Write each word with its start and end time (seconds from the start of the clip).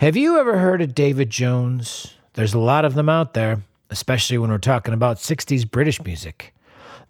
Have 0.00 0.16
you 0.16 0.38
ever 0.38 0.56
heard 0.56 0.80
of 0.80 0.94
David 0.94 1.28
Jones? 1.28 2.14
There's 2.32 2.54
a 2.54 2.58
lot 2.58 2.86
of 2.86 2.94
them 2.94 3.10
out 3.10 3.34
there, 3.34 3.60
especially 3.90 4.38
when 4.38 4.48
we're 4.48 4.56
talking 4.56 4.94
about 4.94 5.18
60s 5.18 5.70
British 5.70 6.02
music. 6.02 6.54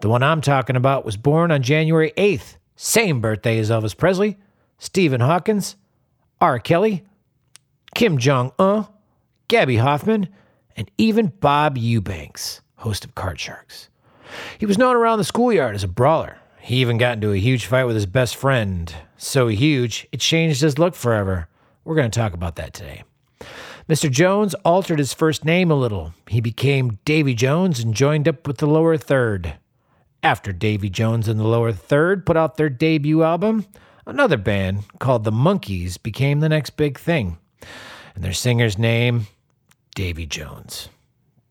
The 0.00 0.08
one 0.08 0.24
I'm 0.24 0.40
talking 0.40 0.74
about 0.74 1.04
was 1.04 1.16
born 1.16 1.52
on 1.52 1.62
January 1.62 2.12
8th, 2.16 2.56
same 2.74 3.20
birthday 3.20 3.60
as 3.60 3.70
Elvis 3.70 3.96
Presley, 3.96 4.38
Stephen 4.78 5.20
Hawkins, 5.20 5.76
R. 6.40 6.58
Kelly, 6.58 7.04
Kim 7.94 8.18
Jong 8.18 8.50
un, 8.58 8.88
Gaby 9.46 9.76
Hoffmann, 9.76 10.28
and 10.76 10.90
even 10.98 11.28
Bob 11.28 11.78
Eubanks, 11.78 12.60
host 12.78 13.04
of 13.04 13.14
Card 13.14 13.38
Sharks. 13.38 13.88
He 14.58 14.66
was 14.66 14.78
known 14.78 14.96
around 14.96 15.18
the 15.18 15.24
schoolyard 15.24 15.76
as 15.76 15.84
a 15.84 15.88
brawler. 15.88 16.38
He 16.58 16.80
even 16.80 16.98
got 16.98 17.12
into 17.12 17.30
a 17.30 17.36
huge 17.36 17.66
fight 17.66 17.84
with 17.84 17.94
his 17.94 18.06
best 18.06 18.34
friend. 18.34 18.92
So 19.16 19.46
huge, 19.46 20.08
it 20.10 20.18
changed 20.18 20.62
his 20.62 20.76
look 20.76 20.96
forever. 20.96 21.46
We're 21.84 21.96
going 21.96 22.10
to 22.10 22.18
talk 22.18 22.34
about 22.34 22.56
that 22.56 22.74
today. 22.74 23.04
Mr. 23.88 24.10
Jones 24.10 24.54
altered 24.64 24.98
his 24.98 25.12
first 25.12 25.44
name 25.44 25.70
a 25.70 25.74
little. 25.74 26.12
He 26.28 26.40
became 26.40 26.98
Davy 27.04 27.34
Jones 27.34 27.80
and 27.80 27.94
joined 27.94 28.28
up 28.28 28.46
with 28.46 28.58
the 28.58 28.66
Lower 28.66 28.96
Third. 28.96 29.54
After 30.22 30.52
Davy 30.52 30.90
Jones 30.90 31.26
and 31.26 31.40
the 31.40 31.46
Lower 31.46 31.72
Third 31.72 32.26
put 32.26 32.36
out 32.36 32.56
their 32.56 32.68
debut 32.68 33.22
album, 33.22 33.66
another 34.06 34.36
band 34.36 34.84
called 34.98 35.24
the 35.24 35.32
Monkees 35.32 36.00
became 36.00 36.40
the 36.40 36.48
next 36.48 36.76
big 36.76 36.98
thing. 36.98 37.38
And 38.14 38.22
their 38.22 38.34
singer's 38.34 38.78
name, 38.78 39.26
Davy 39.94 40.26
Jones. 40.26 40.88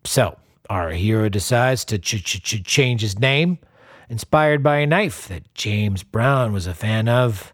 So, 0.06 0.38
our 0.70 0.92
hero 0.92 1.30
decides 1.30 1.84
to 1.86 1.98
ch- 1.98 2.24
ch- 2.24 2.44
ch- 2.44 2.64
change 2.64 3.02
his 3.02 3.20
name, 3.20 3.58
inspired 4.08 4.62
by 4.62 4.78
a 4.78 4.88
knife 4.88 5.28
that 5.28 5.54
James 5.56 6.04
Bowie 6.04 6.52
was 6.52 6.68
a 6.68 6.74
fan 6.74 7.10
of. 7.10 7.54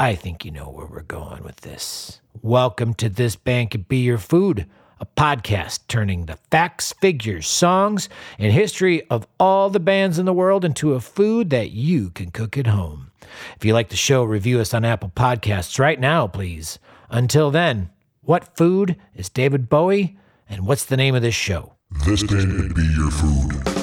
I 0.00 0.14
think 0.14 0.46
you 0.46 0.50
know 0.50 0.70
where 0.70 0.86
we're 0.86 1.02
going 1.02 1.42
with 1.42 1.56
this. 1.56 2.22
Welcome 2.40 2.94
to 2.94 3.10
This 3.10 3.36
Band 3.36 3.70
Could 3.70 3.86
Be 3.86 3.98
Your 3.98 4.16
Food, 4.16 4.64
a 4.98 5.04
podcast 5.04 5.80
turning 5.88 6.24
the 6.24 6.38
facts, 6.50 6.94
figures, 6.94 7.46
songs, 7.46 8.08
and 8.38 8.50
history 8.50 9.02
of 9.10 9.26
all 9.38 9.68
the 9.68 9.78
bands 9.78 10.18
in 10.18 10.24
the 10.24 10.32
world 10.32 10.64
into 10.64 10.94
a 10.94 11.00
food 11.00 11.50
that 11.50 11.72
you 11.72 12.08
can 12.08 12.30
cook 12.30 12.56
at 12.56 12.66
home. 12.66 13.10
If 13.56 13.66
you 13.66 13.74
like 13.74 13.90
the 13.90 13.94
show, 13.94 14.24
review 14.24 14.58
us 14.58 14.72
on 14.72 14.86
Apple 14.86 15.12
Podcasts 15.14 15.78
right 15.78 16.00
now, 16.00 16.26
please. 16.26 16.78
Until 17.10 17.50
then, 17.50 17.90
what 18.22 18.56
food 18.56 18.96
is 19.14 19.28
David 19.28 19.68
Bowie, 19.68 20.16
and 20.48 20.66
what's 20.66 20.86
the 20.86 20.96
name 20.96 21.14
of 21.14 21.20
this 21.20 21.34
show? 21.34 21.74
This 22.06 22.22
band 22.22 22.58
could 22.58 22.74
be 22.74 22.88
your 22.96 23.10
food. 23.10 23.79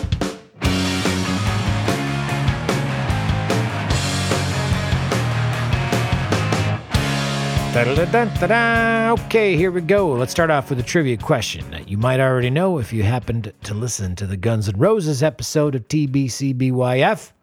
Da-da-da-da-da. 7.77 9.13
Okay, 9.25 9.55
here 9.55 9.69
we 9.69 9.81
go. 9.81 10.11
Let's 10.13 10.31
start 10.31 10.49
off 10.49 10.71
with 10.71 10.79
a 10.79 10.83
trivia 10.83 11.15
question 11.15 11.63
you 11.85 11.95
might 11.95 12.19
already 12.19 12.49
know 12.49 12.79
if 12.79 12.91
you 12.91 13.03
happened 13.03 13.53
to 13.65 13.75
listen 13.75 14.15
to 14.15 14.25
the 14.25 14.35
Guns 14.35 14.67
N' 14.67 14.79
Roses 14.79 15.21
episode 15.21 15.75
of 15.75 15.87
TBCBYF. 15.87 17.33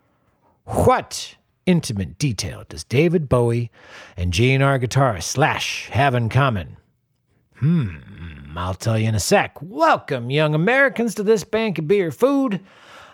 What 0.64 1.36
intimate 1.66 2.18
detail 2.18 2.64
does 2.68 2.82
David 2.82 3.28
Bowie 3.28 3.70
and 4.16 4.32
GNR 4.32 4.82
guitarist 4.82 5.22
Slash 5.22 5.88
have 5.90 6.16
in 6.16 6.28
common? 6.28 6.78
Hmm, 7.58 7.98
I'll 8.56 8.74
tell 8.74 8.98
you 8.98 9.08
in 9.08 9.14
a 9.14 9.20
sec. 9.20 9.56
Welcome, 9.62 10.32
young 10.32 10.52
Americans, 10.52 11.14
to 11.14 11.22
this 11.22 11.44
Band 11.44 11.76
Could 11.76 11.86
Be 11.86 11.98
Your 11.98 12.10
Food. 12.10 12.58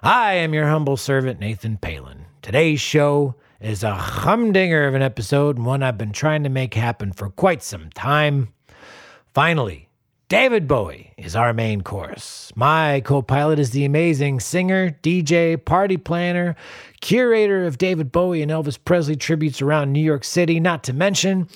I 0.02 0.36
am 0.36 0.54
your 0.54 0.68
humble 0.68 0.96
servant, 0.96 1.38
Nathan 1.38 1.76
Palin. 1.76 2.24
Today's 2.40 2.80
show 2.80 3.34
is 3.60 3.82
a 3.82 3.94
humdinger 3.94 4.86
of 4.86 4.94
an 4.94 5.02
episode 5.02 5.56
and 5.56 5.66
one 5.66 5.82
I've 5.82 5.98
been 5.98 6.12
trying 6.12 6.42
to 6.44 6.48
make 6.48 6.74
happen 6.74 7.12
for 7.12 7.28
quite 7.28 7.62
some 7.62 7.90
time. 7.90 8.48
Finally, 9.34 9.88
David 10.28 10.66
Bowie 10.66 11.12
is 11.16 11.36
our 11.36 11.52
main 11.52 11.82
course. 11.82 12.52
My 12.54 13.02
co 13.04 13.20
pilot 13.20 13.58
is 13.58 13.72
the 13.72 13.84
amazing 13.84 14.40
singer, 14.40 14.96
DJ, 15.02 15.62
party 15.62 15.96
planner, 15.96 16.56
curator 17.00 17.66
of 17.66 17.78
David 17.78 18.10
Bowie 18.10 18.40
and 18.40 18.50
Elvis 18.50 18.78
Presley 18.82 19.16
tributes 19.16 19.60
around 19.60 19.92
New 19.92 20.00
York 20.00 20.24
City, 20.24 20.58
not 20.58 20.82
to 20.84 20.92
mention 20.92 21.48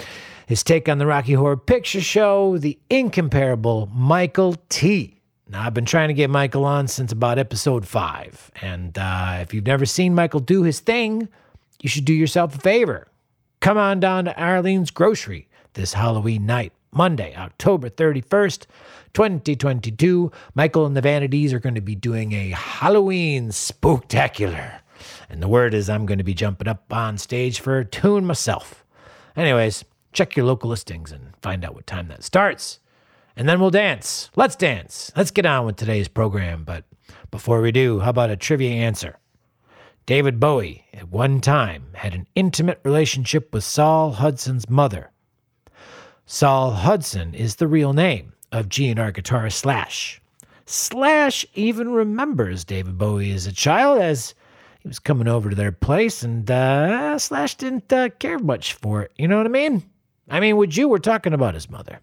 his 0.47 0.63
take 0.63 0.89
on 0.89 0.99
the 0.99 1.07
Rocky 1.07 1.33
Horror 1.33 1.57
Picture 1.57 2.01
Show, 2.01 2.59
the 2.59 2.79
incomparable 2.91 3.89
Michael 3.95 4.57
T. 4.69 5.21
Now, 5.49 5.63
I've 5.65 5.75
been 5.75 5.85
trying 5.85 6.09
to 6.09 6.15
get 6.15 6.29
Michael 6.29 6.65
on 6.65 6.89
since 6.89 7.13
about 7.13 7.39
episode 7.39 7.87
five. 7.87 8.51
And 8.61 8.99
uh, 8.99 9.39
if 9.41 9.55
you've 9.55 9.67
never 9.67 9.87
seen 9.87 10.15
Michael 10.15 10.41
do 10.41 10.63
his 10.63 10.81
thing, 10.81 11.29
you 11.85 11.91
should 11.91 12.07
do 12.07 12.15
yourself 12.15 12.57
a 12.57 12.59
favor. 12.59 13.09
Come 13.61 13.77
on 13.77 14.01
down 14.01 14.25
to 14.25 14.41
Arlene's 14.41 14.91
Grocery 14.91 15.49
this 15.75 15.93
Halloween 15.93 16.47
night, 16.47 16.73
Monday, 16.91 17.37
October 17.37 17.91
31st, 17.91 18.65
2022. 19.13 20.33
Michael 20.55 20.87
and 20.87 20.97
the 20.97 21.03
Vanities 21.03 21.53
are 21.53 21.59
going 21.59 21.75
to 21.75 21.83
be 21.83 21.95
doing 21.95 22.33
a 22.33 22.53
Halloween 22.53 23.51
spooktacular. 23.51 24.81
And 25.29 25.43
the 25.43 25.49
word 25.49 25.75
is 25.75 25.91
I'm 25.91 26.07
going 26.07 26.17
to 26.17 26.25
be 26.25 26.33
jumping 26.33 26.69
up 26.69 26.91
on 26.91 27.19
stage 27.19 27.61
for 27.61 27.79
a 27.79 27.85
tune 27.85 28.25
myself. 28.25 28.83
Anyways, 29.37 29.85
check 30.15 30.37
your 30.37 30.47
local 30.47 30.71
listings 30.71 31.13
and 31.13 31.37
find 31.43 31.67
out 31.67 31.75
what 31.75 31.87
time 31.87 32.09
that 32.09 32.25
starts. 32.25 32.81
And 33.37 33.47
then 33.47 33.61
we'll 33.61 33.69
dance. 33.69 34.31
Let's 34.37 34.57
dance. 34.57 35.13
Let's 35.15 35.31
get 35.31 35.45
on 35.45 35.67
with 35.67 35.77
today's 35.77 36.09
program. 36.09 36.65
But 36.65 36.85
before 37.31 37.61
we 37.61 37.73
do, 37.73 38.01
how 38.01 38.09
about 38.09 38.31
a 38.31 38.37
trivia 38.37 38.71
answer? 38.71 39.19
David 40.07 40.39
Bowie, 40.39 40.85
at 40.93 41.09
one 41.09 41.41
time, 41.41 41.87
had 41.95 42.15
an 42.15 42.27
intimate 42.35 42.79
relationship 42.85 43.55
with 43.55 43.65
Saul 43.65 44.13
Hudson's 44.13 44.69
mother. 44.69 45.11
Saul 46.27 46.73
Hudson 46.73 47.33
is 47.33 47.57
the 47.57 47.67
real 47.67 47.95
name 47.95 48.35
of 48.53 48.69
GNR 48.69 49.15
guitarist 49.15 49.55
Slash. 49.55 50.21
Slash 50.67 51.47
even 51.55 51.89
remembers 51.89 52.67
David 52.67 52.99
Bowie 52.99 53.33
as 53.33 53.47
a 53.47 53.53
child 53.53 54.03
as 54.03 54.35
he 54.81 54.89
was 54.89 54.99
coming 54.99 55.27
over 55.27 55.49
to 55.49 55.57
their 55.57 55.73
place, 55.73 56.23
and 56.23 56.51
uh, 56.51 57.19
Slash 57.19 57.55
didn't 57.55 57.91
uh, 57.91 58.11
care 58.19 58.39
much 58.39 58.75
for 58.75 59.01
it. 59.01 59.13
You 59.17 59.27
know 59.27 59.39
what 59.39 59.47
I 59.47 59.51
mean? 59.51 59.83
I 60.29 60.39
mean, 60.39 60.59
would 60.59 60.77
you? 60.77 60.87
We're 60.87 60.99
talking 60.99 61.33
about 61.33 61.55
his 61.55 61.71
mother. 61.71 62.01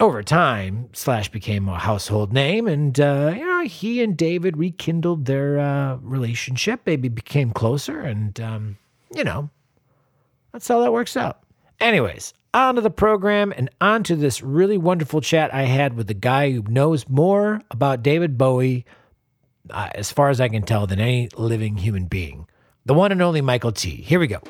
Over 0.00 0.22
time, 0.22 0.88
Slash 0.92 1.28
became 1.28 1.68
a 1.68 1.78
household 1.78 2.32
name, 2.32 2.66
and 2.66 2.98
uh, 2.98 3.34
you 3.36 3.46
know 3.46 3.62
he 3.62 4.02
and 4.02 4.16
David 4.16 4.56
rekindled 4.56 5.26
their 5.26 5.60
uh, 5.60 5.96
relationship. 5.96 6.80
Maybe 6.86 7.08
became 7.08 7.52
closer, 7.52 8.00
and 8.00 8.40
um, 8.40 8.78
you 9.14 9.22
know 9.22 9.50
that's 10.50 10.66
how 10.66 10.80
that 10.80 10.92
works 10.92 11.16
out. 11.16 11.40
Anyways, 11.78 12.32
on 12.54 12.76
to 12.76 12.80
the 12.80 12.90
program 12.90 13.52
and 13.56 13.70
on 13.80 14.02
to 14.04 14.16
this 14.16 14.42
really 14.42 14.78
wonderful 14.78 15.20
chat 15.20 15.52
I 15.54 15.62
had 15.62 15.94
with 15.94 16.06
the 16.06 16.14
guy 16.14 16.50
who 16.52 16.62
knows 16.68 17.08
more 17.08 17.60
about 17.70 18.02
David 18.02 18.36
Bowie, 18.38 18.84
uh, 19.70 19.90
as 19.94 20.10
far 20.10 20.30
as 20.30 20.40
I 20.40 20.48
can 20.48 20.62
tell, 20.62 20.86
than 20.86 21.00
any 21.00 21.28
living 21.36 21.76
human 21.76 22.06
being. 22.06 22.46
The 22.84 22.94
one 22.94 23.12
and 23.12 23.22
only 23.22 23.40
Michael 23.40 23.72
T. 23.72 23.90
Here 23.90 24.18
we 24.18 24.26
go. 24.26 24.42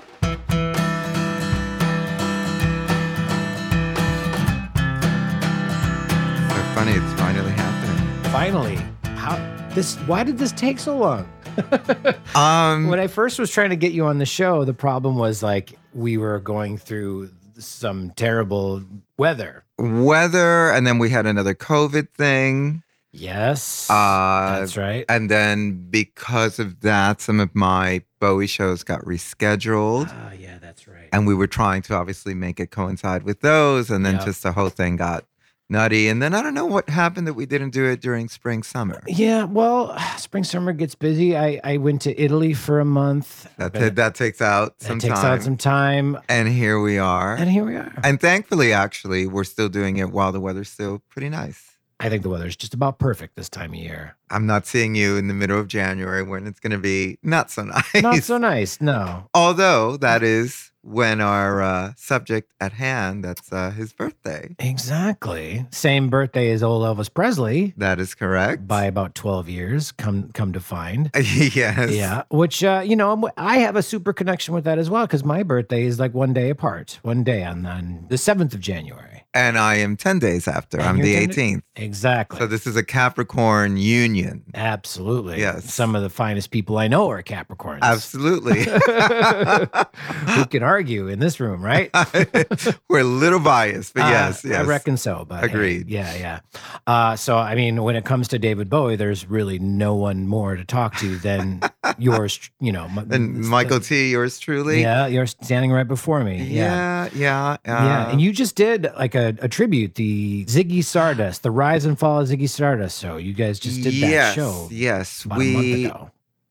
Funny, 6.84 6.96
it's 6.96 7.20
finally 7.20 7.52
happening. 7.52 8.22
Finally, 8.32 8.76
how 9.16 9.36
this? 9.72 9.94
Why 10.08 10.24
did 10.24 10.38
this 10.38 10.50
take 10.50 10.80
so 10.80 10.96
long? 10.96 11.28
Um, 12.34 12.88
when 12.88 12.98
I 12.98 13.06
first 13.08 13.38
was 13.38 13.50
trying 13.52 13.70
to 13.70 13.76
get 13.76 13.92
you 13.92 14.06
on 14.06 14.16
the 14.18 14.24
show, 14.26 14.64
the 14.64 14.72
problem 14.74 15.16
was 15.16 15.42
like 15.44 15.78
we 15.94 16.16
were 16.16 16.40
going 16.40 16.76
through 16.78 17.30
some 17.58 18.10
terrible 18.16 18.82
weather. 19.18 19.62
weather, 19.78 20.70
and 20.72 20.84
then 20.86 20.98
we 20.98 21.10
had 21.10 21.24
another 21.26 21.54
COVID 21.54 22.08
thing. 22.14 22.82
Yes, 23.12 23.88
Uh, 23.90 24.60
that's 24.60 24.76
right. 24.78 25.04
And 25.10 25.30
then 25.30 25.86
because 25.90 26.58
of 26.58 26.80
that, 26.80 27.20
some 27.20 27.38
of 27.38 27.54
my 27.54 28.02
Bowie 28.18 28.46
shows 28.46 28.82
got 28.82 29.02
rescheduled. 29.02 30.08
Ah, 30.10 30.32
yeah, 30.32 30.56
that's 30.58 30.88
right. 30.88 31.10
And 31.12 31.26
we 31.26 31.34
were 31.34 31.46
trying 31.46 31.82
to 31.82 31.94
obviously 31.94 32.32
make 32.34 32.58
it 32.58 32.70
coincide 32.70 33.22
with 33.24 33.40
those. 33.42 33.90
And 33.90 34.04
then 34.06 34.14
Yep. 34.14 34.24
just 34.24 34.42
the 34.42 34.52
whole 34.52 34.70
thing 34.70 34.96
got 34.96 35.26
nutty. 35.72 36.08
And 36.08 36.22
then 36.22 36.34
I 36.34 36.42
don't 36.42 36.54
know 36.54 36.66
what 36.66 36.88
happened 36.88 37.26
that 37.26 37.34
we 37.34 37.46
didn't 37.46 37.70
do 37.70 37.84
it 37.86 38.00
during 38.00 38.28
spring, 38.28 38.62
summer. 38.62 39.02
Yeah, 39.08 39.44
well, 39.44 39.98
spring 40.18 40.44
summer 40.44 40.72
gets 40.72 40.94
busy. 40.94 41.36
I 41.36 41.60
I 41.64 41.78
went 41.78 42.02
to 42.02 42.20
Italy 42.20 42.54
for 42.54 42.78
a 42.78 42.84
month. 42.84 43.48
That, 43.56 43.72
But 43.72 43.96
that 43.96 44.14
takes 44.14 44.40
out 44.40 44.78
that 44.78 44.86
some 44.86 44.98
takes 45.00 45.20
time. 45.20 45.38
out 45.38 45.42
some 45.42 45.56
time, 45.56 46.18
and 46.28 46.48
here 46.48 46.80
we 46.80 46.98
are. 46.98 47.34
and 47.34 47.50
here 47.50 47.64
we 47.64 47.74
are. 47.74 47.92
And 48.04 48.20
thankfully, 48.20 48.72
actually, 48.72 49.26
we're 49.26 49.44
still 49.44 49.68
doing 49.68 49.96
it 49.96 50.10
while 50.12 50.30
the 50.30 50.40
weather's 50.40 50.68
still 50.68 51.02
pretty 51.08 51.28
nice. 51.28 51.72
I 52.02 52.08
think 52.08 52.24
the 52.24 52.28
weather's 52.28 52.56
just 52.56 52.74
about 52.74 52.98
perfect 52.98 53.36
this 53.36 53.48
time 53.48 53.70
of 53.70 53.76
year. 53.76 54.16
I'm 54.28 54.44
not 54.44 54.66
seeing 54.66 54.96
you 54.96 55.16
in 55.16 55.28
the 55.28 55.34
middle 55.34 55.60
of 55.60 55.68
January 55.68 56.24
when 56.24 56.48
it's 56.48 56.58
going 56.58 56.72
to 56.72 56.78
be 56.78 57.18
not 57.22 57.48
so 57.48 57.62
nice. 57.94 58.02
Not 58.02 58.24
so 58.24 58.38
nice, 58.38 58.80
no. 58.80 59.28
Although 59.34 59.98
that 59.98 60.22
mm. 60.22 60.24
is 60.24 60.71
when 60.82 61.20
our 61.20 61.62
uh, 61.62 61.92
subject 61.96 62.52
at 62.60 62.72
hand, 62.72 63.24
that's 63.24 63.52
uh, 63.52 63.70
his 63.70 63.92
birthday. 63.92 64.54
Exactly. 64.58 65.66
Same 65.70 66.10
birthday 66.10 66.50
as 66.50 66.62
old 66.62 66.84
Elvis 66.84 67.12
Presley 67.12 67.72
That 67.76 67.98
is 68.00 68.14
correct. 68.14 68.66
by 68.66 68.84
about 68.84 69.14
12 69.14 69.48
years, 69.48 69.92
come 69.92 70.30
come 70.32 70.52
to 70.52 70.60
find. 70.60 71.10
yes. 71.16 71.92
Yeah, 71.92 72.22
which 72.30 72.62
uh, 72.64 72.82
you 72.84 72.96
know, 72.96 73.10
I'm- 73.10 73.60
have 73.62 73.76
a 73.76 73.82
super 73.82 74.12
connection 74.12 74.54
with 74.54 74.64
that 74.64 74.78
as 74.78 74.90
well 74.90 75.06
because 75.06 75.24
my 75.24 75.42
birthday 75.42 75.84
is 75.84 76.00
like 76.00 76.14
one 76.14 76.32
day 76.32 76.50
apart, 76.50 76.98
one 77.02 77.22
day 77.22 77.44
on, 77.44 77.64
on 77.64 78.06
the 78.08 78.18
seventh 78.18 78.52
of 78.54 78.60
January. 78.60 79.24
And 79.34 79.56
I 79.56 79.76
am 79.76 79.96
10 79.96 80.18
days 80.18 80.46
after. 80.46 80.78
And 80.78 80.86
I'm 80.88 80.98
the 80.98 81.14
18th. 81.14 81.62
Exactly. 81.76 82.38
So 82.38 82.46
this 82.46 82.66
is 82.66 82.76
a 82.76 82.82
Capricorn 82.82 83.76
union. 83.78 84.42
Absolutely. 84.54 85.38
Yes. 85.40 85.72
Some 85.72 85.96
of 85.96 86.02
the 86.02 86.10
finest 86.10 86.50
people 86.50 86.76
I 86.76 86.86
know 86.88 87.08
are 87.10 87.22
Capricorns. 87.22 87.80
Absolutely. 87.80 88.64
Who 90.34 90.44
can 90.46 90.62
argue 90.62 91.08
in 91.08 91.18
this 91.18 91.40
room, 91.40 91.62
right? 91.64 91.90
We're 92.88 93.00
a 93.00 93.04
little 93.04 93.38
biased, 93.40 93.94
but 93.94 94.02
Uh, 94.04 94.08
yes, 94.08 94.44
yes. 94.44 94.60
I 94.60 94.62
reckon 94.64 94.96
so. 94.96 95.24
But 95.28 95.40
hey, 95.40 95.46
Agreed. 95.46 95.88
yeah, 95.88 96.14
yeah. 96.16 96.40
Uh, 96.86 97.16
so, 97.16 97.38
I 97.38 97.54
mean, 97.54 97.82
when 97.82 97.96
it 97.96 98.04
comes 98.04 98.28
to 98.28 98.38
David 98.38 98.68
Bowie, 98.68 98.96
there's 98.96 99.26
really 99.28 99.58
no 99.58 99.94
one 99.94 100.26
more 100.26 100.56
to 100.56 100.64
talk 100.64 100.96
to 100.98 101.16
than 101.18 101.62
yours. 101.98 102.50
You 102.60 102.72
know, 102.72 102.88
And 103.10 103.44
Michael 103.46 103.80
T, 103.80 104.10
yours 104.10 104.38
truly. 104.38 104.82
Yeah, 104.82 105.06
you're 105.06 105.26
standing 105.26 105.72
right 105.72 105.88
before 105.88 106.22
me. 106.22 106.42
Yeah. 106.44 106.72
Yeah, 106.72 107.08
yeah. 107.14 107.56
Yeah, 107.64 108.06
uh, 108.06 108.10
and 108.10 108.20
you 108.20 108.32
just 108.32 108.56
did 108.56 108.88
like 108.98 109.14
a, 109.14 109.34
a 109.40 109.48
tribute, 109.48 109.94
the 109.94 110.44
Ziggy 110.46 110.84
Stardust, 110.84 111.42
the 111.42 111.50
rise 111.62 111.84
and 111.84 111.96
fall 111.98 112.20
of 112.20 112.28
Ziggy 112.28 112.48
Stardust. 112.48 112.98
So 112.98 113.16
you 113.16 113.32
guys 113.32 113.58
just 113.60 113.82
did 113.82 113.94
that 114.02 114.34
show 114.34 114.68
Yes, 114.70 115.24
a 115.30 115.36
we 115.38 115.86
ago. 115.86 116.10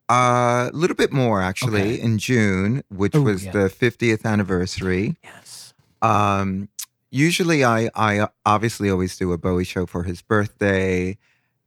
uh, 0.10 0.70
a 0.72 0.76
little 0.76 0.96
bit 0.96 1.12
more 1.12 1.42
actually 1.42 1.82
Okay. 1.96 2.02
in 2.02 2.18
June, 2.18 2.84
which 2.90 3.16
Ooh, 3.16 3.24
was 3.24 3.46
yeah. 3.46 3.52
the 3.52 3.66
50th 3.70 4.24
anniversary. 4.26 5.18
Yes. 5.24 5.74
Um, 6.02 6.70
usually, 7.12 7.64
I 7.64 7.90
I 8.10 8.28
obviously 8.46 8.90
always 8.90 9.18
do 9.18 9.32
a 9.34 9.38
Bowie 9.38 9.66
show 9.74 9.86
for 9.86 10.04
his 10.04 10.22
birthday, 10.22 11.18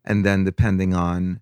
and 0.04 0.24
then 0.26 0.44
depending 0.44 0.94
on 0.94 1.40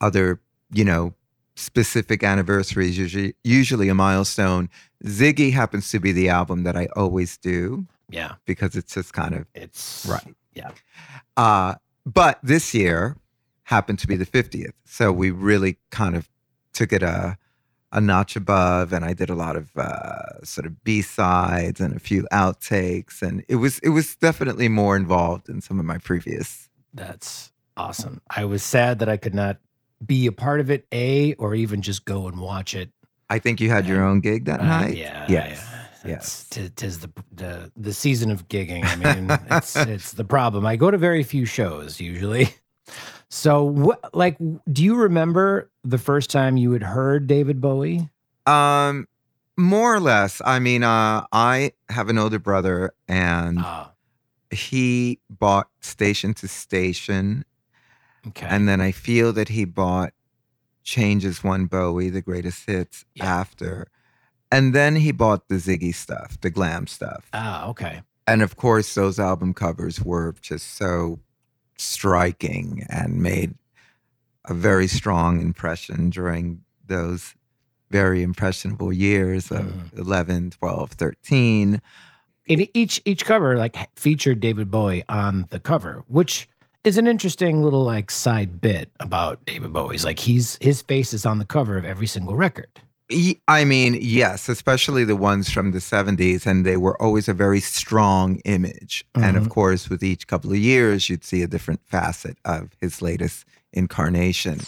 other, 0.00 0.40
you 0.72 0.84
know, 0.84 1.14
specific 1.54 2.22
anniversaries, 2.22 2.96
usually 2.98 3.34
usually 3.44 3.88
a 3.88 3.94
milestone. 3.94 4.68
Ziggy 5.04 5.52
happens 5.52 5.90
to 5.90 5.98
be 6.00 6.10
the 6.12 6.28
album 6.28 6.64
that 6.64 6.76
I 6.76 6.86
always 6.96 7.36
do 7.38 7.86
Yeah. 8.10 8.32
because 8.46 8.74
it's 8.76 8.94
just 8.94 9.12
kind 9.12 9.34
of 9.34 9.46
It's 9.54 10.06
Right. 10.08 10.34
Yeah. 10.56 10.70
Uh, 11.36 11.74
but 12.04 12.38
this 12.42 12.74
year 12.74 13.16
happened 13.64 13.98
to 14.00 14.06
be 14.06 14.16
the 14.16 14.26
50th. 14.26 14.72
So 14.84 15.12
we 15.12 15.30
really 15.30 15.76
kind 15.90 16.16
of 16.16 16.28
took 16.72 16.92
it 16.92 17.02
a, 17.02 17.36
a 17.92 18.00
notch 18.00 18.36
above 18.36 18.92
and 18.92 19.04
I 19.04 19.12
did 19.12 19.28
a 19.30 19.34
lot 19.34 19.56
of 19.56 19.70
uh, 19.76 20.42
sort 20.44 20.66
of 20.66 20.82
B-sides 20.84 21.80
and 21.80 21.94
a 21.94 21.98
few 21.98 22.26
outtakes 22.32 23.22
and 23.22 23.44
it 23.48 23.56
was 23.56 23.78
it 23.80 23.90
was 23.90 24.16
definitely 24.16 24.68
more 24.68 24.96
involved 24.96 25.46
than 25.46 25.60
some 25.60 25.78
of 25.78 25.84
my 25.84 25.98
previous. 25.98 26.68
That's 26.94 27.52
awesome. 27.76 28.20
I 28.30 28.44
was 28.44 28.62
sad 28.62 28.98
that 29.00 29.08
I 29.08 29.16
could 29.16 29.34
not 29.34 29.58
be 30.04 30.26
a 30.26 30.32
part 30.32 30.60
of 30.60 30.70
it, 30.70 30.86
A, 30.92 31.34
or 31.34 31.54
even 31.54 31.80
just 31.82 32.04
go 32.04 32.28
and 32.28 32.38
watch 32.38 32.74
it. 32.74 32.90
I 33.30 33.38
think 33.38 33.60
you 33.60 33.70
had 33.70 33.86
your 33.86 34.04
own 34.04 34.20
gig 34.20 34.44
that 34.44 34.60
Uh, 34.60 34.64
night. 34.66 34.96
yeah. 34.96 35.26
Yes. 35.28 35.66
yeah. 35.70 35.75
Yes. 36.08 36.48
It's, 36.56 36.70
tis, 36.76 36.98
the, 37.00 37.10
the 37.32 37.72
the 37.76 37.92
season 37.92 38.30
of 38.30 38.48
gigging. 38.48 38.84
I 38.84 38.96
mean, 38.96 39.30
it's 39.50 39.76
it's 39.94 40.12
the 40.12 40.24
problem. 40.24 40.64
I 40.66 40.76
go 40.76 40.90
to 40.90 40.98
very 40.98 41.22
few 41.22 41.44
shows 41.44 42.00
usually. 42.00 42.54
So, 43.28 43.64
what 43.64 44.14
like 44.14 44.36
do 44.72 44.84
you 44.84 44.94
remember 44.96 45.70
the 45.84 45.98
first 45.98 46.30
time 46.30 46.56
you 46.56 46.72
had 46.72 46.82
heard 46.82 47.26
David 47.26 47.60
Bowie? 47.60 48.08
Um 48.46 49.08
more 49.58 49.94
or 49.94 50.00
less. 50.00 50.40
I 50.44 50.58
mean, 50.58 50.82
uh, 50.82 51.24
I 51.32 51.72
have 51.88 52.08
an 52.10 52.18
older 52.18 52.38
brother 52.38 52.92
and 53.08 53.58
Oh, 53.60 53.88
he 54.50 55.18
bought 55.30 55.68
Station 55.80 56.34
to 56.34 56.46
Station 56.48 57.44
okay. 58.28 58.46
And 58.48 58.68
then 58.68 58.80
I 58.80 58.92
feel 58.92 59.32
that 59.32 59.48
he 59.48 59.64
bought 59.64 60.12
Changes 60.84 61.42
One 61.42 61.66
Bowie, 61.66 62.10
the 62.10 62.22
greatest 62.22 62.66
hits, 62.68 63.04
Yeah. 63.14 63.24
after. 63.24 63.88
And 64.52 64.74
then 64.74 64.96
he 64.96 65.12
bought 65.12 65.48
the 65.48 65.56
Ziggy 65.56 65.94
stuff, 65.94 66.40
the 66.40 66.50
glam 66.50 66.86
stuff. 66.86 67.26
ah, 67.32 67.66
okay. 67.68 68.02
And 68.28 68.42
of 68.42 68.56
course, 68.56 68.94
those 68.94 69.18
album 69.20 69.54
covers 69.54 70.00
were 70.02 70.34
just 70.40 70.74
so 70.76 71.20
striking 71.78 72.84
and 72.88 73.22
made 73.22 73.54
a 74.46 74.54
very 74.54 74.86
strong 74.88 75.40
impression 75.40 76.10
during 76.10 76.62
those 76.86 77.34
very 77.90 78.22
impressionable 78.22 78.92
years 78.92 79.50
of 79.50 79.66
Mhm. 79.66 79.98
11, 79.98 80.50
12, 80.50 80.90
13. 80.92 81.80
And 82.48 82.68
each 82.74 83.00
each 83.04 83.24
cover 83.24 83.56
like 83.56 83.76
featured 83.98 84.40
David 84.40 84.70
Bowie 84.70 85.04
on 85.08 85.46
the 85.50 85.58
cover, 85.60 86.04
which 86.08 86.48
is 86.84 86.96
an 86.98 87.06
interesting 87.08 87.62
little 87.62 87.82
like 87.84 88.10
side 88.10 88.60
bit 88.60 88.90
about 89.00 89.44
David 89.44 89.72
Bowie's. 89.72 90.04
Like 90.04 90.20
he's 90.20 90.56
his 90.60 90.82
face 90.82 91.12
is 91.12 91.26
on 91.26 91.38
the 91.38 91.44
cover 91.44 91.76
of 91.76 91.84
every 91.84 92.06
single 92.06 92.36
record. 92.36 92.68
I 93.46 93.64
mean, 93.64 93.96
yes, 94.00 94.48
especially 94.48 95.04
the 95.04 95.14
ones 95.16 95.50
from 95.50 95.70
the 95.70 95.78
70s, 95.80 96.44
and 96.46 96.66
they 96.66 96.76
were 96.76 97.00
always 97.00 97.28
a 97.28 97.34
very 97.34 97.60
strong 97.60 98.40
image. 98.44 99.04
And 99.14 99.36
Mhm. 99.36 99.40
of 99.40 99.48
course, 99.48 99.88
with 99.88 100.02
each 100.02 100.26
couple 100.26 100.50
of 100.50 100.56
years, 100.58 101.08
you'd 101.08 101.24
see 101.24 101.42
a 101.42 101.46
different 101.46 101.80
facet 101.86 102.36
of 102.44 102.70
his 102.80 103.00
latest 103.02 103.44
incarnation. 103.72 104.60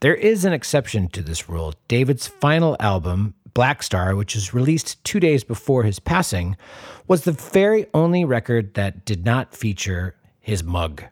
There 0.00 0.14
is 0.14 0.44
an 0.44 0.52
exception 0.52 1.08
to 1.10 1.22
this 1.22 1.48
rule. 1.48 1.74
David's 1.86 2.26
final 2.26 2.76
album, 2.80 3.34
Blackstar, 3.54 4.16
which 4.16 4.34
was 4.34 4.52
released 4.54 5.02
two 5.04 5.20
days 5.20 5.44
before 5.44 5.82
his 5.84 5.98
passing, 5.98 6.56
was 7.06 7.22
the 7.24 7.32
very 7.32 7.86
only 7.94 8.24
record 8.24 8.74
that 8.74 9.04
did 9.04 9.24
not 9.24 9.54
feature 9.54 10.14
his 10.40 10.64
mug. 10.64 11.02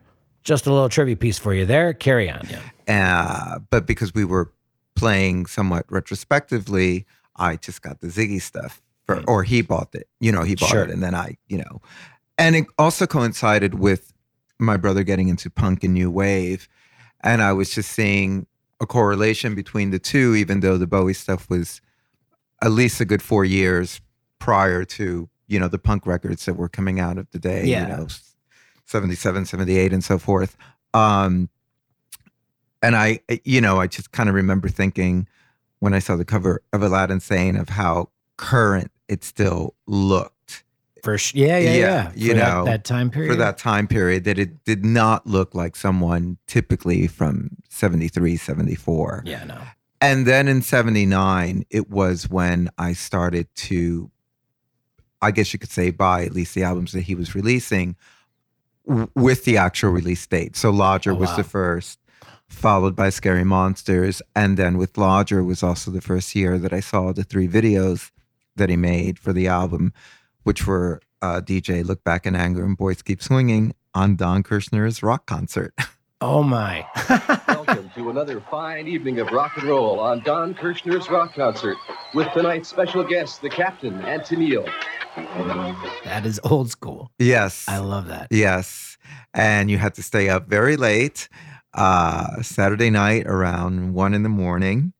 Just 0.44 0.66
a 0.66 0.72
little 0.72 0.88
trivia 0.88 1.16
piece 1.16 1.38
for 1.38 1.54
you 1.54 1.64
there. 1.66 1.92
Carry 1.92 2.30
on. 2.30 2.46
Yeah. 2.50 2.60
Uh, 2.88 3.58
but 3.70 3.86
because 3.86 4.12
we 4.14 4.24
were 4.24 4.50
playing 4.96 5.46
somewhat 5.46 5.84
retrospectively, 5.90 7.06
I 7.36 7.56
just 7.56 7.82
got 7.82 8.00
the 8.00 8.08
Ziggy 8.08 8.40
stuff, 8.40 8.80
for, 9.06 9.16
Mm. 9.16 9.24
or 9.28 9.42
he 9.42 9.60
bought 9.62 9.94
it. 9.94 10.08
You 10.20 10.32
know, 10.32 10.42
he 10.42 10.54
bought 10.54 10.70
Sure. 10.70 10.84
it, 10.84 10.90
and 10.90 11.02
then 11.02 11.14
I, 11.14 11.36
you 11.48 11.58
know, 11.58 11.80
and 12.38 12.56
it 12.56 12.66
also 12.78 13.06
coincided 13.06 13.74
with 13.74 14.12
my 14.58 14.76
brother 14.76 15.02
getting 15.02 15.28
into 15.28 15.50
punk 15.50 15.84
and 15.84 15.94
new 15.94 16.10
wave, 16.10 16.68
and 17.22 17.42
I 17.42 17.52
was 17.52 17.70
just 17.70 17.90
seeing 17.92 18.46
a 18.80 18.86
correlation 18.86 19.54
between 19.54 19.90
the 19.90 19.98
two, 19.98 20.34
even 20.34 20.60
though 20.60 20.78
the 20.78 20.86
Bowie 20.86 21.14
stuff 21.14 21.48
was 21.50 21.80
at 22.62 22.70
least 22.70 23.00
a 23.00 23.04
good 23.04 23.22
four 23.22 23.44
years 23.44 24.00
prior 24.38 24.84
to 24.84 25.28
you 25.46 25.60
know 25.60 25.68
the 25.68 25.78
punk 25.78 26.06
records 26.06 26.44
that 26.46 26.54
were 26.54 26.68
coming 26.68 26.98
out 27.00 27.18
of 27.18 27.30
the 27.30 27.38
day. 27.38 27.64
Yeah. 27.66 27.82
You 27.82 27.96
know, 27.96 28.06
77, 28.86 29.44
78, 29.46 29.92
and 29.92 30.02
so 30.04 30.18
forth. 30.18 30.56
Um, 30.92 31.48
and 32.84 32.96
I, 32.96 33.20
eh, 33.28 33.38
you 33.44 33.60
know, 33.60 33.80
I 33.80 33.86
just 33.86 34.12
kind 34.12 34.28
of 34.28 34.34
remember 34.34 34.68
thinking 34.68 35.26
when 35.80 35.94
I 35.94 35.98
saw 35.98 36.16
the 36.16 36.24
cover 36.24 36.62
of 36.72 36.82
Aladdin 36.82 37.20
Sane 37.20 37.56
of 37.56 37.68
how 37.70 38.10
current 38.36 38.90
it 39.08 39.22
still 39.24 39.74
looked 39.86 40.64
For 41.02 41.18
sh- 41.18 41.34
yeah, 41.34 41.58
yeah, 41.58 41.70
Yeah, 41.70 41.78
yeah. 41.78 42.12
you 42.14 42.28
For 42.30 42.36
that- 42.38 42.54
know, 42.54 42.64
that, 42.64 42.84
time 42.84 43.10
period. 43.10 43.30
for 43.30 43.36
that 43.36 43.58
time 43.58 43.86
period 43.86 44.24
that 44.24 44.38
it 44.38 44.64
did 44.64 44.84
not 44.84 45.26
look 45.26 45.54
like 45.54 45.76
someone 45.76 46.38
typically 46.46 47.06
from 47.06 47.50
73, 47.68 48.36
74. 48.36 49.22
Yeah, 49.26 49.44
no. 49.44 49.58
And 50.00 50.26
then 50.26 50.48
in 50.48 50.62
79, 50.62 51.64
it 51.70 51.90
was 51.90 52.28
when 52.30 52.70
I 52.78 52.92
started 52.94 53.46
to, 53.56 54.10
I 55.22 55.30
guess 55.30 55.52
you 55.52 55.58
could 55.58 55.70
say, 55.70 55.90
buy 55.90 56.24
at 56.24 56.32
least 56.32 56.54
the 56.54 56.62
albums 56.62 56.92
that 56.92 57.02
he 57.02 57.14
was 57.14 57.34
releasing 57.34 57.96
w- 58.86 59.08
with 59.14 59.44
the 59.44 59.56
actual 59.56 59.90
release 59.90 60.26
date. 60.26 60.56
So 60.56 60.70
Lodger 60.70 61.12
Oh, 61.12 61.14
was 61.14 61.30
wow. 61.30 61.36
the 61.36 61.44
first, 61.44 61.98
followed 62.48 62.94
by 62.96 63.10
Scary 63.10 63.44
Monsters. 63.44 64.22
And 64.34 64.56
then 64.56 64.78
with 64.78 64.96
Lodger 64.98 65.42
was 65.42 65.62
also 65.62 65.90
the 65.90 66.00
first 66.00 66.34
year 66.34 66.58
that 66.58 66.72
I 66.72 66.80
saw 66.80 67.12
the 67.12 67.24
three 67.24 67.48
videos 67.48 68.10
that 68.56 68.70
he 68.70 68.76
made 68.76 69.18
for 69.18 69.32
the 69.32 69.48
album, 69.48 69.92
which 70.44 70.66
were 70.66 71.00
uh, 71.22 71.40
DJ 71.40 71.84
Look 71.84 72.04
Back 72.04 72.26
in 72.26 72.36
Anger 72.36 72.64
and 72.64 72.76
Boys 72.76 73.02
Keep 73.02 73.22
Swinging 73.22 73.74
on 73.94 74.16
Don 74.16 74.42
Kirshner's 74.42 75.02
rock 75.02 75.26
concert. 75.26 75.74
Oh 76.20 76.42
my. 76.42 76.86
Welcome 77.48 77.90
to 77.96 78.08
another 78.08 78.40
fine 78.50 78.88
evening 78.88 79.18
of 79.20 79.28
rock 79.30 79.58
and 79.58 79.64
roll 79.68 80.00
on 80.00 80.20
Don 80.22 80.54
Kirshner's 80.54 81.10
Rock 81.10 81.34
Concert 81.34 81.76
with 82.14 82.32
tonight's 82.32 82.66
special 82.70 83.04
guest, 83.04 83.42
the 83.42 83.50
captain, 83.50 84.00
Antonio. 84.06 84.64
that 85.16 86.22
is 86.24 86.40
old 86.44 86.70
school. 86.70 87.10
yes. 87.18 87.66
I 87.68 87.78
love 87.78 88.06
that. 88.06 88.28
Yes. 88.30 88.96
And 89.34 89.70
you 89.70 89.76
had 89.76 89.94
to 89.96 90.02
stay 90.02 90.30
up 90.30 90.46
very 90.46 90.78
late, 90.78 91.28
uh, 91.74 92.40
Saturday 92.42 92.90
night 92.90 93.26
around 93.26 93.94
one 93.94 94.14
in 94.14 94.22
the 94.22 94.28
morning. 94.28 94.92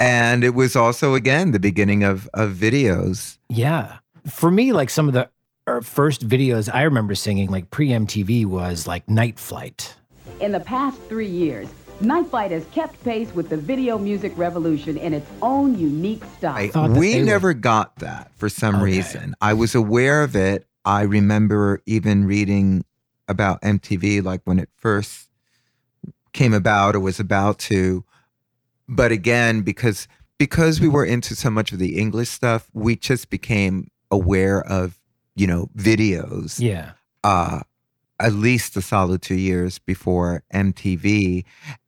And 0.00 0.44
it 0.44 0.54
was 0.54 0.76
also, 0.76 1.14
again, 1.14 1.50
the 1.52 1.58
beginning 1.58 2.04
of, 2.04 2.28
of 2.34 2.52
videos. 2.52 3.38
Yeah. 3.48 3.98
For 4.28 4.50
me, 4.50 4.72
like 4.72 4.90
some 4.90 5.08
of 5.08 5.14
the 5.14 5.28
first 5.82 6.26
videos 6.28 6.72
I 6.72 6.82
remember 6.82 7.14
singing, 7.14 7.50
like 7.50 7.70
pre 7.70 7.88
MTV, 7.88 8.46
was 8.46 8.86
like 8.86 9.08
Night 9.08 9.38
Flight. 9.38 9.96
In 10.40 10.52
the 10.52 10.60
past 10.60 11.00
three 11.08 11.26
years, 11.26 11.68
Night 12.00 12.28
Flight 12.28 12.52
has 12.52 12.64
kept 12.66 13.02
pace 13.02 13.34
with 13.34 13.48
the 13.48 13.56
video 13.56 13.98
music 13.98 14.32
revolution 14.36 14.96
in 14.96 15.12
its 15.12 15.28
own 15.42 15.76
unique 15.76 16.22
style. 16.36 16.70
I- 16.74 16.88
we 16.88 17.14
they 17.14 17.20
were- 17.20 17.26
never 17.26 17.54
got 17.54 17.96
that 17.96 18.30
for 18.36 18.48
some 18.48 18.76
Okay. 18.76 18.84
reason. 18.84 19.34
I 19.40 19.54
was 19.54 19.74
aware 19.74 20.22
of 20.22 20.36
it. 20.36 20.66
I 20.84 21.02
remember 21.02 21.82
even 21.86 22.24
reading 22.24 22.84
about 23.26 23.60
MTV, 23.62 24.22
like 24.22 24.42
when 24.44 24.58
it 24.60 24.70
first 24.76 25.27
came 26.38 26.54
about 26.54 26.94
or 26.94 27.00
was 27.00 27.18
about 27.20 27.58
to. 27.70 28.04
But 28.88 29.10
again, 29.12 29.62
because 29.62 30.08
because 30.38 30.80
we 30.80 30.88
were 30.88 31.04
into 31.04 31.34
so 31.34 31.50
much 31.50 31.72
of 31.72 31.78
the 31.78 31.98
English 31.98 32.30
stuff, 32.30 32.70
we 32.72 32.96
just 32.96 33.28
became 33.28 33.74
aware 34.10 34.60
of 34.62 34.84
you 35.34 35.46
know 35.46 35.68
videos. 35.76 36.58
Yeah. 36.60 36.92
uh, 37.24 37.60
at 38.20 38.32
least 38.32 38.76
a 38.76 38.82
solid 38.82 39.22
two 39.22 39.36
years 39.36 39.78
before 39.78 40.42
MTV. 40.52 41.44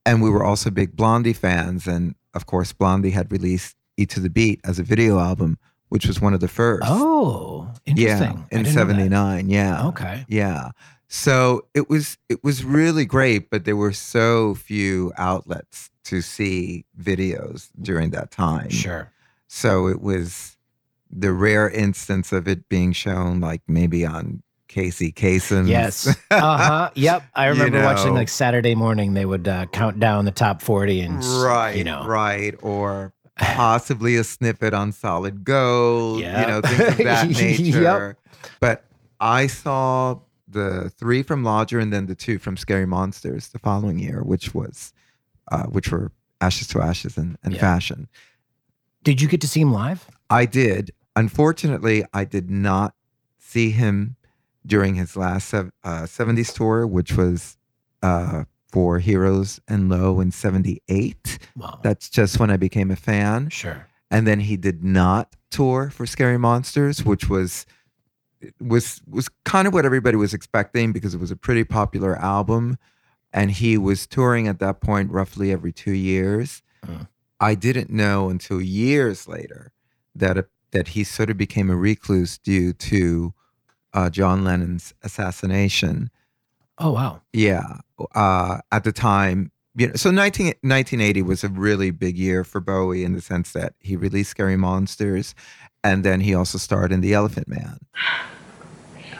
And 0.07 0.23
we 0.23 0.31
were 0.31 0.45
also 0.45 0.71
big 0.71 0.95
Blondie 0.95 1.33
fans. 1.33 1.87
And 1.89 2.15
of 2.35 2.47
course, 2.47 2.73
Blondie 2.73 3.11
had 3.11 3.33
released 3.33 3.77
Eat 3.97 4.11
to 4.11 4.21
the 4.21 4.31
Beat 4.31 4.61
as 4.65 4.79
a 4.79 4.85
video 4.85 5.19
album, 5.19 5.59
which 5.89 6.07
was 6.07 6.21
one 6.21 6.33
of 6.35 6.41
the 6.41 6.49
first. 6.49 6.85
Oh, 6.87 7.69
interesting. 7.85 8.47
Yeah, 8.51 8.59
in 8.59 8.63
didn't 8.63 8.77
know 8.77 8.85
that. 8.85 8.95
'79. 8.95 9.51
Yeah. 9.51 9.89
Okay. 9.89 10.25
Yeah. 10.29 10.71
So 11.13 11.67
it 11.75 11.91
was 11.91 12.19
it 12.29 12.45
was 12.45 12.65
really 12.65 13.05
great, 13.05 13.51
but 13.51 13.65
there 13.65 13.75
were 13.75 13.93
so 13.93 14.55
few 14.55 15.13
outlets 15.19 15.91
to 16.05 16.23
see 16.23 16.85
videos 17.01 17.69
during 17.83 18.11
that 18.11 18.31
time. 18.31 18.71
Sure. 18.71 19.11
So 19.49 19.89
it 19.89 20.01
was 20.01 20.57
the 21.11 21.33
rare 21.33 21.69
instance 21.69 22.31
of 22.31 22.47
it 22.47 22.69
being 22.69 22.93
shown, 22.93 23.41
like 23.41 23.61
maybe 23.67 24.07
on 24.07 24.45
Casey 24.69 25.11
Kasem. 25.11 25.69
Yes. 25.69 26.17
Uh 26.31 26.57
huh. 26.57 26.91
Yep. 26.95 27.25
I 27.35 27.47
You 27.47 27.55
remember 27.55 27.83
watching 27.83 28.15
like 28.15 28.29
Saturday 28.29 28.77
morning. 28.77 29.15
They 29.15 29.27
would 29.27 29.49
uh, 29.49 29.67
count 29.67 29.99
down 29.99 30.27
the 30.27 30.31
top 30.31 30.63
forty 30.63 31.01
and 31.01 31.25
right, 31.43 31.73
you 31.75 31.83
know, 31.83 32.07
right, 32.07 32.55
or 32.63 33.13
possibly 33.37 34.15
a 34.15 34.23
snippet 34.23 34.73
on 34.73 34.93
Solid 34.93 35.43
Gold. 35.43 36.21
Yeah. 36.21 36.41
You 36.41 36.47
know, 36.47 36.61
things 36.61 36.81
of 36.89 36.97
that 36.99 37.29
nature. 37.31 37.83
Yep. 37.83 38.17
But 38.61 38.85
I 39.19 39.49
saw 39.49 40.21
the 40.51 40.91
three 40.91 41.23
from 41.23 41.45
Lodger 41.45 41.79
and 41.79 41.93
then 41.93 42.07
the 42.07 42.15
two 42.15 42.39
from 42.39 42.57
Scary 42.57 42.87
Monsters 42.87 43.49
the 43.49 43.59
following 43.59 43.99
year, 43.99 44.23
which 44.23 44.55
was, 44.55 44.93
uh, 45.53 45.65
which 45.65 45.91
were 45.91 46.13
Ashes 46.41 46.69
to 46.69 46.81
Ashes 46.81 47.17
and, 47.17 47.37
and 47.43 47.55
Yeah. 47.55 47.61
Fashion. 47.61 48.09
Did 49.03 49.21
you 49.21 49.29
get 49.29 49.41
to 49.43 49.49
see 49.49 49.61
him 49.61 49.73
live? 49.73 50.07
I 50.29 50.47
did. 50.47 50.91
Unfortunately, 51.17 52.05
I 52.13 52.25
did 52.25 52.51
not 52.51 52.95
see 53.39 53.71
him 53.71 54.17
during 54.67 54.95
his 54.95 55.17
last 55.17 55.55
uh, 55.55 55.65
70s 55.85 56.55
tour, 56.55 56.87
which 56.87 57.17
was 57.17 57.57
uh, 58.03 58.45
for 58.71 58.99
Heroes 58.99 59.61
and 59.69 59.89
Low 59.89 60.21
in 60.21 60.31
78. 60.31 61.39
Wow. 61.57 61.81
That's 61.83 62.09
just 62.11 62.39
when 62.39 62.51
I 62.51 62.57
became 62.57 62.91
a 62.91 62.97
fan. 62.97 63.49
sure. 63.49 63.87
And 64.11 64.27
then 64.27 64.41
he 64.41 64.57
did 64.57 64.83
not 64.83 65.35
tour 65.51 65.89
for 65.91 66.05
Scary 66.05 66.37
Monsters, 66.39 67.05
which 67.05 67.29
was 67.31 67.65
was 68.61 69.01
was 69.09 69.29
kind 69.45 69.67
of 69.69 69.75
what 69.75 69.85
everybody 69.85 70.17
was 70.17 70.35
expecting 70.35 70.93
because 70.93 71.15
it 71.15 71.21
was 71.21 71.31
a 71.31 71.37
pretty 71.37 71.65
popular 71.65 72.17
album 72.17 72.79
and 73.33 73.51
he 73.51 73.79
was 73.79 74.07
touring 74.07 74.49
at 74.49 74.59
that 74.59 74.81
point 74.81 75.11
roughly 75.11 75.53
every 75.53 75.73
2 75.73 75.93
years. 75.93 76.63
Mm. 76.85 77.07
I 77.39 77.55
didn't 77.55 77.91
know 77.91 78.29
until 78.29 78.61
years 78.61 79.29
later 79.29 79.73
that 80.15 80.37
a, 80.37 80.47
that 80.73 80.89
he 80.89 81.05
sort 81.05 81.31
of 81.31 81.37
became 81.37 81.71
a 81.71 81.77
recluse 81.77 82.39
due 82.39 82.73
to 82.73 83.35
uh, 83.93 84.11
John 84.11 84.45
Lennon's 84.45 84.95
assassination. 85.03 86.11
Oh 86.79 86.93
wow. 86.93 87.23
Yeah. 87.33 87.79
Uh, 88.15 88.59
at 88.73 88.85
the 88.85 88.93
time, 88.93 89.53
you 89.77 89.89
know, 89.89 89.95
so 89.95 90.11
19, 90.11 90.47
1980 90.63 91.23
was 91.23 91.45
a 91.45 91.49
really 91.49 91.91
big 91.91 92.19
year 92.19 92.45
for 92.45 92.61
Bowie 92.61 93.05
in 93.05 93.13
the 93.13 93.21
sense 93.21 93.53
that 93.53 93.75
he 93.81 93.97
released 93.97 94.31
Scary 94.31 94.57
Monsters 94.57 95.35
and 95.83 96.05
then 96.05 96.21
he 96.21 96.35
also 96.35 96.59
starred 96.59 96.93
in 96.93 97.01
The 97.01 97.15
Elephant 97.15 97.49
Man. 97.49 97.79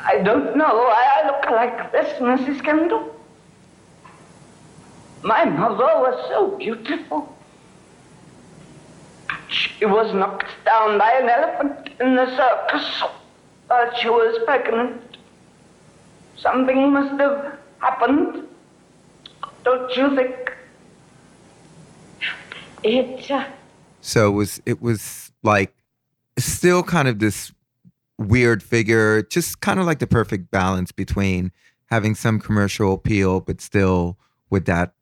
I 0.05 0.19
don't 0.19 0.57
know 0.57 0.75
why 0.75 1.07
I 1.17 1.27
look 1.27 1.51
like 1.51 1.93
this, 1.93 2.19
Mrs. 2.21 2.63
Kendall. 2.65 3.15
My 5.23 5.45
mother 5.45 5.85
was 5.85 6.29
so 6.29 6.57
beautiful. 6.57 7.37
She 9.49 9.85
was 9.85 10.15
knocked 10.15 10.47
down 10.65 10.99
by 10.99 11.11
an 11.13 11.29
elephant 11.29 11.91
in 12.01 12.15
the 12.15 12.27
circus 12.37 13.03
while 13.67 13.95
she 13.97 14.09
was 14.09 14.43
pregnant. 14.45 15.03
Something 16.37 16.93
must 16.93 17.21
have 17.21 17.59
happened. 17.79 18.47
Don't 19.65 19.97
you 19.97 20.17
think? 20.17 20.53
It, 22.83 23.31
uh, 23.31 23.45
So 24.01 24.29
it 24.29 24.35
was 24.35 24.63
it 24.65 24.81
was 24.81 25.33
like 25.43 25.75
still 26.45 26.83
kind 26.83 27.09
of 27.09 27.19
this 27.19 27.53
weird 28.19 28.63
figure, 28.63 29.23
just 29.23 29.61
kind 29.61 29.81
of 29.81 29.87
like 29.87 29.99
the 29.99 30.07
perfect 30.07 30.51
balance 30.51 30.93
between 30.93 31.53
having 31.87 32.15
some 32.15 32.39
commercial 32.39 32.93
appeal 32.93 33.41
but 33.41 33.61
still 33.61 34.19
with 34.51 34.67
that 34.67 34.93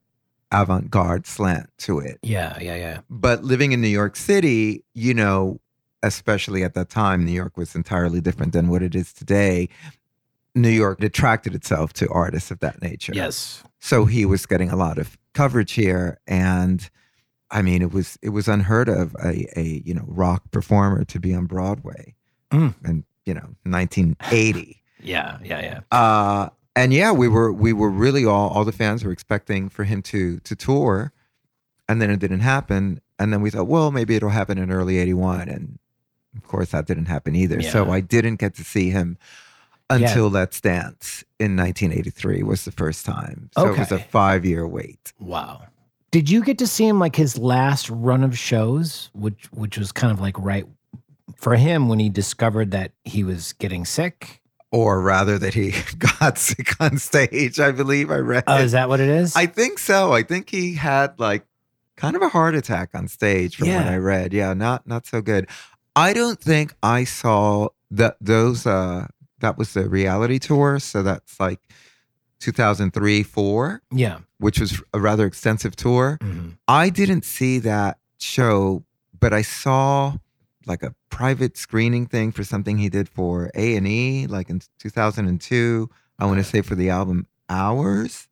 avant-garde 0.53 1.27
slant 1.27 1.69
to 1.79 1.99
it. 1.99 2.19
Yeah. 2.23 2.57
Yeah. 2.61 2.77
Yeah. 2.77 3.01
but 3.11 3.45
living 3.45 3.73
in 3.73 3.81
New 3.81 3.89
York 3.89 4.17
City, 4.17 4.85
you 4.95 5.13
know, 5.13 5.61
especially 6.03 6.63
at 6.63 6.75
that 6.75 6.89
time, 6.89 7.25
New 7.25 7.33
York 7.33 7.57
was 7.57 7.75
entirely 7.75 8.21
different 8.21 8.53
than 8.53 8.69
what 8.69 8.83
it 8.83 8.95
is 8.95 9.13
today. 9.13 9.69
New 10.55 10.71
York 10.71 11.03
attracted 11.03 11.55
itself 11.55 11.93
to 11.95 12.09
artists 12.09 12.51
of 12.51 12.61
that 12.61 12.81
nature. 12.81 13.13
Yes. 13.15 13.63
So 13.81 14.07
he 14.07 14.25
was 14.25 14.47
getting 14.47 14.71
a 14.71 14.77
lot 14.77 14.99
of 14.99 15.19
coverage 15.35 15.73
here 15.73 16.19
and 16.27 16.89
I 17.51 17.63
mean 17.63 17.83
it 17.83 17.93
was 17.93 18.19
it 18.23 18.31
was 18.31 18.49
unheard 18.49 18.89
of 18.89 19.15
a, 19.25 19.47
a 19.59 19.83
you 19.85 19.95
know 19.95 20.05
rock 20.07 20.51
performer 20.51 21.05
to 21.05 21.19
be 21.21 21.35
on 21.35 21.47
Broadway 21.47 22.15
Mm. 22.51 22.75
in 22.85 23.05
you 23.27 23.35
know 23.35 23.55
1980. 23.65 24.75
Yeah. 25.01 25.39
Yeah. 25.45 25.61
Yeah. 25.61 25.81
Uh, 25.97 26.49
and 26.75 26.93
yeah, 26.93 27.13
we 27.13 27.29
were 27.29 27.53
we 27.53 27.73
were 27.73 27.89
really 27.89 28.25
all 28.25 28.49
all 28.49 28.65
the 28.65 28.73
fans 28.73 29.05
were 29.05 29.13
expecting 29.13 29.69
for 29.69 29.85
him 29.85 30.03
to 30.03 30.41
to 30.41 30.57
tour, 30.57 31.13
and 31.89 32.03
then 32.03 32.11
it 32.11 32.19
didn't 32.19 32.41
happen. 32.41 33.01
And 33.17 33.33
then 33.33 33.41
we 33.41 33.51
thought, 33.51 33.69
well, 33.69 33.93
maybe 33.93 34.17
it'll 34.17 34.31
happen 34.31 34.59
in 34.59 34.73
early 34.73 34.99
'81, 34.99 35.49
and 35.49 35.79
of 36.37 36.43
course 36.49 36.71
that 36.73 36.87
didn't 36.87 37.05
happen 37.07 37.37
either. 37.37 37.63
So 37.63 37.93
I 37.93 38.01
didn't 38.01 38.37
get 38.41 38.55
to 38.57 38.65
see 38.65 38.91
him 38.91 39.19
until 39.89 40.29
Let's 40.31 40.61
Dance 40.61 41.23
in 41.39 41.57
1983 41.57 42.43
was 42.43 42.65
the 42.65 42.73
first 42.73 43.07
time. 43.07 43.51
So 43.57 43.73
it 43.73 43.79
was 43.79 43.93
a 43.93 43.99
five 44.01 44.45
year 44.45 44.67
wait. 44.67 45.13
Wow. 45.21 45.63
Did 46.11 46.31
you 46.31 46.43
get 46.43 46.59
to 46.59 46.67
see 46.67 46.87
him 46.87 46.99
like 46.99 47.17
his 47.17 47.37
last 47.37 47.91
run 47.91 48.25
of 48.25 48.37
shows, 48.39 49.11
which 49.13 49.47
which 49.53 49.77
was 49.77 49.93
kind 49.93 50.13
of 50.13 50.21
like 50.21 50.39
right 50.39 50.65
for 51.37 51.57
him 51.57 51.89
when 51.89 51.99
he 51.99 52.09
discovered 52.09 52.71
that 52.71 52.93
he 53.05 53.25
was 53.25 53.53
getting 53.55 53.85
sick? 53.85 54.41
Or 54.71 55.01
rather, 55.01 55.39
that 55.39 55.55
he 55.55 55.75
got 56.21 56.39
sick 56.39 56.81
on 56.81 56.99
stage. 56.99 57.59
I 57.61 57.73
believe 57.73 58.11
I 58.11 58.17
read. 58.19 58.45
Oh, 58.47 58.59
is 58.59 58.73
that 58.73 58.89
what 58.89 59.01
it 59.01 59.09
is? 59.09 59.37
I 59.37 59.47
think 59.47 59.79
so. 59.79 60.13
I 60.13 60.23
think 60.23 60.51
he 60.51 60.75
had 60.75 61.19
like 61.19 61.45
kind 61.97 62.17
of 62.17 62.23
a 62.23 62.29
heart 62.29 62.55
attack 62.55 62.91
on 62.95 63.09
stage 63.09 63.57
from 63.57 63.69
what 63.69 63.87
I 63.87 63.97
read. 63.97 64.33
Yeah, 64.33 64.55
not 64.55 64.87
not 64.87 65.07
so 65.07 65.21
good. 65.21 65.49
I 65.97 66.13
don't 66.13 66.41
think 66.41 66.75
I 66.83 67.05
saw 67.05 67.69
that 67.91 68.17
those 68.21 68.67
uh 68.67 69.09
that 69.41 69.59
was 69.59 69.75
the 69.75 69.89
reality 69.89 70.39
tour, 70.39 70.79
so 70.79 71.03
that's 71.03 71.39
like 71.39 71.61
2003 72.41 73.23
4, 73.23 73.83
yeah. 73.93 74.19
Which 74.39 74.61
was 74.61 74.81
a 74.95 75.01
rather 75.01 75.27
extensive 75.27 75.75
tour. 75.77 76.19
Mhm. 76.21 76.57
I 76.67 76.91
didn't 76.91 77.25
see 77.25 77.59
that 77.61 77.99
show, 78.19 78.85
but 79.19 79.33
I 79.33 79.43
saw 79.43 80.17
like 80.67 80.83
a 80.83 80.95
private 81.11 81.57
screening 81.57 82.07
thing 82.07 82.31
for 82.31 82.45
something 82.45 82.79
he 82.79 82.89
did 82.89 83.09
for 83.09 83.51
A&E 83.55 84.27
like 84.27 84.51
in 84.51 84.61
2002. 84.79 85.89
I 86.19 86.27
want 86.27 86.39
to 86.39 86.45
say 86.45 86.63
for 86.63 86.75
the 86.75 86.91
album 86.91 87.27
Hours. 87.49 88.29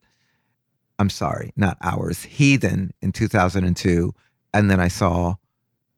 I'm 0.99 1.09
sorry, 1.11 1.53
not 1.57 1.79
Hours. 1.81 2.25
Heathen 2.25 2.93
in 3.01 3.13
2002 3.13 4.15
and 4.53 4.71
then 4.71 4.81
I 4.81 4.89
saw 4.89 5.37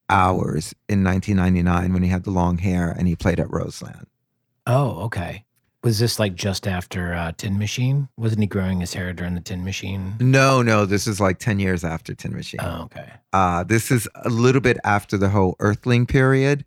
Hours 0.08 0.74
in 0.88 1.02
1999 1.04 1.92
when 1.92 2.02
he 2.02 2.08
had 2.08 2.24
the 2.24 2.30
long 2.30 2.58
hair 2.58 2.90
and 2.90 3.06
he 3.08 3.14
played 3.16 3.38
at 3.40 3.50
Roseland. 3.50 4.06
Oh, 4.66 5.02
okay. 5.04 5.44
Was 5.84 5.98
this 6.00 6.18
like 6.18 6.34
just 6.34 6.66
after 6.66 7.14
uh, 7.14 7.32
Tin 7.36 7.58
Machine? 7.58 8.08
Wasn't 8.16 8.40
he 8.40 8.46
growing 8.48 8.80
his 8.80 8.94
hair 8.94 9.12
during 9.12 9.34
the 9.34 9.40
Tin 9.40 9.64
Machine? 9.64 10.14
No, 10.18 10.60
no, 10.60 10.84
this 10.84 11.06
is 11.06 11.20
like 11.20 11.38
10 11.38 11.60
years 11.60 11.84
after 11.84 12.14
Tin 12.14 12.34
Machine. 12.34 12.60
Oh, 12.62 12.82
okay. 12.82 13.12
Uh, 13.32 13.62
this 13.62 13.90
is 13.92 14.08
a 14.16 14.28
little 14.28 14.60
bit 14.60 14.76
after 14.84 15.16
the 15.16 15.28
whole 15.28 15.56
Earthling 15.60 16.06
period 16.06 16.64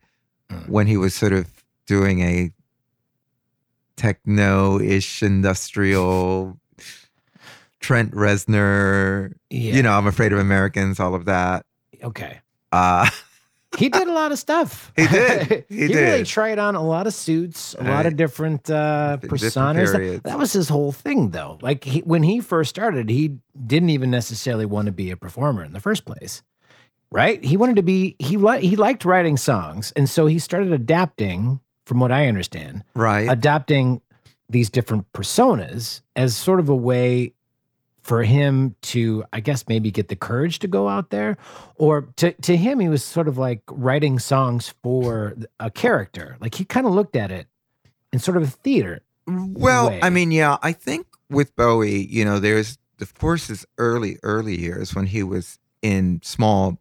Mm. 0.50 0.68
when 0.68 0.86
he 0.88 0.98
was 0.98 1.14
sort 1.14 1.32
of 1.32 1.50
doing 1.88 2.20
a 2.22 2.52
techno 3.96 4.80
ish 4.82 5.24
industrial 5.24 6.58
Trent 7.80 8.12
Reznor, 8.12 9.34
Yeah. 9.50 9.76
you 9.76 9.82
know, 9.84 9.94
I'm 9.94 10.08
afraid 10.08 10.34
of 10.34 10.40
Americans, 10.40 11.00
all 11.00 11.16
of 11.16 11.26
that. 11.26 11.66
Okay. 12.04 12.40
Uh, 12.72 13.10
he 13.78 13.90
did 13.90 14.08
a 14.08 14.12
lot 14.12 14.32
of 14.32 14.40
stuff. 14.40 14.92
He 14.96 15.08
did. 15.08 15.66
He 15.70 15.88
really 15.88 16.18
did. 16.20 16.26
tried 16.26 16.60
on 16.60 16.76
a 16.76 16.84
lot 16.84 17.08
of 17.08 17.14
suits, 17.14 17.76
a 17.80 17.84
lot 17.84 18.06
of 18.06 18.18
different 18.18 18.70
uh, 18.70 19.18
personas. 19.22 19.92
That, 19.94 20.24
that 20.24 20.38
was 20.38 20.54
his 20.54 20.70
whole 20.70 20.92
thing, 20.92 21.32
though. 21.32 21.58
Like 21.62 21.84
he, 21.84 22.00
when 22.02 22.24
he 22.24 22.42
first 22.42 22.70
started, 22.70 23.10
he 23.10 23.38
didn't 23.66 23.90
even 23.90 24.12
necessarily 24.12 24.66
want 24.66 24.88
to 24.88 24.92
be 24.92 25.12
a 25.12 25.18
performer 25.18 25.64
in 25.64 25.72
the 25.72 25.80
first 25.80 26.06
place, 26.06 26.44
right? 27.12 27.44
He 27.44 27.58
wanted 27.58 27.78
to 27.78 27.84
be. 27.84 28.16
He 28.20 28.38
li- 28.38 28.62
he 28.62 28.76
liked 28.76 29.06
writing 29.06 29.38
songs, 29.38 29.94
and 29.96 30.10
so 30.10 30.28
he 30.28 30.40
started 30.40 30.74
adapting, 30.74 31.62
from 31.86 32.00
what 32.00 32.12
I 32.12 32.28
understand, 32.28 32.84
right. 32.94 33.30
adopting 33.30 34.02
these 34.50 34.70
different 34.70 35.12
personas 35.14 36.02
as 36.16 36.36
sort 36.36 36.60
of 36.60 36.68
a 36.68 36.76
way 36.76 37.34
for 38.02 38.24
him 38.24 38.76
to 38.82 39.24
i 39.32 39.40
guess 39.40 39.66
maybe 39.68 39.92
get 39.92 40.08
the 40.08 40.16
courage 40.16 40.60
to 40.60 40.68
go 40.68 40.88
out 40.88 41.10
there 41.12 41.38
or 41.76 42.02
to, 42.16 42.32
to 42.42 42.58
him 42.58 42.80
he 42.80 42.90
was 42.90 43.04
sort 43.04 43.28
of 43.28 43.38
like 43.38 43.62
writing 43.70 44.18
songs 44.20 44.74
for 44.84 45.36
a 45.60 45.70
character 45.70 46.36
like 46.42 46.56
he 46.56 46.66
kind 46.66 46.88
of 46.88 46.94
looked 46.94 47.16
at 47.16 47.32
it 47.32 47.48
in 48.12 48.20
sort 48.20 48.38
of 48.38 48.44
a 48.44 48.48
theater 48.48 49.02
Well, 49.28 49.90
way. 49.90 50.00
I 50.02 50.10
mean, 50.10 50.32
yeah, 50.32 50.58
I 50.64 50.74
think 50.74 51.06
with 51.30 51.56
Bowie, 51.56 52.06
you 52.10 52.26
know, 52.26 52.40
there's 52.40 52.78
of 53.00 53.14
course 53.14 53.48
his 53.48 53.66
early, 53.78 54.18
early 54.24 54.60
years 54.60 54.94
when 54.96 55.06
he 55.06 55.24
was 55.24 55.58
in 55.82 56.20
small 56.24 56.78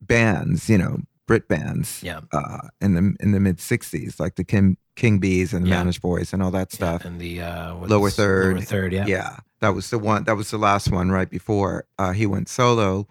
bands, 0.00 0.68
you 0.68 0.78
know, 0.78 1.00
Brit 1.26 1.46
bands, 1.48 2.02
yeah 2.02 2.20
uh, 2.32 2.68
in 2.80 2.94
the 2.94 3.14
in 3.20 3.30
the 3.32 3.38
mid 3.40 3.58
'60s, 3.58 4.18
like 4.18 4.34
the 4.34 4.42
Kim 4.44 4.76
King 4.96 5.18
Bees 5.20 5.52
and 5.54 5.64
the 5.64 5.70
Yeah. 5.70 5.82
Manish 5.84 6.00
Boys 6.00 6.32
and 6.32 6.42
all 6.42 6.50
that 6.50 6.72
stuff. 6.72 7.04
and 7.04 7.20
the 7.20 7.40
uh 7.42 7.74
Lower 7.76 8.10
third. 8.10 8.56
lower 8.56 8.64
third 8.64 8.92
yeah 8.92 9.06
Yeah, 9.06 9.36
that 9.62 9.70
was 9.74 9.88
the 9.90 9.98
one. 9.98 10.24
That 10.24 10.36
was 10.36 10.50
the 10.50 10.58
last 10.58 10.90
one 10.92 11.10
right 11.10 11.30
before 11.30 11.86
uh, 11.98 12.12
he 12.12 12.26
went 12.26 12.48
solo, 12.50 13.06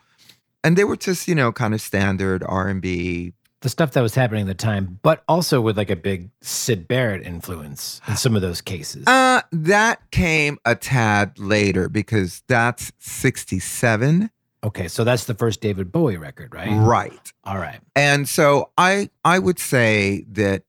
and 0.64 0.78
they 0.78 0.84
were 0.84 0.98
just 0.98 1.28
you 1.28 1.34
know 1.36 1.52
kind 1.52 1.74
of 1.74 1.82
standard 1.82 2.44
R 2.46 2.68
and 2.68 2.82
B. 2.82 3.34
the 3.62 3.70
stuff 3.70 3.92
that 3.94 4.02
was 4.02 4.16
happening 4.16 4.42
at 4.42 4.48
the 4.48 4.54
time 4.54 5.00
but 5.04 5.24
also 5.28 5.62
with 5.62 5.78
like 5.78 5.90
a 5.90 5.96
big 5.96 6.30
Syd 6.42 6.88
Barrett 6.88 7.26
influence 7.26 8.02
in 8.08 8.16
some 8.18 8.36
of 8.36 8.42
those 8.42 8.60
cases 8.62 9.04
Uh, 9.08 9.42
that 9.52 9.98
came 10.12 10.58
a 10.66 10.76
tad 10.76 11.38
later 11.40 11.88
because 11.90 12.44
that's 12.48 12.92
'67, 13.00 14.30
okay 14.64 14.88
so 14.88 15.04
that's 15.04 15.26
the 15.26 15.34
first 15.36 15.62
david 15.62 15.92
bowie 15.92 16.18
record 16.18 16.54
right 16.54 16.70
right? 16.70 17.32
all 17.44 17.58
right 17.58 17.80
And 17.96 18.28
so 18.28 18.70
I 18.78 19.10
I 19.26 19.40
would 19.40 19.60
say 19.60 20.26
that 20.32 20.64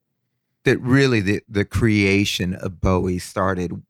that 0.64 0.78
really 0.80 1.20
the 1.20 1.42
the 1.48 1.64
creation 1.64 2.54
of 2.54 2.80
Bowie 2.80 3.18
started 3.18 3.82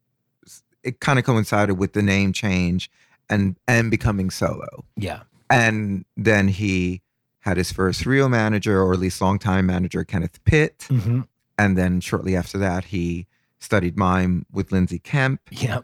it 0.83 0.99
kind 0.99 1.17
of 1.19 1.25
coincided 1.25 1.77
with 1.77 1.93
the 1.93 2.01
name 2.01 2.33
change 2.33 2.89
and 3.29 3.55
and 3.67 3.89
becoming 3.91 4.29
solo. 4.29 4.85
yeah 4.97 5.21
And 5.49 6.05
then 6.17 6.47
he 6.49 7.01
had 7.39 7.57
his 7.57 7.71
first 7.71 8.05
real 8.05 8.29
manager 8.29 8.81
or 8.81 8.93
at 8.93 8.99
least 8.99 9.21
longtime 9.21 9.65
manager 9.65 10.03
Kenneth 10.03 10.43
Pitt 10.43 10.85
hmm 10.89 11.21
and 11.57 11.77
then 11.77 12.01
shortly 12.01 12.35
after 12.35 12.57
that 12.57 12.85
he 12.85 13.27
studied 13.59 13.95
mime 13.97 14.45
with 14.51 14.71
Lindsay 14.71 14.99
Kemp 14.99 15.39
yeah 15.51 15.79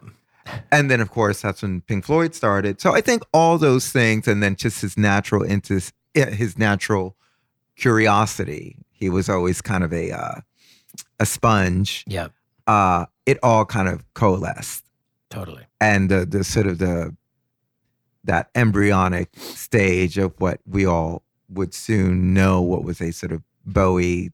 and 0.72 0.90
then 0.90 1.00
of 1.00 1.10
course 1.10 1.40
that's 1.42 1.62
when 1.62 1.80
Pink 1.82 2.04
Floyd 2.04 2.34
started. 2.34 2.80
So 2.80 2.92
I 2.92 3.00
think 3.00 3.22
all 3.32 3.56
those 3.58 3.90
things 3.90 4.26
and 4.26 4.42
then 4.42 4.56
just 4.56 4.80
his 4.82 4.96
natural 4.98 5.42
into 5.44 5.80
his 6.14 6.58
natural 6.58 7.16
curiosity. 7.76 8.76
He 8.90 9.08
was 9.08 9.28
always 9.28 9.60
kind 9.62 9.82
of 9.84 9.92
a 9.92 10.10
uh, 10.12 10.40
a 11.18 11.26
sponge. 11.26 12.04
yeah 12.06 12.28
Uh, 12.66 13.06
it 13.26 13.38
all 13.42 13.64
kind 13.64 13.88
of 13.88 14.04
coalesced, 14.14 14.84
totally 15.30 15.64
and 15.80 16.10
the 16.10 16.26
the 16.26 16.44
sort 16.44 16.66
of 16.66 16.78
the 16.78 17.16
that 18.24 18.50
embryonic 18.54 19.30
stage 19.38 20.18
of 20.18 20.34
what 20.38 20.60
we 20.66 20.84
all 20.84 21.22
would 21.48 21.72
soon 21.72 22.34
know 22.34 22.60
what 22.60 22.84
was 22.84 23.00
a 23.00 23.10
sort 23.12 23.32
of 23.32 23.42
Bowie 23.64 24.30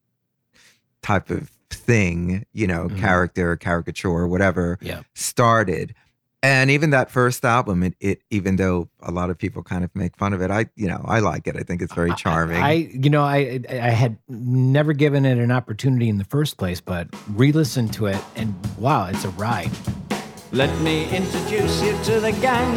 type 1.03 1.31
of 1.31 1.51
thing, 1.71 2.45
you 2.53 2.67
know, 2.67 2.89
Mhm. 2.89 2.99
character, 2.99 3.57
caricature, 3.57 4.09
or 4.11 4.27
whatever, 4.27 4.79
Yeah. 4.81 5.03
started. 5.15 5.95
And 6.43 6.71
even 6.71 6.91
that 6.91 7.11
first 7.11 7.45
album, 7.45 7.83
it, 7.83 7.95
it 8.01 8.23
even 8.31 8.57
though 8.57 8.89
a 9.01 9.11
lot 9.11 9.31
of 9.31 9.39
people 9.39 9.63
kind 9.63 9.83
of 9.85 9.91
make 9.95 10.17
fun 10.17 10.33
of 10.33 10.41
it, 10.43 10.51
I 10.51 10.67
you 10.77 10.87
know 10.89 11.03
I 11.07 11.21
like 11.21 11.47
it. 11.47 11.57
I 11.57 11.63
think 11.63 11.81
it's 11.83 11.95
very 11.95 12.15
charming. 12.15 12.57
I, 12.63 12.73
you 12.93 13.11
know, 13.11 13.23
I 13.23 13.61
I 13.69 13.91
had 13.91 14.19
never 14.29 14.93
given 14.93 15.25
it 15.25 15.39
an 15.39 15.51
opportunity 15.51 16.09
in 16.09 16.19
the 16.19 16.25
first 16.25 16.57
place, 16.57 16.81
but 16.81 17.09
re-listened 17.35 17.93
to 17.95 18.07
it, 18.07 18.23
and 18.37 18.55
wow, 18.79 19.07
it's 19.07 19.25
a 19.25 19.31
ride. 19.31 19.71
Let 20.53 20.81
me 20.81 21.05
introduce 21.15 21.83
you 21.83 21.93
to 22.05 22.21
the 22.21 22.33
gang. 22.33 22.77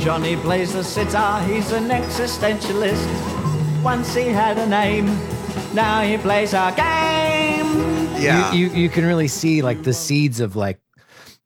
Johnny 0.00 0.36
plays 0.36 0.72
the 0.72 0.82
sitar, 0.82 1.42
he's 1.42 1.72
an 1.72 1.88
existentialist. 1.88 3.82
Once 3.82 4.14
he 4.14 4.28
had 4.28 4.56
a 4.58 4.66
name, 4.66 5.06
now 5.74 6.00
he 6.02 6.16
plays 6.16 6.54
our 6.54 6.70
game. 6.72 7.66
yeah, 8.18 8.50
You, 8.52 8.68
you 8.68 8.74
you 8.82 8.88
can 8.88 9.04
really 9.04 9.28
see 9.28 9.60
like 9.62 9.82
the 9.82 9.92
seeds 9.92 10.40
of 10.40 10.56
like, 10.56 10.80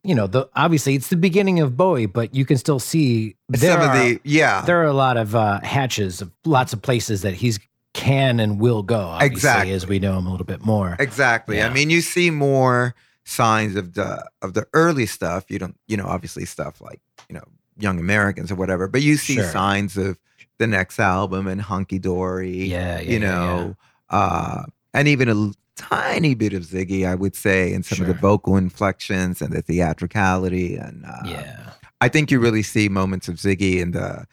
you 0.05 0.15
know, 0.15 0.29
the 0.29 0.49
obviously 0.55 0.95
it's 0.95 1.09
the 1.09 1.17
beginning 1.17 1.59
of 1.61 1.77
Bowie, 1.77 2.07
but 2.07 2.33
you 2.35 2.45
can 2.45 2.57
still 2.57 2.79
see 2.79 3.35
there 3.49 3.73
some 3.73 3.81
of 3.83 3.89
are, 3.89 3.99
the 3.99 4.21
yeah 4.23 4.63
there 4.63 4.81
are 4.81 4.87
a 4.87 4.93
lot 4.93 5.17
of 5.17 5.35
uh, 5.35 5.61
hatches 5.61 6.23
of 6.23 6.31
lots 6.45 6.73
of 6.73 6.81
places 6.81 7.23
that 7.23 7.35
he's 7.35 7.59
can 7.93 8.39
and 8.41 8.61
will 8.61 8.83
go. 8.83 9.17
Exactly. 9.21 9.73
as 9.73 9.87
we 9.87 9.99
know 9.99 10.19
him 10.19 10.27
a 10.27 10.31
little 10.31 10.47
bit 10.47 10.65
more. 10.65 10.97
Exactly. 10.99 11.59
Yeah. 11.59 11.69
I 11.69 11.73
mean, 11.73 11.91
you 11.91 12.01
see 12.01 12.31
more 12.31 12.95
signs 13.25 13.77
of 13.77 13.95
the 13.95 14.29
of 14.43 14.55
the 14.55 14.67
early 14.73 15.07
stuff. 15.07 15.45
You 15.49 15.59
don't, 15.59 15.77
you 15.87 15.97
know, 15.97 16.07
obviously 16.07 16.45
stuff 16.45 16.81
like 16.81 17.01
you 17.29 17.35
know 17.35 17.45
Young 17.79 17.99
Americans 17.99 18.53
or 18.53 18.55
whatever, 18.55 18.89
but 18.89 19.03
you 19.03 19.17
see 19.17 19.35
Sure. 19.37 19.51
signs 19.51 19.97
of 19.97 20.19
the 20.59 20.67
next 20.67 21.01
album 21.01 21.47
and 21.47 21.61
Hunky 21.61 21.99
Dory. 21.99 22.65
Yeah, 22.65 23.01
yeah, 23.01 23.01
you 23.01 23.19
yeah, 23.19 23.19
know, 23.19 23.77
uh, 24.11 24.63
and 24.93 25.09
even 25.09 25.29
a 25.29 25.53
tiny 25.77 26.35
bit 26.35 26.53
of 26.53 26.63
Ziggy, 26.63 27.07
I 27.07 27.15
would 27.15 27.35
say, 27.35 27.73
and 27.73 27.85
some 27.85 28.01
of 28.01 28.07
the 28.07 28.15
vocal 28.15 28.57
inflections 28.57 29.43
and 29.43 29.53
the 29.53 29.63
theatricality. 29.63 30.77
And 30.77 31.05
uh, 31.05 31.23
yeah. 31.27 31.71
I 32.01 32.09
think 32.09 32.31
you 32.31 32.39
really 32.39 32.63
see 32.63 32.89
moments 32.89 33.29
of 33.29 33.37
Ziggy 33.37 33.81
in 33.81 33.91
the 33.93 34.27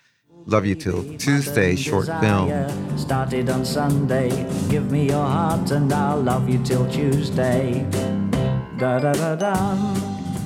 Love 0.45 0.65
You 0.65 0.75
Till 0.75 1.03
Tuesday 1.17 1.75
short 1.75 2.07
film. 2.19 2.97
Started 2.97 3.49
on 3.49 3.65
Sunday. 3.65 4.29
Give 4.69 4.91
me 4.91 5.07
your 5.07 5.25
heart 5.25 5.71
and 5.71 5.91
I'll 5.91 6.21
love 6.21 6.49
you 6.49 6.61
till 6.63 6.89
Tuesday. 6.91 7.85
Da 8.81 8.97
da 8.97 9.13
da 9.13 9.35
da. 9.35 9.75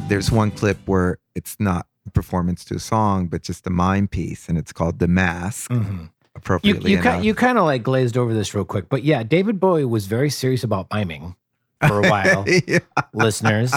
there's 0.09 0.29
one 0.29 0.51
clip 0.51 0.77
where 0.87 1.19
it's 1.35 1.55
not 1.57 1.87
a 2.05 2.09
performance 2.11 2.65
to 2.65 2.75
a 2.75 2.79
song, 2.79 3.27
but 3.27 3.41
just 3.43 3.65
a 3.65 3.69
mime 3.69 4.09
piece, 4.09 4.49
and 4.49 4.57
it's 4.57 4.73
called 4.73 4.99
"The 4.99 5.07
Mask." 5.07 5.71
Mhm. 5.71 5.99
You 6.01 6.09
Appropriately 6.35 6.91
you, 6.91 6.97
enough. 6.99 7.21
ki- 7.21 7.27
you 7.27 7.33
kind 7.33 7.57
of 7.57 7.63
like 7.63 7.81
glazed 7.81 8.17
over 8.17 8.33
this 8.33 8.53
real 8.53 8.65
quick, 8.65 8.89
but 8.89 9.03
yeah, 9.05 9.23
David 9.23 9.57
Bowie 9.61 9.85
was 9.85 10.05
very 10.07 10.29
serious 10.29 10.65
about 10.65 10.87
miming 10.93 11.37
for 11.87 12.03
a 12.05 12.09
while, 12.09 12.43
yeah. 12.67 12.79
listeners. 13.13 13.73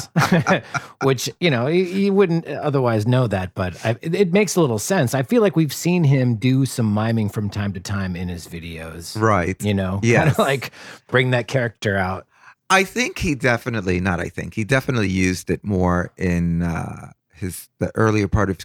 Which 1.05 1.31
you 1.39 1.51
know 1.51 1.69
you, 1.69 1.85
you 1.85 2.13
wouldn't 2.13 2.47
otherwise 2.49 3.07
know 3.07 3.29
that, 3.29 3.55
but 3.55 3.77
I, 3.87 3.91
it, 4.03 4.13
it 4.15 4.33
makes 4.33 4.57
a 4.57 4.61
little 4.61 4.81
sense. 4.81 5.15
I 5.15 5.23
feel 5.23 5.41
like 5.41 5.55
we've 5.55 5.73
seen 5.73 6.03
him 6.03 6.35
do 6.35 6.67
some 6.67 6.93
miming 6.93 7.29
from 7.29 7.49
time 7.49 7.73
to 7.75 7.81
time 7.81 8.17
in 8.17 8.29
his 8.29 8.49
videos. 8.49 9.17
Right. 9.21 9.63
You 9.63 9.75
know, 9.75 9.93
kind 9.93 10.05
Yes. 10.05 10.33
of 10.33 10.39
like 10.41 10.73
bring 11.07 11.31
that 11.31 11.47
character 11.47 11.97
out. 11.97 12.27
I 12.71 12.85
think 12.85 13.19
he 13.19 13.35
definitely, 13.35 14.01
not 14.01 14.21
I 14.21 14.29
think, 14.29 14.55
he 14.55 14.65
definitely 14.65 15.09
used 15.09 15.51
it 15.51 15.65
more 15.65 16.13
in 16.17 16.63
uh, 16.63 17.13
his 17.33 17.69
the 17.79 17.91
earlier 17.95 18.29
part 18.29 18.51
of 18.51 18.59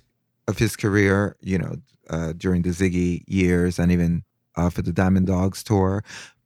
of 0.48 0.58
his 0.58 0.76
career. 0.76 1.36
You 1.42 1.58
know, 1.60 1.76
uh, 2.10 2.34
during 2.34 2.64
the 2.64 2.70
Ziggy 2.70 3.24
years, 3.28 3.80
and 3.80 3.92
even 3.92 4.24
uh, 4.56 4.70
for 4.70 4.82
the 4.82 4.92
Diamond 4.92 5.28
Dogs 5.28 5.64
tour. 5.64 6.04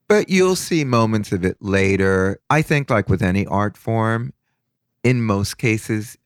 But 0.08 0.30
you'll 0.30 0.56
see 0.56 0.84
moments 0.84 1.32
of 1.32 1.44
it 1.44 1.56
later. 1.60 2.40
I 2.48 2.62
think, 2.62 2.90
like 2.90 3.08
with 3.08 3.22
any 3.22 3.44
art 3.46 3.76
form, 3.76 4.32
in 5.02 5.22
most 5.22 5.58
cases, 5.58 6.16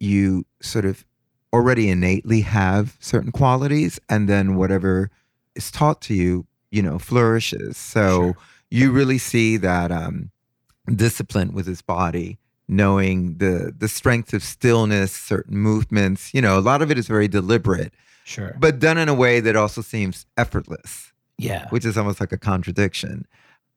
you 0.00 0.44
sort 0.60 0.84
of 0.84 1.04
already 1.52 1.88
innately 1.88 2.40
have 2.42 2.96
certain 3.00 3.30
qualities, 3.32 4.00
and 4.08 4.28
then 4.28 4.56
whatever 4.56 5.10
is 5.54 5.70
taught 5.70 6.00
to 6.02 6.14
you, 6.14 6.46
you 6.70 6.82
know, 6.82 6.98
flourishes. 6.98 7.76
So 7.76 8.20
Sure. 8.20 8.36
you 8.70 8.90
really 8.90 9.18
see 9.18 9.56
that 9.58 9.92
um, 9.92 10.30
discipline 10.96 11.52
with 11.52 11.66
his 11.66 11.82
body, 11.82 12.38
knowing 12.68 13.38
the 13.38 13.74
the 13.76 13.88
strength 13.88 14.32
of 14.32 14.42
stillness, 14.42 15.12
certain 15.12 15.56
movements. 15.58 16.32
You 16.34 16.42
know, 16.42 16.58
a 16.58 16.60
lot 16.60 16.82
of 16.82 16.90
it 16.90 16.98
is 16.98 17.06
very 17.06 17.28
deliberate, 17.28 17.92
Sure. 18.24 18.56
but 18.58 18.78
done 18.78 18.98
in 18.98 19.08
a 19.08 19.14
way 19.14 19.40
that 19.40 19.56
also 19.56 19.80
seems 19.82 20.26
effortless 20.36 21.12
yeah. 21.38 21.68
which 21.70 21.84
is 21.84 21.96
almost 21.96 22.20
like 22.20 22.32
a 22.32 22.38
contradiction. 22.38 23.26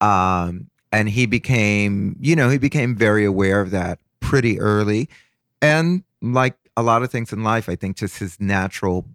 Um, 0.02 0.70
and 0.92 1.08
he 1.08 1.26
became, 1.26 2.18
you 2.20 2.36
know, 2.36 2.50
he 2.50 2.58
became 2.58 2.96
very 2.96 3.24
aware 3.24 3.62
of 3.62 3.72
that 3.72 4.00
pretty 4.20 4.60
early. 4.60 5.08
And 5.62 6.04
like 6.22 6.58
a 6.76 6.84
lot 6.84 7.04
of 7.04 7.12
things 7.12 7.32
in 7.32 7.44
life, 7.44 7.70
I 7.70 7.76
think 7.76 7.98
just 7.98 8.18
his 8.18 8.40
natural 8.40 9.06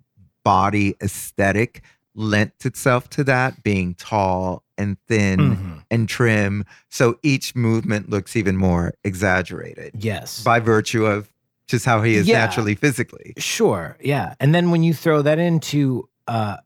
body 0.44 0.94
aesthetic 1.02 1.82
lent 2.16 2.52
itself 2.64 3.08
to 3.10 3.22
that, 3.24 3.62
being 3.62 3.94
tall 3.94 4.64
and 4.78 4.96
thin 5.06 5.38
Mhm. 5.38 5.82
and 5.90 6.08
trim. 6.08 6.64
So 6.90 7.18
each 7.22 7.54
movement 7.54 8.10
looks 8.10 8.34
even 8.36 8.56
more 8.56 8.94
exaggerated 9.04 9.92
Yes. 9.98 10.42
by 10.42 10.58
virtue 10.60 11.04
of 11.06 11.30
just 11.68 11.84
how 11.84 12.02
he 12.02 12.14
is 12.14 12.26
Yeah. 12.26 12.38
naturally 12.38 12.74
physically. 12.74 13.34
Sure, 13.38 13.96
yeah. 14.00 14.34
And 14.40 14.54
then 14.54 14.70
when 14.70 14.82
you 14.82 14.92
throw 14.94 15.22
that 15.22 15.38
into 15.38 16.08
uh 16.26 16.56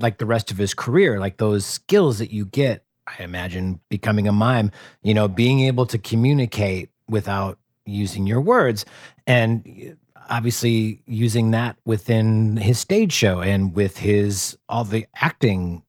like 0.00 0.16
the 0.18 0.24
rest 0.26 0.50
of 0.50 0.56
his 0.56 0.72
career, 0.72 1.18
like 1.20 1.36
those 1.36 1.66
skills 1.66 2.18
that 2.18 2.30
you 2.32 2.46
get, 2.46 2.84
I 3.06 3.22
imagine 3.22 3.80
becoming 3.90 4.26
a 4.26 4.32
mime, 4.32 4.70
you 5.02 5.12
know, 5.12 5.28
being 5.28 5.60
able 5.60 5.84
to 5.86 5.98
communicate 5.98 6.88
without 7.08 7.58
using 7.84 8.26
your 8.26 8.40
words 8.40 8.86
and 9.26 9.96
obviously 10.30 11.02
using 11.06 11.50
that 11.52 11.76
within 11.84 12.56
his 12.56 12.78
stage 12.78 13.12
show 13.12 13.40
and 13.40 13.74
with 13.74 13.98
his 13.98 14.56
all 14.68 14.84
the 14.84 15.06
acting 15.16 15.82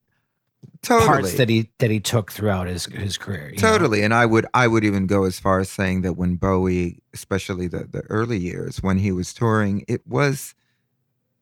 totally. 0.81 1.07
parts 1.07 1.33
that 1.37 1.49
he 1.49 1.69
that 1.79 1.89
he 1.91 1.99
took 1.99 2.31
throughout 2.31 2.67
his 2.67 2.85
his 2.85 3.17
career. 3.17 3.49
you 3.49 3.61
know? 3.61 3.71
Totally. 3.71 4.03
And 4.03 4.13
I 4.13 4.25
would 4.25 4.45
I 4.53 4.67
would 4.67 4.83
even 4.83 5.07
go 5.07 5.23
as 5.23 5.39
far 5.39 5.59
as 5.59 5.69
saying 5.69 6.01
that 6.03 6.13
when 6.13 6.35
Bowie, 6.35 7.01
especially 7.13 7.67
the, 7.67 7.85
the 7.85 8.01
early 8.09 8.37
years 8.37 8.81
when 8.83 8.97
he 8.97 9.11
was 9.11 9.33
touring, 9.33 9.83
it 9.87 10.05
was 10.07 10.53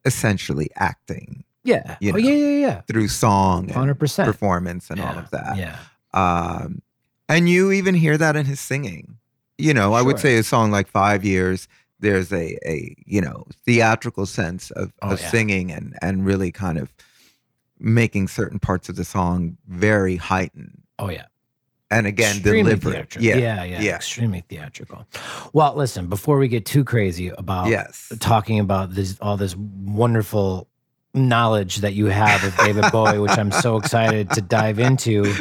essentially 0.04 0.68
acting 0.76 1.44
Yeah. 1.62 1.96
you 2.00 2.10
oh 2.10 2.12
know, 2.12 2.18
yeah, 2.18 2.34
yeah, 2.34 2.58
yeah. 2.66 2.80
through 2.82 3.08
song 3.08 3.68
Hundred 3.68 3.98
percent. 3.98 4.26
performance 4.26 4.90
and 4.90 5.00
all 5.00 5.16
of 5.18 5.30
that. 5.30 5.56
Yeah. 5.56 5.78
Um, 6.12 6.82
and 7.28 7.48
you 7.48 7.72
even 7.72 7.94
hear 7.94 8.18
that 8.18 8.36
in 8.36 8.44
his 8.46 8.60
singing. 8.60 9.16
You 9.56 9.72
know, 9.72 9.94
I 9.94 10.02
would 10.02 10.18
say 10.18 10.36
a 10.36 10.42
song 10.42 10.70
like 10.72 10.88
Five 10.88 11.24
Years, 11.24 11.68
there's 12.04 12.32
a 12.32 12.56
a 12.68 12.94
you 13.06 13.20
know 13.20 13.44
theatrical 13.64 14.26
sense 14.26 14.70
of, 14.72 14.92
Oh, 15.02 15.10
of 15.12 15.20
yeah. 15.20 15.30
singing 15.30 15.72
and 15.72 15.96
and 16.02 16.24
really 16.24 16.52
kind 16.52 16.78
of 16.78 16.92
making 17.78 18.28
certain 18.28 18.58
parts 18.58 18.88
of 18.88 18.96
the 18.96 19.04
song 19.04 19.56
very 19.66 20.16
heightened. 20.16 20.82
Oh 20.98 21.08
yeah. 21.10 21.26
And 21.90 22.06
again, 22.06 22.36
Extremely 22.36 22.74
deliberate. 22.76 23.16
Yeah, 23.20 23.36
yeah, 23.36 23.62
yeah, 23.64 23.80
yeah. 23.80 23.96
Extremely 23.96 24.42
theatrical. 24.48 25.06
Well, 25.52 25.74
listen, 25.76 26.06
before 26.08 26.38
we 26.38 26.48
get 26.48 26.64
too 26.66 26.82
crazy 26.82 27.28
about 27.28 27.68
Yes. 27.68 28.10
talking 28.20 28.58
about 28.58 28.94
this 28.94 29.16
all 29.20 29.36
this 29.36 29.54
wonderful 29.56 30.66
knowledge 31.14 31.76
that 31.76 31.94
you 31.94 32.06
have 32.06 32.42
of 32.44 32.56
David 32.56 32.84
Bowie, 32.92 33.18
which 33.18 33.38
I'm 33.38 33.52
so 33.52 33.76
excited 33.76 34.30
to 34.30 34.40
dive 34.40 34.78
into. 34.78 35.32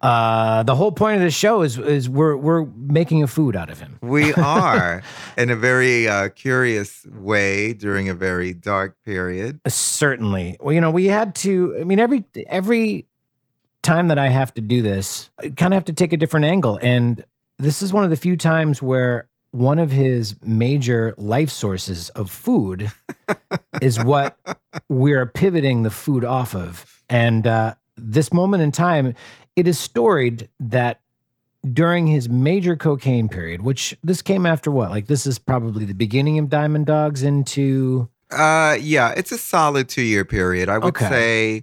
Uh, 0.00 0.62
the 0.62 0.74
whole 0.74 0.92
point 0.92 1.16
of 1.16 1.22
the 1.22 1.30
show 1.30 1.62
is 1.62 1.78
is 1.78 2.08
we're 2.08 2.36
we're 2.36 2.64
making 2.76 3.22
a 3.22 3.26
food 3.26 3.56
out 3.56 3.68
of 3.68 3.80
him. 3.80 3.98
We 4.02 4.32
are 4.34 5.02
in 5.36 5.50
a 5.50 5.56
very 5.56 6.08
uh, 6.08 6.28
curious 6.30 7.04
way 7.06 7.72
during 7.72 8.08
a 8.08 8.14
very 8.14 8.54
dark 8.54 8.96
period. 9.04 9.60
Certainly. 9.66 10.56
Well, 10.60 10.72
you 10.72 10.80
know, 10.80 10.90
we 10.90 11.06
had 11.06 11.34
to. 11.36 11.76
I 11.80 11.84
mean, 11.84 11.98
every 11.98 12.24
every 12.46 13.06
time 13.82 14.08
that 14.08 14.18
I 14.18 14.28
have 14.28 14.54
to 14.54 14.60
do 14.60 14.82
this, 14.82 15.30
I 15.38 15.50
kind 15.50 15.72
of 15.72 15.78
have 15.78 15.84
to 15.86 15.92
take 15.92 16.12
a 16.12 16.16
different 16.16 16.46
angle, 16.46 16.78
and 16.80 17.24
this 17.58 17.82
is 17.82 17.92
one 17.92 18.04
of 18.04 18.10
the 18.10 18.16
few 18.16 18.36
times 18.36 18.80
where 18.80 19.28
one 19.56 19.78
of 19.78 19.90
his 19.90 20.36
major 20.42 21.14
life 21.16 21.50
sources 21.50 22.10
of 22.10 22.30
food 22.30 22.92
is 23.80 24.02
what 24.02 24.36
we're 24.88 25.26
pivoting 25.26 25.82
the 25.82 25.90
food 25.90 26.24
off 26.24 26.54
of. 26.54 27.02
And 27.08 27.46
uh, 27.46 27.74
this 27.96 28.32
moment 28.32 28.62
in 28.62 28.72
time, 28.72 29.14
it 29.56 29.66
is 29.66 29.78
storied 29.78 30.48
that 30.60 31.00
during 31.72 32.06
his 32.06 32.28
major 32.28 32.76
cocaine 32.76 33.28
period, 33.28 33.62
which 33.62 33.96
this 34.04 34.22
came 34.22 34.46
after 34.46 34.70
what? 34.70 34.90
Like 34.90 35.06
this 35.06 35.26
is 35.26 35.38
probably 35.38 35.84
the 35.84 35.94
beginning 35.94 36.38
of 36.38 36.48
Diamond 36.48 36.86
Dogs 36.86 37.22
into 37.22 38.08
Uh, 38.30 38.76
yeah, 38.80 39.12
it's 39.16 39.32
a 39.32 39.38
solid 39.38 39.88
two 39.88 40.02
year 40.02 40.24
period. 40.24 40.68
I 40.68 40.78
would 40.78 40.88
Okay. 40.96 41.08
say 41.08 41.56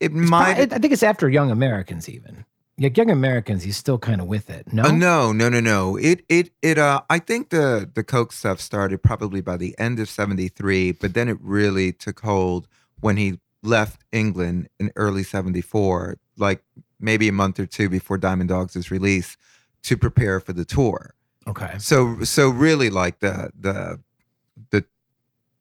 it 0.00 0.10
It's 0.12 0.30
might. 0.30 0.72
I 0.72 0.78
think 0.78 0.92
it's 0.92 1.02
after 1.02 1.28
Young 1.28 1.50
Americans, 1.50 2.08
even. 2.08 2.44
Like 2.78 2.96
Young 2.96 3.10
Americans, 3.10 3.62
he's 3.62 3.76
still 3.76 3.98
kind 3.98 4.20
of 4.20 4.26
with 4.26 4.50
it. 4.50 4.72
No, 4.72 4.84
Uh, 4.84 4.90
no, 4.90 5.32
no, 5.32 5.48
no, 5.48 5.60
no. 5.60 5.96
It, 5.96 6.24
it, 6.28 6.50
it. 6.60 6.76
Uh, 6.76 7.02
I 7.08 7.20
think 7.20 7.50
the 7.50 7.88
the 7.94 8.02
coke 8.02 8.32
stuff 8.32 8.60
started 8.60 9.00
probably 9.02 9.40
by 9.40 9.56
the 9.56 9.78
end 9.78 10.00
of 10.00 10.08
'73, 10.08 10.92
but 10.92 11.14
then 11.14 11.28
it 11.28 11.38
really 11.40 11.92
took 11.92 12.20
hold 12.20 12.66
when 13.00 13.16
he 13.16 13.38
left 13.62 14.02
England 14.10 14.68
in 14.80 14.90
early 14.96 15.22
'74, 15.22 16.18
like 16.36 16.64
maybe 16.98 17.28
a 17.28 17.32
month 17.32 17.60
or 17.60 17.66
two 17.66 17.88
before 17.88 18.18
Diamond 18.18 18.48
Dogs' 18.48 18.74
was 18.74 18.90
released, 18.90 19.38
to 19.84 19.96
prepare 19.96 20.40
for 20.40 20.52
the 20.52 20.64
tour. 20.64 21.14
Okay. 21.46 21.74
So, 21.78 22.24
so 22.24 22.48
really, 22.48 22.90
like 22.90 23.20
the 23.20 23.50
the 23.58 24.00
the 24.70 24.84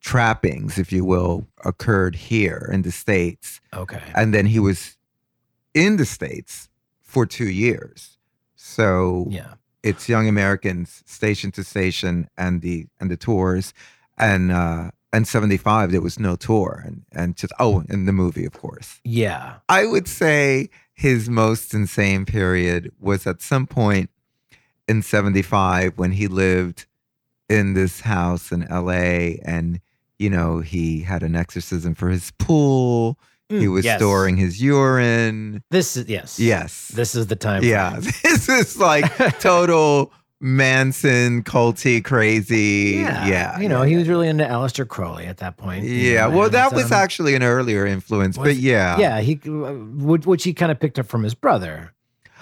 trappings, 0.01 0.77
if 0.79 0.91
you 0.91 1.05
will, 1.05 1.45
occurred 1.63 2.15
here 2.15 2.69
in 2.73 2.81
the 2.81 2.91
states, 2.91 3.61
Okay. 3.73 4.01
and 4.15 4.33
then 4.33 4.47
he 4.47 4.59
was 4.59 4.97
in 5.75 5.97
the 5.97 6.05
states 6.05 6.69
for 7.13 7.25
two 7.27 7.49
years. 7.65 8.17
So 8.55 9.27
Yeah. 9.29 9.53
it's 9.83 10.09
Young 10.09 10.27
Americans 10.27 11.03
station 11.05 11.51
to 11.51 11.63
station 11.63 12.27
and 12.37 12.61
the 12.61 12.87
and 12.99 13.11
the 13.11 13.17
tours 13.17 13.73
and 14.17 14.51
uh 14.51 14.89
and 15.15 15.27
75 15.27 15.91
there 15.91 16.01
was 16.01 16.17
no 16.17 16.35
tour 16.35 16.81
and 16.85 17.03
and 17.11 17.35
just 17.41 17.53
oh 17.59 17.83
and 17.89 18.07
the 18.07 18.13
movie 18.23 18.45
of 18.45 18.53
course. 18.53 18.99
Yeah. 19.03 19.55
I 19.69 19.85
would 19.85 20.07
say 20.07 20.69
his 20.93 21.29
most 21.29 21.73
insane 21.73 22.25
period 22.25 22.91
was 22.99 23.27
at 23.27 23.41
some 23.41 23.67
point 23.67 24.09
in 24.87 25.01
75 25.03 25.97
when 25.97 26.11
he 26.13 26.27
lived 26.27 26.85
in 27.47 27.73
this 27.75 28.01
house 28.01 28.51
in 28.51 28.61
LA 28.69 29.37
and 29.53 29.79
you 30.17 30.29
know 30.31 30.61
he 30.61 31.01
had 31.01 31.21
an 31.23 31.35
exorcism 31.35 31.93
for 31.93 32.09
his 32.09 32.31
pool. 32.39 33.17
He 33.59 33.65
Mm, 33.67 33.73
was 33.73 33.85
yes. 33.85 33.99
storing 33.99 34.37
his 34.37 34.61
urine. 34.61 35.61
This 35.71 35.97
is 35.97 36.07
yes. 36.07 36.39
Yes. 36.39 36.87
This 36.89 37.15
is 37.15 37.27
the 37.27 37.35
time. 37.35 37.63
Yeah, 37.63 37.99
this 38.23 38.49
is 38.49 38.77
like 38.77 39.05
total 39.39 40.11
Manson 40.57 41.41
culty 41.43 42.03
crazy. 42.03 42.97
Yeah. 42.99 43.25
Yeah, 43.27 43.59
You 43.59 43.69
know, 43.69 43.83
yeah, 43.83 43.89
he 43.89 43.95
was 43.95 44.07
really 44.09 44.27
into 44.27 44.43
Aleister 44.43 44.87
Crowley 44.87 45.25
at 45.25 45.37
that 45.37 45.55
point. 45.57 45.85
Yeah, 45.85 46.27
know, 46.27 46.37
well, 46.37 46.49
that 46.49 46.73
was 46.73 46.85
um, 46.91 46.93
actually 46.93 47.33
an 47.35 47.43
earlier 47.43 47.85
influence, 47.85 48.37
but 48.37 48.57
yeah, 48.57 48.97
Yeah, 48.99 49.21
he 49.21 49.39
uh, 49.45 49.71
which, 49.73 50.25
which 50.25 50.43
he 50.43 50.53
kind 50.53 50.71
of 50.71 50.79
picked 50.79 50.99
up 50.99 51.05
from 51.07 51.23
his 51.23 51.33
brother. 51.33 51.93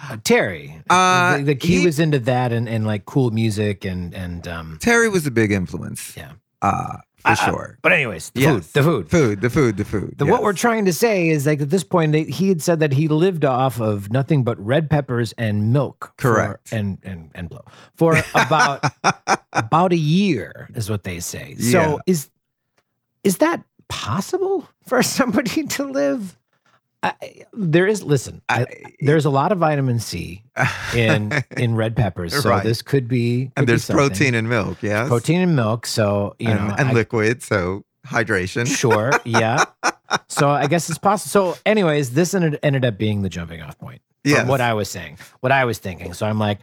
Uh, 0.09 0.17
Terry, 0.23 0.81
Uh, 0.89 1.37
The- 1.37 1.43
the- 1.53 1.57
he, 1.67 1.77
he- 1.79 1.85
was 1.85 1.99
into 1.99 2.17
that 2.19 2.51
and, 2.51 2.67
and 2.67 2.87
like 2.87 3.05
cool 3.05 3.29
music 3.29 3.85
and 3.85 4.15
and 4.15 4.47
um 4.47 4.77
Terry 4.81 5.07
was 5.09 5.27
a 5.27 5.31
big 5.31 5.51
influence. 5.51 6.17
Yeah. 6.17 6.31
uh, 6.63 6.97
for 7.21 7.35
sure. 7.35 7.77
But 7.81 7.93
anyways, 7.93 8.29
the 8.31 8.41
Yes. 8.41 8.53
food, 8.53 8.73
the 8.73 8.83
food. 8.83 9.09
Food, 9.09 9.41
the 9.41 9.49
food, 9.49 9.77
the 9.77 9.85
food. 9.85 10.15
The, 10.17 10.25
What 10.25 10.43
we're 10.43 10.53
trying 10.53 10.85
to 10.85 10.93
say 10.93 11.29
is 11.29 11.45
like 11.45 11.61
at 11.61 11.69
this 11.69 11.83
point, 11.83 12.11
they, 12.11 12.23
he 12.23 12.49
had 12.49 12.61
said 12.61 12.79
that 12.79 12.93
he 12.93 13.07
lived 13.07 13.45
off 13.45 13.79
of 13.79 14.11
nothing 14.11 14.43
but 14.43 14.59
red 14.59 14.89
peppers 14.89 15.33
and 15.37 15.71
milk. 15.73 16.13
for- 16.17 16.33
Correct. 16.35 16.71
and 16.71 16.97
and 17.03 17.29
and 17.35 17.49
blow 17.49 17.63
for 17.95 18.17
about 18.35 18.83
about 19.53 19.93
a 19.93 19.97
year 19.97 20.69
is 20.75 20.89
what 20.89 21.03
they 21.03 21.19
say. 21.19 21.55
Yeah. 21.57 21.71
So 21.71 21.99
is 22.05 22.29
is 23.23 23.37
that 23.37 23.63
possible 23.87 24.67
for 24.87 25.03
somebody 25.17 25.63
to 25.67 25.85
live? 25.85 26.37
I, 27.03 27.13
there 27.53 27.87
is. 27.87 28.03
Listen, 28.03 28.41
I, 28.47 28.67
there's 28.99 29.25
a 29.25 29.29
lot 29.29 29.51
of 29.51 29.57
vitamin 29.57 29.99
C 29.99 30.43
in 30.95 31.31
in 31.57 31.75
red 31.75 31.95
peppers, 31.95 32.39
so 32.39 32.49
Right. 32.49 32.63
this 32.63 32.81
could 32.81 33.07
be. 33.07 33.45
could 33.45 33.51
and 33.57 33.67
there's 33.67 33.83
something. 33.85 34.07
protein 34.09 34.35
in 34.35 34.47
milk, 34.47 34.77
yes. 34.81 35.07
protein 35.07 35.41
in 35.41 35.55
milk. 35.55 35.85
So 35.87 36.35
you 36.39 36.49
and, 36.49 36.67
know, 36.67 36.75
and 36.77 36.89
I- 36.89 36.93
liquid, 36.93 37.41
so 37.43 37.85
hydration. 38.05 38.67
Sure. 38.67 39.11
Yeah. 39.25 39.63
so 40.27 40.49
I 40.49 40.67
guess 40.67 40.89
it's 40.89 40.97
possible. 40.97 41.53
So, 41.53 41.59
anyways, 41.67 42.11
this 42.11 42.33
ended, 42.33 42.59
ended 42.63 42.83
up 42.83 42.97
being 42.97 43.21
the 43.21 43.29
jumping 43.29 43.61
off 43.61 43.77
point. 43.77 44.01
yeah 44.23 44.43
What 44.47 44.59
I 44.59 44.73
was 44.73 44.89
saying, 44.89 45.19
what 45.41 45.51
I 45.51 45.65
was 45.65 45.77
thinking. 45.77 46.13
So 46.13 46.25
I'm 46.25 46.39
like, 46.39 46.59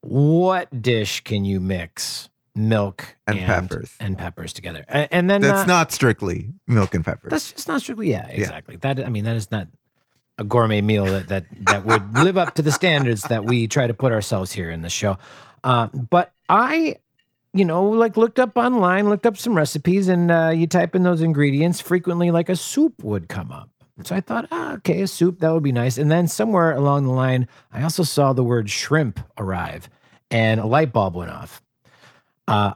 what 0.00 0.82
dish 0.82 1.20
can 1.22 1.44
you 1.44 1.60
mix 1.60 2.29
milk 2.54 3.16
And 3.26 3.38
peppers. 3.40 3.94
and 4.00 4.16
peppers 4.18 4.52
together? 4.52 4.84
And, 4.88 5.08
and 5.10 5.30
then 5.30 5.40
That's 5.40 5.62
uh, 5.62 5.66
not 5.66 5.92
strictly 5.92 6.52
milk 6.66 6.94
and 6.94 7.04
peppers. 7.04 7.30
that's 7.30 7.52
just 7.52 7.68
not 7.68 7.80
strictly. 7.80 8.10
Yeah, 8.10 8.26
exactly. 8.28 8.76
That 8.76 9.04
I 9.04 9.08
mean, 9.08 9.24
that 9.24 9.36
is 9.36 9.50
not 9.50 9.68
a 10.38 10.44
gourmet 10.44 10.80
meal 10.80 11.04
that 11.06 11.28
that 11.28 11.44
that 11.66 11.84
would 11.84 12.14
live 12.24 12.38
up 12.38 12.54
to 12.54 12.62
the 12.62 12.72
standards 12.72 13.22
that 13.24 13.44
we 13.44 13.66
try 13.68 13.86
to 13.86 13.94
put 13.94 14.12
ourselves 14.12 14.52
here 14.52 14.70
in 14.70 14.82
the 14.82 14.88
show. 14.90 15.18
Uh, 15.62 15.88
but 15.88 16.32
I, 16.48 16.96
you 17.52 17.64
know, 17.66 17.84
like 17.84 18.16
looked 18.16 18.38
up 18.40 18.56
online, 18.56 19.08
looked 19.08 19.26
up 19.26 19.36
some 19.36 19.54
recipes, 19.54 20.08
and 20.08 20.30
uh, 20.30 20.48
you 20.54 20.66
type 20.66 20.94
in 20.94 21.02
those 21.02 21.20
ingredients. 21.20 21.80
Frequently, 21.80 22.30
like 22.30 22.48
a 22.48 22.56
soup 22.56 23.02
would 23.04 23.28
come 23.28 23.52
up. 23.52 23.68
So 24.02 24.16
I 24.16 24.22
thought, 24.22 24.48
ah, 24.50 24.72
okay, 24.76 25.02
a 25.02 25.06
soup 25.06 25.40
that 25.40 25.52
would 25.52 25.62
be 25.62 25.72
nice. 25.72 25.98
And 25.98 26.10
then 26.10 26.26
somewhere 26.26 26.72
along 26.72 27.04
the 27.04 27.12
line, 27.12 27.46
I 27.70 27.82
also 27.82 28.02
saw 28.02 28.32
the 28.32 28.42
word 28.42 28.70
shrimp 28.70 29.20
arrive, 29.36 29.90
and 30.30 30.58
a 30.58 30.64
light 30.64 30.90
bulb 30.90 31.14
went 31.16 31.30
off. 31.30 31.60
Uh, 32.48 32.74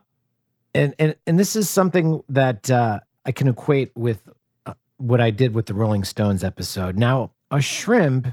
and 0.75 0.95
and 0.99 1.15
and 1.27 1.39
this 1.39 1.57
is 1.57 1.71
something 1.71 2.23
that 2.29 2.71
uh, 2.71 3.01
I 3.25 3.33
can 3.33 3.49
equate 3.49 3.93
with 3.95 4.29
uh, 4.67 4.75
what 4.99 5.21
I 5.21 5.31
did 5.31 5.55
with 5.55 5.67
the 5.67 5.75
Rolling 5.75 6.05
Stones 6.05 6.43
episode. 6.43 6.97
Now, 6.97 7.31
a 7.51 7.61
shrimp, 7.61 8.29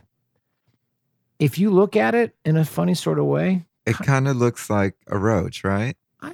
if 1.39 1.57
you 1.57 1.69
look 1.71 1.95
at 1.95 2.15
it 2.15 2.35
in 2.45 2.57
a 2.57 2.65
funny 2.65 2.93
sort 2.93 3.19
of 3.19 3.25
way, 3.25 3.65
it 3.85 3.95
kind 3.97 4.27
of 4.27 4.37
looks 4.37 4.69
like 4.69 4.95
a 5.07 5.17
roach, 5.17 5.63
right? 5.63 5.95
I, 6.21 6.33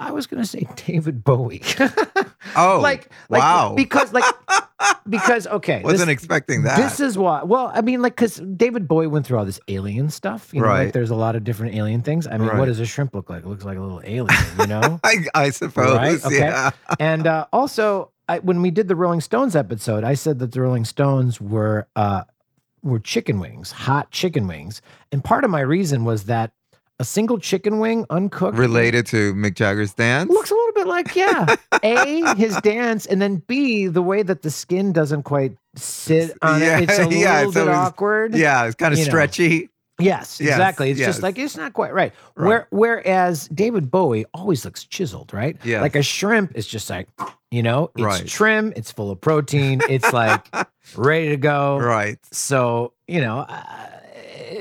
I 0.00 0.10
was 0.12 0.26
gonna 0.26 0.46
say 0.46 0.66
David 0.86 1.24
Bowie. 1.24 1.62
Oh, 2.56 2.78
like, 2.80 3.10
like 3.28 3.42
wow. 3.42 3.74
because 3.74 4.12
like 4.12 4.24
because 5.08 5.46
okay, 5.46 5.82
Wasn't 5.82 6.08
this- 6.08 6.12
expecting 6.14 6.62
that. 6.64 6.76
This 6.76 7.00
is 7.00 7.16
why. 7.18 7.42
Well, 7.42 7.70
I 7.74 7.80
mean, 7.80 8.02
like, 8.02 8.14
because 8.16 8.36
David 8.56 8.86
Bowie 8.88 9.06
went 9.06 9.26
through 9.26 9.38
all 9.38 9.44
this 9.44 9.60
alien 9.68 10.10
stuff. 10.10 10.50
You 10.52 10.60
know, 10.60 10.66
like 10.68 10.74
Right. 10.78 10.92
there's 10.92 11.10
a 11.10 11.14
lot 11.14 11.36
of 11.36 11.44
different 11.44 11.74
alien 11.74 12.02
things. 12.02 12.26
I 12.26 12.38
mean, 12.38 12.56
what 12.58 12.66
does 12.66 12.80
a 12.80 12.86
shrimp 12.86 13.14
look 13.14 13.28
like? 13.30 13.44
It 13.44 13.48
looks 13.48 13.64
like 13.64 13.76
a 13.78 13.80
little 13.80 14.00
alien, 14.04 14.28
you 14.58 14.66
know? 14.66 15.00
I, 15.04 15.16
I 15.34 15.50
suppose. 15.50 15.96
Right? 15.96 16.24
Okay. 16.24 16.38
Yeah. 16.38 16.70
and 16.98 17.26
uh, 17.26 17.46
also, 17.52 18.10
I, 18.28 18.38
when 18.40 18.62
we 18.62 18.70
did 18.70 18.88
the 18.88 18.96
Rolling 18.96 19.20
Stones 19.20 19.54
episode, 19.54 20.04
I 20.04 20.14
said 20.14 20.38
that 20.38 20.52
the 20.52 20.60
Rolling 20.62 20.84
Stones 20.84 21.40
were 21.40 21.86
uh, 21.96 22.22
were 22.82 22.98
chicken 22.98 23.38
wings, 23.40 23.70
hot 23.72 24.10
chicken 24.10 24.46
wings, 24.46 24.82
and 25.12 25.22
part 25.24 25.44
of 25.44 25.50
my 25.50 25.60
reason 25.60 26.04
was 26.04 26.24
that 26.24 26.52
a 27.00 27.04
single 27.04 27.38
chicken 27.38 27.80
wing 27.80 28.06
uncooked 28.10 28.56
Related 28.56 29.06
to 29.06 29.34
Mick 29.34 29.54
Jagger's 29.56 29.94
dance. 29.94 30.30
looks 30.30 30.50
a 30.50 30.54
little 30.54 30.72
bit 30.74 30.86
like 30.86 31.14
yeah, 31.16 31.56
a 31.82 32.34
his 32.36 32.56
dance, 32.60 33.04
and 33.06 33.20
then 33.20 33.36
b 33.46 33.86
the 33.86 34.02
way 34.02 34.22
that 34.22 34.42
the 34.42 34.50
skin 34.50 34.92
doesn't 34.92 35.24
quite 35.24 35.56
sit 35.74 36.36
on 36.42 36.60
Yeah, 36.60 36.78
it. 36.78 36.84
It's 36.90 36.98
a 36.98 37.04
little 37.08 37.20
yeah, 37.20 37.44
bit 37.46 37.56
always- 37.56 37.68
awkward. 37.76 38.34
yeah, 38.36 38.64
it's 38.66 38.76
kind 38.76 38.94
of 38.94 39.00
stretchy 39.00 39.60
know. 39.60 39.66
Yes, 40.00 40.40
Yes, 40.40 40.50
exactly. 40.54 40.90
It's 40.90 40.98
yes. 41.00 41.08
just 41.08 41.22
like 41.22 41.38
it's 41.38 41.56
not 41.56 41.72
quite 41.72 41.94
right. 41.94 42.12
Right. 42.34 42.46
Where 42.48 42.66
whereas 42.70 43.46
David 43.48 43.90
Bowie 43.90 44.24
always 44.34 44.64
looks 44.64 44.84
chiseled, 44.84 45.32
right? 45.32 45.56
Yes. 45.64 45.82
Like 45.82 45.94
a 45.94 46.02
shrimp 46.02 46.56
is 46.56 46.66
just 46.66 46.90
like, 46.90 47.08
you 47.50 47.62
know, 47.62 47.90
it's 47.94 48.02
Right. 48.04 48.26
trim, 48.26 48.72
it's 48.74 48.90
full 48.90 49.10
of 49.10 49.20
protein, 49.20 49.80
it's 49.88 50.12
like 50.12 50.44
ready 50.96 51.28
to 51.28 51.36
go. 51.36 51.78
Right. 51.78 52.18
So, 52.32 52.92
you 53.06 53.20
know, 53.20 53.40
uh, 53.48 53.62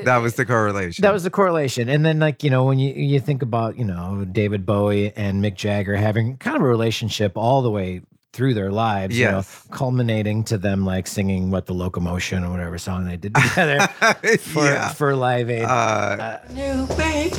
That 0.04 0.18
was 0.18 0.36
the 0.36 0.46
correlation. 0.46 1.02
that 1.02 1.12
was 1.14 1.24
the 1.24 1.32
correlation. 1.32 1.90
And 1.90 2.06
then 2.06 2.20
like, 2.20 2.44
you 2.44 2.50
know, 2.52 2.66
when 2.66 2.78
you 2.78 2.94
you 2.94 3.20
think 3.20 3.42
about, 3.42 3.78
you 3.78 3.86
know, 3.86 4.26
David 4.32 4.66
Bowie 4.68 5.14
and 5.16 5.44
Mick 5.44 5.56
Jagger 5.56 5.96
having 5.96 6.38
kind 6.38 6.56
of 6.56 6.62
a 6.62 6.68
relationship 6.68 7.34
all 7.38 7.62
the 7.64 7.72
way 7.72 8.02
through 8.34 8.54
their 8.56 8.72
lives, 8.72 9.18
you 9.18 9.26
know, 9.26 9.44
culminating 9.72 10.44
to 10.46 10.58
them 10.58 10.84
like 10.86 11.06
singing 11.08 11.52
what 11.52 11.68
the 11.68 11.74
locomotion 11.74 12.44
or 12.44 12.50
whatever 12.50 12.78
song 12.80 13.06
they 13.06 13.16
did 13.16 13.34
together 13.50 13.88
for 14.40 14.66
yeah. 14.66 14.90
for 14.90 15.16
Live 15.16 15.50
Aid. 15.52 15.64
Uh, 15.64 16.40
New 16.50 16.88
babe, 16.98 17.32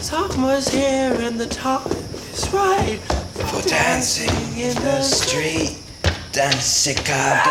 summer's 0.00 0.68
here 0.68 1.12
and 1.20 1.38
the 1.40 1.46
time 1.46 1.86
is 1.90 2.48
right 2.52 2.98
for 3.50 3.68
dancing 3.68 4.30
in 4.58 4.74
the 4.76 5.02
street. 5.02 5.82
Dance 6.32 6.82
Chicago. 6.84 7.50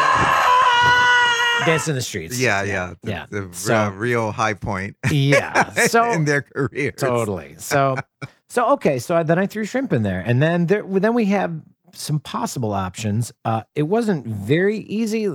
Dance 1.65 1.87
in 1.87 1.95
the 1.95 2.01
streets. 2.01 2.39
yeah, 2.39 2.61
yeah, 2.61 2.93
the, 3.01 3.09
yeah. 3.11 3.25
The 3.29 3.49
So- 3.51 3.75
uh, 3.75 3.89
real 3.89 4.31
high 4.31 4.53
point 4.53 4.95
Yeah. 5.11 5.71
So 5.87 6.11
in 6.11 6.25
their 6.25 6.43
career. 6.43 6.91
totally. 6.91 7.55
So 7.57 7.95
so 8.55 8.67
okay. 8.69 8.99
So 8.99 9.21
then 9.21 9.37
I 9.37 9.47
threw 9.47 9.65
shrimp 9.65 9.91
in 9.91 10.03
there, 10.03 10.23
and 10.25 10.41
then 10.41 10.67
there 10.67 10.81
then 10.87 11.13
we 11.13 11.25
have 11.25 11.61
some 11.93 12.21
possible 12.21 12.71
options. 12.71 13.33
Uh, 13.43 13.63
it 13.75 13.83
wasn't 13.83 14.25
very 14.25 14.77
easy. 14.79 15.27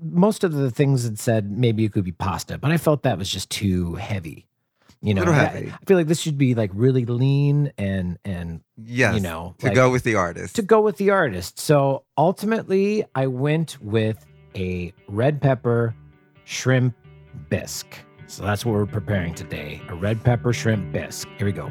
Most 0.00 0.44
of 0.44 0.52
the 0.52 0.70
things 0.70 1.02
had 1.02 1.18
said 1.18 1.50
maybe 1.50 1.84
it 1.84 1.92
could 1.92 2.04
be 2.04 2.12
pasta, 2.12 2.58
but 2.58 2.70
I 2.70 2.76
felt 2.76 3.02
that 3.02 3.18
was 3.18 3.28
just 3.28 3.50
too 3.50 3.96
heavy. 3.96 4.46
You 5.02 5.14
know, 5.14 5.24
I- 5.24 5.72
I, 5.72 5.84
feel 5.86 5.96
like 5.96 6.06
this 6.06 6.20
should 6.20 6.38
be 6.38 6.54
like 6.54 6.70
really 6.72 7.06
lean 7.06 7.72
and 7.76 8.18
and 8.24 8.60
Yes, 8.76 9.16
you 9.16 9.20
know, 9.20 9.56
to 9.58 9.66
like- 9.66 9.74
go 9.74 9.90
with 9.90 10.04
the 10.04 10.14
artist. 10.14 10.54
to 10.56 10.62
go 10.62 10.80
with 10.80 10.96
the 10.96 11.10
artist. 11.10 11.58
So 11.58 12.04
ultimately, 12.16 13.04
I 13.16 13.26
went 13.26 13.78
with 13.82 14.24
a 14.54 14.92
red 15.08 15.42
pepper 15.42 15.92
shrimp 16.44 16.94
bisque. 17.48 17.98
So 18.28 18.44
that's 18.44 18.64
what 18.64 18.74
we're 18.74 18.86
preparing 18.86 19.34
today 19.34 19.82
a 19.88 19.94
red 19.96 20.22
pepper 20.22 20.52
shrimp 20.52 20.92
bisque. 20.92 21.26
Here 21.36 21.46
we 21.46 21.52
go. 21.52 21.68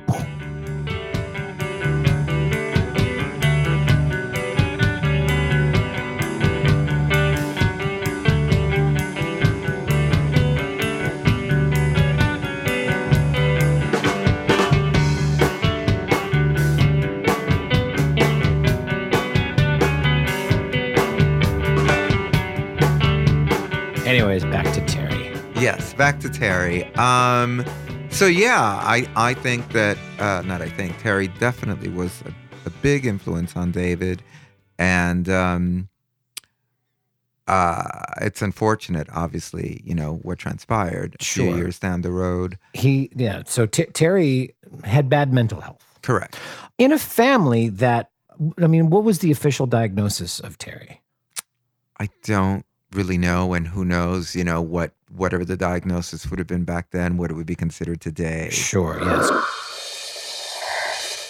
Yes, 25.60 25.94
back 25.94 26.20
to 26.22 26.30
Terry. 26.30 26.86
Um, 26.96 27.66
so 28.10 28.28
yeah, 28.28 28.62
I 28.82 29.08
I 29.16 29.34
think 29.34 29.72
that 29.74 29.98
uh, 30.18 30.42
not 30.46 30.62
I 30.62 30.70
think 30.70 30.98
Terry 31.00 31.28
definitely 31.28 31.90
was 31.90 32.22
a, 32.26 32.34
a 32.68 32.70
big 32.82 33.06
influence 33.06 33.58
on 33.58 33.72
David, 33.72 34.24
and 34.78 35.28
um, 35.28 35.90
uh, 37.48 37.84
it's 38.22 38.42
unfortunate, 38.42 39.08
obviously, 39.14 39.82
you 39.84 39.94
know 39.94 40.20
what 40.22 40.38
transpired 40.40 41.18
Sure. 41.20 41.54
years 41.58 41.78
down 41.78 42.02
the 42.04 42.12
road. 42.12 42.58
He, 42.74 43.10
yeah, 43.16 43.44
so 43.46 43.66
T- 43.66 43.86
Terry 43.86 44.56
had 44.86 45.10
bad 45.10 45.34
mental 45.34 45.60
health 45.60 45.84
Correct. 46.04 46.38
in 46.78 46.94
a 46.94 47.00
family 47.00 47.68
that, 47.70 48.12
I 48.62 48.68
mean, 48.68 48.90
what 48.92 49.04
was 49.04 49.20
the 49.20 49.32
official 49.32 49.66
diagnosis 49.66 50.40
of 50.40 50.58
Terry? 50.58 51.02
I 52.00 52.08
don't 52.24 52.66
really 52.94 53.18
know, 53.18 53.54
and 53.54 53.68
who 53.68 53.84
knows, 53.84 54.36
you 54.36 54.44
know 54.44 54.62
what 54.62 54.94
whatever 55.16 55.46
the 55.46 55.58
diagnosis 55.58 56.30
would 56.30 56.40
have 56.40 56.48
been 56.48 56.64
back 56.64 56.92
then, 56.92 57.18
what 57.18 57.32
it 57.32 57.34
would 57.34 57.46
be 57.46 57.56
considered 57.56 58.02
today. 58.02 58.50
Sure, 58.50 59.00
yes. 59.02 59.30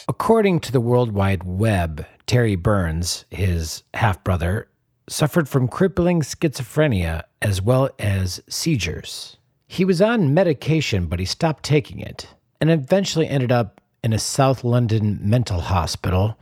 According 0.07 0.61
to 0.61 0.71
the 0.71 0.81
World 0.81 1.11
Wide 1.11 1.43
Web, 1.43 2.05
Terry 2.25 2.55
Burns, 2.55 3.25
his 3.29 3.83
half 3.93 4.23
brother, 4.23 4.67
suffered 5.07 5.47
from 5.47 5.67
crippling 5.67 6.21
schizophrenia 6.21 7.23
as 7.41 7.61
well 7.61 7.89
as 7.99 8.41
seizures. 8.49 9.37
He 9.67 9.85
was 9.85 10.01
on 10.01 10.33
medication, 10.33 11.05
but 11.05 11.19
he 11.19 11.25
stopped 11.25 11.63
taking 11.63 11.99
it 11.99 12.27
and 12.59 12.71
eventually 12.71 13.27
ended 13.27 13.51
up 13.51 13.81
in 14.03 14.13
a 14.13 14.19
South 14.19 14.63
London 14.63 15.19
mental 15.21 15.61
hospital 15.61 16.37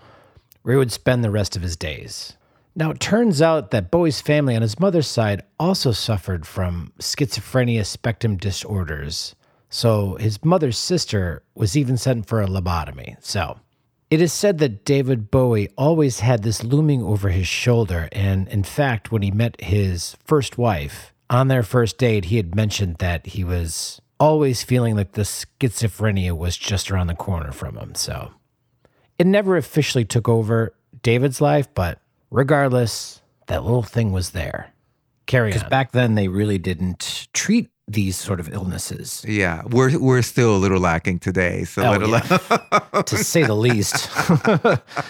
where 0.61 0.75
he 0.75 0.77
would 0.77 0.91
spend 0.91 1.23
the 1.23 1.31
rest 1.31 1.55
of 1.55 1.61
his 1.61 1.75
days. 1.75 2.36
Now, 2.77 2.91
it 2.91 2.99
turns 2.99 3.41
out 3.41 3.71
that 3.71 3.89
Bowie's 3.89 4.21
family 4.21 4.55
on 4.55 4.61
his 4.61 4.79
mother's 4.79 5.07
side 5.07 5.41
also 5.59 5.91
suffered 5.91 6.45
from 6.45 6.93
schizophrenia 6.99 7.83
spectrum 7.83 8.37
disorders. 8.37 9.35
So 9.67 10.13
his 10.17 10.45
mother's 10.45 10.77
sister 10.77 11.41
was 11.55 11.75
even 11.75 11.97
sent 11.97 12.27
for 12.27 12.39
a 12.39 12.45
lobotomy. 12.45 13.17
So 13.19 13.59
it 14.11 14.21
is 14.21 14.31
said 14.31 14.59
that 14.59 14.85
David 14.85 15.31
Bowie 15.31 15.69
always 15.75 16.19
had 16.19 16.43
this 16.43 16.63
looming 16.63 17.01
over 17.01 17.29
his 17.29 17.47
shoulder. 17.47 18.09
And 18.11 18.47
in 18.49 18.61
fact, 18.61 19.11
when 19.11 19.23
he 19.23 19.31
met 19.31 19.59
his 19.59 20.15
first 20.23 20.59
wife 20.59 21.15
on 21.31 21.47
their 21.47 21.63
first 21.63 21.97
date, 21.97 22.25
he 22.25 22.37
had 22.37 22.55
mentioned 22.55 22.97
that 22.97 23.25
he 23.25 23.43
was 23.43 23.99
always 24.19 24.61
feeling 24.61 24.95
like 24.95 25.13
the 25.13 25.23
schizophrenia 25.23 26.37
was 26.37 26.55
just 26.55 26.91
around 26.91 27.07
the 27.07 27.15
corner 27.15 27.51
from 27.51 27.75
him. 27.75 27.95
So 27.95 28.33
it 29.17 29.25
never 29.25 29.57
officially 29.57 30.05
took 30.05 30.29
over 30.29 30.75
David's 31.01 31.41
life, 31.41 31.67
but 31.73 31.99
regardless, 32.29 33.21
that 33.47 33.63
little 33.63 33.83
thing 33.83 34.11
was 34.11 34.31
there. 34.31 34.73
Carry 35.25 35.53
on. 35.53 35.69
Back 35.69 35.91
then, 35.91 36.15
they 36.15 36.27
really 36.27 36.57
didn't 36.57 37.27
treat 37.33 37.69
these 37.89 38.17
sort 38.17 38.41
of 38.41 38.51
illnesses, 38.53 39.23
Yeah, 39.25 39.63
we're 39.69 39.97
we're 39.97 40.21
still 40.21 40.53
a 40.55 40.57
little 40.57 40.79
lacking 40.79 41.19
today. 41.19 41.63
So 41.63 41.83
Oh, 41.83 41.91
let 41.91 42.01
alone 42.01 43.03
to 43.05 43.17
say 43.17 43.43
the 43.43 43.55
least. 43.55 44.09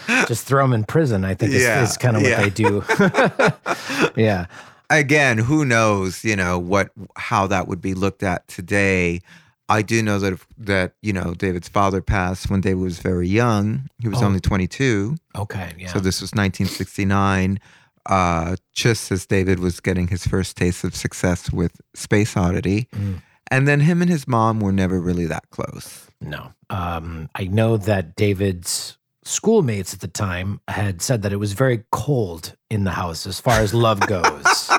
Just 0.28 0.46
throw 0.46 0.64
them 0.64 0.74
in 0.74 0.84
prison, 0.84 1.26
I 1.26 1.34
think, 1.34 1.54
is, 1.54 1.64
Yeah, 1.64 1.82
is 1.82 1.98
kind 1.98 2.16
of 2.16 2.22
what 2.22 2.30
yeah. 2.30 2.42
they 2.42 2.50
do. 2.52 2.84
yeah. 4.22 4.46
again, 4.92 5.40
who 5.40 5.66
knows, 5.66 6.24
you 6.24 6.36
know, 6.36 6.60
what 6.60 6.92
how 7.16 7.48
that 7.48 7.68
would 7.68 7.82
be 7.82 7.96
looked 7.96 8.22
at 8.22 8.48
today. 8.48 9.22
I 9.70 9.82
do 9.82 10.02
know 10.02 10.18
that 10.20 10.34
if, 10.34 10.48
that, 10.60 10.94
you 11.02 11.12
know, 11.14 11.34
David's 11.34 11.68
father 11.68 12.02
passed 12.02 12.50
when 12.50 12.62
David 12.62 12.82
was 12.82 13.00
very 13.00 13.28
young. 13.28 13.90
He 14.02 14.08
was 14.08 14.22
Oh. 14.22 14.26
only 14.26 14.40
22. 14.40 15.18
Okay. 15.36 15.74
Yeah. 15.78 15.88
So 15.92 16.00
this 16.00 16.22
was 16.22 16.32
1969. 16.34 17.60
Uh, 18.06 18.56
just 18.74 19.12
as 19.12 19.26
David 19.26 19.60
was 19.60 19.82
getting 19.82 20.08
his 20.08 20.26
first 20.26 20.56
taste 20.56 20.86
of 20.86 20.96
success 20.96 21.52
with 21.52 21.74
Space 21.94 22.38
Oddity. 22.38 22.88
Mm. 22.96 23.22
And 23.52 23.68
then 23.68 23.82
him 23.82 24.02
and 24.02 24.10
his 24.10 24.28
mom 24.28 24.62
were 24.62 24.72
never 24.72 25.00
really 25.02 25.26
that 25.26 25.50
close. 25.50 26.08
No. 26.22 26.54
Um, 26.70 27.30
I 27.36 27.46
know 27.46 27.76
that 27.76 28.16
David's 28.16 28.98
schoolmates 29.24 29.94
at 29.94 30.00
the 30.00 30.08
time 30.08 30.62
had 30.70 31.02
said 31.02 31.22
that 31.24 31.34
it 31.34 31.38
was 31.38 31.52
very 31.52 31.84
cold 31.92 32.56
in 32.70 32.86
the 32.86 32.92
house 32.92 33.28
as 33.28 33.42
far 33.42 33.60
as 33.60 33.74
love 33.74 34.00
goes. 34.08 34.70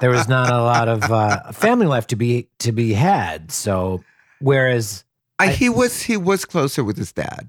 there 0.00 0.10
was 0.10 0.26
not 0.28 0.50
a 0.52 0.60
lot 0.62 0.88
of 0.88 1.04
uh, 1.12 1.52
family 1.52 1.86
life 1.86 2.08
to 2.08 2.16
be 2.16 2.48
to 2.58 2.72
be 2.72 2.92
had. 2.94 3.52
So, 3.52 4.02
whereas 4.40 5.04
I, 5.38 5.48
he 5.48 5.68
was 5.68 6.02
he 6.02 6.16
was 6.16 6.44
closer 6.44 6.82
with 6.84 6.96
his 6.96 7.12
dad. 7.12 7.48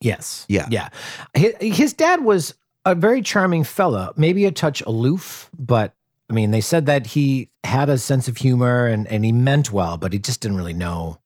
yes, 0.00 0.44
Yeah. 0.48 0.66
yeah, 0.70 0.88
his, 1.34 1.54
his 1.60 1.92
dad 1.92 2.24
was 2.24 2.54
a 2.84 2.94
very 2.94 3.20
charming 3.22 3.64
fella, 3.64 4.12
maybe 4.16 4.44
a 4.44 4.52
touch 4.52 4.80
aloof, 4.82 5.50
but 5.58 5.94
I 6.30 6.32
mean, 6.34 6.50
they 6.50 6.60
said 6.60 6.86
that 6.86 7.06
he 7.06 7.50
had 7.64 7.88
a 7.88 7.98
sense 7.98 8.28
of 8.28 8.36
humor 8.36 8.86
and 8.86 9.06
and 9.08 9.24
he 9.24 9.32
meant 9.32 9.72
well, 9.72 9.96
but 9.96 10.12
he 10.12 10.18
just 10.18 10.40
didn't 10.40 10.56
really 10.56 10.72
know 10.74 11.18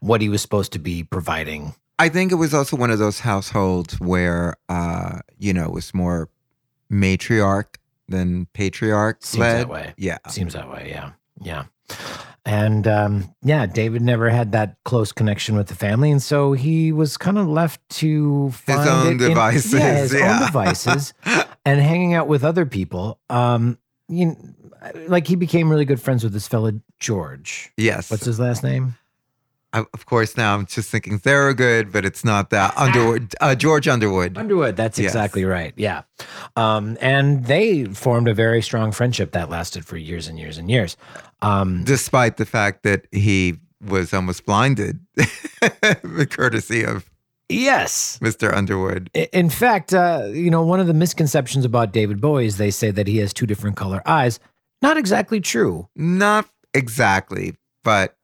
what 0.00 0.20
he 0.20 0.28
was 0.28 0.42
supposed 0.42 0.72
to 0.72 0.78
be 0.78 1.02
providing. 1.04 1.74
I 1.98 2.08
think 2.08 2.30
it 2.30 2.36
was 2.36 2.54
also 2.54 2.76
one 2.76 2.92
of 2.92 3.00
those 3.00 3.18
households 3.18 3.98
where, 3.98 4.54
uh, 4.68 5.18
you 5.38 5.52
know, 5.52 5.64
it 5.64 5.72
was 5.72 5.92
more 5.92 6.28
matriarch 6.92 7.74
than 8.08 8.46
patriarch 8.52 9.24
Seems 9.24 9.40
led. 9.40 9.60
that 9.62 9.68
way. 9.68 9.94
Yeah. 9.96 10.18
Seems 10.28 10.52
that 10.54 10.70
way. 10.70 10.86
Yeah. 10.90 11.10
Yeah. 11.42 11.64
And 12.48 12.88
um, 12.88 13.34
yeah, 13.42 13.66
David 13.66 14.00
never 14.00 14.30
had 14.30 14.52
that 14.52 14.78
close 14.86 15.12
connection 15.12 15.54
with 15.54 15.66
the 15.66 15.74
family. 15.74 16.10
And 16.10 16.22
so 16.22 16.54
he 16.54 16.92
was 16.92 17.18
kind 17.18 17.36
of 17.36 17.46
left 17.46 17.86
to 17.98 18.50
find 18.52 18.88
own 18.88 19.06
it 19.06 19.10
in- 19.10 19.18
devices, 19.18 19.74
yeah, 19.74 19.98
his 19.98 20.14
yeah. 20.14 20.32
own 20.32 20.46
devices. 20.46 21.12
and 21.66 21.78
hanging 21.78 22.14
out 22.14 22.26
with 22.26 22.44
other 22.44 22.64
people. 22.64 23.20
Um, 23.28 23.76
you 24.08 24.26
know, 24.26 24.36
like 25.08 25.26
he 25.26 25.36
became 25.36 25.68
really 25.68 25.84
good 25.84 26.00
friends 26.00 26.24
with 26.24 26.32
this 26.32 26.48
fella 26.48 26.72
George. 26.98 27.70
Yes. 27.76 28.10
What's 28.10 28.24
his 28.24 28.40
last 28.40 28.64
name? 28.64 28.96
I, 29.72 29.80
of 29.92 30.06
course, 30.06 30.36
now 30.36 30.54
I'm 30.54 30.64
just 30.66 30.88
thinking 30.90 31.18
Thorogood, 31.18 31.92
but 31.92 32.04
it's 32.06 32.24
not 32.24 32.48
that. 32.50 32.72
Underwood, 32.76 33.34
uh, 33.40 33.54
George 33.54 33.86
Underwood. 33.86 34.38
Underwood. 34.38 34.76
That's 34.76 34.98
Yes. 34.98 35.10
exactly 35.10 35.44
right. 35.44 35.74
Yeah. 35.76 36.02
Um, 36.56 36.96
and 37.00 37.44
they 37.44 37.84
formed 37.84 38.28
a 38.28 38.34
very 38.34 38.62
strong 38.62 38.92
friendship 38.92 39.32
that 39.32 39.50
lasted 39.50 39.84
for 39.84 39.96
years 39.98 40.26
and 40.26 40.38
years 40.38 40.56
and 40.58 40.70
years. 40.70 40.96
Um, 41.42 41.84
Despite 41.84 42.38
the 42.38 42.46
fact 42.46 42.82
that 42.84 43.06
he 43.12 43.56
was 43.86 44.12
almost 44.14 44.46
blinded, 44.46 45.00
courtesy 46.30 46.84
of 46.84 47.08
yes. 47.48 48.18
Mr. 48.22 48.52
Underwood. 48.54 49.10
In 49.32 49.50
fact, 49.50 49.92
uh, 49.94 50.28
you 50.32 50.50
know, 50.50 50.62
one 50.64 50.80
of 50.80 50.86
the 50.86 50.94
misconceptions 50.94 51.64
about 51.64 51.92
David 51.92 52.20
Bowie 52.20 52.46
is 52.46 52.56
they 52.56 52.70
say 52.70 52.90
that 52.90 53.06
he 53.06 53.18
has 53.18 53.32
two 53.32 53.46
different 53.46 53.76
color 53.76 54.02
eyes. 54.06 54.40
Not 54.82 54.96
exactly 54.96 55.40
true. 55.40 55.88
Not 55.96 56.48
exactly, 56.74 57.54
but 57.84 58.16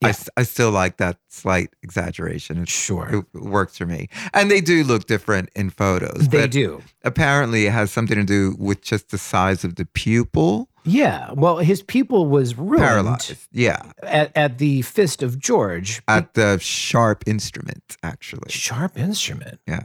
Yeah. 0.00 0.08
I 0.36 0.40
I, 0.40 0.42
still 0.42 0.70
like 0.70 0.96
that 0.98 1.18
slight 1.28 1.70
exaggeration. 1.82 2.58
It's, 2.58 2.72
Sure. 2.72 3.24
It 3.34 3.40
works 3.40 3.78
for 3.78 3.86
me. 3.86 4.08
And 4.34 4.50
they 4.50 4.60
do 4.60 4.84
look 4.84 5.06
different 5.06 5.50
in 5.54 5.70
photos. 5.70 6.28
They 6.28 6.46
do. 6.48 6.82
Apparently, 7.04 7.66
it 7.66 7.72
has 7.72 7.90
something 7.90 8.16
to 8.16 8.24
do 8.24 8.54
with 8.58 8.82
just 8.82 9.10
the 9.10 9.18
size 9.18 9.64
of 9.64 9.76
the 9.76 9.86
pupil. 9.86 10.68
Yeah. 10.84 11.32
Well, 11.32 11.58
his 11.58 11.82
pupil 11.82 12.26
was 12.26 12.56
ruined 12.58 12.80
Paralyzed. 12.84 13.48
Yeah. 13.52 13.92
at, 14.02 14.30
at 14.36 14.58
the 14.58 14.82
fist 14.82 15.22
of 15.22 15.38
George. 15.38 16.02
At 16.06 16.34
the 16.34 16.58
sharp 16.58 17.24
instrument, 17.26 17.96
actually. 18.02 18.50
Sharp 18.50 18.98
instrument. 18.98 19.60
Yeah. 19.66 19.84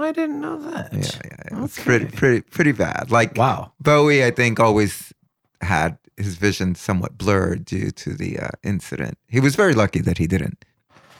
I 0.00 0.10
didn't 0.10 0.40
know 0.40 0.58
that. 0.70 0.92
Yeah, 0.92 1.00
yeah, 1.24 1.36
yeah. 1.52 1.64
It's 1.64 1.80
pretty, 1.80 2.06
pretty, 2.06 2.40
pretty 2.40 2.72
bad. 2.72 3.12
Like 3.12 3.36
Wow. 3.36 3.72
Bowie, 3.80 4.24
I 4.24 4.32
think, 4.32 4.58
always 4.58 5.12
had 5.60 5.96
his 6.16 6.36
vision 6.36 6.74
somewhat 6.74 7.18
blurred 7.18 7.64
due 7.64 7.90
to 7.90 8.14
the 8.14 8.38
uh, 8.38 8.48
incident. 8.62 9.18
He 9.28 9.40
was 9.40 9.56
very 9.56 9.74
lucky 9.74 10.00
that 10.00 10.18
he 10.18 10.26
didn't 10.26 10.64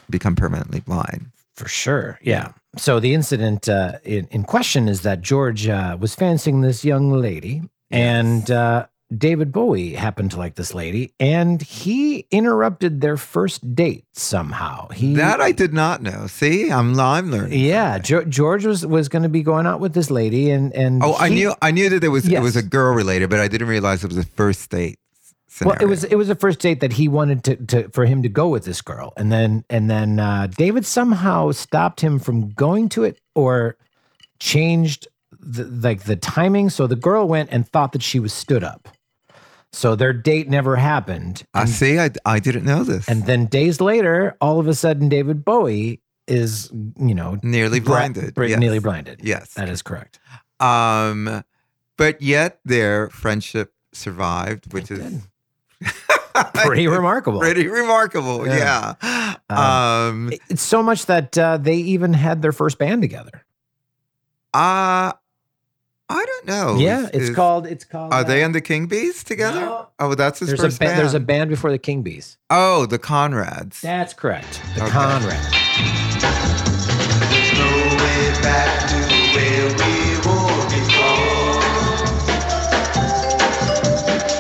become 0.09 0.37
permanently 0.37 0.81
blind. 0.81 1.33
For 1.55 1.69
sure. 1.69 2.19
Yeah. 2.23 2.53
So 2.77 2.99
the 2.99 3.15
incident 3.15 3.69
uh, 3.69 3.99
in, 4.05 4.27
in 4.31 4.43
question 4.45 4.89
is 4.89 5.03
that 5.03 5.21
George 5.21 5.69
uh, 5.69 5.97
was 5.99 6.15
fancying 6.15 6.63
this 6.63 6.85
young 6.85 7.13
lady, 7.13 7.63
and 7.91 8.51
uh, 8.51 8.87
David 9.19 9.53
Bowie 9.53 9.95
happened 9.95 10.31
to 10.33 10.39
like 10.39 10.55
this 10.55 10.75
lady, 10.75 11.13
and 11.21 11.61
he 11.63 12.27
interrupted 12.31 13.01
their 13.01 13.17
first 13.17 13.75
date 13.75 14.05
somehow. 14.13 14.89
He 14.89 15.15
That 15.15 15.41
I 15.41 15.53
did 15.53 15.73
not 15.73 16.03
know. 16.03 16.27
See, 16.27 16.71
I'm 16.71 16.99
I'm 16.99 17.31
learning. 17.31 17.59
yeah, 17.59 17.99
jo- 17.99 18.25
George 18.25 18.65
was 18.65 18.87
was 18.87 19.09
going 19.09 19.23
to 19.23 19.29
be 19.29 19.43
going 19.43 19.67
out 19.67 19.81
with 19.81 19.95
this 19.95 20.11
lady, 20.11 20.51
and 20.51 20.75
and 20.75 21.03
Oh, 21.03 21.17
I 21.19 21.29
knew 21.29 21.55
I 21.63 21.71
knew 21.71 21.89
that 21.91 22.03
it 22.03 22.09
was 22.09 22.27
it 22.27 22.41
was 22.41 22.57
a 22.57 22.63
girl 22.63 22.95
related, 22.95 23.31
but 23.31 23.41
I 23.41 23.49
didn't 23.49 23.69
realize 23.69 24.05
it 24.05 24.09
was 24.09 24.19
a 24.19 24.25
first 24.25 24.71
date 24.71 24.99
Well, 25.63 25.77
it 25.81 25.87
was 25.87 26.05
it 26.05 26.17
was 26.17 26.29
a 26.31 26.35
first 26.35 26.59
date 26.61 26.81
that 26.81 26.95
he 26.95 27.07
wanted 27.09 27.45
to, 27.45 27.57
to 27.57 27.89
for 27.91 28.07
him 28.07 28.23
to 28.23 28.29
go 28.29 28.49
with 28.49 28.65
this 28.65 28.83
girl, 28.83 29.13
and 29.17 29.31
then 29.31 29.65
and 29.71 29.89
then 29.89 30.19
uh, 30.19 30.49
David 30.49 30.85
somehow 30.85 31.53
stopped 31.53 32.01
him 32.01 32.19
from 32.19 32.51
going 32.51 32.89
to 32.91 33.05
it 33.05 33.21
or 33.35 33.77
changed 34.41 35.07
the, 35.39 35.65
like 35.65 36.05
the 36.05 36.17
timing. 36.17 36.71
So 36.71 36.87
the 36.87 36.97
girl 36.97 37.29
went 37.29 37.51
and 37.53 37.69
thought 37.69 37.93
that 37.93 38.03
she 38.03 38.19
was 38.19 38.33
stood 38.33 38.65
up. 38.65 38.89
So 39.75 39.97
their 39.97 40.13
date 40.13 40.49
never 40.49 40.77
happened. 40.77 41.43
I 41.53 41.65
see. 41.65 41.99
I, 41.99 42.11
I 42.25 42.39
didn't 42.39 42.65
know 42.65 42.85
this. 42.85 43.09
and 43.09 43.27
then 43.27 43.47
days 43.47 43.81
later, 43.81 44.37
all 44.41 44.61
of 44.61 44.69
a 44.69 44.75
sudden, 44.75 45.09
David 45.09 45.45
Bowie 45.45 46.01
is 46.27 46.71
you 46.99 47.15
know 47.15 47.39
nearly 47.43 47.81
blinded. 47.81 48.35
bra- 48.35 48.47
yes. 48.47 48.59
nearly 48.59 48.79
blinded. 48.79 49.21
Yes. 49.23 49.55
that 49.55 49.69
is 49.69 49.83
correct. 49.83 50.19
Um, 50.61 51.43
but 51.97 52.23
yet 52.23 52.61
their 52.65 53.11
friendship 53.11 53.75
survived, 53.93 54.73
which 54.73 54.91
is. 54.91 55.27
Pretty 56.55 56.89
remarkable. 56.89 57.39
pretty 57.39 57.69
remarkable. 57.69 58.45
Yeah. 58.45 58.95
Yeah. 59.01 59.35
Um, 59.51 59.57
Um. 59.59 60.33
It's 60.51 60.63
so 60.63 60.83
much 60.83 61.07
that 61.07 61.37
uh, 61.39 61.59
they 61.59 61.77
even 61.77 62.13
had 62.13 62.43
their 62.43 62.51
first 62.51 62.77
band 62.79 63.03
together. 63.03 63.45
Uh, 64.53 65.13
I 66.15 66.25
don't 66.25 66.47
know. 66.47 66.77
yeah, 66.79 67.01
Is- 67.03 67.11
it's 67.11 67.29
is- 67.31 67.37
called. 67.37 67.67
It's 67.67 67.85
called. 67.85 68.13
Are 68.15 68.23
they 68.25 68.43
uh, 68.43 68.47
and 68.47 68.55
the 68.55 68.61
King 68.61 68.87
Bees 68.87 69.25
together? 69.25 69.61
No. 69.61 69.89
Oh, 69.99 70.15
that's 70.15 70.39
his 70.39 70.49
There's 70.49 70.61
first 70.61 70.77
a 70.77 70.79
ba- 70.79 70.85
band. 70.87 70.99
there's 71.01 71.15
a 71.15 71.21
band 71.21 71.51
before 71.51 71.71
the 71.73 71.79
King 71.79 72.03
Bees. 72.03 72.39
oh, 72.51 72.87
the 72.87 72.99
Konrads. 72.99 73.81
That's 73.81 74.15
correct. 74.15 74.61
The 74.77 74.85
Okay. 74.85 74.93
Konrad. 74.93 75.43
No 77.59 77.71
way 78.05 78.43
back 78.43 78.89
to 78.91 78.97
where 79.35 79.69
we 79.81 79.95
were 80.25 80.65
before. 80.71 81.61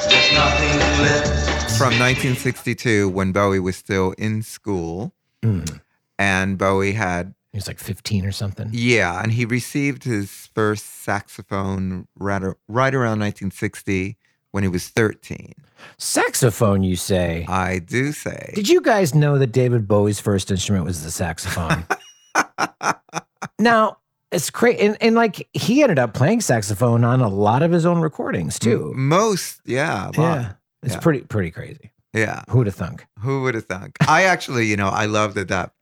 There's 0.08 0.32
nothing 0.32 0.78
left. 1.02 1.78
From 1.78 1.92
1962, 1.98 3.08
when 3.08 3.32
Bowie 3.32 3.58
was 3.60 3.76
still 3.76 4.12
in 4.18 4.42
school, 4.42 5.12
Mm. 5.42 5.80
and 6.18 6.56
Bowie 6.56 6.92
had 6.92 7.34
He 7.54 7.56
was 7.58 7.68
like 7.68 7.78
15 7.78 8.26
or 8.26 8.32
something. 8.32 8.68
Yeah, 8.72 9.22
and 9.22 9.30
he 9.30 9.44
received 9.44 10.02
his 10.02 10.48
first 10.56 11.04
saxophone 11.04 12.08
right, 12.18 12.42
right 12.66 12.92
around 12.92 13.20
1960 13.20 14.16
when 14.50 14.64
he 14.64 14.68
was 14.68 14.88
13. 14.88 15.54
Saxophone, 15.96 16.82
you 16.82 16.96
say? 16.96 17.46
I 17.48 17.78
do 17.78 18.10
say. 18.10 18.50
Did 18.56 18.68
you 18.68 18.80
guys 18.80 19.14
know 19.14 19.38
that 19.38 19.52
David 19.52 19.86
Bowie's 19.86 20.18
first 20.18 20.50
instrument 20.50 20.84
was 20.84 21.04
the 21.04 21.12
saxophone? 21.12 21.86
now, 23.60 23.98
it's 24.32 24.50
crazy. 24.50 24.80
And, 24.80 24.96
and 25.00 25.14
like 25.14 25.48
he 25.52 25.82
ended 25.84 26.00
up 26.00 26.12
playing 26.12 26.40
saxophone 26.40 27.04
on 27.04 27.20
a 27.20 27.28
lot 27.28 27.62
of 27.62 27.70
his 27.70 27.86
own 27.86 28.00
recordings 28.00 28.58
too. 28.58 28.92
Most, 28.96 29.60
yeah, 29.64 30.06
a 30.06 30.06
lot. 30.06 30.16
Yeah. 30.16 30.52
It's 30.82 30.94
Yeah. 30.94 31.00
pretty 31.00 31.20
pretty 31.20 31.52
crazy. 31.52 31.92
Yeah. 32.12 32.42
Who'd 32.48 32.66
have 32.66 32.74
thunk? 32.74 33.06
Who 33.20 33.42
would 33.42 33.54
have 33.54 33.66
thunk? 33.66 33.96
I 34.08 34.24
actually, 34.24 34.66
you 34.66 34.76
know, 34.76 34.88
I 34.88 35.06
love 35.06 35.34
that 35.34 35.46
that 35.48 35.72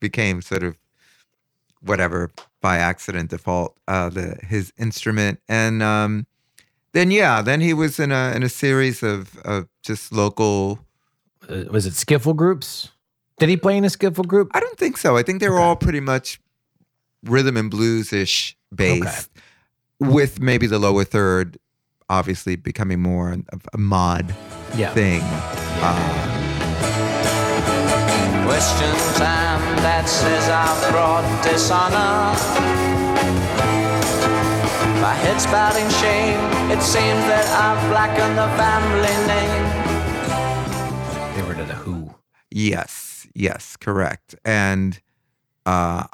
became 0.00 0.40
sort 0.40 0.62
of 0.62 0.76
whatever 1.86 2.30
by 2.60 2.76
accident 2.78 3.30
default 3.30 3.76
uh 3.88 4.08
the 4.08 4.36
his 4.46 4.72
instrument 4.78 5.38
and 5.48 5.82
um 5.82 6.26
then 6.92 7.10
yeah 7.10 7.42
then 7.42 7.60
he 7.60 7.72
was 7.74 7.98
in 8.00 8.10
a 8.12 8.32
in 8.34 8.42
a 8.42 8.48
series 8.48 9.02
of 9.02 9.36
of 9.44 9.66
just 9.82 10.12
local 10.12 10.78
Uh, 11.48 11.64
was 11.70 11.86
it 11.86 11.92
skiffle 11.94 12.34
groups? 12.34 12.90
Did 13.38 13.48
he 13.50 13.56
play 13.56 13.76
in 13.76 13.84
a 13.84 13.88
skiffle 13.88 14.26
group? 14.26 14.50
I 14.54 14.60
don't 14.60 14.78
think 14.78 14.96
so. 14.98 15.16
I 15.16 15.22
think 15.22 15.40
they 15.40 15.48
were 15.48 15.60
Okay. 15.60 15.64
all 15.68 15.76
pretty 15.76 16.00
much 16.00 16.40
rhythm 17.22 17.56
and 17.56 17.70
blues 17.70 18.12
ish 18.12 18.56
based, 18.74 19.30
with 20.00 20.40
maybe 20.40 20.66
the 20.66 20.78
lower 20.78 21.04
third 21.04 21.58
obviously 22.08 22.56
becoming 22.56 23.00
more 23.02 23.32
of 23.52 23.60
a 23.72 23.78
mod 23.78 24.34
Yeah. 24.74 24.92
thing. 24.94 25.22
Uh, 25.82 26.45
Question 28.46 28.94
time 29.18 29.60
that 29.82 30.08
says 30.08 30.48
I've 30.48 30.92
brought 30.92 31.24
dishonor. 31.42 32.32
My 35.02 35.14
head's 35.14 35.46
bowed 35.46 35.76
in 35.76 35.90
shame. 35.90 36.38
It 36.70 36.80
seems 36.82 37.20
that 37.26 37.44
I've 37.58 37.90
blackened 37.90 38.38
the 38.38 38.48
family 38.56 39.16
name. 39.26 39.64
They 41.36 41.42
were 41.42 41.54
to 41.54 41.64
the 41.64 41.74
Who. 41.74 42.14
yes, 42.50 43.26
yes, 43.34 43.76
correct. 43.76 44.36
And 44.44 45.00
uh, 45.66 46.04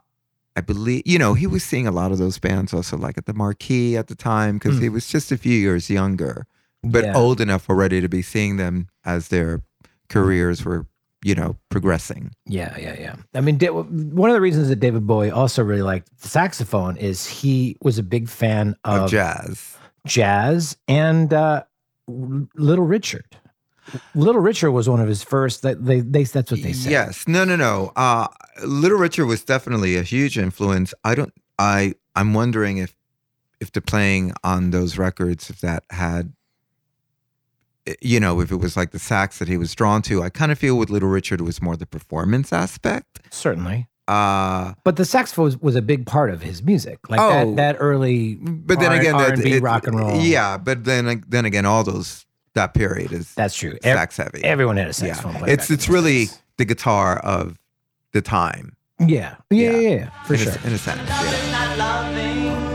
I 0.57 0.61
believe, 0.63 1.03
you 1.05 1.19
know, 1.19 1.35
he 1.35 1.47
was 1.47 1.63
seeing 1.63 1.87
a 1.87 1.93
lot 1.93 2.13
of 2.13 2.19
those 2.19 2.39
bands 2.39 2.73
also, 2.73 2.97
like 2.97 3.19
at 3.19 3.27
the 3.27 3.35
Marquee 3.35 3.97
at 3.97 4.07
the 4.09 4.15
time, 4.15 4.57
because 4.59 4.79
he 4.79 4.89
was 4.89 5.07
just 5.07 5.31
a 5.33 5.37
few 5.37 5.55
years 5.55 5.91
younger, 5.91 6.47
but 6.83 7.05
Hmm. 7.05 7.11
Yeah. 7.11 7.17
old 7.17 7.41
enough 7.43 7.69
already 7.69 8.01
to 8.01 8.09
be 8.09 8.23
seeing 8.23 8.57
them 8.57 8.89
as 9.05 9.29
their 9.29 9.61
careers 10.09 10.65
were, 10.65 10.87
you 11.25 11.35
know, 11.35 11.57
progressing. 11.69 12.35
Yeah, 12.47 12.77
yeah, 12.79 12.97
yeah. 12.99 13.15
I 13.35 13.41
mean, 13.41 13.59
one 13.61 14.31
of 14.31 14.35
the 14.35 14.41
reasons 14.41 14.69
that 14.69 14.77
David 14.81 15.07
Bowie 15.07 15.31
also 15.31 15.63
really 15.63 15.83
liked 15.83 16.09
the 16.21 16.29
saxophone 16.29 16.97
is 16.97 17.27
he 17.27 17.77
was 17.81 17.99
a 17.99 18.03
big 18.03 18.29
fan 18.29 18.77
Of 18.85 19.03
of, 19.03 19.11
jazz. 19.11 19.77
jazz 20.07 20.77
and 20.89 21.33
uh, 21.33 21.63
Little 22.09 22.85
Richard. 22.85 23.25
Little 24.15 24.41
Richard 24.41 24.71
was 24.73 24.89
one 24.89 25.01
of 25.01 25.09
his 25.09 25.23
first. 25.23 25.63
That 25.63 25.85
they, 25.85 26.01
they 26.01 26.25
that's 26.25 26.51
what 26.51 26.63
they 26.63 26.73
said. 26.73 26.93
Yes. 26.93 27.27
No, 27.27 27.45
no, 27.45 27.57
no. 27.57 27.93
Uh, 27.97 28.29
Little 28.65 28.99
Richard 28.99 29.27
was 29.27 29.43
definitely 29.45 29.97
a 29.97 30.03
huge 30.03 30.39
influence. 30.39 30.95
I 31.05 31.15
don't. 31.15 31.33
I. 31.59 31.95
I'm 32.15 32.33
wondering 32.35 32.79
if, 32.79 32.95
if 33.61 33.73
the 33.73 33.81
playing 33.81 34.35
on 34.45 34.71
those 34.71 34.99
records, 34.99 35.51
if 35.51 35.61
that 35.61 35.83
had, 35.91 36.33
you 38.01 38.21
know, 38.21 38.41
if 38.41 38.51
it 38.53 38.57
was 38.57 38.77
like 38.77 38.91
the 38.93 38.99
sax 38.99 39.39
that 39.39 39.49
he 39.49 39.57
was 39.57 39.75
drawn 39.75 40.03
to. 40.03 40.23
I 40.23 40.29
kind 40.31 40.53
of 40.53 40.59
feel 40.59 40.77
with 40.79 40.91
Little 40.91 41.09
Richard 41.09 41.41
it 41.41 41.45
was 41.45 41.61
more 41.63 41.77
the 41.77 41.87
performance 41.87 42.53
aspect. 42.53 43.21
certainly. 43.31 43.89
Uh, 44.09 44.75
But 44.85 44.97
the 44.97 45.05
saxophone 45.05 45.45
was, 45.47 45.57
was 45.61 45.77
a 45.77 45.83
big 45.83 46.07
part 46.07 46.31
of 46.31 46.43
his 46.43 46.63
music, 46.63 47.09
like 47.09 47.21
Oh. 47.21 47.55
that, 47.55 47.57
that 47.57 47.77
early. 47.81 48.35
but 48.41 48.81
then 48.81 48.91
R- 48.93 48.99
again, 48.99 49.15
R&B, 49.15 49.53
it- 49.55 49.63
rock 49.63 49.87
and 49.87 49.97
roll. 49.99 50.21
Yeah, 50.21 50.59
but 50.59 50.85
then 50.85 51.23
then 51.29 51.45
again, 51.45 51.65
all 51.67 51.85
those 51.85 52.27
that 52.55 52.75
period 52.75 53.13
is 53.13 53.33
that's 53.35 53.55
true. 53.57 53.79
Ev- 53.83 53.97
sax 53.97 54.17
heavy. 54.17 54.43
everyone 54.45 54.77
had 54.77 54.89
a 54.89 54.93
saxophone 54.93 55.35
player. 55.37 55.53
it's 55.55 55.71
it's 55.71 55.89
really 55.89 56.27
days. 56.27 56.39
the 56.59 56.65
guitar 56.65 57.19
of 57.21 57.59
the 58.13 58.21
time. 58.21 58.77
yeah, 58.99 59.37
yeah, 59.51 59.71
Yeah. 59.71 59.79
yeah, 59.79 59.89
yeah, 59.89 60.11
for 60.27 60.35
in, 60.35 60.41
sure. 60.41 60.53
a, 60.53 60.67
in 60.67 60.73
a 60.75 60.79
sense. 60.79 61.09
Yeah. 61.09 62.69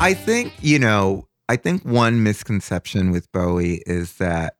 I 0.00 0.14
think, 0.14 0.52
you 0.60 0.78
know, 0.78 1.26
I 1.48 1.56
think 1.56 1.84
one 1.84 2.22
misconception 2.22 3.10
with 3.10 3.30
Bowie 3.32 3.82
is 3.84 4.14
that 4.14 4.54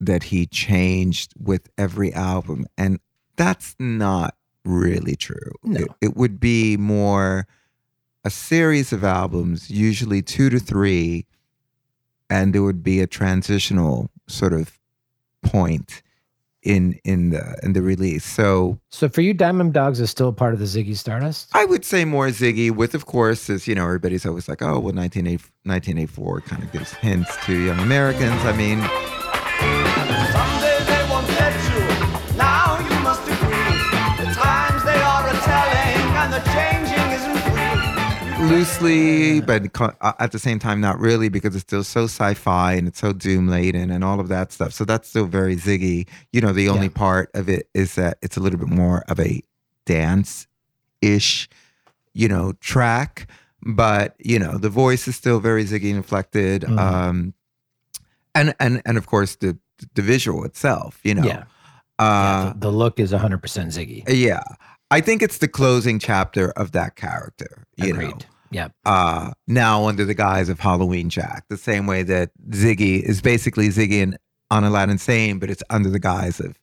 that 0.00 0.24
he 0.24 0.46
changed 0.46 1.32
with 1.38 1.68
every 1.76 2.12
album 2.12 2.66
and 2.78 2.98
that's 3.36 3.74
not 3.78 4.36
really 4.64 5.16
true. 5.16 5.52
No. 5.64 5.80
It, 5.80 5.88
it 6.00 6.16
would 6.16 6.38
be 6.38 6.76
more 6.76 7.46
a 8.24 8.30
series 8.30 8.92
of 8.92 9.02
albums, 9.02 9.70
usually 9.70 10.22
2 10.22 10.50
to 10.50 10.60
3 10.60 11.26
and 12.30 12.54
there 12.54 12.62
would 12.62 12.82
be 12.84 13.00
a 13.00 13.06
transitional 13.06 14.10
sort 14.28 14.52
of 14.52 14.78
point 15.42 16.02
in 16.62 16.98
in 17.04 17.30
the 17.30 17.58
in 17.62 17.72
the 17.72 17.82
release. 17.82 18.24
So 18.24 18.78
So 18.90 19.08
for 19.08 19.20
you, 19.20 19.34
Diamond 19.34 19.72
Dogs 19.72 20.00
is 20.00 20.10
still 20.10 20.32
part 20.32 20.54
of 20.54 20.60
the 20.60 20.66
Ziggy 20.66 20.96
Stardust? 20.96 21.48
I 21.54 21.64
would 21.64 21.84
say 21.84 22.04
more 22.04 22.28
Ziggy, 22.28 22.70
with 22.70 22.94
of 22.94 23.06
course, 23.06 23.50
as 23.50 23.66
you 23.66 23.74
know, 23.74 23.84
everybody's 23.84 24.24
always 24.24 24.48
like, 24.48 24.62
oh, 24.62 24.78
well, 24.78 24.94
1980 24.94 25.44
1984 25.64 26.40
kind 26.42 26.62
of 26.62 26.72
gives 26.72 26.92
hints 26.94 27.36
to 27.46 27.56
young 27.56 27.78
Americans. 27.78 28.40
I 28.44 28.56
mean, 28.56 28.78
loosely, 38.50 39.40
but 39.40 39.62
uh, 39.80 40.12
at 40.18 40.32
the 40.32 40.38
same 40.38 40.58
time, 40.58 40.80
not 40.80 40.98
really, 40.98 41.28
because 41.28 41.54
it's 41.54 41.62
still 41.64 41.84
so 41.84 42.04
sci-fi 42.04 42.74
and 42.74 42.88
it's 42.88 42.98
so 43.00 43.12
doom 43.12 43.48
laden 43.48 43.90
and 43.90 44.02
all 44.04 44.20
of 44.20 44.28
that 44.28 44.52
stuff. 44.52 44.72
So 44.72 44.84
that's 44.84 45.08
still 45.08 45.26
very 45.26 45.56
Ziggy. 45.56 46.08
You 46.32 46.40
know, 46.40 46.52
the 46.52 46.68
only 46.68 46.86
Yeah. 46.86 46.92
part 46.94 47.30
of 47.34 47.48
it 47.48 47.68
is 47.74 47.94
that 47.94 48.18
it's 48.22 48.36
a 48.36 48.40
little 48.40 48.58
bit 48.58 48.68
more 48.68 49.04
of 49.08 49.18
a 49.20 49.42
dance-ish, 49.86 51.48
you 52.14 52.28
know, 52.28 52.52
track. 52.60 53.28
But 53.64 54.16
you 54.18 54.38
know, 54.38 54.58
the 54.58 54.68
voice 54.68 55.06
is 55.06 55.14
still 55.16 55.38
very 55.38 55.64
Ziggy 55.64 55.90
inflected. 55.90 56.62
Mhm. 56.62 56.78
Um, 56.78 57.34
and 58.34 58.54
and 58.58 58.82
and 58.84 58.98
of 58.98 59.06
course 59.06 59.36
the 59.36 59.56
the 59.94 60.02
visual 60.02 60.44
itself. 60.44 60.98
You 61.04 61.14
know, 61.14 61.24
Yeah. 61.24 61.44
Uh, 62.02 62.52
the, 62.52 62.58
the 62.60 62.70
look 62.70 62.98
is 63.00 63.12
100% 63.12 63.40
Ziggy. 63.40 64.04
yeah. 64.08 64.42
I 64.90 65.00
think 65.00 65.22
it's 65.22 65.38
the 65.38 65.48
closing 65.48 65.98
chapter 65.98 66.50
of 66.50 66.72
that 66.72 66.96
character. 66.96 67.64
You 67.76 67.94
know, 67.94 68.00
Agreed. 68.00 68.26
Yeah. 68.50 68.68
uh, 68.84 69.30
now 69.46 69.86
under 69.86 70.04
the 70.04 70.12
guise 70.14 70.50
of 70.50 70.60
Halloween 70.60 71.08
Jack, 71.08 71.44
the 71.48 71.56
same 71.56 71.86
way 71.86 72.02
that 72.02 72.30
Ziggy 72.50 73.00
is 73.02 73.22
basically 73.22 73.68
Ziggy 73.68 74.02
and 74.02 74.18
on 74.50 74.64
Aladdin 74.64 74.98
Sane, 74.98 75.38
but 75.38 75.48
it's 75.48 75.62
under 75.70 75.88
the 75.88 75.98
guise 75.98 76.38
of 76.40 76.58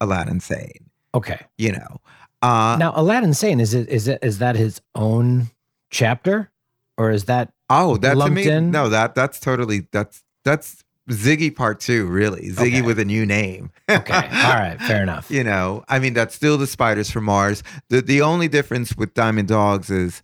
Aladdin 0.00 0.40
Sane. 0.40 0.90
Okay. 1.14 1.44
You 1.58 1.72
know, 1.72 2.00
uh, 2.40 2.76
Now, 2.78 2.92
Aladdin 2.96 3.34
Sane, 3.34 3.60
is 3.60 3.74
it 3.74 3.88
is 3.88 4.08
it 4.08 4.18
is 4.22 4.38
that 4.38 4.56
his 4.56 4.80
own 4.94 5.48
chapter? 5.90 6.50
Or 6.96 7.10
is 7.10 7.24
that 7.24 7.52
oh, 7.68 7.96
that 7.98 8.14
to 8.14 8.30
me, 8.30 8.48
in? 8.48 8.70
no, 8.70 8.88
that 8.88 9.14
that's 9.14 9.40
totally 9.40 9.88
that's 9.90 10.22
that's 10.44 10.83
Ziggy 11.10 11.54
Part 11.54 11.80
Two, 11.80 12.06
really. 12.06 12.48
Ziggy 12.50 12.78
Okay. 12.78 12.82
with 12.82 12.98
a 12.98 13.04
new 13.04 13.26
name. 13.26 13.70
okay? 13.90 14.12
All 14.14 14.54
right, 14.54 14.78
fair 14.80 15.02
enough. 15.02 15.30
you 15.30 15.44
know, 15.44 15.84
I 15.88 15.98
mean, 15.98 16.14
that's 16.14 16.34
still 16.34 16.56
the 16.56 16.66
Spiders 16.66 17.10
from 17.10 17.24
Mars. 17.24 17.62
The 17.88 18.00
the 18.00 18.22
only 18.22 18.48
difference 18.48 18.96
with 18.96 19.12
Diamond 19.14 19.48
Dogs 19.48 19.90
is, 19.90 20.22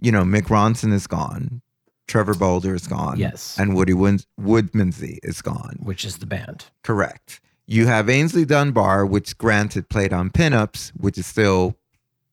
you 0.00 0.12
know, 0.12 0.22
Mick 0.24 0.44
Ronson 0.48 0.92
is 0.92 1.06
gone, 1.06 1.62
Trevor 2.08 2.34
Bolder 2.34 2.74
is 2.74 2.86
gone, 2.86 3.18
Yes. 3.18 3.56
and 3.58 3.74
Woody 3.74 3.94
Wood- 3.94 4.26
Woodmansey 4.40 5.18
is 5.22 5.40
gone. 5.40 5.76
Which 5.82 6.04
is 6.04 6.18
the 6.18 6.26
band? 6.26 6.66
Correct. 6.82 7.40
You 7.66 7.86
have 7.86 8.06
Aynsley 8.06 8.46
Dunbar, 8.46 9.04
which 9.06 9.36
granted 9.38 9.88
played 9.90 10.12
on 10.12 10.30
pinups, 10.30 10.88
which 10.90 11.16
is 11.18 11.26
still 11.26 11.76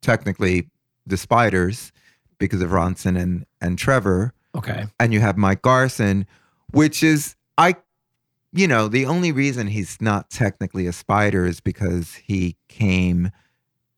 technically 0.01 0.69
the 1.05 1.17
Spiders 1.17 1.91
because 2.37 2.61
of 2.61 2.71
Ronson 2.71 3.17
and 3.17 3.45
and 3.61 3.77
Trevor, 3.77 4.33
Okay. 4.53 4.85
and 4.99 5.13
you 5.13 5.19
have 5.21 5.37
Mike 5.37 5.61
Garson, 5.61 6.25
which 6.71 7.01
is 7.03 7.35
I, 7.57 7.75
you 8.55 8.67
know, 8.67 8.87
the 8.87 9.05
only 9.05 9.31
reason 9.31 9.67
he's 9.67 10.01
not 10.01 10.29
technically 10.29 10.87
a 10.87 10.93
Spider 10.93 11.45
is 11.45 11.59
because 11.59 12.15
he 12.15 12.55
came 12.69 13.31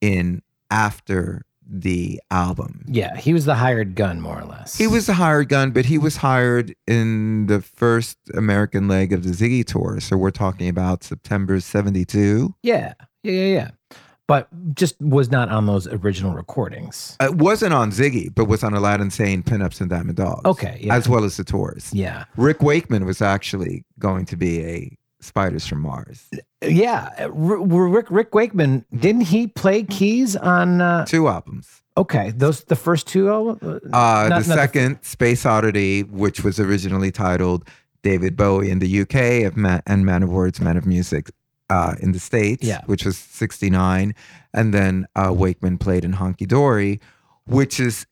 in 0.02 0.42
after 0.72 1.44
the 1.70 2.22
album. 2.32 2.86
Yeah, 2.88 3.18
he 3.18 3.34
was 3.34 3.46
the 3.46 3.56
hired 3.56 3.96
gun, 3.96 4.22
more 4.22 4.40
or 4.40 4.46
less. 4.46 4.78
He 4.78 4.88
was 4.88 5.06
the 5.06 5.14
hired 5.14 5.50
gun, 5.50 5.72
but 5.72 5.86
he 5.86 5.98
was 5.98 6.18
hired 6.18 6.74
in 6.88 7.48
the 7.48 7.62
first 7.62 8.18
American 8.34 8.88
leg 8.88 9.14
of 9.14 9.24
the 9.24 9.30
Ziggy 9.32 9.66
tour. 9.66 10.00
So 10.00 10.18
we're 10.18 10.32
talking 10.32 10.70
about 10.70 11.04
September 11.04 11.60
72. 11.60 12.56
Yeah, 12.64 12.94
yeah, 13.24 13.32
yeah, 13.32 13.54
yeah. 13.54 13.98
But 14.28 14.50
just 14.76 15.00
was 15.02 15.32
not 15.32 15.48
on 15.50 15.68
those 15.68 15.88
original 15.88 16.34
recordings. 16.34 17.16
It 17.22 17.36
wasn't 17.36 17.74
on 17.74 17.92
Ziggy, 17.92 18.34
but 18.36 18.46
was 18.46 18.62
on 18.64 18.74
Aladdin 18.74 19.10
Sane, 19.10 19.42
Pinups, 19.42 19.80
and 19.80 19.90
Diamond 19.90 20.18
Dogs. 20.18 20.44
Okay, 20.46 20.80
yeah. 20.84 20.96
As 20.96 21.08
well 21.08 21.24
as 21.24 21.38
the 21.38 21.46
tours. 21.46 21.90
Yeah, 21.94 22.26
Rick 22.36 22.62
Wakeman 22.62 23.06
was 23.06 23.22
actually 23.22 23.86
going 24.00 24.26
to 24.26 24.36
be 24.36 24.64
a 24.66 24.98
Spiders 25.22 25.66
from 25.66 25.80
Mars. 25.82 26.30
yeah. 26.62 27.28
Rick 27.32 28.12
Rick 28.12 28.36
Wakeman 28.36 28.86
didn't 28.96 29.22
he 29.22 29.48
play 29.48 29.84
keys 29.84 30.36
on? 30.36 30.82
Uh, 30.82 31.06
Two 31.06 31.28
albums. 31.28 31.82
okay, 31.96 32.32
those 32.32 32.66
the 32.66 32.76
first 32.76 33.08
two. 33.08 33.30
al- 33.30 33.58
Uh, 33.62 33.80
Uh, 33.94 34.28
not- 34.30 34.44
the 34.44 34.44
second, 34.44 35.00
Space 35.04 35.46
Oddity, 35.46 36.04
which 36.04 36.44
was 36.44 36.60
originally 36.60 37.12
titled 37.12 37.68
David 38.04 38.36
Bowie 38.38 38.70
in 38.70 38.80
the 38.80 39.02
UK 39.02 39.44
and 39.88 40.06
Man 40.06 40.22
of 40.24 40.30
Words, 40.30 40.62
Man 40.62 40.78
of 40.78 40.86
Music 40.86 41.32
uh, 41.70 41.96
in 42.00 42.12
the 42.14 42.20
States, 42.20 42.64
Yeah. 42.64 42.82
which 42.86 43.06
was 43.06 43.18
69. 43.18 44.16
And 44.54 44.74
then 44.74 45.08
uh, 45.16 45.34
Wakeman 45.36 45.78
played 45.78 46.06
in 46.06 46.14
Hunky 46.14 46.46
Dory, 46.46 47.00
which 47.46 47.80
is 47.80 48.06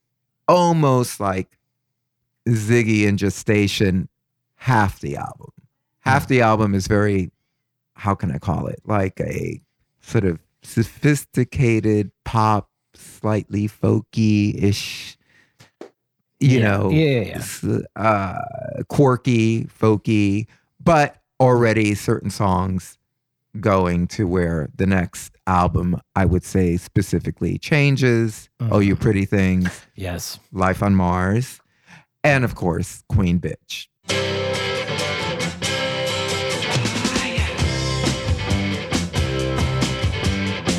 almost 0.47 1.20
like 1.20 1.58
Ziggy 2.47 3.08
and 3.08 3.18
Gestation, 3.18 4.10
half 4.56 4.99
the 4.99 5.16
album. 5.18 5.51
Half 6.01 6.28
the 6.28 6.41
album 6.41 6.76
is 6.76 6.86
very, 6.88 7.32
how 7.95 8.14
can 8.14 8.32
I 8.32 8.38
call 8.38 8.68
it? 8.68 8.80
Like 8.86 9.20
a 9.22 9.60
sort 10.01 10.26
of 10.26 10.39
sophisticated 10.62 12.12
pop, 12.26 12.70
slightly 12.93 13.68
folky 13.68 14.62
ish, 14.62 15.18
you 16.39 16.60
Yeah. 16.60 16.64
know, 16.78 16.89
Yeah, 16.91 17.22
yeah, 17.22 17.45
yeah. 17.64 18.01
uh, 18.01 18.84
quirky, 18.89 19.66
folky, 19.66 20.47
but 20.84 21.22
already 21.39 21.95
certain 21.95 22.30
songs 22.30 22.97
going 23.60 24.08
to 24.08 24.28
where 24.28 24.70
the 24.76 24.86
next 24.86 25.36
album, 25.47 25.99
I 26.16 26.26
would 26.26 26.43
say 26.43 26.78
specifically 26.78 27.58
changes. 27.58 28.49
Oh, 28.60 28.80
You 28.80 28.95
Mhm. 28.95 29.01
Pretty 29.01 29.26
Things, 29.26 29.86
yes. 29.95 30.39
Life 30.51 30.82
on 30.84 30.95
Mars, 30.95 31.60
and 32.24 32.43
of 32.43 32.56
course, 32.56 33.03
Queen 33.10 33.39
Bitch. 33.39 33.88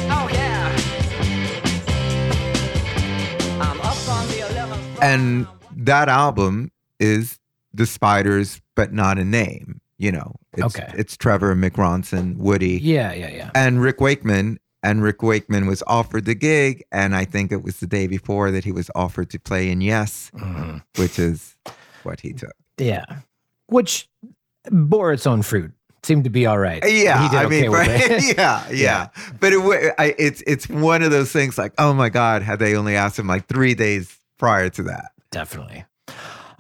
Oh 0.09 0.29
yeah. 0.33 0.73
I'm 3.61 3.81
up 3.81 4.09
on 4.09 4.27
the 4.29 4.41
11th. 4.49 5.03
And 5.03 5.47
that 5.77 6.09
album 6.09 6.71
is 6.99 7.39
the 7.73 7.87
Spiders, 7.87 8.61
but 8.75 8.93
not 8.93 9.19
a 9.19 9.25
name. 9.25 9.81
You 9.99 10.13
know, 10.13 10.35
it's, 10.53 10.77
Okay. 10.77 10.93
it's 10.97 11.17
Trevor, 11.17 11.55
Mick 11.57 11.73
Ronson, 11.73 12.37
Woody, 12.37 12.79
Yeah, 12.83 13.13
yeah, 13.15 13.31
yeah. 13.31 13.51
and 13.55 13.81
Rick 13.81 14.01
Wakeman. 14.01 14.59
And 14.83 15.03
Rick 15.03 15.21
Wakeman 15.23 15.67
was 15.67 15.83
offered 15.89 16.27
the 16.27 16.35
gig, 16.35 16.85
and 16.93 17.17
I 17.17 17.25
think 17.25 17.51
it 17.51 17.65
was 17.65 17.81
the 17.81 17.89
day 17.89 18.07
before 18.07 18.53
that 18.53 18.63
he 18.65 18.71
was 18.71 18.89
offered 18.95 19.31
to 19.31 19.41
play 19.41 19.69
in 19.71 19.81
Yes, 19.81 20.31
Mhm. 20.37 20.83
which 20.97 21.19
is 21.19 21.57
what 22.05 22.21
he 22.21 22.33
took. 22.33 22.53
Yeah, 22.79 23.05
which 23.69 24.09
bore 24.71 25.13
its 25.13 25.27
own 25.27 25.43
fruit. 25.43 25.73
Seemed 26.05 26.23
to 26.23 26.31
be 26.31 26.47
all 26.47 26.59
right. 26.59 26.85
Yeah, 26.87 27.21
he 27.23 27.29
did 27.31 27.37
I 27.39 27.45
okay 27.47 27.63
mean, 27.63 27.71
right? 27.73 27.89
it. 28.01 28.37
yeah, 28.37 28.63
yeah, 28.71 29.09
But 29.41 29.55
it, 29.55 29.95
I, 29.99 30.15
it's 30.19 30.41
it's 30.47 30.69
one 30.69 31.03
of 31.03 31.11
those 31.11 31.33
things 31.33 31.59
like, 31.59 31.73
oh 31.79 31.93
my 31.93 32.09
God, 32.11 32.43
had 32.43 32.61
they 32.61 32.77
only 32.77 32.95
asked 32.95 33.19
him 33.19 33.27
like 33.27 33.49
three 33.49 33.75
days 33.75 34.17
prior 34.39 34.69
to 34.71 34.83
that? 34.85 35.07
Definitely. 35.33 35.85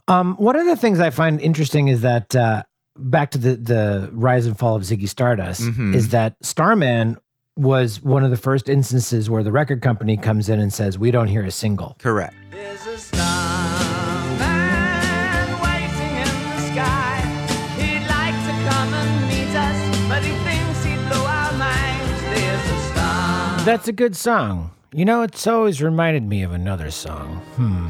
Um, 0.08 0.34
one 0.36 0.56
of 0.56 0.66
the 0.66 0.74
things 0.76 0.98
I 0.98 1.10
find 1.10 1.40
interesting 1.40 1.86
is 1.88 2.00
that 2.00 2.34
uh, 2.34 2.64
back 2.98 3.30
to 3.32 3.38
the 3.38 3.56
the 3.56 4.08
rise 4.12 4.46
and 4.46 4.58
fall 4.58 4.74
of 4.76 4.82
Ziggy 4.82 5.08
Stardust 5.08 5.62
Mhm. 5.62 5.94
is 5.94 6.08
that 6.10 6.34
Starman 6.42 7.16
was 7.56 8.02
one 8.02 8.22
of 8.24 8.30
the 8.30 8.36
first 8.36 8.68
instances 8.68 9.30
where 9.30 9.42
the 9.42 9.52
record 9.52 9.80
company 9.82 10.16
comes 10.16 10.48
in 10.48 10.60
and 10.60 10.72
says, 10.72 10.98
"We 10.98 11.10
don't 11.10 11.28
hear 11.28 11.42
a 11.44 11.50
single." 11.50 11.96
Correct. 11.98 12.34
There's 12.50 12.86
a 12.86 12.98
starman 12.98 13.22
waiting 15.62 16.16
in 16.16 16.28
the 16.28 16.58
sky. 16.72 17.20
He'd 17.78 18.06
like 18.08 18.36
to 18.44 18.52
come 18.70 18.94
and 18.94 19.28
meet 19.28 19.54
us, 19.56 20.08
but 20.08 20.22
he 20.22 20.32
thinks 20.44 20.84
he'd 20.84 21.08
blow 21.08 21.24
our 21.24 21.52
minds. 21.54 22.20
There's 22.22 22.70
a 22.70 22.92
star. 22.92 23.64
That's 23.64 23.88
a 23.88 23.92
good 23.92 24.14
song. 24.16 24.70
You 24.92 25.04
know, 25.04 25.22
it's 25.22 25.46
always 25.46 25.82
reminded 25.82 26.22
me 26.24 26.42
of 26.42 26.52
another 26.52 26.90
song. 26.90 27.40
Hmm. 27.56 27.88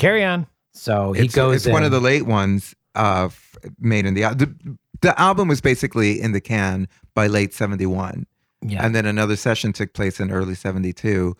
Carry 0.00 0.24
on. 0.24 0.46
So 0.72 1.12
he 1.12 1.24
it's, 1.24 1.34
goes. 1.34 1.66
It's 1.66 1.72
one 1.72 1.84
of 1.84 1.90
the 1.90 2.00
late 2.00 2.26
ones 2.26 2.74
uh, 2.94 3.28
made 3.78 4.06
in 4.06 4.14
the, 4.14 4.22
the 4.22 4.76
the 5.00 5.18
album 5.20 5.48
was 5.48 5.60
basically 5.60 6.20
in 6.20 6.32
the 6.32 6.40
can 6.40 6.88
by 7.14 7.26
late 7.26 7.54
71. 7.54 8.26
Yeah. 8.62 8.84
And 8.84 8.94
then 8.94 9.06
another 9.06 9.36
session 9.36 9.72
took 9.72 9.94
place 9.94 10.20
in 10.20 10.30
early 10.30 10.54
72, 10.54 11.36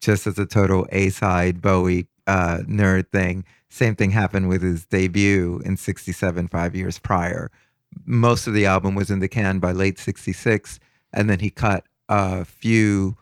just 0.00 0.26
as 0.26 0.38
a 0.38 0.46
total 0.46 0.86
A 0.90 1.10
side 1.10 1.60
Bowie 1.60 2.06
uh, 2.26 2.60
nerd 2.66 3.10
thing. 3.10 3.44
Same 3.68 3.94
thing 3.94 4.10
happened 4.10 4.48
with 4.48 4.62
his 4.62 4.86
debut 4.86 5.60
in 5.64 5.76
67, 5.76 6.48
five 6.48 6.74
years 6.74 6.98
prior. 6.98 7.50
Most 8.04 8.46
of 8.46 8.54
the 8.54 8.66
album 8.66 8.94
was 8.94 9.10
in 9.10 9.20
the 9.20 9.28
can 9.28 9.58
by 9.58 9.72
late 9.72 9.98
66. 9.98 10.80
And 11.12 11.28
then 11.28 11.40
he 11.40 11.50
cut 11.50 11.84
a 12.08 12.44
few 12.44 13.16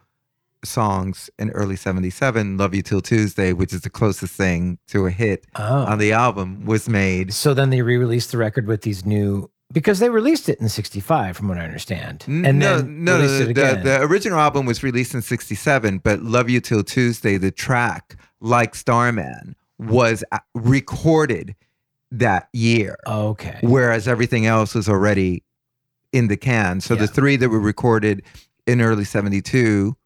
songs 0.66 1.30
in 1.38 1.50
early 1.50 1.76
77. 1.76 2.56
Love 2.56 2.74
You 2.74 2.82
Till 2.82 3.00
Tuesday, 3.00 3.52
which 3.52 3.72
is 3.72 3.82
the 3.82 3.90
closest 3.90 4.34
thing 4.34 4.78
to 4.88 5.06
a 5.06 5.10
hit 5.10 5.46
Oh. 5.56 5.84
on 5.84 5.98
the 5.98 6.12
album, 6.12 6.64
was 6.64 6.88
made. 6.88 7.32
So 7.32 7.54
then 7.54 7.70
they 7.70 7.82
re-released 7.82 8.32
the 8.32 8.38
record 8.38 8.66
with 8.66 8.82
these 8.82 9.04
new 9.04 9.50
because 9.72 9.98
they 9.98 10.08
released 10.10 10.48
it 10.48 10.60
in 10.60 10.68
'65, 10.68 11.36
from 11.36 11.48
what 11.48 11.58
I 11.58 11.64
understand, 11.64 12.24
and 12.28 12.58
no, 12.58 12.76
then 12.78 13.02
no, 13.04 13.18
the, 13.18 13.24
it 13.24 13.44
the, 13.46 13.50
again. 13.50 13.84
the 13.84 14.00
original 14.02 14.38
album 14.38 14.66
was 14.66 14.82
released 14.84 15.14
in 15.14 15.22
67, 15.22 15.98
but 15.98 16.22
Love 16.22 16.48
You 16.48 16.60
Till 16.60 16.84
Tuesday, 16.84 17.38
the 17.38 17.50
track, 17.50 18.14
like 18.40 18.74
Starman, 18.76 19.56
was 19.78 20.22
recorded 20.54 21.54
that 22.12 22.48
year, 22.52 22.96
okay, 23.06 23.58
whereas 23.62 24.06
everything 24.06 24.46
else 24.46 24.74
was 24.74 24.88
already 24.88 25.42
in 26.12 26.28
the 26.28 26.36
can. 26.36 26.80
So 26.80 26.94
Yeah. 26.94 27.00
the 27.00 27.06
three 27.08 27.34
that 27.36 27.48
were 27.48 27.58
recorded 27.58 28.22
in 28.68 28.80
early 28.80 29.04
72, 29.04 29.96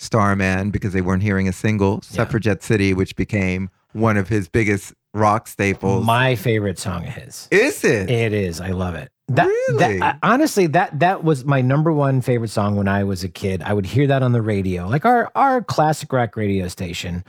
Starman, 0.00 0.70
because 0.70 0.92
they 0.94 1.02
weren't 1.02 1.22
hearing 1.22 1.46
a 1.46 1.52
single, 1.52 2.00
Yeah. 2.10 2.16
Suffragette 2.16 2.62
City, 2.62 2.94
which 2.94 3.14
became 3.16 3.68
one 3.92 4.16
of 4.16 4.28
his 4.28 4.48
biggest 4.48 4.94
rock 5.12 5.46
staples. 5.46 6.06
my 6.06 6.34
favorite 6.36 6.78
song 6.78 7.06
of 7.06 7.12
his. 7.12 7.48
Is 7.50 7.84
it? 7.84 8.08
It 8.10 8.32
is. 8.32 8.60
I 8.60 8.70
love 8.70 8.94
it. 8.94 9.10
That, 9.28 9.46
Really? 9.68 9.98
that 9.98 10.18
honestly, 10.22 10.66
that 10.68 10.98
that 11.00 11.22
was 11.22 11.44
my 11.44 11.60
number 11.60 11.92
one 11.92 12.20
favorite 12.20 12.50
song 12.50 12.76
when 12.76 12.88
I 12.88 13.04
was 13.04 13.22
a 13.22 13.28
kid. 13.28 13.62
I 13.62 13.74
would 13.74 13.86
hear 13.86 14.06
that 14.08 14.22
on 14.24 14.32
the 14.32 14.42
radio, 14.42 14.88
like 14.88 15.04
our 15.04 15.30
our 15.36 15.62
classic 15.62 16.12
rock 16.12 16.34
radio 16.36 16.66
station. 16.68 17.22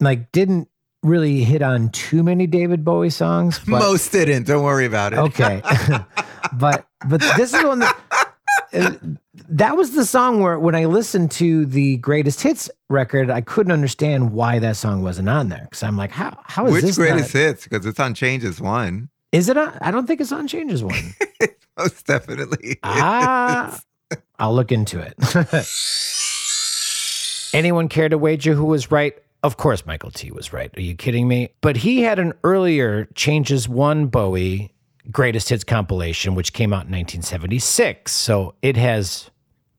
Like, 0.00 0.32
didn't 0.32 0.68
really 1.04 1.44
hit 1.44 1.60
on 1.62 1.90
too 1.90 2.22
many 2.24 2.46
David 2.48 2.84
Bowie 2.84 3.10
songs. 3.10 3.58
But, 3.60 3.78
Most 3.80 4.10
didn't. 4.10 4.46
Don't 4.46 4.64
worry 4.64 4.86
about 4.86 5.12
it. 5.12 5.18
okay, 5.18 5.60
but 6.54 6.86
but 7.06 7.20
this 7.36 7.52
is 7.54 7.62
one 7.62 7.80
that 7.80 7.96
that 9.48 9.76
was 9.76 9.92
the 9.92 10.04
song 10.04 10.40
where 10.40 10.58
when 10.58 10.74
I 10.74 10.84
listened 10.86 11.30
to 11.32 11.64
the 11.66 11.96
greatest 11.98 12.42
hits 12.42 12.70
record, 12.90 13.30
I 13.30 13.40
couldn't 13.40 13.72
understand 13.72 14.32
why 14.32 14.58
that 14.58 14.76
song 14.76 15.02
wasn't 15.02 15.28
on 15.28 15.48
there 15.48 15.66
because 15.70 15.82
I'm 15.82 15.96
like, 15.96 16.10
how 16.10 16.38
how 16.44 16.66
is 16.66 16.72
Which 16.74 16.82
this 16.82 16.96
greatest 16.96 17.34
not- 17.34 17.40
hits? 17.40 17.64
Because 17.64 17.86
it's 17.86 18.00
on 18.00 18.14
Changes 18.14 18.60
One. 18.60 19.08
Is 19.32 19.48
it? 19.48 19.56
On, 19.56 19.76
I 19.80 19.90
don't 19.90 20.06
think 20.06 20.20
it's 20.20 20.30
on 20.32 20.46
Changes 20.46 20.84
one. 20.84 21.14
Most 21.78 22.06
definitely. 22.06 22.78
Ah, 22.84 23.76
I'll 24.38 24.54
look 24.54 24.70
into 24.70 25.00
it. 25.00 25.14
Anyone 27.52 27.88
care 27.88 28.08
to 28.08 28.18
wager 28.18 28.54
who 28.54 28.64
was 28.64 28.90
right? 28.90 29.16
Of 29.42 29.56
course, 29.58 29.86
Michael 29.86 30.10
T 30.10 30.30
was 30.30 30.52
right. 30.52 30.76
Are 30.76 30.80
you 30.80 30.94
kidding 30.96 31.28
me? 31.28 31.50
But 31.60 31.76
he 31.76 32.02
had 32.02 32.18
an 32.18 32.32
earlier 32.42 33.06
Changes 33.14 33.68
One 33.68 34.06
Bowie 34.06 34.72
greatest 35.10 35.48
hits 35.48 35.64
compilation, 35.64 36.34
which 36.34 36.52
came 36.52 36.72
out 36.72 36.86
in 36.86 36.92
1976. 36.92 38.12
So 38.12 38.54
it 38.62 38.76
has, 38.76 39.30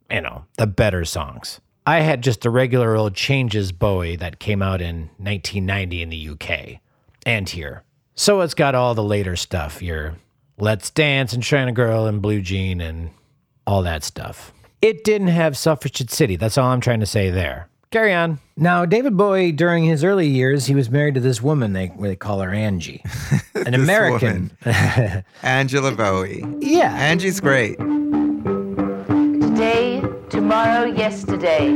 you 0.10 0.22
know, 0.22 0.46
the 0.58 0.68
better 0.68 1.06
songs. 1.06 1.60
I 1.88 2.00
had 2.00 2.24
just 2.24 2.42
the 2.42 2.50
regular 2.50 2.96
old 2.96 3.14
Changes 3.14 3.72
Bowie 3.72 4.16
that 4.16 4.40
came 4.40 4.62
out 4.62 4.82
in 4.82 5.10
1990 5.18 6.02
in 6.02 6.10
the 6.10 6.30
UK 6.30 6.80
and 7.26 7.48
here. 7.48 7.84
So 8.16 8.42
it's 8.42 8.54
got 8.54 8.76
all 8.76 8.96
the 8.96 9.04
later 9.04 9.36
stuff, 9.36 9.82
your 9.82 10.16
Let's 10.58 10.90
Dance 10.90 11.34
and 11.34 11.44
China 11.44 11.72
Girl 11.72 12.06
and 12.06 12.22
Blue 12.22 12.42
Jean 12.42 12.82
and 12.82 13.12
all 13.68 13.84
that 13.84 14.04
stuff. 14.04 14.54
It 14.82 15.04
didn't 15.04 15.28
have 15.28 15.58
Suffragette 15.58 16.12
City. 16.12 16.36
That's 16.36 16.58
all 16.58 16.70
I'm 16.70 16.82
trying 16.82 17.02
to 17.02 17.06
say 17.06 17.30
there. 17.30 17.70
Carry 17.92 18.14
on. 18.14 18.40
Now, 18.58 18.86
David 18.86 19.16
Bowie, 19.16 19.52
during 19.52 19.84
his 19.86 20.04
early 20.04 20.28
years, 20.28 20.66
he 20.66 20.76
was 20.76 20.90
married 20.90 21.14
to 21.16 21.20
this 21.22 21.42
woman 21.42 21.74
they 21.74 21.92
they 22.00 22.16
call 22.16 22.40
her 22.42 22.54
Angie, 22.54 23.04
an 23.56 23.74
American. 23.74 24.52
Angela 25.44 25.92
Bowie. 25.92 26.44
yeah, 26.60 26.94
Angie's 26.96 27.40
great. 27.40 27.78
Today, 29.40 30.02
tomorrow, 30.30 30.86
yesterday 30.86 31.70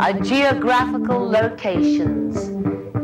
are 0.00 0.12
geographical 0.20 1.28
locations 1.28 2.36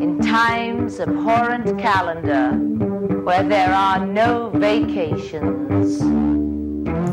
in 0.03 0.19
time's 0.21 0.99
abhorrent 1.01 1.79
calendar 1.79 2.53
where 3.25 3.43
there 3.45 3.73
are 3.73 4.05
no 4.05 4.51
vacations. 4.55 6.01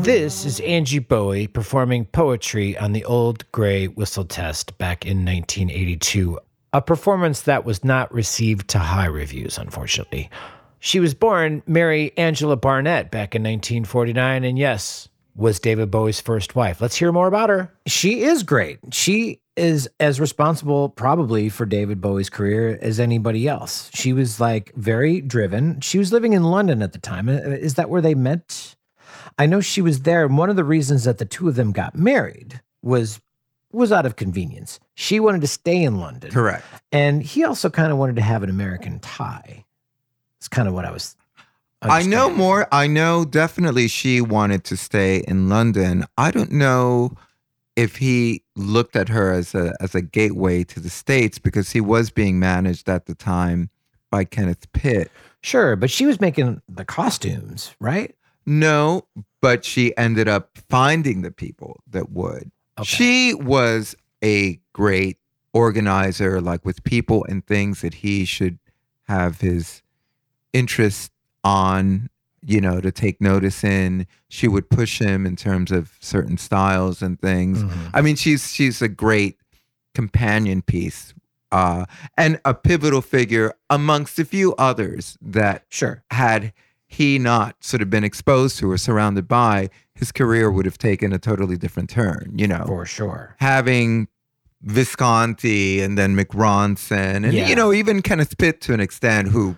This 0.06 0.44
is 0.44 0.60
Angie 0.60 1.00
Bowie 1.00 1.48
performing 1.48 2.04
poetry 2.04 2.78
on 2.78 2.92
the 2.92 3.04
Old 3.04 3.50
Grey 3.50 3.88
Whistle 3.88 4.24
Test 4.24 4.78
back 4.78 5.04
in 5.04 5.24
1982, 5.24 6.38
a 6.72 6.80
performance 6.80 7.40
that 7.40 7.64
was 7.64 7.82
not 7.82 8.14
received 8.14 8.68
to 8.68 8.78
high 8.78 9.06
reviews, 9.06 9.58
unfortunately. 9.58 10.30
She 10.78 11.00
was 11.00 11.12
born 11.12 11.60
Mary 11.66 12.16
Angela 12.16 12.56
Barnett 12.56 13.10
back 13.10 13.34
in 13.34 13.42
1949, 13.42 14.44
and 14.44 14.56
yes, 14.56 15.08
was 15.34 15.58
David 15.58 15.90
Bowie's 15.90 16.20
first 16.20 16.54
wife. 16.54 16.80
Let's 16.80 16.94
hear 16.94 17.10
more 17.10 17.26
about 17.26 17.50
her. 17.50 17.74
She 17.86 18.22
is 18.22 18.44
great. 18.44 18.78
She 18.92 19.40
is 19.56 19.88
as 19.98 20.20
responsible, 20.20 20.88
probably, 20.88 21.48
for 21.48 21.66
David 21.66 22.00
Bowie's 22.00 22.30
career 22.30 22.78
as 22.80 23.00
anybody 23.00 23.48
else. 23.48 23.90
She 23.92 24.12
was 24.12 24.38
like 24.38 24.72
very 24.76 25.20
driven. 25.20 25.80
She 25.80 25.98
was 25.98 26.12
living 26.12 26.32
in 26.32 26.44
London 26.44 26.80
at 26.80 26.92
the 26.92 27.00
time. 27.00 27.28
Uh, 27.28 27.32
Is 27.32 27.74
that 27.74 27.90
where 27.90 28.00
they 28.00 28.14
met? 28.14 28.75
I 29.38 29.46
know 29.46 29.60
she 29.60 29.82
was 29.82 30.02
there. 30.02 30.24
And 30.24 30.38
one 30.38 30.50
of 30.50 30.56
the 30.56 30.64
reasons 30.64 31.04
that 31.04 31.18
the 31.18 31.24
two 31.24 31.48
of 31.48 31.54
them 31.54 31.72
got 31.72 31.94
married 31.94 32.60
was 32.82 33.20
was 33.72 33.92
out 33.92 34.06
of 34.06 34.16
convenience. 34.16 34.80
She 34.94 35.20
wanted 35.20 35.42
to 35.42 35.46
stay 35.46 35.82
in 35.82 35.98
London. 35.98 36.30
Correct. 36.30 36.64
And 36.92 37.22
he 37.22 37.44
also 37.44 37.68
kind 37.68 37.92
of 37.92 37.98
wanted 37.98 38.16
to 38.16 38.22
have 38.22 38.42
an 38.42 38.48
American 38.48 39.00
tie. 39.00 39.64
It's 40.38 40.48
kind 40.48 40.66
of 40.66 40.72
what 40.72 40.84
I 40.84 40.90
was. 40.90 41.16
I 41.82 42.02
know 42.02 42.30
more. 42.30 42.66
I 42.72 42.86
know 42.86 43.24
definitely 43.24 43.88
she 43.88 44.20
wanted 44.20 44.64
to 44.64 44.76
stay 44.76 45.18
in 45.28 45.48
London. 45.48 46.04
I 46.16 46.30
don't 46.30 46.52
know 46.52 47.16
if 47.76 47.96
he 47.96 48.42
looked 48.56 48.96
at 48.96 49.10
her 49.10 49.32
as 49.32 49.54
a 49.54 49.74
as 49.80 49.94
a 49.94 50.00
gateway 50.00 50.64
to 50.64 50.80
the 50.80 50.88
states 50.88 51.38
because 51.38 51.70
he 51.70 51.80
was 51.80 52.10
being 52.10 52.38
managed 52.38 52.88
at 52.88 53.06
the 53.06 53.14
time 53.14 53.70
by 54.10 54.24
Kenneth 54.24 54.72
Pitt. 54.72 55.10
Sure, 55.42 55.76
but 55.76 55.90
she 55.90 56.06
was 56.06 56.20
making 56.20 56.62
the 56.68 56.84
costumes, 56.84 57.74
right? 57.78 58.14
No, 58.46 59.06
but 59.40 59.64
she 59.64 59.96
ended 59.96 60.28
up 60.28 60.56
finding 60.68 61.22
the 61.22 61.30
people 61.30 61.82
that 61.90 62.10
would. 62.10 62.50
Okay. 62.78 62.84
She 62.86 63.34
was 63.34 63.96
a 64.22 64.60
great 64.72 65.18
organizer, 65.52 66.40
like 66.40 66.64
with 66.64 66.84
people 66.84 67.24
and 67.28 67.44
things 67.46 67.80
that 67.80 67.94
he 67.94 68.24
should 68.24 68.58
have 69.08 69.40
his 69.40 69.82
interest 70.52 71.10
on, 71.42 72.08
you 72.44 72.60
know, 72.60 72.80
to 72.80 72.92
take 72.92 73.20
notice 73.20 73.64
in. 73.64 74.06
She 74.28 74.46
would 74.48 74.68
push 74.70 75.00
him 75.00 75.26
in 75.26 75.36
terms 75.36 75.70
of 75.72 75.92
certain 76.00 76.38
styles 76.38 77.02
and 77.02 77.20
things. 77.20 77.62
Mhm. 77.62 77.90
I 77.94 78.00
mean, 78.02 78.16
she's 78.16 78.52
she's 78.52 78.80
a 78.82 78.88
great 78.88 79.38
companion 79.94 80.62
piece. 80.62 81.14
Uh, 81.52 81.86
and 82.18 82.40
a 82.44 82.52
pivotal 82.52 83.00
figure 83.00 83.54
amongst 83.70 84.18
a 84.18 84.24
few 84.24 84.54
others 84.56 85.16
that 85.22 85.64
Sure. 85.68 86.02
had 86.10 86.52
he 86.88 87.18
not 87.18 87.56
sort 87.64 87.82
of 87.82 87.90
been 87.90 88.04
exposed 88.04 88.58
to 88.58 88.70
or 88.70 88.78
surrounded 88.78 89.26
by, 89.26 89.68
his 89.94 90.12
career 90.12 90.50
would 90.50 90.64
have 90.66 90.78
taken 90.78 91.12
a 91.12 91.18
totally 91.18 91.56
different 91.56 91.90
turn, 91.90 92.32
you 92.36 92.46
know. 92.46 92.64
For 92.66 92.84
sure. 92.86 93.34
Having 93.38 94.08
Visconti 94.62 95.80
and 95.80 95.96
then 95.96 96.16
Mick 96.16 96.26
Ronson 96.28 97.24
and 97.24 97.32
Yeah. 97.32 97.48
you 97.48 97.56
know, 97.56 97.72
even 97.72 98.02
Kenneth 98.02 98.36
Pitt 98.38 98.60
to 98.62 98.74
an 98.74 98.80
extent 98.80 99.28
who 99.28 99.56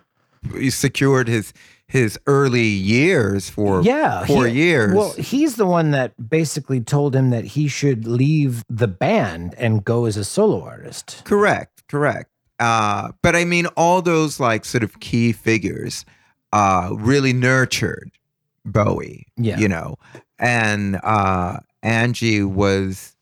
secured 0.70 1.28
his 1.28 1.52
his 1.86 2.18
early 2.26 2.66
years 2.66 3.48
for 3.48 3.80
yeah, 3.82 4.26
four 4.26 4.46
he- 4.46 4.58
years. 4.60 4.94
Well, 4.94 5.12
he's 5.14 5.56
the 5.56 5.64
one 5.64 5.90
that 5.92 6.12
basically 6.28 6.82
told 6.82 7.16
him 7.16 7.30
that 7.30 7.44
he 7.44 7.66
should 7.66 8.06
leave 8.06 8.62
the 8.68 8.86
band 8.88 9.54
and 9.56 9.82
go 9.82 10.04
as 10.04 10.18
a 10.18 10.24
solo 10.24 10.62
artist. 10.62 11.22
Correct, 11.24 11.82
correct. 11.88 12.30
Uh, 12.60 13.12
but 13.22 13.34
I 13.34 13.46
mean, 13.46 13.66
all 13.68 14.02
those 14.02 14.38
like 14.38 14.66
sort 14.66 14.84
of 14.84 15.00
key 15.00 15.32
figures 15.32 16.04
uh, 16.52 16.90
really 16.96 17.32
nurtured 17.32 18.10
Bowie. 18.64 19.26
Yeah. 19.36 19.58
you 19.58 19.68
know, 19.68 19.96
and 20.38 21.00
uh, 21.02 21.58
Angie 21.82 22.42
was 22.42 23.14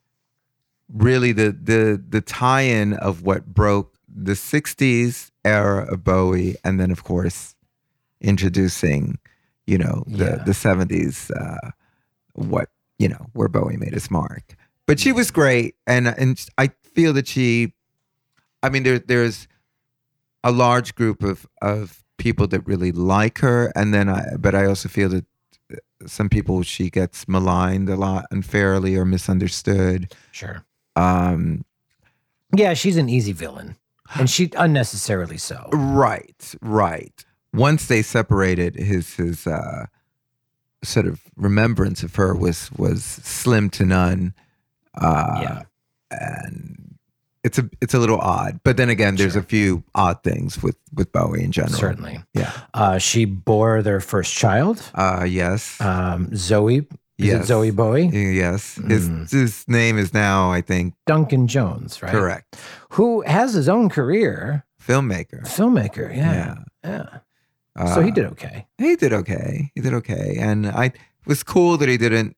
really 0.92 1.32
the 1.32 1.50
the 1.52 2.02
the 2.08 2.20
tie-in 2.20 2.94
of 2.94 3.22
what 3.22 3.46
broke 3.46 3.94
the 4.08 4.32
'60s 4.32 5.30
era 5.44 5.86
of 5.92 6.02
Bowie, 6.04 6.56
and 6.64 6.80
then 6.80 6.90
of 6.90 7.04
course 7.04 7.54
introducing, 8.20 9.18
you 9.66 9.78
know, 9.78 10.04
the 10.06 10.24
Yeah. 10.24 10.44
the 10.44 10.52
'70s. 10.52 11.30
Uh, 11.30 11.70
what 12.34 12.68
you 12.98 13.08
know, 13.08 13.26
where 13.34 13.48
Bowie 13.48 13.76
made 13.76 13.92
his 13.94 14.10
mark. 14.10 14.56
But 14.86 14.98
she 15.00 15.12
was 15.12 15.30
great, 15.30 15.74
and 15.86 16.06
and 16.08 16.44
I 16.58 16.68
feel 16.94 17.12
that 17.14 17.26
she 17.28 17.72
I 18.62 18.68
mean, 18.70 18.82
there 18.82 18.98
there's 18.98 19.46
a 20.42 20.50
large 20.52 20.94
group 20.94 21.22
of 21.22 21.46
of 21.62 22.02
people 22.18 22.46
that 22.48 22.66
really 22.66 22.92
like 22.92 23.38
her, 23.38 23.72
and 23.76 23.92
then 23.94 24.08
I, 24.08 24.36
but 24.38 24.54
I 24.54 24.66
also 24.66 24.88
feel 24.88 25.08
that 25.10 25.24
some 26.06 26.28
people 26.28 26.62
she 26.62 26.90
gets 26.90 27.26
maligned 27.26 27.88
a 27.88 27.96
lot 27.96 28.26
unfairly 28.30 28.96
or 28.96 29.04
misunderstood. 29.04 30.12
Sure. 30.32 30.64
Um, 30.94 31.64
Yeah, 32.54 32.74
she's 32.74 32.96
an 32.96 33.08
easy 33.08 33.32
villain, 33.32 33.76
and 34.14 34.28
she 34.30 34.50
unnecessarily 34.56 35.38
so. 35.38 35.68
Right, 35.72 36.54
right. 36.62 37.24
Once 37.52 37.86
they 37.86 38.02
separated, 38.02 38.76
his 38.76 39.14
his 39.16 39.46
uh, 39.46 39.86
sort 40.84 41.06
of 41.06 41.22
remembrance 41.36 42.02
of 42.02 42.14
her 42.16 42.34
was 42.34 42.70
was 42.76 43.02
slim 43.04 43.70
to 43.70 43.84
none. 43.84 44.34
Uh, 44.94 45.38
Yeah. 45.42 45.62
and 46.10 46.95
it's 47.46 47.58
a 47.58 47.64
it's 47.80 47.94
a 47.94 47.98
little 47.98 48.18
odd. 48.20 48.60
But 48.64 48.76
then 48.76 48.90
again, 48.90 49.16
there's 49.16 49.36
a 49.36 49.42
few 49.42 49.82
odd 49.94 50.22
things 50.22 50.62
with 50.62 50.76
with 50.92 51.08
Bowie 51.12 51.42
in 51.44 51.52
general. 51.52 51.78
Certainly. 51.78 52.16
Yeah. 52.34 52.52
Uh, 52.74 52.98
she 52.98 53.24
bore 53.24 53.82
their 53.82 54.00
first 54.00 54.34
child, 54.34 54.82
Uh, 54.94 55.24
yes. 55.28 55.80
um, 55.80 56.28
Zowie. 56.32 56.86
Is 57.18 57.26
yes. 57.28 57.48
it 57.48 57.52
Zowie 57.52 57.72
Bowie? 57.74 58.08
Yes. 58.12 58.76
His 58.88 59.08
Mm. 59.08 59.30
his 59.30 59.64
name 59.68 59.96
is 59.98 60.12
now, 60.12 60.52
I 60.58 60.60
think, 60.60 60.94
Duncan 61.06 61.46
Jones, 61.48 62.02
right? 62.02 62.12
correct. 62.12 62.56
Who 62.96 63.22
has 63.26 63.54
his 63.54 63.68
own 63.68 63.88
career, 63.88 64.64
Filmmaker. 64.86 65.40
filmmaker. 65.46 66.08
Yeah. 66.14 66.56
Yeah. 66.84 67.06
Uh, 67.74 67.94
so 67.94 68.00
he 68.02 68.10
did 68.10 68.26
okay. 68.32 68.66
He 68.78 68.96
did 68.96 69.12
okay. 69.12 69.70
He 69.74 69.80
did 69.80 69.94
okay, 69.94 70.36
and 70.38 70.66
I 70.66 70.84
it 70.86 71.26
was 71.26 71.42
cool 71.42 71.78
that 71.78 71.88
he 71.88 71.96
didn't 71.96 72.36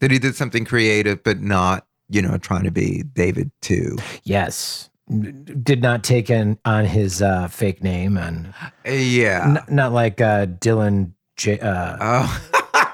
that 0.00 0.10
he 0.10 0.18
did 0.18 0.34
something 0.36 0.64
creative, 0.66 1.22
but 1.24 1.40
not 1.40 1.87
you 2.08 2.22
know 2.22 2.36
trying 2.38 2.64
to 2.64 2.70
be 2.70 3.02
David 3.14 3.50
too. 3.62 3.96
Yes. 4.24 4.90
Did 5.62 5.80
not 5.80 6.04
take 6.04 6.28
in 6.28 6.58
on 6.66 6.84
his 6.84 7.22
uh, 7.22 7.48
fake 7.48 7.82
name 7.82 8.18
and 8.18 8.52
Yeah. 8.84 9.56
n- 9.56 9.74
not 9.74 9.92
like 9.92 10.20
uh, 10.20 10.44
Dylan 10.46 11.12
J- 11.36 11.58
uh, 11.60 11.96
Oh. 11.98 12.40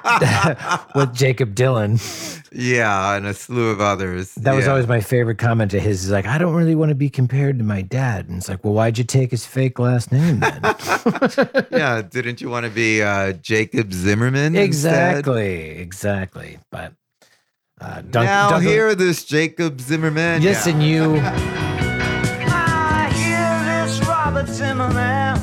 with 0.94 1.14
Jakob 1.14 1.54
Dylan. 1.56 1.98
yeah, 2.52 3.16
and 3.16 3.26
a 3.26 3.34
slew 3.34 3.70
of 3.70 3.80
others. 3.80 4.34
That 4.36 4.54
was 4.54 4.68
always 4.68 4.86
my 4.86 5.00
favorite 5.00 5.38
comment 5.38 5.70
to 5.72 5.80
his. 5.80 6.04
Is 6.04 6.10
like, 6.10 6.26
I 6.26 6.38
don't 6.38 6.54
really 6.54 6.74
want 6.76 6.90
to 6.90 6.94
be 6.94 7.10
compared 7.10 7.58
to 7.58 7.64
my 7.64 7.82
dad. 7.82 8.28
And 8.28 8.38
it's 8.38 8.48
like, 8.48 8.62
well, 8.64 8.74
why'd 8.74 8.96
you 8.98 9.02
take 9.04 9.30
his 9.32 9.44
fake 9.46 9.78
last 9.80 10.12
name 10.12 10.40
then? 10.40 10.60
yeah. 11.72 12.02
Didn't 12.02 12.40
you 12.40 12.48
want 12.50 12.64
to 12.64 12.70
be 12.70 13.02
uh, 13.02 13.32
Jacob 13.32 13.92
Zimmerman? 13.92 14.54
instead? 14.54 14.64
exactly, 14.64 15.70
exactly. 15.70 16.58
But 16.70 16.92
uh, 17.80 18.00
Dunk, 18.02 18.26
now 18.26 18.58
hear 18.58 18.94
this, 18.94 19.24
Jacob 19.24 19.80
Zimmerman. 19.80 20.42
Yes, 20.42 20.66
Yeah. 20.66 20.72
and 20.74 20.82
you. 20.82 21.16
I 22.56 23.10
hear 23.14 23.86
this 23.86 24.00
Robert 24.06 24.48
Zimmerman 24.48 25.40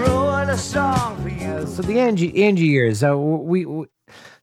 wrote 0.00 0.48
a 0.48 0.56
song 0.56 1.20
for 1.22 1.28
you. 1.28 1.66
So 1.66 1.82
the 1.82 1.98
Angie 2.00 2.42
Angie 2.44 2.66
years. 2.66 3.02
Uh, 3.04 3.16
we, 3.16 3.64
we 3.66 3.86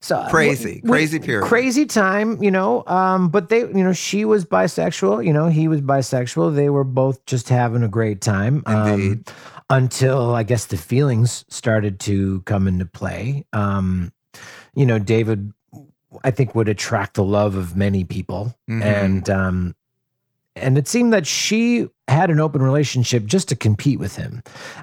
so 0.01 0.25
Crazy, 0.29 0.79
we- 0.83 0.89
crazy 0.89 1.19
period. 1.19 1.45
crazy 1.45 1.85
time. 1.85 2.41
You 2.41 2.51
know, 2.51 2.83
um, 2.87 3.29
but 3.29 3.49
they, 3.49 3.59
you 3.59 3.83
know, 3.83 3.93
she 3.93 4.23
was 4.25 4.45
bisexual. 4.45 5.25
You 5.25 5.33
know, 5.33 5.47
he 5.47 5.67
was 5.67 5.81
bisexual. 5.81 6.55
They 6.55 6.69
were 6.69 6.83
both 6.85 7.25
just 7.25 7.49
having 7.49 7.83
a 7.83 7.87
great 7.89 8.21
time. 8.21 8.63
um, 8.65 9.23
until 9.71 10.33
I 10.33 10.41
guess 10.43 10.65
the 10.65 10.77
feelings 10.77 11.45
started 11.49 11.99
to 12.01 12.41
come 12.41 12.67
into 12.67 12.85
play. 12.87 13.45
Um, 13.53 14.11
you 14.73 14.85
know, 14.85 14.97
David, 14.97 15.51
I 16.23 16.31
think, 16.31 16.55
would 16.55 16.67
attract 16.69 17.13
the 17.15 17.23
love 17.23 17.55
of 17.55 17.75
many 17.75 18.03
people, 18.03 18.55
Mhm. 18.69 18.81
and 18.83 19.29
um, 19.29 19.75
and 20.55 20.77
it 20.77 20.87
seemed 20.87 21.13
that 21.13 21.25
she 21.27 21.87
had 22.07 22.29
an 22.31 22.39
open 22.39 22.61
relationship 22.61 23.25
just 23.25 23.47
to 23.49 23.55
compete 23.55 23.99
with 23.99 24.15
him. 24.15 24.41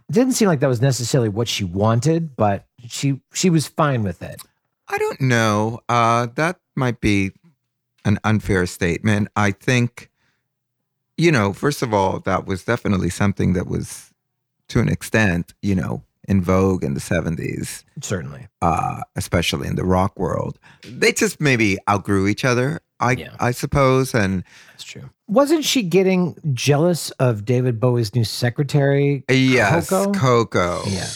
It 0.08 0.12
didn't 0.12 0.34
seem 0.34 0.48
like 0.48 0.60
that 0.60 0.68
was 0.68 0.80
necessarily 0.80 1.28
what 1.28 1.48
she 1.48 1.64
wanted, 1.64 2.36
but 2.36 2.66
she 2.86 3.20
she 3.34 3.50
was 3.50 3.66
fine 3.66 4.02
with 4.04 4.22
it. 4.22 4.40
I 4.88 4.98
don't 4.98 5.20
know. 5.20 5.80
Uh, 5.88 6.28
that 6.36 6.60
might 6.76 7.00
be 7.00 7.32
an 8.04 8.20
unfair 8.22 8.66
statement. 8.66 9.26
I 9.34 9.50
think, 9.50 10.10
you 11.16 11.32
know, 11.32 11.52
first 11.52 11.82
of 11.82 11.92
all, 11.92 12.20
that 12.20 12.46
was 12.46 12.62
definitely 12.64 13.10
something 13.10 13.52
that 13.54 13.66
was, 13.66 14.12
to 14.68 14.78
an 14.78 14.88
extent, 14.88 15.54
you 15.60 15.74
know, 15.74 16.04
in 16.28 16.42
vogue 16.42 16.82
in 16.84 16.94
the 16.94 17.00
70s, 17.00 17.84
Certainly, 18.00 18.46
uh, 18.62 19.00
especially 19.16 19.68
in 19.68 19.76
the 19.76 19.84
rock 19.84 20.18
world. 20.18 20.58
They 20.82 21.12
just 21.12 21.40
maybe 21.40 21.78
outgrew 21.88 22.26
each 22.26 22.44
other, 22.44 22.80
I, 23.00 23.12
Yeah. 23.12 23.36
I 23.40 23.50
suppose. 23.52 24.14
And 24.14 24.44
that's 24.72 24.84
true. 24.84 25.10
Wasn't 25.28 25.64
she 25.64 25.82
getting 25.82 26.36
jealous 26.52 27.10
of 27.12 27.44
David 27.44 27.80
Bowie's 27.80 28.14
new 28.14 28.24
secretary? 28.24 29.24
yes, 29.28 29.88
Coco? 29.90 30.12
Coco. 30.12 30.82
Yeah. 30.86 31.06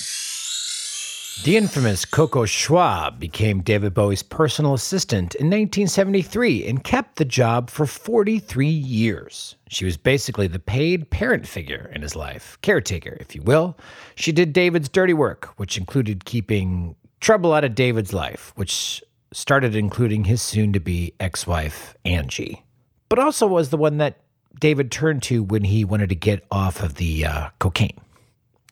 The 1.42 1.56
infamous 1.56 2.04
Coco 2.04 2.44
Schwab 2.44 3.18
became 3.18 3.62
David 3.62 3.94
Bowie's 3.94 4.22
personal 4.22 4.74
assistant 4.74 5.34
in 5.34 5.46
1973 5.46 6.66
and 6.66 6.84
kept 6.84 7.16
the 7.16 7.24
job 7.24 7.70
for 7.70 7.86
43 7.86 8.66
years. 8.66 9.56
She 9.70 9.86
was 9.86 9.96
basically 9.96 10.48
the 10.48 10.58
paid 10.58 11.08
parent 11.08 11.48
figure 11.48 11.90
in 11.94 12.02
his 12.02 12.14
life, 12.14 12.58
caretaker, 12.60 13.16
if 13.20 13.34
you 13.34 13.40
will. 13.40 13.78
She 14.16 14.32
did 14.32 14.52
David's 14.52 14.90
dirty 14.90 15.14
work, 15.14 15.46
which 15.56 15.78
included 15.78 16.26
keeping 16.26 16.94
trouble 17.20 17.54
out 17.54 17.64
of 17.64 17.74
David's 17.74 18.12
life, 18.12 18.52
which 18.56 19.02
started 19.32 19.74
including 19.74 20.24
his 20.24 20.42
soon 20.42 20.74
to 20.74 20.80
be 20.80 21.14
ex 21.20 21.46
wife, 21.46 21.94
Angie, 22.04 22.62
but 23.08 23.18
also 23.18 23.46
was 23.46 23.70
the 23.70 23.78
one 23.78 23.96
that 23.96 24.20
David 24.58 24.92
turned 24.92 25.22
to 25.22 25.42
when 25.42 25.64
he 25.64 25.86
wanted 25.86 26.10
to 26.10 26.14
get 26.14 26.44
off 26.50 26.82
of 26.82 26.96
the 26.96 27.24
uh, 27.24 27.48
cocaine. 27.58 27.98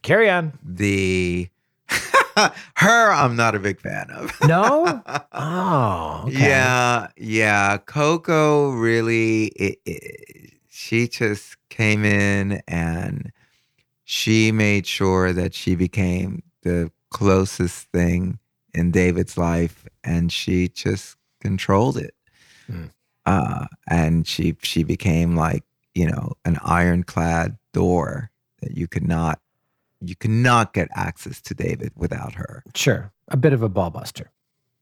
Carry 0.02 0.28
on. 0.28 0.58
The 0.62 1.48
her, 2.76 3.11
I'm 3.11 3.36
not 3.36 3.55
a 3.55 3.59
big 3.59 3.80
fan 3.80 4.11
of. 4.11 4.32
No? 4.47 5.03
Oh, 5.41 6.24
okay. 6.26 6.49
Yeah, 6.49 7.09
yeah. 7.16 7.78
Coco 7.78 8.70
really, 8.70 9.47
it, 9.47 9.78
it, 9.84 10.55
she 10.68 11.07
just 11.07 11.57
came 11.70 12.05
in 12.05 12.61
and 12.66 13.30
she 14.05 14.51
made 14.51 14.86
sure 14.86 15.32
that 15.32 15.55
she 15.55 15.76
became 15.76 16.43
the 16.62 16.91
closest 17.11 17.89
thing 17.93 18.39
in 18.74 18.91
David's 18.91 19.36
life, 19.39 19.86
and 20.03 20.32
she 20.32 20.68
just 20.68 21.16
controlled 21.41 21.97
it. 21.97 22.14
Hmm. 22.66 22.86
Uh, 23.26 23.66
and 23.89 24.26
she 24.26 24.57
she 24.62 24.82
became 24.82 25.36
like 25.36 25.64
you 25.95 26.07
know 26.07 26.32
an 26.45 26.59
ironclad 26.64 27.59
door 27.72 28.30
that 28.62 28.76
you 28.76 28.89
could 28.89 29.07
not 29.07 29.41
you 30.01 30.16
cannot 30.16 30.72
get 30.74 30.88
access 30.94 31.40
to 31.42 31.55
David 31.55 31.92
without 31.96 32.34
her. 32.34 32.62
Sure. 32.74 33.12
A 33.28 33.36
bit 33.36 33.53
of 33.53 33.62
a 33.62 33.68
ball 33.68 33.90
buster. 33.90 34.30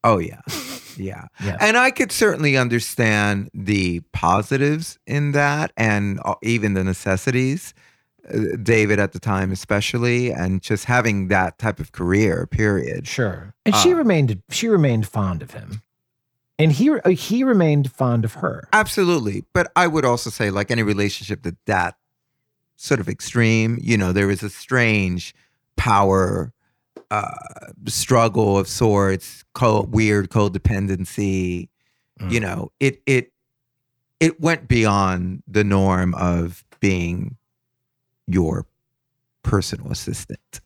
Oh 0.04 0.18
yeah. 0.18 0.40
Yeah. 0.98 1.26
Yeah. 1.44 1.58
And 1.60 1.76
I 1.76 1.90
could 1.90 2.10
certainly 2.10 2.56
understand 2.56 3.50
the 3.52 4.00
positives 4.14 4.98
in 5.06 5.32
that 5.32 5.70
and 5.76 6.18
uh, 6.24 6.36
even 6.42 6.72
the 6.72 6.82
necessities. 6.84 7.74
Uh, 8.32 8.56
David 8.62 8.98
at 8.98 9.12
the 9.12 9.20
time 9.20 9.52
especially 9.52 10.32
and 10.32 10.62
just 10.62 10.86
having 10.86 11.28
that 11.28 11.58
type 11.58 11.80
of 11.80 11.92
career 11.92 12.46
period. 12.46 13.06
Sure. 13.06 13.52
And 13.66 13.74
she 13.76 13.92
Uh, 13.92 13.96
remained 13.96 14.42
she 14.50 14.68
remained 14.68 15.06
fond 15.06 15.42
of 15.42 15.50
him. 15.50 15.82
And 16.58 16.72
he 16.72 16.88
uh, 16.90 17.10
he 17.10 17.44
remained 17.44 17.92
fond 17.92 18.24
of 18.24 18.32
her. 18.34 18.66
Absolutely. 18.72 19.44
But 19.52 19.70
I 19.76 19.86
would 19.88 20.06
also 20.06 20.30
say 20.30 20.50
like 20.50 20.70
any 20.70 20.82
relationship 20.82 21.42
that 21.42 21.56
that 21.66 21.96
sort 22.76 23.00
of 23.00 23.08
extreme, 23.08 23.78
you 23.80 23.96
know, 23.96 24.12
there 24.12 24.26
was 24.26 24.42
a 24.42 24.50
strange 24.50 25.34
power 25.76 26.52
uh 27.10 27.30
struggle 27.86 28.58
of 28.58 28.66
sorts, 28.66 29.44
co- 29.54 29.82
weird 29.82 30.30
codependency. 30.30 31.68
Mm. 32.20 32.32
You 32.32 32.40
know, 32.40 32.72
it 32.80 33.02
it 33.06 33.32
it 34.20 34.40
went 34.40 34.68
beyond 34.68 35.42
the 35.46 35.64
norm 35.64 36.14
of 36.14 36.64
being 36.80 37.36
your 38.26 38.66
personal 39.42 39.90
assistant. 39.90 40.60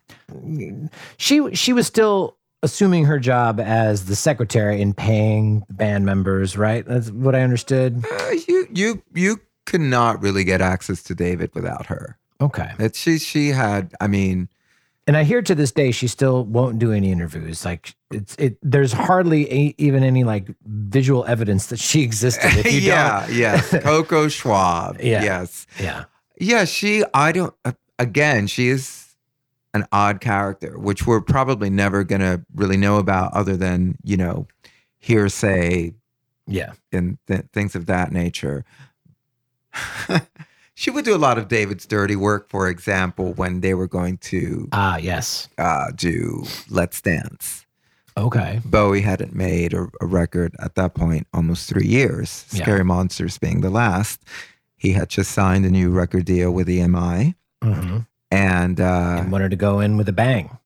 She 1.18 1.54
she 1.54 1.72
was 1.72 1.86
still 1.86 2.36
assuming 2.62 3.04
her 3.06 3.18
job 3.18 3.58
as 3.60 4.06
the 4.06 4.16
secretary 4.16 4.80
and 4.82 4.96
paying 4.96 5.64
the 5.68 5.74
band 5.74 6.04
members, 6.04 6.56
right? 6.56 6.84
That's 6.86 7.10
what 7.10 7.34
I 7.34 7.42
understood. 7.42 8.04
Uh, 8.10 8.30
you 8.48 8.66
you 8.72 9.02
you 9.14 9.40
could 9.70 9.80
not 9.80 10.20
really 10.20 10.42
get 10.42 10.60
access 10.60 11.00
to 11.04 11.14
David 11.14 11.54
without 11.54 11.86
her. 11.86 12.18
Okay. 12.40 12.72
That 12.78 12.96
she 12.96 13.18
she 13.18 13.48
had, 13.48 13.94
I 14.00 14.08
mean, 14.08 14.48
And 15.06 15.16
I 15.16 15.22
hear 15.22 15.42
to 15.42 15.54
this 15.54 15.70
day 15.70 15.92
she 15.92 16.08
still 16.08 16.44
won't 16.44 16.78
do 16.78 16.92
any 16.92 17.12
interviews. 17.12 17.64
Like 17.64 17.94
it's 18.10 18.34
it. 18.36 18.58
There's 18.62 18.92
hardly 18.92 19.50
a, 19.52 19.74
even 19.78 20.02
any 20.02 20.24
like 20.24 20.48
visual 20.66 21.24
evidence 21.26 21.66
that 21.66 21.78
she 21.78 22.02
existed. 22.02 22.50
If 22.58 22.72
you 22.72 22.80
yeah, 22.80 23.26
don't, 23.26 23.36
yes, 23.36 23.70
Coco 23.82 24.28
Schwab. 24.28 25.00
Yeah. 25.00 25.22
Yes, 25.22 25.66
yeah, 25.78 26.04
yeah. 26.38 26.64
She, 26.64 27.04
I 27.14 27.30
don't. 27.30 27.54
Uh, 27.64 27.72
again, 27.98 28.48
she 28.48 28.68
is 28.68 29.14
an 29.72 29.86
odd 29.92 30.20
character, 30.20 30.78
which 30.78 31.06
we're 31.06 31.20
probably 31.20 31.70
never 31.70 32.02
gonna 32.02 32.44
really 32.54 32.76
know 32.76 32.96
about, 32.96 33.32
other 33.34 33.56
than 33.56 33.96
you 34.02 34.16
know, 34.16 34.48
hearsay 34.98 35.92
yeah. 36.46 36.72
and 36.90 37.18
th- 37.26 37.46
things 37.52 37.74
of 37.74 37.86
that 37.86 38.12
nature. 38.12 38.64
she 40.74 40.90
would 40.90 41.04
do 41.04 41.14
a 41.14 41.18
lot 41.18 41.38
of 41.38 41.48
David's 41.48 41.86
dirty 41.86 42.16
work, 42.16 42.48
for 42.48 42.68
example, 42.68 43.32
when 43.34 43.60
they 43.60 43.74
were 43.74 43.88
going 43.88 44.18
to 44.18 44.68
Ah, 44.72 44.96
yes. 44.96 45.48
uh, 45.58 45.90
do 45.94 46.44
Let's 46.68 47.00
Dance. 47.00 47.66
Okay. 48.16 48.60
Bowie 48.64 49.02
hadn't 49.02 49.34
made 49.34 49.72
a, 49.72 49.86
a 50.00 50.06
record 50.06 50.54
at 50.58 50.74
that 50.74 50.94
point 50.94 51.26
almost 51.32 51.68
three 51.68 51.86
years. 51.86 52.44
Yeah. 52.50 52.62
Scary 52.64 52.84
Monsters 52.84 53.38
being 53.38 53.60
the 53.60 53.70
last. 53.70 54.20
He 54.76 54.92
had 54.92 55.08
just 55.08 55.30
signed 55.32 55.64
a 55.64 55.70
new 55.70 55.90
record 55.90 56.24
deal 56.24 56.50
with 56.52 56.66
EMI, 56.68 57.34
hmm 57.62 57.98
and 58.32 58.80
uh, 58.80 59.18
And 59.20 59.32
wanted 59.32 59.50
to 59.50 59.56
go 59.56 59.80
in 59.80 59.96
with 59.96 60.08
a 60.08 60.12
bang. 60.12 60.56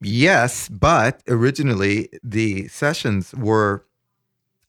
Yes, 0.00 0.68
but 0.68 1.22
originally 1.28 2.08
the 2.22 2.68
sessions 2.68 3.32
were 3.34 3.85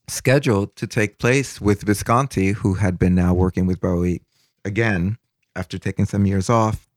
scheduled 0.07 0.75
to 0.75 0.87
take 0.87 1.19
place 1.19 1.59
with 1.59 1.83
Visconti, 1.83 2.51
who 2.51 2.75
had 2.75 2.97
been 2.97 3.15
now 3.15 3.33
working 3.33 3.65
with 3.65 3.81
Bowie 3.81 4.21
again 4.63 5.17
after 5.55 5.77
taking 5.77 6.05
some 6.05 6.25
years 6.25 6.49
off 6.49 6.87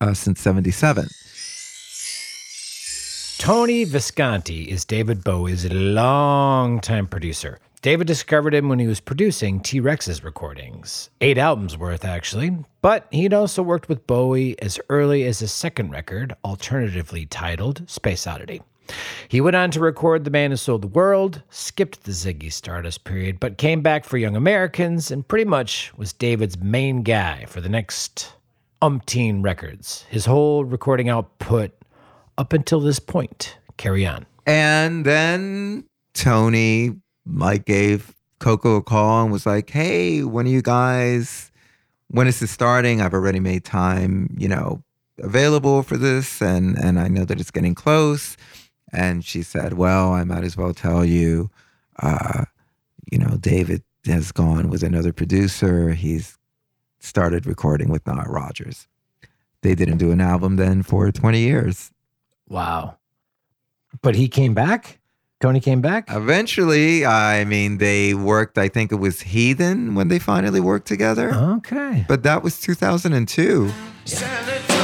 uh, 0.00 0.14
since 0.14 0.40
77. 0.40 1.08
Tony 3.38 3.84
Visconti 3.84 4.64
is 4.64 4.84
David 4.84 5.22
Bowie's 5.22 5.70
longtime 5.70 7.06
producer. 7.06 7.58
David 7.82 8.06
discovered 8.06 8.54
him 8.54 8.68
when 8.68 8.78
he 8.78 8.86
was 8.88 8.98
producing 8.98 9.60
T 9.60 9.78
Rex's 9.78 10.24
recordings, 10.24 11.10
eight 11.20 11.38
albums 11.38 11.76
worth, 11.76 12.04
actually. 12.04 12.50
But 12.80 13.06
he'd 13.12 13.34
also 13.34 13.62
worked 13.62 13.88
with 13.88 14.06
Bowie 14.06 14.60
as 14.60 14.80
early 14.88 15.24
as 15.24 15.38
his 15.38 15.52
second 15.52 15.90
record, 15.90 16.34
alternatively 16.44 17.26
titled 17.26 17.88
Space 17.88 18.26
Oddity. 18.26 18.62
He 19.28 19.40
went 19.40 19.56
on 19.56 19.70
to 19.72 19.80
record 19.80 20.24
The 20.24 20.30
Man 20.30 20.50
Who 20.50 20.56
Sold 20.56 20.82
the 20.82 20.88
World, 20.88 21.42
skipped 21.50 22.04
the 22.04 22.12
Ziggy 22.12 22.52
Stardust 22.52 23.04
period, 23.04 23.40
but 23.40 23.58
came 23.58 23.82
back 23.82 24.04
for 24.04 24.18
Young 24.18 24.36
Americans 24.36 25.10
and 25.10 25.26
pretty 25.26 25.44
much 25.44 25.92
was 25.96 26.12
David's 26.12 26.58
main 26.58 27.02
guy 27.02 27.44
for 27.46 27.60
the 27.60 27.68
next 27.68 28.34
umpteen 28.82 29.42
records. 29.42 30.04
His 30.08 30.26
whole 30.26 30.64
recording 30.64 31.08
output 31.08 31.72
up 32.38 32.52
until 32.52 32.80
this 32.80 32.98
point. 32.98 33.58
Carry 33.76 34.06
on. 34.06 34.26
And 34.46 35.04
then 35.04 35.84
Tony 36.14 36.92
like 37.26 37.64
gave 37.64 38.14
Coco 38.38 38.76
a 38.76 38.82
call 38.82 39.22
and 39.22 39.32
was 39.32 39.46
like, 39.46 39.70
"Hey, 39.70 40.22
when 40.22 40.46
are 40.46 40.50
you 40.50 40.62
guys? 40.62 41.50
When 42.08 42.26
is 42.26 42.40
this 42.40 42.50
starting? 42.50 43.00
I've 43.00 43.14
already 43.14 43.40
made 43.40 43.64
time, 43.64 44.34
you 44.38 44.48
know, 44.48 44.82
available 45.18 45.82
for 45.82 45.96
this, 45.96 46.40
and 46.40 46.78
and 46.78 47.00
I 47.00 47.08
know 47.08 47.24
that 47.24 47.40
it's 47.40 47.50
getting 47.50 47.74
close." 47.74 48.36
And 48.92 49.24
she 49.24 49.42
said, 49.42 49.74
"Well, 49.74 50.12
I 50.12 50.24
might 50.24 50.44
as 50.44 50.56
well 50.56 50.72
tell 50.72 51.04
you, 51.04 51.50
uh, 51.98 52.44
you 53.10 53.18
know, 53.18 53.36
David 53.36 53.82
has 54.06 54.32
gone 54.32 54.70
with 54.70 54.82
another 54.82 55.12
producer. 55.12 55.90
He's 55.90 56.38
started 56.98 57.46
recording 57.46 57.88
with 57.88 58.06
Nile 58.06 58.24
Rodgers. 58.26 58.88
They 59.62 59.74
didn't 59.74 59.98
do 59.98 60.12
an 60.12 60.20
album 60.20 60.56
then 60.56 60.82
for 60.82 61.10
20 61.10 61.38
years. 61.40 61.90
Wow. 62.48 62.98
But 64.02 64.14
he 64.14 64.28
came 64.28 64.54
back? 64.54 65.00
Tony 65.40 65.60
came 65.60 65.80
back? 65.80 66.06
Eventually, 66.10 67.04
I 67.04 67.44
mean, 67.44 67.78
they 67.78 68.14
worked, 68.14 68.56
I 68.58 68.68
think 68.68 68.90
it 68.90 68.96
was 68.96 69.20
Heathen 69.20 69.94
when 69.94 70.08
they 70.08 70.18
finally 70.18 70.60
worked 70.60 70.88
together. 70.88 71.34
Okay. 71.34 72.04
But 72.08 72.22
that 72.22 72.42
was 72.42 72.60
2002. 72.60 73.70
Send 74.04 74.75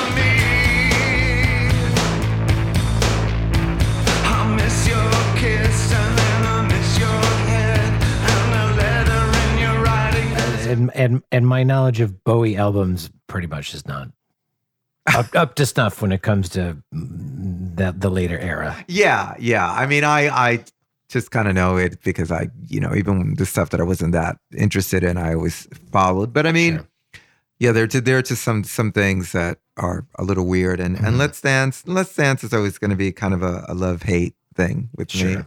And, 10.72 10.90
and 10.94 11.22
and 11.30 11.46
my 11.46 11.62
knowledge 11.62 12.00
of 12.00 12.24
Bowie 12.24 12.56
albums 12.56 13.10
pretty 13.26 13.46
much 13.46 13.74
is 13.74 13.86
not 13.86 14.08
up, 15.14 15.26
up 15.34 15.54
to 15.56 15.66
snuff 15.66 16.00
when 16.02 16.12
it 16.12 16.22
comes 16.22 16.48
to 16.50 16.76
that 16.92 18.00
the 18.00 18.10
later 18.10 18.38
era. 18.38 18.84
Yeah, 18.88 19.34
yeah. 19.38 19.70
I 19.70 19.86
mean, 19.86 20.04
I, 20.04 20.28
I 20.28 20.64
just 21.08 21.30
kind 21.30 21.48
of 21.48 21.54
know 21.54 21.76
it 21.76 22.02
because 22.02 22.30
I, 22.30 22.48
you 22.68 22.80
know, 22.80 22.94
even 22.94 23.34
the 23.34 23.44
stuff 23.46 23.70
that 23.70 23.80
I 23.80 23.84
wasn't 23.84 24.12
that 24.12 24.36
interested 24.56 25.02
in, 25.04 25.16
I 25.16 25.34
always 25.34 25.66
followed. 25.90 26.32
But 26.32 26.46
I 26.46 26.52
mean, 26.52 26.76
Sure. 26.76 26.86
yeah, 27.58 27.72
there, 27.72 27.86
there 27.86 28.18
are 28.18 28.22
just 28.22 28.42
some 28.42 28.64
some 28.64 28.92
things 28.92 29.32
that 29.32 29.58
are 29.76 30.06
a 30.18 30.24
little 30.24 30.46
weird. 30.46 30.80
And 30.80 30.96
Mm-hmm. 30.96 31.06
and 31.06 31.18
Let's 31.18 31.40
Dance, 31.40 31.82
Let's 31.86 32.14
Dance 32.14 32.44
is 32.44 32.52
always 32.54 32.78
going 32.78 32.90
to 32.90 32.96
be 32.96 33.12
kind 33.12 33.34
of 33.34 33.42
a, 33.42 33.64
a 33.68 33.74
love 33.74 34.02
hate 34.02 34.34
thing 34.54 34.88
with 34.96 35.14
me. 35.14 35.38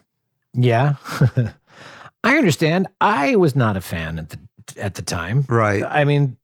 Yeah. 0.54 0.96
I 2.24 2.38
understand. 2.38 2.88
I 3.00 3.36
was 3.36 3.56
not 3.56 3.78
a 3.78 3.82
fan 3.82 4.18
at 4.18 4.30
the 4.30 4.40
at 4.78 4.96
the 4.96 5.02
time. 5.02 5.46
Right. 5.48 5.84
I 5.84 6.04
mean, 6.04 6.38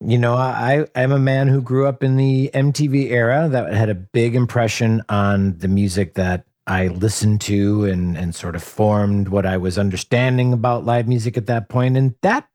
you 0.00 0.18
know, 0.18 0.34
I 0.34 0.86
I'm 0.94 1.12
a 1.12 1.18
man 1.18 1.48
who 1.48 1.62
grew 1.62 1.86
up 1.86 2.02
in 2.02 2.16
the 2.16 2.50
MTV 2.52 3.10
era 3.10 3.48
that 3.48 3.72
had 3.72 3.88
a 3.88 3.94
big 3.94 4.34
impression 4.34 5.02
on 5.08 5.58
the 5.58 5.68
music 5.68 6.14
that 6.14 6.44
I 6.66 6.88
listened 6.88 7.40
to 7.42 7.84
and 7.84 8.16
and 8.16 8.34
sort 8.34 8.56
of 8.56 8.62
formed 8.62 9.28
what 9.28 9.46
I 9.46 9.56
was 9.56 9.78
understanding 9.78 10.52
about 10.52 10.84
live 10.84 11.08
music 11.08 11.36
at 11.36 11.46
that. 11.46 11.72
And 11.72 12.14
that 12.22 12.48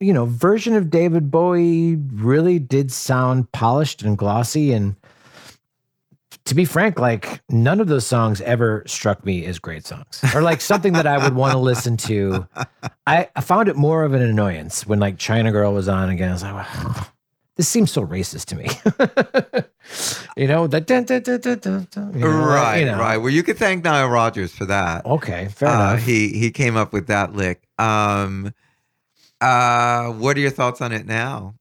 you 0.00 0.12
know 0.12 0.26
version 0.26 0.74
of 0.74 0.90
David 0.90 1.30
Bowie 1.30 1.96
really 1.96 2.58
did 2.58 2.90
sound 2.90 3.52
polished 3.52 4.02
and 4.02 4.18
glossy 4.18 4.72
and 4.72 4.96
to 6.52 6.56
be 6.56 6.64
frank, 6.66 6.98
like 6.98 7.42
none 7.48 7.80
of 7.80 7.88
those 7.88 8.06
songs 8.06 8.40
ever 8.42 8.82
struck 8.86 9.24
me 9.24 9.44
as 9.46 9.58
great 9.58 9.86
songs 9.86 10.22
or 10.34 10.42
like 10.42 10.60
something 10.60 10.92
that 10.92 11.06
I 11.06 11.18
would 11.18 11.34
want 11.34 11.52
to 11.52 11.58
listen 11.58 11.96
to. 11.98 12.46
I, 13.06 13.28
I 13.34 13.40
found 13.40 13.68
it 13.68 13.76
more 13.76 14.04
of 14.04 14.12
an 14.12 14.22
annoyance 14.22 14.86
when 14.86 15.00
like 15.00 15.18
China 15.18 15.50
Girl 15.50 15.72
was 15.72 15.88
on 15.88 16.10
again. 16.10 16.28
I 16.28 16.32
was 16.32 16.42
like, 16.42 16.54
"Wow, 16.54 17.06
this 17.56 17.68
seems 17.68 17.90
so 17.90 18.06
racist 18.06 18.46
to 18.46 18.56
me. 18.56 18.68
you 20.36 20.46
know, 20.46 20.66
the 20.66 20.80
dun, 20.80 21.04
dun, 21.04 21.22
dun, 21.22 21.40
dun, 21.40 21.58
dun, 21.58 21.88
dun, 21.90 22.12
you 22.14 22.20
know, 22.20 22.28
right, 22.28 22.78
you 22.80 22.86
know. 22.86 22.98
right. 22.98 23.16
Well, 23.18 23.30
you 23.30 23.42
could 23.42 23.56
thank 23.58 23.84
Nile 23.84 24.08
Rodgers 24.08 24.52
for 24.54 24.64
that. 24.66 25.04
Okay, 25.06 25.48
fair 25.48 25.68
Uh, 25.68 25.92
enough. 25.94 26.02
he 26.06 26.28
he 26.38 26.50
came 26.50 26.76
up 26.76 26.92
with 26.92 27.06
that 27.08 27.32
lick. 27.34 27.62
Um, 27.78 28.52
uh, 29.40 30.08
what 30.12 30.36
are 30.36 30.40
your 30.40 30.50
thoughts 30.50 30.80
on 30.80 30.92
it 30.92 31.06
now? 31.06 31.54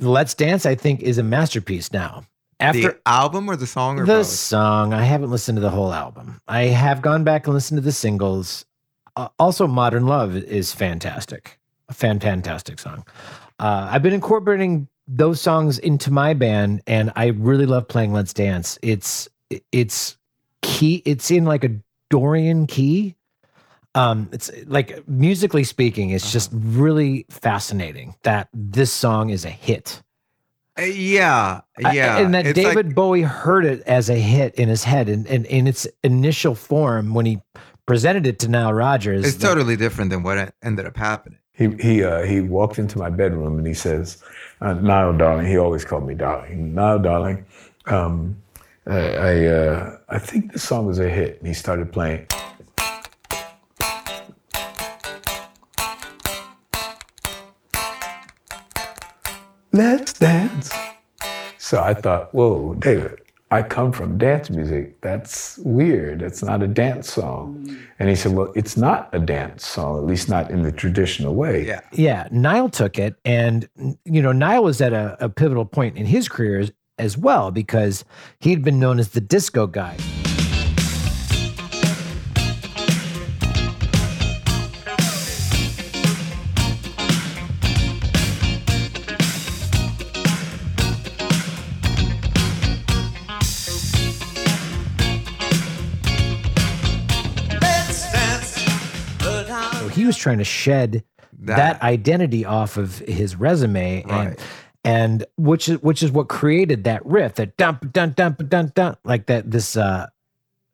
Let's 0.00 0.34
Dance, 0.34 0.64
I 0.64 0.74
think, 0.74 1.00
is 1.02 1.18
a 1.18 1.22
masterpiece 1.22 1.92
now. 1.92 2.24
After 2.60 2.80
the 2.80 2.98
album 3.06 3.48
or 3.48 3.56
the 3.56 3.66
song 3.66 3.98
or 3.98 4.06
the 4.06 4.14
both? 4.14 4.26
song, 4.26 4.92
I 4.92 5.02
haven't 5.02 5.30
listened 5.30 5.56
to 5.56 5.60
the 5.62 5.70
whole 5.70 5.92
album. 5.92 6.40
I 6.48 6.64
have 6.64 7.02
gone 7.02 7.22
back 7.24 7.46
and 7.46 7.54
listened 7.54 7.78
to 7.78 7.82
the 7.82 7.92
singles. 7.92 8.64
Uh, 9.16 9.28
also, 9.38 9.66
Modern 9.66 10.06
Love 10.06 10.36
is 10.36 10.72
fantastic, 10.72 11.58
a 11.88 11.94
fan 11.94 12.18
fantastic 12.20 12.78
song. 12.78 13.04
Uh, 13.58 13.88
I've 13.90 14.02
been 14.02 14.12
incorporating 14.12 14.88
those 15.06 15.40
songs 15.40 15.78
into 15.78 16.10
my 16.10 16.34
band, 16.34 16.82
and 16.86 17.12
I 17.16 17.26
really 17.28 17.66
love 17.66 17.86
playing 17.88 18.12
Let's 18.12 18.32
Dance. 18.32 18.78
It's 18.82 19.28
it's 19.72 20.16
key. 20.62 21.02
It's 21.04 21.30
in 21.30 21.44
like 21.44 21.64
a 21.64 21.70
Dorian 22.10 22.66
key. 22.66 23.14
Um, 23.94 24.28
it's 24.32 24.50
like 24.66 25.08
musically 25.08 25.64
speaking, 25.64 26.10
it's 26.10 26.30
just 26.30 26.50
really 26.52 27.26
fascinating 27.30 28.14
that 28.22 28.48
this 28.52 28.92
song 28.92 29.30
is 29.30 29.44
a 29.44 29.50
hit. 29.50 30.02
Uh, 30.78 30.82
yeah, 30.82 31.60
I- 31.84 31.92
yeah. 31.92 32.18
and 32.18 32.34
that 32.34 32.46
It's 32.46 32.56
like- 32.58 32.74
David 32.76 32.94
Bowie 32.94 33.22
heard 33.22 33.64
it 33.64 33.82
as 33.86 34.08
a 34.08 34.14
hit 34.14 34.54
in 34.54 34.68
his 34.68 34.84
head, 34.84 35.08
and, 35.08 35.26
and 35.26 35.44
in 35.46 35.66
its 35.66 35.86
initial 36.04 36.54
form 36.54 37.14
when 37.14 37.26
he 37.26 37.40
presented 37.86 38.26
it 38.26 38.38
to 38.40 38.48
Nile 38.48 38.72
Rodgers. 38.72 39.24
it's 39.26 39.36
the- 39.36 39.46
totally 39.46 39.76
different 39.76 40.10
than 40.10 40.22
what 40.22 40.54
ended 40.62 40.86
up 40.86 40.96
happening. 40.96 41.38
He 41.52 41.68
he 41.80 42.04
uh, 42.04 42.22
he 42.22 42.40
walked 42.40 42.78
into 42.78 42.98
my 42.98 43.10
bedroom 43.10 43.58
and 43.58 43.66
he 43.66 43.74
says, 43.74 44.22
uh, 44.60 44.74
"Nile, 44.74 45.12
darling." 45.16 45.46
He 45.46 45.58
always 45.58 45.84
called 45.84 46.06
me 46.06 46.14
darling. 46.14 46.72
Nile, 46.74 47.00
darling. 47.00 47.44
Um, 47.86 48.36
I 48.86 48.98
I, 49.30 49.46
uh, 49.46 49.96
I 50.08 50.18
think 50.20 50.52
this 50.52 50.62
song 50.62 50.86
was 50.86 51.00
a 51.00 51.08
hit. 51.08 51.38
And 51.38 51.48
he 51.48 51.54
started 51.54 51.90
playing. 51.92 52.26
Let's 59.72 60.14
dance. 60.14 60.72
So 61.58 61.82
I 61.82 61.92
thought, 61.92 62.34
whoa, 62.34 62.74
David, 62.74 63.20
I 63.50 63.62
come 63.62 63.92
from 63.92 64.18
dance 64.18 64.50
music. 64.50 65.00
That's 65.00 65.58
weird. 65.58 66.22
It's 66.22 66.42
not 66.42 66.62
a 66.62 66.66
dance 66.66 67.12
song. 67.12 67.76
And 67.98 68.08
he 68.08 68.14
said, 68.14 68.32
well, 68.32 68.52
it's 68.54 68.76
not 68.76 69.08
a 69.12 69.18
dance 69.18 69.66
song, 69.66 69.98
at 69.98 70.04
least 70.04 70.28
not 70.28 70.50
in 70.50 70.62
the 70.62 70.72
traditional 70.72 71.34
way. 71.34 71.66
Yeah. 71.66 71.80
yeah, 71.92 72.28
Nile 72.30 72.68
took 72.68 72.98
it, 72.98 73.16
and 73.24 73.68
you 74.04 74.22
know 74.22 74.32
Nile 74.32 74.62
was 74.62 74.80
at 74.80 74.92
a, 74.92 75.16
a 75.20 75.28
pivotal 75.28 75.64
point 75.64 75.96
in 75.96 76.06
his 76.06 76.28
career 76.28 76.60
as, 76.60 76.72
as 76.98 77.18
well 77.18 77.50
because 77.50 78.04
he'd 78.40 78.62
been 78.62 78.78
known 78.78 78.98
as 78.98 79.10
the 79.10 79.20
disco 79.20 79.66
guy. 79.66 79.96
Was 100.08 100.16
trying 100.16 100.38
to 100.38 100.44
shed 100.44 101.04
that, 101.40 101.56
That. 101.56 101.82
identity 101.82 102.44
off 102.44 102.76
of 102.76 102.98
his 102.98 103.36
resume, 103.36 104.02
and 104.02 104.10
Right. 104.10 104.40
and 104.84 105.24
which 105.36 105.68
is 105.68 105.80
which 105.82 106.02
is 106.02 106.10
what 106.10 106.28
created 106.28 106.84
that 106.84 107.04
riff, 107.06 107.34
that 107.36 107.56
dump 107.56 107.92
dun 107.92 108.12
dun 108.16 108.36
dun 108.48 108.72
dun, 108.74 108.96
like 109.04 109.26
that 109.26 109.50
this 109.50 109.76
uh 109.76 110.06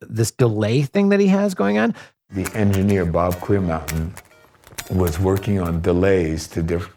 this 0.01 0.31
delay 0.31 0.81
thing 0.83 1.09
that 1.09 1.19
he 1.19 1.27
has 1.27 1.53
going 1.53 1.77
on. 1.77 1.93
The 2.31 2.49
engineer 2.55 3.05
Bob 3.05 3.35
Clearmountain 3.35 4.11
was 4.91 5.19
working 5.19 5.59
on 5.59 5.81
delays 5.81 6.47
to 6.49 6.61
diff- 6.63 6.93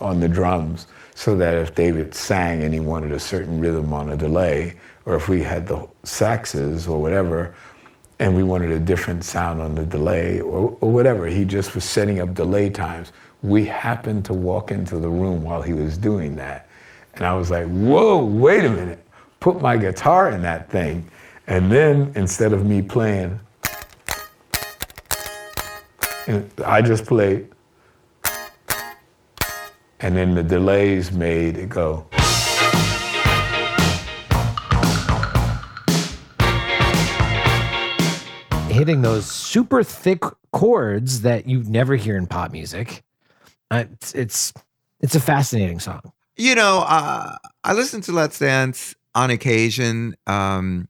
on 0.00 0.20
the 0.20 0.28
drums, 0.28 0.86
so 1.14 1.36
that 1.36 1.54
if 1.54 1.74
David 1.74 2.14
sang 2.14 2.62
and 2.62 2.72
he 2.74 2.80
wanted 2.80 3.12
a 3.12 3.20
certain 3.20 3.58
rhythm 3.60 3.92
on 3.92 4.10
a 4.10 4.16
delay, 4.16 4.74
or 5.06 5.14
if 5.14 5.28
we 5.28 5.42
had 5.42 5.66
the 5.66 5.86
saxes 6.04 6.88
or 6.88 7.00
whatever, 7.00 7.54
and 8.22 8.36
we 8.36 8.44
wanted 8.44 8.70
a 8.70 8.78
different 8.78 9.24
sound 9.24 9.60
on 9.60 9.74
the 9.74 9.84
delay 9.84 10.40
or, 10.40 10.78
or 10.80 10.92
whatever, 10.92 11.26
he 11.26 11.44
just 11.44 11.74
was 11.74 11.82
setting 11.82 12.20
up 12.20 12.32
delay 12.34 12.70
times. 12.70 13.10
We 13.42 13.64
happened 13.64 14.24
to 14.26 14.32
walk 14.32 14.70
into 14.70 15.00
the 15.00 15.08
room 15.08 15.42
while 15.42 15.60
he 15.60 15.72
was 15.72 15.98
doing 15.98 16.36
that, 16.36 16.68
and 17.14 17.26
I 17.26 17.34
was 17.34 17.50
like, 17.50 17.66
"Whoa, 17.66 18.24
wait 18.24 18.64
a 18.64 18.70
minute! 18.70 19.04
Put 19.40 19.60
my 19.60 19.76
guitar 19.76 20.30
in 20.30 20.40
that 20.42 20.70
thing." 20.70 21.04
And 21.48 21.70
then 21.72 22.12
instead 22.14 22.52
of 22.52 22.64
me 22.64 22.80
playing, 22.80 23.40
I 26.64 26.80
just 26.80 27.04
played, 27.04 27.48
and 29.98 30.16
then 30.16 30.36
the 30.36 30.44
delays 30.44 31.10
made 31.10 31.58
it 31.58 31.68
go. 31.68 32.06
Hitting 38.82 39.02
those 39.02 39.30
super 39.30 39.84
thick 39.84 40.24
chords 40.50 41.20
that 41.20 41.46
you 41.46 41.62
never 41.62 41.94
hear 41.94 42.16
in 42.16 42.26
pop 42.26 42.50
music. 42.50 43.04
Uh, 43.70 43.84
it's, 43.92 44.12
it's 44.12 44.52
it's 44.98 45.14
a 45.14 45.20
fascinating 45.20 45.78
song. 45.78 46.00
You 46.36 46.56
know, 46.56 46.84
uh, 46.88 47.36
I 47.62 47.74
listen 47.74 48.00
to 48.00 48.12
Let's 48.12 48.40
Dance 48.40 48.96
on 49.14 49.30
occasion. 49.30 50.16
Um, 50.26 50.88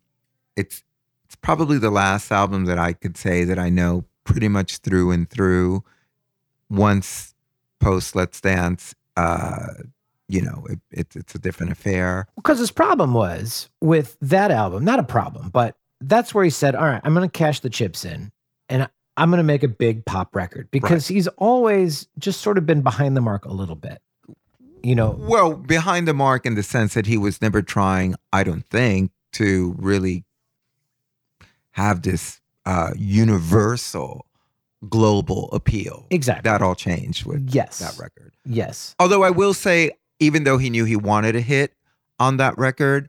it's 0.57 0.83
it's 1.27 1.35
probably 1.37 1.77
the 1.77 1.91
last 1.91 2.33
album 2.33 2.65
that 2.65 2.79
I 2.79 2.95
could 2.95 3.19
say 3.19 3.45
that 3.45 3.59
I 3.59 3.69
know 3.69 4.07
pretty 4.25 4.49
much 4.49 4.79
through 4.79 5.11
and 5.11 5.29
through. 5.29 5.85
Once 6.71 7.35
post 7.79 8.17
Let's 8.17 8.41
Dance, 8.41 8.95
uh, 9.19 9.67
you 10.29 10.41
know, 10.41 10.65
it, 10.71 10.81
it, 10.91 11.15
it's 11.15 11.35
a 11.35 11.39
different 11.39 11.73
affair. 11.73 12.27
Because 12.37 12.59
his 12.59 12.71
problem 12.71 13.13
was 13.13 13.69
with 13.83 14.17
that 14.23 14.51
album, 14.51 14.83
not 14.83 14.99
a 14.99 15.03
problem, 15.03 15.51
but 15.51 15.77
that's 16.09 16.35
where 16.35 16.45
he 16.45 16.51
said, 16.51 16.75
"All 16.75 16.85
right, 16.85 17.01
I'm 17.05 17.15
going 17.15 17.29
to 17.29 17.33
cash 17.39 17.61
the 17.61 17.71
chips 17.71 18.05
in, 18.05 18.31
and 18.69 18.89
I'm 19.17 19.31
going 19.31 19.39
to 19.39 19.45
make 19.45 19.63
a 19.63 19.69
big 19.69 20.05
pop 20.05 20.35
record." 20.35 20.69
Because 20.71 21.07
he's 21.09 21.29
always 21.29 22.07
just 22.19 22.41
sort 22.41 22.59
of 22.59 22.67
been 22.67 22.83
behind 22.83 23.17
the 23.17 23.21
mark 23.21 23.45
a 23.45 23.53
little 23.53 23.77
bit. 23.77 24.01
You 24.83 24.97
know, 24.97 25.11
Well, 25.19 25.55
behind 25.55 26.09
the 26.09 26.15
mark 26.15 26.45
in 26.45 26.57
the 26.57 26.63
sense 26.65 26.95
that 26.95 27.07
he 27.07 27.17
was 27.17 27.41
never 27.41 27.63
trying, 27.63 28.17
I 28.33 28.43
don't 28.43 28.67
think, 28.69 29.13
to 29.35 29.77
really 29.79 30.25
have 31.73 32.03
this 32.03 32.41
uh, 32.67 32.93
universal 32.97 34.27
global 34.89 35.49
appeal. 35.53 36.07
Exactly. 36.11 36.51
That 36.51 36.63
all 36.63 36.75
changed 36.75 37.25
with 37.25 37.49
Yes. 37.55 37.79
that 37.79 37.97
record. 37.99 38.33
yes, 38.45 38.97
Although 38.99 39.23
I 39.23 39.31
will 39.31 39.55
say, 39.55 39.93
even 40.19 40.43
though 40.45 40.59
he 40.59 40.69
knew 40.71 40.85
he 40.85 40.97
wanted 40.97 41.37
a 41.37 41.41
hit 41.41 41.73
on 42.19 42.37
that 42.39 42.59
record, 42.59 43.09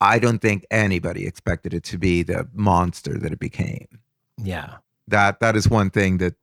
I 0.00 0.18
don't 0.18 0.40
think 0.40 0.64
anybody 0.70 1.26
expected 1.26 1.74
it 1.74 1.82
to 1.84 1.98
be 1.98 2.22
the 2.22 2.48
monster 2.52 3.18
that 3.18 3.32
it 3.32 3.38
became. 3.38 3.86
yeah, 4.42 4.76
That 5.08 5.40
that 5.40 5.56
is 5.56 5.68
one 5.68 5.90
thing 5.90 6.18
that 6.18 6.34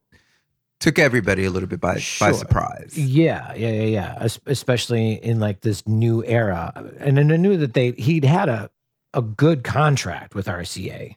took 0.82 1.00
everybody 1.00 1.46
a 1.46 1.50
little 1.50 1.70
bit 1.70 1.80
by 1.80 1.96
by 2.20 2.32
surprise. 2.34 2.98
yeah, 2.98 3.54
yeah, 3.56 3.72
yeah, 3.72 3.84
yeah. 3.84 4.18
Es- 4.20 4.40
Especially 4.46 5.14
in 5.24 5.40
like 5.40 5.62
this 5.62 5.88
new 5.88 6.24
era, 6.26 6.72
and 7.00 7.18
then 7.18 7.32
I 7.32 7.38
knew 7.38 7.56
that 7.58 7.74
they 7.74 7.92
he'd 7.92 8.26
had 8.26 8.50
a 8.50 8.70
a 9.14 9.22
good 9.22 9.64
contract 9.64 10.36
with 10.36 10.48
RCA. 10.48 11.16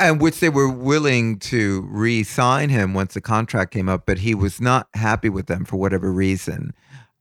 and 0.00 0.20
which 0.20 0.40
they 0.40 0.48
were 0.48 0.68
willing 0.68 1.38
to 1.38 1.82
re-sign 1.88 2.68
him 2.68 2.92
once 2.94 3.14
the 3.14 3.20
contract 3.20 3.72
came 3.72 3.88
up, 3.88 4.04
but 4.06 4.18
he 4.18 4.34
was 4.34 4.60
not 4.60 4.88
happy 4.94 5.28
with 5.28 5.46
them 5.46 5.64
for 5.64 5.76
whatever 5.76 6.10
reason. 6.12 6.72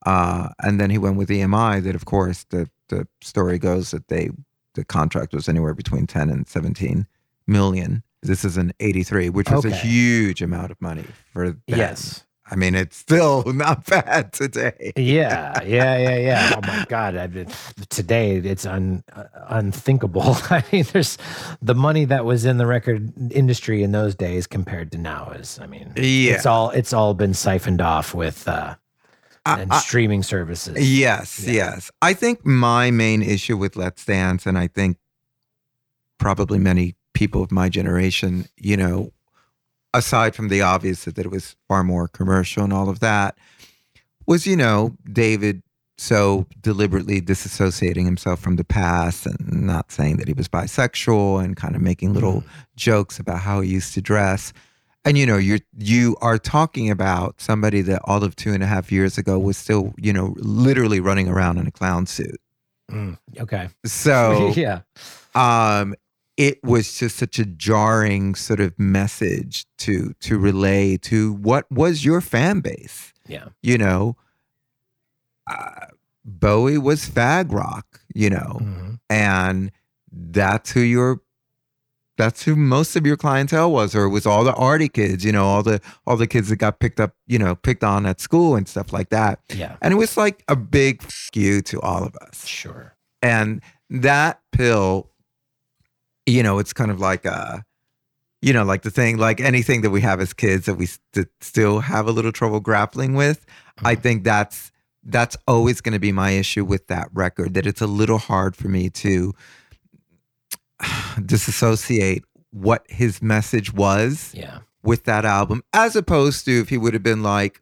Uh, 0.08 0.50
and 0.64 0.80
then 0.82 0.90
he 0.90 0.98
went 0.98 1.16
with 1.18 1.30
EMI. 1.30 1.84
That, 1.84 1.94
of 1.96 2.06
course, 2.06 2.44
the 2.50 2.68
the 2.90 3.08
story 3.22 3.58
goes 3.60 3.92
that 3.92 4.08
they 4.08 4.30
the 4.76 4.84
contract 4.86 5.34
was 5.34 5.48
anywhere 5.48 5.74
between 5.74 6.08
ten 6.08 6.30
and 6.30 6.48
seventeen 6.48 7.08
million. 7.48 8.04
This 8.22 8.46
is 8.46 8.58
an 8.58 8.72
eighty-three, 8.80 9.30
which 9.30 9.50
was 9.50 9.66
a 9.66 9.72
huge 9.72 10.42
amount 10.42 10.72
of 10.72 10.82
money 10.82 11.06
for 11.34 11.48
them. 11.50 11.62
Yes. 11.68 12.26
I 12.52 12.56
mean 12.56 12.76
it's 12.76 12.98
still 12.98 13.44
not 13.54 13.86
bad 13.86 14.34
today. 14.34 14.92
Yeah, 14.98 15.64
yeah, 15.66 15.98
yeah, 15.98 16.18
yeah. 16.18 16.54
Oh 16.56 16.60
my 16.68 16.86
God! 16.90 17.16
I 17.16 17.28
mean, 17.28 17.48
today 17.90 18.36
it's 18.36 18.66
un, 18.66 19.02
uh, 19.14 19.24
unthinkable. 19.48 20.36
I 20.50 20.62
mean, 20.72 20.86
there's 20.92 21.18
the 21.62 21.74
money 21.74 22.04
that 22.06 22.26
was 22.26 22.44
in 22.46 22.58
the 22.58 22.66
record 22.66 23.12
industry 23.32 23.82
in 23.82 23.94
those 23.94 24.14
days 24.14 24.46
compared 24.46 24.92
to 24.92 24.98
now 24.98 25.32
is. 25.32 25.58
I 25.62 25.68
mean, 25.68 25.94
Yeah. 25.96 26.34
it's 26.34 26.46
all 26.46 26.70
it's 26.72 26.92
all 26.92 27.14
been 27.14 27.34
siphoned 27.34 27.82
off 27.82 28.14
with 28.14 28.46
uh, 28.48 28.76
and 29.46 29.74
streaming 29.74 30.24
services. 30.24 30.78
Yes, 30.90 31.46
yes. 31.46 31.92
I 32.02 32.14
think 32.14 32.46
my 32.46 32.92
main 32.92 33.22
issue 33.22 33.58
with 33.58 33.76
Let's 33.76 34.06
Dance, 34.06 34.46
and 34.46 34.58
I 34.58 34.68
think 34.68 34.98
probably 36.18 36.60
many 36.60 36.96
people 37.14 37.44
of 37.44 37.52
my 37.52 37.70
generation, 37.70 38.46
you 38.58 38.78
know, 38.78 39.12
aside 39.94 40.36
from 40.36 40.48
the 40.48 40.62
obvious 40.62 41.06
that 41.06 41.18
it 41.20 41.32
was 41.32 41.56
far 41.68 41.84
more 41.84 42.08
commercial 42.08 42.64
and 42.64 42.74
all 42.74 42.90
of 42.90 43.00
that, 43.02 43.38
was, 44.26 44.48
you 44.48 44.56
know, 44.56 44.96
David 45.12 45.62
so 45.98 46.48
deliberately 46.62 47.22
disassociating 47.22 48.06
himself 48.06 48.40
from 48.40 48.56
the 48.56 48.64
past 48.64 49.26
and 49.26 49.64
not 49.64 49.92
saying 49.92 50.18
that 50.18 50.28
he 50.28 50.34
was 50.34 50.48
bisexual 50.48 51.44
and 51.44 51.56
kind 51.56 51.76
of 51.76 51.82
making 51.82 52.14
little 52.14 52.42
mm. 52.42 52.46
jokes 52.76 53.20
about 53.20 53.40
how 53.40 53.62
he 53.62 53.70
used 53.70 53.94
to 53.94 54.02
dress. 54.02 54.54
And 55.06 55.18
you 55.18 55.26
know, 55.26 55.38
you're 55.38 55.60
you 55.78 56.16
are 56.22 56.38
talking 56.38 56.90
about 56.90 57.42
somebody 57.42 57.82
that 57.82 58.02
all 58.06 58.24
of 58.24 58.36
two 58.36 58.54
and 58.54 58.64
a 58.64 58.68
half 58.68 58.92
years 58.92 59.18
ago 59.18 59.38
was 59.38 59.58
still, 59.58 59.94
you 59.98 60.14
know, 60.14 60.34
literally 60.38 61.00
running 61.02 61.28
around 61.28 61.58
in 61.58 61.68
a 61.68 61.72
clown 61.72 62.06
suit. 62.06 62.40
Mm, 62.92 63.18
okay. 63.40 63.70
So 63.86 64.54
yeah. 64.56 64.82
um 65.36 65.96
it 66.38 66.64
was 66.64 66.98
just 66.98 67.18
such 67.18 67.38
a 67.38 67.46
jarring 67.46 68.34
sort 68.36 68.60
of 68.60 68.78
message 68.80 69.66
to 69.80 70.14
to 70.22 70.38
relay 70.40 70.98
to 70.98 71.34
what 71.34 71.70
was 71.72 72.04
your 72.06 72.22
fan 72.22 72.60
base 72.62 73.14
Yeah. 73.28 73.50
you 73.62 73.78
know 73.78 74.16
uh, 75.50 75.88
bowie 76.26 76.78
was 76.78 77.08
fag 77.10 77.52
rock 77.52 78.00
you 78.16 78.30
know 78.30 78.58
Mhm. 78.62 79.00
and 79.10 79.72
that's 80.12 80.72
who 80.72 80.80
your 80.82 81.22
that's 82.18 82.44
who 82.44 82.56
most 82.56 82.96
of 82.96 83.06
your 83.06 83.18
clientele 83.18 83.72
was 83.72 83.96
or 83.96 84.04
it 84.04 84.10
was 84.10 84.26
all 84.26 84.44
the 84.44 84.54
arty 84.54 84.88
kids 84.88 85.26
you 85.26 85.32
know 85.32 85.46
all 85.46 85.64
the 85.64 85.80
all 86.06 86.16
the 86.18 86.28
kids 86.28 86.50
that 86.50 86.58
got 86.58 86.80
picked 86.80 87.00
up 87.00 87.16
you 87.28 87.40
know 87.40 87.56
picked 87.56 87.84
on 87.84 88.06
at 88.06 88.20
school 88.22 88.56
and 88.56 88.68
stuff 88.68 88.94
like 88.94 89.10
that 89.10 89.40
Yeah. 89.54 89.78
and 89.82 89.94
it 89.94 89.98
was 89.98 90.16
like 90.18 90.44
a 90.48 90.56
big 90.56 91.02
skew 91.12 91.62
to 91.64 91.82
all 91.82 92.04
of 92.04 92.16
us 92.18 92.46
Sure. 92.46 92.96
and 93.22 93.62
that 93.90 94.42
pill 94.52 95.10
you 96.26 96.44
know 96.44 96.60
it's 96.60 96.74
kind 96.74 96.92
of 96.92 97.00
like 97.00 97.26
a 97.26 97.64
you 98.42 98.54
know 98.54 98.64
like 98.64 98.84
the 98.84 98.92
thing 98.92 99.18
like 99.18 99.40
anything 99.42 99.82
that 99.82 99.90
we 99.90 100.02
have 100.02 100.20
as 100.22 100.34
kids 100.34 100.66
that 100.66 100.76
we 100.76 100.86
st- 100.86 101.28
still 101.42 101.80
have 101.80 102.08
a 102.08 102.12
little 102.12 102.32
trouble 102.32 102.60
grappling 102.60 103.14
with 103.16 103.46
i 103.84 103.94
uh-huh. 103.94 104.02
think 104.02 104.24
that's 104.24 104.72
that's 105.06 105.36
always 105.48 105.82
going 105.82 105.94
to 105.94 106.00
be 106.00 106.14
my 106.14 106.32
issue 106.32 106.64
with 106.64 106.88
that 106.88 107.10
record 107.14 107.54
that 107.56 107.66
it's 107.66 107.82
a 107.82 107.88
little 107.88 108.18
hard 108.20 108.56
for 108.56 108.70
me 108.70 108.90
to 108.90 109.34
disassociate 111.26 112.24
what 112.52 112.86
his 112.90 113.22
message 113.22 113.74
was 113.74 114.32
Yeah. 114.36 114.60
with 114.84 115.06
that 115.06 115.26
album 115.26 115.64
as 115.74 115.96
opposed 115.96 116.46
to 116.46 116.62
if 116.62 116.70
he 116.70 116.78
would 116.78 116.94
have 116.94 117.04
been 117.04 117.24
like 117.24 117.62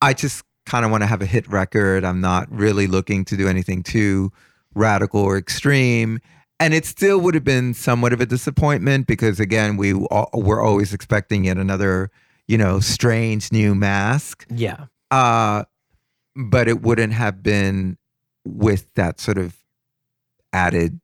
I 0.00 0.12
just 0.12 0.44
kind 0.66 0.84
of 0.84 0.90
want 0.90 1.02
to 1.02 1.06
have 1.06 1.22
a 1.22 1.26
hit 1.26 1.48
record. 1.48 2.04
I'm 2.04 2.20
not 2.20 2.50
really 2.50 2.86
looking 2.86 3.24
to 3.26 3.36
do 3.36 3.48
anything 3.48 3.82
too 3.82 4.30
radical 4.74 5.20
or 5.20 5.38
extreme. 5.38 6.18
And 6.60 6.74
it 6.74 6.84
still 6.84 7.18
would 7.20 7.34
have 7.34 7.44
been 7.44 7.72
somewhat 7.74 8.12
of 8.12 8.20
a 8.20 8.26
disappointment 8.26 9.06
because, 9.06 9.40
again, 9.40 9.76
we 9.76 9.94
all, 9.94 10.28
were 10.34 10.60
always 10.60 10.92
expecting 10.92 11.44
yet 11.44 11.56
another, 11.56 12.10
you 12.48 12.58
know, 12.58 12.80
strange 12.80 13.52
new 13.52 13.74
mask. 13.74 14.46
Yeah. 14.50 14.86
Uh, 15.10 15.64
but 16.34 16.68
it 16.68 16.82
wouldn't 16.82 17.12
have 17.12 17.42
been 17.42 17.96
with 18.44 18.92
that 18.94 19.20
sort 19.20 19.38
of 19.38 19.56
added, 20.52 21.00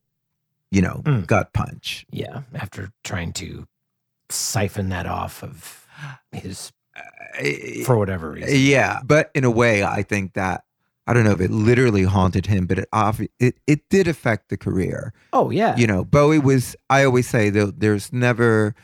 you 0.73 0.83
know, 0.83 1.03
Mm. 1.05 1.27
gut 1.29 1.53
punch. 1.53 2.05
Yeah. 2.11 2.43
After 2.55 2.91
trying 3.05 3.33
to 3.35 3.67
siphon 4.31 4.89
that 4.89 5.07
off 5.07 5.43
of 5.45 5.87
his 6.33 6.73
for 7.85 7.97
whatever 7.97 8.31
reason. 8.33 8.51
Yeah, 8.53 9.01
but 9.05 9.31
in 9.35 9.45
a 9.45 9.51
way, 9.51 9.85
I 9.85 10.03
think 10.03 10.33
that 10.35 10.65
I 11.07 11.13
don't 11.13 11.25
know 11.25 11.33
if 11.33 11.41
it 11.41 11.51
literally 11.51 12.05
haunted 12.05 12.47
him, 12.47 12.67
but 12.67 12.79
it 12.79 12.89
it 13.39 13.59
it 13.67 13.89
did 13.91 14.09
affect 14.09 14.49
the 14.49 14.57
career. 14.57 15.13
Oh 15.33 15.51
yeah. 15.51 15.77
You 15.77 15.87
know, 15.87 16.05
Bowie 16.05 16.39
was. 16.39 16.75
I 16.91 17.05
always 17.05 17.29
say 17.29 17.51
that 17.51 17.81
there's 17.81 18.13
never 18.13 18.75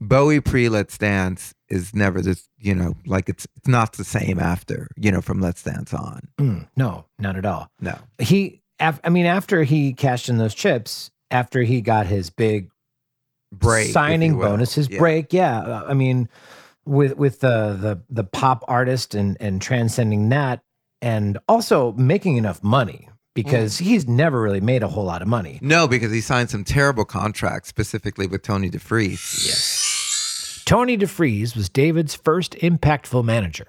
Bowie 0.00 0.40
pre 0.40 0.68
Let's 0.68 0.98
Dance 0.98 1.54
is 1.68 1.94
never 1.94 2.20
this, 2.20 2.48
you 2.58 2.74
know, 2.74 2.94
like 3.06 3.28
it's 3.28 3.46
it's 3.56 3.68
not 3.68 3.94
the 3.94 4.04
same 4.04 4.38
after, 4.38 4.88
you 4.96 5.10
know, 5.10 5.20
from 5.22 5.40
Let's 5.40 5.62
Dance 5.62 5.92
on. 5.94 6.28
Mm, 6.38 6.68
no, 6.76 7.06
not 7.18 7.36
at 7.36 7.46
all. 7.46 7.68
No. 7.80 7.96
He, 8.18 8.60
af- 8.78 9.00
I 9.02 9.08
mean, 9.08 9.26
after 9.26 9.62
he 9.64 9.92
cashed 9.94 10.28
in 10.28 10.36
those 10.38 10.54
chips, 10.54 11.10
after 11.30 11.62
he 11.62 11.80
got 11.80 12.06
his 12.06 12.30
big 12.30 12.70
Break, 13.52 13.90
signing 13.92 14.38
bonus, 14.38 14.74
his 14.74 14.88
Yeah. 14.90 14.98
break, 14.98 15.32
yeah. 15.32 15.58
uh, 15.60 15.84
I 15.88 15.94
mean, 15.94 16.28
with 16.84 17.16
with 17.16 17.40
the 17.40 17.76
the 17.80 18.00
the 18.10 18.24
pop 18.24 18.64
artist 18.68 19.14
and 19.14 19.36
and 19.40 19.60
transcending 19.62 20.28
that, 20.30 20.62
and 21.00 21.38
also 21.48 21.92
making 21.92 22.36
enough 22.36 22.62
money 22.62 23.08
because 23.34 23.76
Mm. 23.76 23.80
he's 23.80 24.08
never 24.08 24.40
really 24.40 24.60
made 24.60 24.82
a 24.82 24.88
whole 24.88 25.04
lot 25.04 25.22
of 25.22 25.28
money. 25.28 25.58
No, 25.62 25.86
because 25.86 26.10
he 26.12 26.20
signed 26.20 26.50
some 26.50 26.64
terrible 26.64 27.04
contracts, 27.04 27.68
specifically 27.68 28.26
with 28.26 28.42
Tony 28.42 28.70
DeFries. 28.70 29.46
Yes. 29.46 30.62
Tony 30.64 30.96
DeFries 30.98 31.54
was 31.54 31.68
David's 31.68 32.14
first 32.14 32.52
impactful 32.56 33.24
manager. 33.24 33.68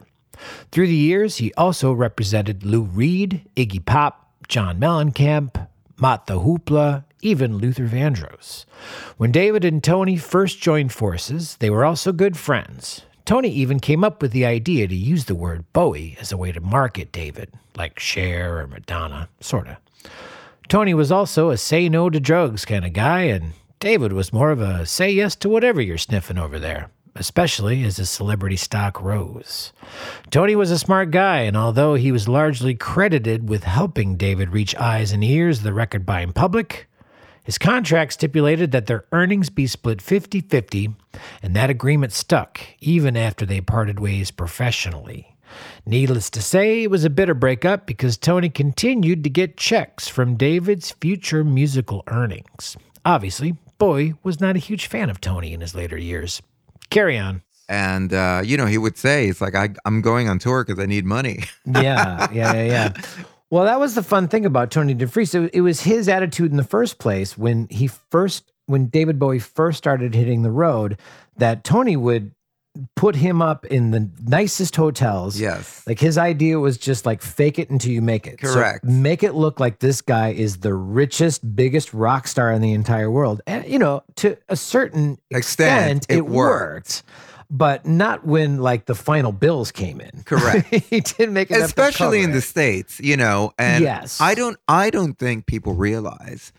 Through 0.71 0.87
the 0.87 0.95
years, 0.95 1.37
he 1.37 1.53
also 1.55 1.91
represented 1.93 2.63
Lou 2.65 2.81
Reed, 2.83 3.41
Iggy 3.55 3.83
Pop, 3.85 4.31
John 4.47 4.79
Mellencamp, 4.79 5.67
Mott 5.97 6.27
the 6.27 6.39
Hoople, 6.39 7.03
even 7.21 7.57
Luther 7.57 7.87
Vandross. 7.87 8.65
When 9.17 9.31
David 9.31 9.65
and 9.65 9.83
Tony 9.83 10.17
first 10.17 10.59
joined 10.61 10.93
forces, 10.93 11.57
they 11.57 11.69
were 11.69 11.85
also 11.85 12.11
good 12.11 12.37
friends. 12.37 13.03
Tony 13.25 13.49
even 13.49 13.79
came 13.79 14.03
up 14.03 14.21
with 14.21 14.31
the 14.31 14.45
idea 14.45 14.87
to 14.87 14.95
use 14.95 15.25
the 15.25 15.35
word 15.35 15.65
Bowie 15.73 16.15
as 16.19 16.31
a 16.31 16.37
way 16.37 16.51
to 16.51 16.61
market 16.61 17.11
David, 17.11 17.51
like 17.75 17.99
Cher 17.99 18.59
or 18.59 18.67
Madonna, 18.67 19.27
sorta. 19.41 19.79
Tony 20.69 20.93
was 20.93 21.11
also 21.11 21.49
a 21.49 21.57
say 21.57 21.89
no 21.89 22.09
to 22.09 22.19
drugs 22.19 22.63
kind 22.63 22.85
of 22.85 22.93
guy, 22.93 23.23
and 23.23 23.53
David 23.79 24.13
was 24.13 24.33
more 24.33 24.51
of 24.51 24.61
a 24.61 24.85
say 24.85 25.11
yes 25.11 25.35
to 25.37 25.49
whatever 25.49 25.81
you're 25.81 25.97
sniffing 25.97 26.37
over 26.37 26.57
there, 26.57 26.89
especially 27.15 27.83
as 27.83 27.97
his 27.97 28.09
celebrity 28.09 28.55
stock 28.55 29.01
rose. 29.01 29.73
Tony 30.31 30.55
was 30.55 30.71
a 30.71 30.79
smart 30.79 31.11
guy, 31.11 31.41
and 31.41 31.57
although 31.57 31.95
he 31.95 32.11
was 32.11 32.27
largely 32.27 32.75
credited 32.75 33.49
with 33.49 33.63
helping 33.63 34.15
David 34.15 34.49
reach 34.49 34.75
eyes 34.75 35.11
and 35.11 35.23
ears 35.23 35.59
of 35.59 35.63
the 35.63 35.73
record 35.73 36.05
buying 36.05 36.31
public, 36.31 36.87
his 37.47 37.57
contract 37.57 38.11
stipulated 38.11 38.73
that 38.73 38.87
their 38.87 39.05
earnings 39.13 39.49
be 39.49 39.67
split 39.67 40.01
50 40.01 40.41
50, 40.41 40.93
and 41.41 41.55
that 41.55 41.69
agreement 41.69 42.11
stuck 42.11 42.59
even 42.81 43.15
after 43.15 43.45
they 43.45 43.61
parted 43.61 44.01
ways 44.01 44.31
professionally. 44.31 45.33
Needless 45.85 46.29
to 46.31 46.41
say, 46.41 46.83
it 46.83 46.91
was 46.91 47.05
a 47.05 47.09
bitter 47.09 47.33
breakup 47.33 47.85
because 47.85 48.17
Tony 48.17 48.49
continued 48.49 49.23
to 49.23 49.29
get 49.29 49.55
checks 49.55 50.09
from 50.09 50.35
David's 50.35 50.91
future 50.91 51.45
musical 51.45 52.03
earnings. 52.07 52.75
Obviously, 53.05 53.55
Bowie 53.77 54.15
was 54.23 54.41
not 54.41 54.57
a 54.57 54.59
huge 54.59 54.87
fan 54.87 55.09
of 55.09 55.21
Tony 55.21 55.53
in 55.53 55.61
his 55.61 55.73
later 55.73 55.97
years. 55.97 56.41
Carry 56.89 57.17
on. 57.17 57.43
And 57.69 58.13
uh, 58.13 58.41
you 58.43 58.57
know, 58.57 58.65
he 58.65 58.77
would 58.77 58.97
say, 58.97 59.29
"It's 59.29 59.39
like 59.39 59.55
I, 59.55 59.69
I'm 59.85 60.01
going 60.01 60.27
on 60.27 60.37
tour 60.37 60.65
because 60.65 60.83
I 60.83 60.85
need 60.85 61.05
money." 61.05 61.45
Yeah, 61.65 62.27
yeah, 62.29 62.53
yeah, 62.53 62.63
yeah. 62.63 62.93
Well, 63.49 63.65
that 63.65 63.79
was 63.79 63.95
the 63.95 64.03
fun 64.03 64.27
thing 64.27 64.45
about 64.45 64.71
Tony 64.71 64.93
DeFries. 64.93 65.33
It, 65.33 65.51
it 65.53 65.61
was 65.61 65.81
his 65.81 66.09
attitude 66.09 66.51
in 66.51 66.57
the 66.57 66.63
first 66.63 66.99
place 66.99 67.37
when 67.37 67.67
he 67.69 67.87
first, 67.87 68.51
when 68.65 68.87
David 68.87 69.19
Bowie 69.19 69.39
first 69.39 69.77
started 69.77 70.13
hitting 70.13 70.41
the 70.41 70.51
road, 70.51 70.97
that 71.37 71.63
Tony 71.63 71.95
would 71.95 72.31
put 72.95 73.15
him 73.15 73.41
up 73.41 73.65
in 73.65 73.91
the 73.91 74.09
nicest 74.23 74.75
hotels. 74.75 75.39
Yes. 75.39 75.85
Like 75.87 75.99
his 75.99 76.17
idea 76.17 76.59
was 76.59 76.77
just 76.77 77.05
like 77.05 77.21
fake 77.21 77.57
it 77.57 77.69
until 77.69 77.91
you 77.91 78.01
make 78.01 78.27
it. 78.27 78.39
So 78.41 78.53
Correct. 78.53 78.83
make 78.83 79.23
it 79.23 79.33
look 79.33 79.59
like 79.59 79.79
this 79.79 80.01
guy 80.01 80.29
is 80.29 80.57
the 80.57 80.73
richest, 80.73 81.55
biggest 81.55 81.93
rock 81.93 82.27
star 82.27 82.51
in 82.51 82.61
the 82.61 82.73
entire 82.73 83.09
world. 83.09 83.41
And, 83.47 83.65
you 83.65 83.79
know, 83.79 84.03
to 84.17 84.37
a 84.49 84.55
certain 84.55 85.17
Extent, 85.31 85.99
extent, 85.99 86.05
it 86.09 86.17
it, 86.17 86.25
worked. 86.27 87.03
But 87.49 87.85
not 87.85 88.25
when 88.25 88.57
like 88.57 88.85
the 88.87 88.95
final 88.95 89.31
bills 89.31 89.71
came 89.71 90.01
in. 90.01 90.23
Correct. 90.25 90.67
he 90.89 90.99
didn't 90.99 91.33
make 91.33 91.47
to 91.47 91.63
especially 91.63 92.21
in 92.21 92.31
the 92.31 92.41
states 92.41 92.99
you 92.99 93.15
know 93.17 93.51
and 93.57 93.83
Yes. 93.83 94.19
i 94.19 94.35
don't 94.35 94.57
i 94.67 94.89
don't 94.89 95.17
think 95.17 95.45
people 95.45 95.73
realize 95.73 96.51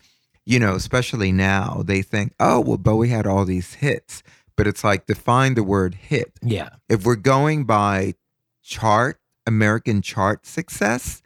you 0.46 0.58
know 0.58 0.74
especially 0.74 1.30
now 1.32 1.82
they 1.84 2.00
think 2.00 2.32
oh 2.40 2.60
well 2.60 2.78
bowie 2.78 3.08
had 3.08 3.26
all 3.26 3.44
these 3.44 3.74
hits 3.74 4.22
but 4.56 4.66
it's 4.66 4.82
like 4.82 5.04
define 5.06 5.54
the 5.54 5.62
word 5.62 5.94
hit 5.94 6.32
Yeah. 6.42 6.70
if 6.88 7.04
we're 7.04 7.16
going 7.16 7.64
by 7.64 8.14
chart 8.62 9.20
american 9.46 10.00
chart 10.00 10.46
success 10.46 11.20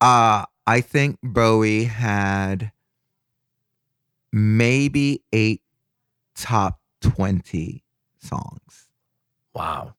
uh 0.00 0.44
i 0.66 0.80
think 0.80 1.18
bowie 1.22 1.84
had 1.84 2.72
maybe 4.32 5.22
eight 5.32 5.62
top 6.34 6.80
20 7.02 7.82
songs 8.26 8.88
Wow. 9.54 9.94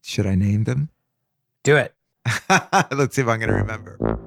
should 0.00 0.26
i 0.26 0.34
name 0.34 0.64
them 0.64 0.88
Do 1.64 1.76
it. 1.76 1.94
let's 2.92 3.14
see 3.16 3.22
if 3.22 3.28
i'm 3.28 3.38
gonna 3.40 3.54
remember 3.54 4.18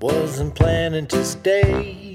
Wasn't 0.00 0.54
planning 0.56 1.06
to 1.06 1.24
stay, 1.24 2.12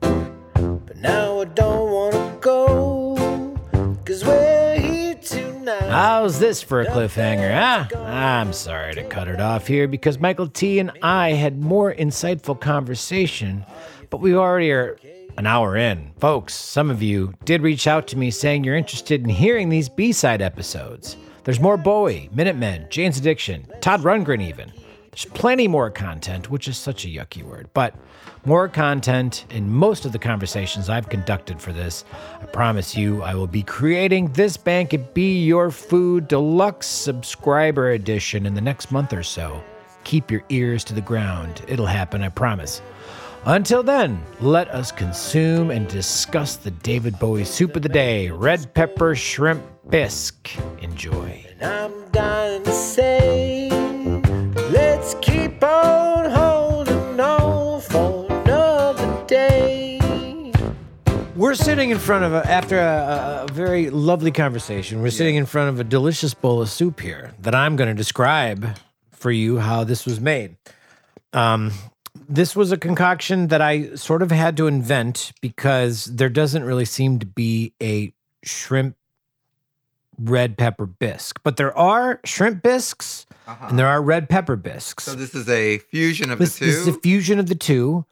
but 0.00 0.96
now 0.98 1.40
I 1.40 1.44
don't 1.46 1.90
want 1.90 2.12
to 2.14 2.38
go, 2.40 3.56
cause 4.04 4.22
we're 4.24 4.78
here 4.78 5.14
tonight. 5.14 5.88
How's 5.88 6.38
this 6.38 6.60
for 6.62 6.82
a 6.82 6.86
cliffhanger, 6.86 7.50
huh? 7.54 7.98
I'm 8.04 8.52
sorry 8.52 8.94
to 8.96 9.04
cut 9.04 9.28
it 9.28 9.40
off 9.40 9.66
here 9.66 9.88
because 9.88 10.18
Michael 10.18 10.48
T 10.48 10.78
and 10.78 10.90
I 11.02 11.30
had 11.32 11.58
more 11.58 11.94
insightful 11.94 12.60
conversation, 12.60 13.64
but 14.10 14.18
we 14.20 14.34
already 14.34 14.70
are 14.70 14.98
an 15.36 15.46
hour 15.46 15.76
in. 15.76 16.12
Folks, 16.18 16.54
some 16.54 16.90
of 16.90 17.02
you 17.02 17.34
did 17.44 17.62
reach 17.62 17.86
out 17.86 18.06
to 18.08 18.18
me 18.18 18.30
saying 18.30 18.64
you're 18.64 18.76
interested 18.76 19.22
in 19.22 19.28
hearing 19.28 19.68
these 19.68 19.88
B-side 19.88 20.42
episodes. 20.42 21.16
There's 21.44 21.60
more 21.60 21.76
Bowie, 21.76 22.30
Minutemen, 22.32 22.86
Jane's 22.90 23.18
Addiction, 23.18 23.66
Todd 23.80 24.02
Rundgren 24.02 24.42
even. 24.42 24.72
There's 25.10 25.26
plenty 25.26 25.68
more 25.68 25.90
content, 25.90 26.50
which 26.50 26.66
is 26.66 26.76
such 26.76 27.04
a 27.04 27.08
yucky 27.08 27.42
word, 27.42 27.68
but 27.72 27.94
more 28.44 28.68
content 28.68 29.44
in 29.50 29.70
most 29.70 30.04
of 30.04 30.12
the 30.12 30.18
conversations 30.18 30.88
I've 30.88 31.08
conducted 31.08 31.60
for 31.60 31.72
this. 31.72 32.04
I 32.40 32.46
promise 32.46 32.96
you, 32.96 33.22
I 33.22 33.34
will 33.34 33.46
be 33.46 33.62
creating 33.62 34.32
this 34.32 34.56
Band 34.56 34.90
Could 34.90 35.14
Be 35.14 35.44
Your 35.44 35.70
Food 35.70 36.28
Deluxe 36.28 36.86
Subscriber 36.86 37.92
Edition 37.92 38.44
in 38.44 38.54
the 38.54 38.60
next 38.60 38.90
month 38.90 39.12
or 39.12 39.22
so. 39.22 39.62
Keep 40.02 40.30
your 40.30 40.42
ears 40.48 40.82
to 40.84 40.94
the 40.94 41.00
ground. 41.00 41.62
It'll 41.68 41.86
happen, 41.86 42.22
I 42.22 42.28
promise. 42.28 42.82
Until 43.46 43.82
then, 43.82 44.22
let 44.40 44.68
us 44.70 44.90
consume 44.90 45.70
and 45.70 45.86
discuss 45.86 46.56
the 46.56 46.70
David 46.70 47.18
Bowie 47.18 47.44
soup 47.44 47.76
of 47.76 47.82
the 47.82 47.90
day 47.90 48.30
red 48.30 48.72
pepper 48.72 49.14
shrimp 49.14 49.62
bisque. 49.90 50.50
Enjoy. 50.80 51.44
And 51.60 51.62
I'm 51.62 52.10
dying 52.10 52.62
to 52.62 52.72
say, 52.72 53.68
let's 54.70 55.14
keep 55.20 55.62
on 55.62 56.30
holding 56.30 57.20
on 57.20 57.82
for 57.82 58.26
another 58.32 59.26
day. 59.26 60.00
We're 61.36 61.54
sitting 61.54 61.90
in 61.90 61.98
front 61.98 62.24
of 62.24 62.32
a, 62.32 62.50
after 62.50 62.78
a, 62.78 62.82
a, 62.82 63.44
a 63.44 63.52
very 63.52 63.90
lovely 63.90 64.32
conversation. 64.32 65.02
We're 65.02 65.10
sitting 65.10 65.34
in 65.34 65.44
front 65.44 65.68
of 65.68 65.78
a 65.78 65.84
delicious 65.84 66.32
bowl 66.32 66.62
of 66.62 66.70
soup 66.70 66.98
here 66.98 67.34
that 67.40 67.54
I'm 67.54 67.76
going 67.76 67.88
to 67.88 67.94
describe 67.94 68.78
for 69.10 69.30
you 69.30 69.58
how 69.58 69.84
this 69.84 70.06
was 70.06 70.18
made. 70.18 70.56
Um, 71.34 71.72
this 72.34 72.56
was 72.56 72.72
a 72.72 72.76
concoction 72.76 73.48
that 73.48 73.62
I 73.62 73.94
sort 73.94 74.22
of 74.22 74.30
had 74.30 74.56
to 74.56 74.66
invent 74.66 75.32
because 75.40 76.06
there 76.06 76.28
doesn't 76.28 76.64
really 76.64 76.84
seem 76.84 77.18
to 77.20 77.26
be 77.26 77.72
a 77.80 78.12
shrimp 78.42 78.96
red 80.18 80.56
pepper 80.56 80.86
bisque, 80.86 81.40
but 81.42 81.56
there 81.56 81.76
are 81.76 82.20
shrimp 82.24 82.62
bisques 82.62 83.26
and 83.46 83.78
there 83.78 83.86
are 83.86 84.02
red 84.02 84.28
pepper 84.28 84.56
bisques. 84.56 85.06
Uh-huh. 85.06 85.16
So 85.16 85.20
this 85.20 85.34
is 85.34 85.48
a 85.48 85.78
fusion 85.78 86.30
of 86.30 86.38
This, 86.38 86.58
the 86.58 86.66
this 86.66 86.76
is 86.76 86.88
a 86.88 86.92
fusion 86.92 87.38
of 87.38 87.48
the 87.48 87.54
two, 87.54 88.04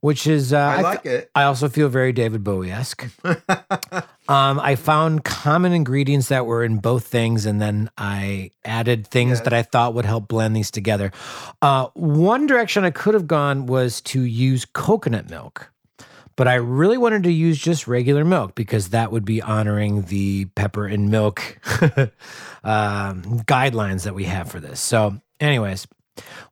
which 0.00 0.26
is 0.26 0.52
uh, 0.52 0.66
I 0.66 0.74
th- 0.74 0.84
like 0.84 1.06
it. 1.06 1.30
I 1.34 1.44
also 1.44 1.68
feel 1.68 1.88
very 1.88 2.12
David 2.12 2.44
Bowie 2.44 2.70
esque. 2.70 3.06
um, 3.24 4.60
I 4.60 4.76
found 4.76 5.24
common 5.24 5.72
ingredients 5.72 6.28
that 6.28 6.46
were 6.46 6.62
in 6.62 6.78
both 6.78 7.06
things, 7.06 7.46
and 7.46 7.60
then 7.60 7.90
I 7.98 8.52
added 8.64 9.06
things 9.06 9.40
that 9.42 9.52
I 9.52 9.62
thought 9.62 9.94
would 9.94 10.04
help 10.04 10.28
blend 10.28 10.54
these 10.54 10.70
together. 10.70 11.10
Uh, 11.60 11.88
one 11.94 12.46
direction 12.46 12.84
I 12.84 12.90
could 12.90 13.14
have 13.14 13.26
gone 13.26 13.66
was 13.66 14.00
to 14.02 14.22
use 14.22 14.64
coconut 14.64 15.30
milk. 15.30 15.72
But 16.36 16.46
I 16.46 16.54
really 16.54 16.98
wanted 16.98 17.24
to 17.24 17.32
use 17.32 17.58
just 17.58 17.88
regular 17.88 18.24
milk 18.24 18.54
because 18.54 18.90
that 18.90 19.10
would 19.10 19.24
be 19.24 19.42
honoring 19.42 20.02
the 20.02 20.44
pepper 20.54 20.86
and 20.86 21.10
milk 21.10 21.58
um, 22.62 23.42
guidelines 23.42 24.04
that 24.04 24.14
we 24.14 24.22
have 24.22 24.48
for 24.48 24.60
this. 24.60 24.78
So, 24.78 25.20
anyways, 25.40 25.88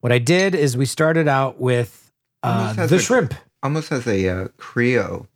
what 0.01 0.11
I 0.11 0.19
did 0.19 0.57
is 0.57 0.77
we 0.77 0.87
started 0.87 1.29
out 1.29 1.61
with 1.61 2.06
uh, 2.47 2.87
the 2.87 2.97
a- 2.97 2.99
shrimp. 3.01 3.35
Almost 3.63 3.89
has 3.89 4.07
a 4.07 4.29
uh, 4.29 4.49
Creole. 4.59 5.27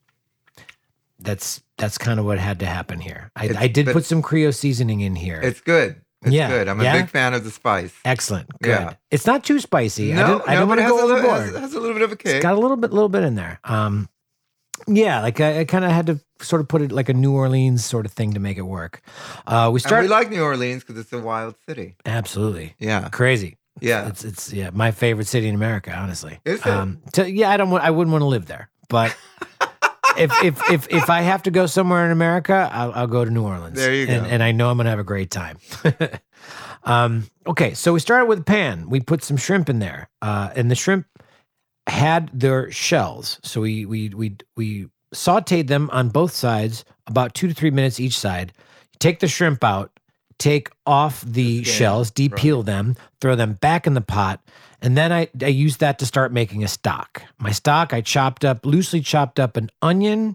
That's 1.18 1.62
that's 1.76 1.98
kind 1.98 2.18
of 2.18 2.26
what 2.26 2.38
had 2.38 2.58
to 2.60 2.66
happen 2.66 3.00
here. 3.00 3.30
I, 3.36 3.50
I 3.58 3.66
did 3.66 3.86
put 3.88 4.04
some 4.04 4.22
Creole 4.22 4.52
seasoning 4.52 5.00
in 5.00 5.14
here. 5.16 5.40
It's 5.42 5.60
good. 5.60 6.00
It's 6.22 6.32
Yeah, 6.32 6.48
good. 6.48 6.68
I'm 6.68 6.80
a 6.80 6.84
yeah? 6.84 7.00
big 7.00 7.08
fan 7.10 7.32
of 7.34 7.44
the 7.44 7.50
spice. 7.50 7.94
Excellent. 8.04 8.48
Good. 8.62 8.70
Yeah. 8.70 8.94
It's 9.10 9.26
not 9.26 9.42
too 9.44 9.58
spicy. 9.58 10.12
I 10.12 10.16
No, 10.16 10.26
didn't, 10.38 10.48
I 10.48 10.54
no, 10.54 10.60
didn't 10.60 10.68
want 10.68 10.78
to 10.78 10.82
has 10.82 10.90
go 10.92 10.96
a 10.96 11.06
little- 11.06 11.16
overboard. 11.30 11.52
has- 11.52 11.56
has 11.60 11.74
a 11.74 11.80
little 11.80 11.94
bit 11.94 12.02
of 12.02 12.12
a 12.12 12.16
kick. 12.16 12.32
It's 12.36 12.42
got 12.42 12.54
a 12.54 12.60
little 12.60 12.76
bit, 12.76 12.92
little 12.92 13.08
bit 13.08 13.22
in 13.24 13.34
there. 13.34 13.58
Um, 13.64 14.08
yeah, 14.86 15.20
like 15.22 15.40
I, 15.40 15.60
I 15.60 15.64
kind 15.64 15.84
of 15.84 15.90
had 15.90 16.06
to 16.06 16.20
sort 16.42 16.60
of 16.60 16.68
put 16.68 16.82
it 16.82 16.92
like 16.92 17.08
a 17.08 17.14
New 17.14 17.32
Orleans 17.32 17.84
sort 17.84 18.06
of 18.06 18.12
thing 18.12 18.32
to 18.34 18.40
make 18.40 18.56
it 18.58 18.62
work. 18.62 19.02
Uh, 19.46 19.70
we 19.72 19.80
And 19.84 20.02
we 20.02 20.08
like 20.08 20.30
New 20.30 20.42
Orleans 20.42 20.82
because 20.84 20.98
it's 21.00 21.12
a 21.12 21.18
wild 21.20 21.54
city. 21.66 21.96
absolutely 22.06 22.74
Yeah. 22.78 23.08
crazy. 23.10 23.56
Yeah. 23.80 24.08
It's 24.08 24.24
it's 24.24 24.52
yeah 24.52 24.70
my 24.72 24.90
favorite 24.90 25.26
city 25.26 25.48
in 25.48 25.54
America. 25.54 25.92
Honestly, 25.92 26.40
Is 26.44 26.60
it? 26.60 26.66
Um, 26.66 27.00
to, 27.12 27.30
yeah, 27.30 27.50
I 27.50 27.56
don't 27.56 27.70
want 27.70 27.84
I 27.84 27.90
wouldn't 27.90 28.12
want 28.12 28.22
to 28.22 28.26
live 28.26 28.46
there, 28.46 28.70
but. 28.88 29.16
if, 30.18 30.32
if 30.42 30.70
if 30.70 30.88
if 30.90 31.10
I 31.10 31.22
have 31.22 31.44
to 31.44 31.50
go 31.50 31.66
somewhere 31.66 32.04
in 32.04 32.10
America, 32.10 32.68
I'll, 32.72 32.92
I'll 32.92 33.06
go 33.06 33.24
to 33.24 33.30
New 33.30 33.44
Orleans. 33.44 33.76
There 33.76 33.94
you 33.94 34.06
and, 34.06 34.24
go. 34.24 34.30
And 34.30 34.42
I 34.42 34.52
know 34.52 34.70
I'm 34.70 34.76
gonna 34.76 34.90
have 34.90 34.98
a 34.98 35.04
great 35.04 35.30
time. 35.30 35.58
um, 36.84 37.30
okay, 37.46 37.74
so 37.74 37.92
we 37.92 38.00
started 38.00 38.26
with 38.26 38.40
a 38.40 38.44
pan. 38.44 38.88
We 38.90 39.00
put 39.00 39.22
some 39.22 39.36
shrimp 39.36 39.68
in 39.68 39.78
there, 39.78 40.08
uh, 40.20 40.50
and 40.54 40.70
the 40.70 40.74
shrimp 40.74 41.06
had 41.86 42.30
their 42.32 42.70
shells. 42.70 43.38
So 43.42 43.60
we 43.60 43.86
we 43.86 44.08
we 44.10 44.36
we 44.56 44.88
sautéed 45.14 45.68
them 45.68 45.90
on 45.92 46.08
both 46.08 46.32
sides 46.32 46.84
about 47.06 47.34
two 47.34 47.48
to 47.48 47.54
three 47.54 47.70
minutes 47.70 48.00
each 48.00 48.18
side. 48.18 48.52
Take 48.98 49.20
the 49.20 49.28
shrimp 49.28 49.64
out, 49.64 49.98
take 50.40 50.70
off 50.86 51.22
the, 51.22 51.62
shells, 51.62 52.10
depeel 52.10 52.64
them, 52.64 52.96
throw 53.20 53.36
them 53.36 53.52
back 53.52 53.86
in 53.86 53.94
the 53.94 54.00
pot, 54.00 54.40
and 54.82 54.96
then 54.96 55.12
I 55.12 55.28
I 55.40 55.46
used 55.46 55.78
that 55.80 55.98
to 56.00 56.06
start 56.06 56.32
making 56.32 56.64
a 56.64 56.68
stock. 56.68 57.22
My 57.38 57.52
stock 57.52 57.92
I 57.92 58.00
chopped 58.00 58.44
up 58.44 58.66
loosely 58.66 59.00
chopped 59.00 59.38
up 59.38 59.56
an 59.56 59.70
onion, 59.82 60.34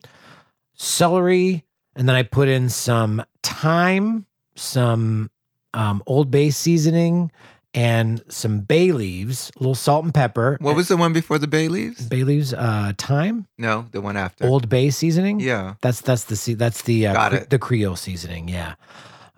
celery, 0.76 1.66
and 1.95 2.08
then 2.08 2.16
I 2.16 2.24
put 2.24 2.47
in 2.47 2.70
some 2.70 3.24
thyme, 3.43 4.26
some 4.56 5.32
um, 5.74 6.03
Old 6.06 6.30
Bay 6.32 6.51
seasoning, 6.51 7.32
and 7.74 8.24
some 8.30 8.62
bay 8.62 8.91
leaves, 8.91 9.51
a 9.56 9.60
little 9.60 9.76
salt 9.76 10.06
and 10.06 10.14
pepper. 10.14 10.58
What 10.62 10.76
was 10.76 10.88
the 10.88 10.95
one 10.97 11.12
before 11.12 11.38
the 11.39 11.47
bay 11.47 11.68
leaves? 11.68 12.08
Bay 12.08 12.24
leaves, 12.24 12.53
uh, 12.53 12.93
thyme, 12.97 13.47
No, 13.58 13.86
the 13.91 13.99
one 14.01 14.16
after. 14.16 14.45
Old 14.45 14.70
Bay 14.70 14.89
seasoning. 14.91 15.39
Yeah. 15.41 15.76
that's 15.82 16.01
that's 16.01 16.24
the 16.26 16.53
that's 16.53 16.84
the 16.84 17.08
uh, 17.08 17.14
Got 17.14 17.34
it. 17.34 17.49
the 17.49 17.60
Creole 17.60 17.95
seasoning. 17.97 18.47
Yeah, 18.47 18.76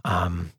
um, 0.05 0.51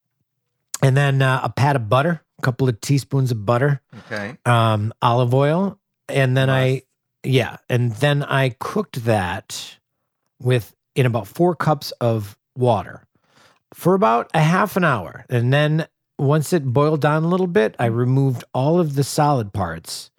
and 0.83 0.97
then 0.97 1.23
uh, 1.23 1.41
a 1.43 1.49
pat 1.51 1.77
of 1.77 1.89
butter, 1.89 2.23
a 2.39 2.43
couple 2.43 2.69
of 2.69 2.81
teaspoons 2.81 3.31
of 3.31 3.45
butter, 3.45 3.81
Okay. 4.07 4.37
um, 4.47 4.93
olive 5.03 5.35
oil, 5.35 5.79
and 6.09 6.37
then 6.37 6.49
I 6.51 6.83
yeah, 7.25 7.57
and 7.69 7.93
then 7.97 8.23
I 8.23 8.51
cooked 8.61 9.05
that 9.05 9.77
with 10.41 10.75
in 10.95 11.05
about 11.07 11.27
four 11.27 11.55
cups 11.55 11.91
of 12.01 12.37
water 12.57 13.05
for 13.75 13.95
about 13.95 14.31
a 14.35 14.41
half 14.41 14.77
an 14.77 14.85
hour, 14.85 15.25
and 15.29 15.53
then 15.53 15.87
once 16.19 16.53
it 16.53 16.65
boiled 16.65 17.01
down 17.01 17.25
a 17.25 17.29
little 17.29 17.47
bit, 17.47 17.77
I 17.79 17.87
removed 17.87 18.43
all 18.55 18.81
of 18.81 18.95
the 18.95 19.05
solid 19.05 19.53
parts. 19.53 20.11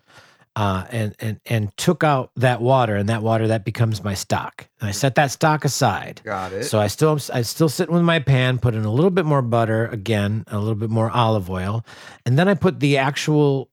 Uh, 0.59 0.83
and 0.91 1.15
and 1.19 1.39
and 1.45 1.77
took 1.77 2.03
out 2.03 2.31
that 2.35 2.59
water, 2.61 2.95
and 2.97 3.07
that 3.07 3.21
water 3.23 3.47
that 3.47 3.63
becomes 3.63 4.03
my 4.03 4.13
stock. 4.13 4.67
And 4.81 4.89
I 4.89 4.91
set 4.91 5.15
that 5.15 5.31
stock 5.31 5.63
aside. 5.63 6.19
Got 6.25 6.51
it. 6.51 6.65
So 6.65 6.79
I 6.79 6.87
still 6.87 7.17
I 7.33 7.43
still 7.43 7.69
sitting 7.69 7.93
with 7.95 8.03
my 8.03 8.19
pan, 8.19 8.57
put 8.59 8.73
in 8.75 8.83
a 8.83 8.91
little 8.91 9.11
bit 9.11 9.25
more 9.25 9.41
butter, 9.41 9.85
again, 9.87 10.43
a 10.47 10.59
little 10.59 10.75
bit 10.83 10.89
more 10.89 11.09
olive 11.11 11.49
oil, 11.49 11.85
and 12.25 12.37
then 12.37 12.47
I 12.49 12.55
put 12.55 12.81
the 12.81 12.97
actual 12.97 13.69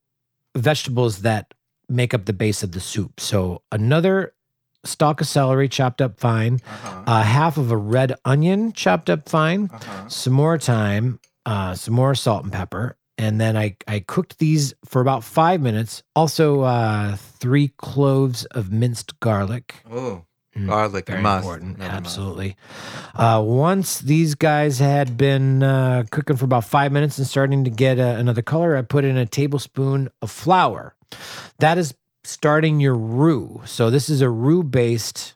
vegetables 0.56 1.22
that 1.22 1.52
make 1.88 2.14
up 2.14 2.24
the 2.24 2.32
base 2.32 2.62
of 2.62 2.70
the 2.72 2.80
soup. 2.80 3.18
So 3.20 3.62
another 3.72 4.32
stalk 4.84 5.20
of 5.20 5.26
celery 5.26 5.68
chopped 5.68 6.00
up 6.00 6.20
fine, 6.20 6.60
Uh-huh. 6.66 7.02
uh, 7.06 7.22
half 7.22 7.58
of 7.58 7.70
a 7.72 7.76
red 7.76 8.14
onion 8.24 8.72
chopped 8.72 9.10
up 9.10 9.28
fine, 9.28 9.70
Uh-huh. 9.72 10.08
some 10.08 10.32
more 10.34 10.58
thyme, 10.58 11.18
uh, 11.44 11.74
some 11.74 11.94
more 11.94 12.14
salt 12.14 12.44
and 12.44 12.52
pepper. 12.52 12.96
And 13.18 13.40
then 13.40 13.56
I, 13.56 13.76
I 13.88 14.00
cooked 14.00 14.38
these 14.38 14.74
for 14.84 15.00
about 15.00 15.24
five 15.24 15.60
minutes. 15.60 16.02
Also, 16.14 16.60
uh, 16.62 17.16
three 17.16 17.68
cloves 17.78 18.44
of 18.46 18.70
minced 18.70 19.18
garlic. 19.20 19.76
Oh, 19.90 20.22
Mm, 20.56 20.68
garlic. 20.68 21.06
Very 21.06 21.20
must. 21.20 21.44
important. 21.44 21.82
Absolutely. 21.82 22.56
Uh, 23.14 23.42
once 23.44 23.98
these 23.98 24.34
guys 24.34 24.78
had 24.78 25.16
been 25.18 25.62
uh, 25.62 26.04
cooking 26.10 26.36
for 26.36 26.46
about 26.46 26.64
five 26.64 26.92
minutes 26.92 27.18
and 27.18 27.26
starting 27.26 27.64
to 27.64 27.70
get 27.70 27.98
uh, 27.98 28.14
another 28.18 28.40
color, 28.40 28.74
I 28.74 28.80
put 28.80 29.04
in 29.04 29.18
a 29.18 29.26
tablespoon 29.26 30.08
of 30.22 30.30
flour. 30.30 30.94
That 31.58 31.76
is 31.76 31.94
starting 32.24 32.80
your 32.80 32.94
roux. 32.96 33.60
So 33.66 33.90
this 33.90 34.08
is 34.08 34.22
a 34.22 34.30
roux 34.30 34.62
based 34.62 35.34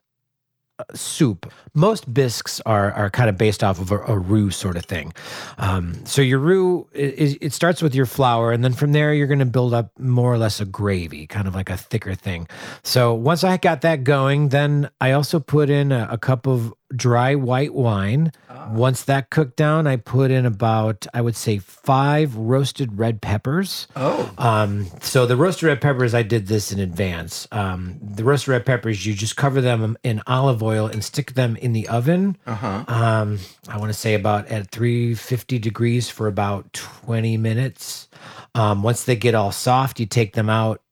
soup. 0.94 1.52
Most 1.74 2.12
bisques 2.12 2.60
are 2.66 2.92
are 2.92 3.10
kind 3.10 3.28
of 3.28 3.36
based 3.38 3.62
off 3.62 3.80
of 3.80 3.90
a, 3.90 3.98
a 4.00 4.18
roux 4.18 4.50
sort 4.50 4.76
of 4.76 4.84
thing. 4.84 5.12
Um, 5.58 6.04
so 6.04 6.22
your 6.22 6.38
roux 6.38 6.88
it, 6.92 7.38
it 7.40 7.52
starts 7.52 7.82
with 7.82 7.94
your 7.94 8.06
flour, 8.06 8.52
and 8.52 8.64
then 8.64 8.72
from 8.72 8.92
there 8.92 9.14
you're 9.14 9.26
going 9.26 9.38
to 9.40 9.46
build 9.46 9.74
up 9.74 9.98
more 9.98 10.32
or 10.32 10.38
less 10.38 10.60
a 10.60 10.64
gravy, 10.64 11.26
kind 11.26 11.46
of 11.48 11.54
like 11.54 11.70
a 11.70 11.76
thicker 11.76 12.14
thing. 12.14 12.48
So 12.82 13.14
once 13.14 13.44
I 13.44 13.56
got 13.56 13.82
that 13.82 14.04
going, 14.04 14.48
then 14.48 14.90
I 15.00 15.12
also 15.12 15.40
put 15.40 15.70
in 15.70 15.92
a, 15.92 16.08
a 16.12 16.18
cup 16.18 16.46
of 16.46 16.72
dry 16.94 17.34
white 17.34 17.74
wine. 17.74 18.32
Once 18.72 19.02
that 19.04 19.30
cooked 19.30 19.56
down, 19.56 19.86
I 19.86 19.96
put 19.96 20.30
in 20.30 20.44
about 20.44 21.06
I 21.14 21.20
would 21.22 21.34
say 21.34 21.58
five 21.58 22.36
roasted 22.36 22.98
red 22.98 23.20
peppers. 23.20 23.88
Oh. 23.96 24.30
Um, 24.38 24.86
so 25.00 25.26
the 25.26 25.36
roasted 25.36 25.64
red 25.64 25.80
peppers, 25.80 26.14
I 26.14 26.22
did 26.22 26.46
this 26.46 26.70
in 26.70 26.78
advance. 26.78 27.48
Um, 27.52 27.98
the 28.02 28.22
roasted 28.22 28.48
red 28.48 28.66
peppers, 28.66 29.06
you 29.06 29.14
just 29.14 29.36
cover 29.36 29.60
them 29.60 29.96
in 30.02 30.22
olive 30.26 30.62
oil 30.62 30.86
and 30.86 31.02
stick 31.02 31.34
them 31.34 31.56
in 31.60 31.72
the 31.72 31.88
oven. 31.88 32.36
Uh-huh. 32.46 32.84
Um, 32.88 33.38
I 33.68 33.78
want 33.78 33.90
to 33.92 33.98
say 33.98 34.14
about 34.14 34.48
at 34.48 34.70
350 34.70 35.58
degrees 35.58 36.08
for 36.10 36.26
about 36.26 36.72
20 36.72 37.36
minutes. 37.36 38.08
Um, 38.54 38.82
once 38.82 39.04
they 39.04 39.16
get 39.16 39.34
all 39.34 39.52
soft, 39.52 40.00
you 40.00 40.06
take 40.06 40.32
them 40.34 40.50
out, 40.50 40.82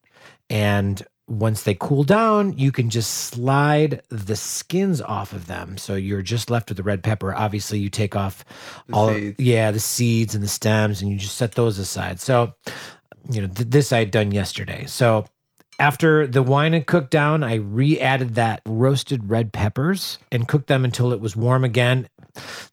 and 0.48 1.02
once 1.26 1.64
they 1.64 1.74
cool 1.74 2.04
down, 2.04 2.56
you 2.56 2.72
can 2.72 2.88
just 2.88 3.10
slide 3.12 4.00
the 4.08 4.34
skins 4.36 5.02
off 5.02 5.32
of 5.34 5.46
them. 5.46 5.76
So 5.76 5.94
you're 5.94 6.22
just 6.22 6.50
left 6.50 6.70
with 6.70 6.78
the 6.78 6.82
red 6.82 7.02
pepper. 7.02 7.34
Obviously, 7.34 7.78
you 7.78 7.90
take 7.90 8.16
off 8.16 8.44
The 8.86 8.94
all 8.94 9.08
seeds. 9.12 9.38
yeah 9.38 9.70
the 9.70 9.80
seeds 9.80 10.34
and 10.34 10.42
the 10.42 10.48
stems, 10.48 11.02
and 11.02 11.10
you 11.10 11.18
just 11.18 11.36
set 11.36 11.52
those 11.52 11.78
aside. 11.78 12.18
So 12.20 12.54
you 13.30 13.42
know 13.42 13.48
th- 13.48 13.68
this 13.68 13.92
I 13.92 13.98
had 13.98 14.10
done 14.10 14.30
yesterday. 14.32 14.86
So 14.86 15.26
after 15.78 16.26
the 16.26 16.42
wine 16.42 16.72
had 16.72 16.86
cooked 16.86 17.10
down, 17.10 17.44
I 17.44 17.54
re-added 17.54 18.34
that 18.34 18.62
roasted 18.66 19.30
red 19.30 19.52
peppers 19.52 20.18
and 20.32 20.48
cooked 20.48 20.66
them 20.66 20.84
until 20.84 21.12
it 21.12 21.20
was 21.20 21.36
warm 21.36 21.64
again. 21.64 22.08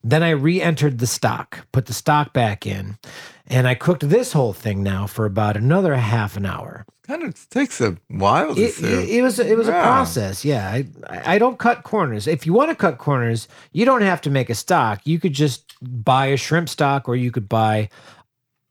Then 0.02 0.22
I 0.22 0.30
re-entered 0.30 0.98
the 0.98 1.06
stock, 1.06 1.66
put 1.72 1.86
the 1.86 1.92
stock 1.92 2.32
back 2.32 2.66
in, 2.66 2.98
and 3.46 3.66
I 3.68 3.74
cooked 3.74 4.08
this 4.08 4.32
whole 4.32 4.52
thing 4.52 4.82
now 4.82 5.06
for 5.06 5.24
about 5.24 5.56
another 5.56 5.94
half 5.94 6.36
an 6.36 6.46
hour. 6.46 6.84
Kind 7.06 7.22
of 7.22 7.48
takes 7.50 7.80
a 7.80 7.96
while 8.08 8.56
to 8.56 8.60
It, 8.60 8.82
it, 8.82 9.08
it 9.08 9.22
was 9.22 9.38
it 9.38 9.56
was 9.56 9.68
a 9.68 9.72
process. 9.72 10.44
Yeah, 10.44 10.68
I 10.68 10.88
I 11.08 11.38
don't 11.38 11.56
cut 11.56 11.84
corners. 11.84 12.26
If 12.26 12.46
you 12.46 12.52
want 12.52 12.70
to 12.70 12.74
cut 12.74 12.98
corners, 12.98 13.46
you 13.70 13.84
don't 13.84 14.02
have 14.02 14.20
to 14.22 14.30
make 14.30 14.50
a 14.50 14.56
stock. 14.56 15.02
You 15.04 15.20
could 15.20 15.32
just 15.32 15.76
buy 15.80 16.26
a 16.26 16.36
shrimp 16.36 16.68
stock, 16.68 17.08
or 17.08 17.14
you 17.14 17.30
could 17.30 17.48
buy 17.48 17.90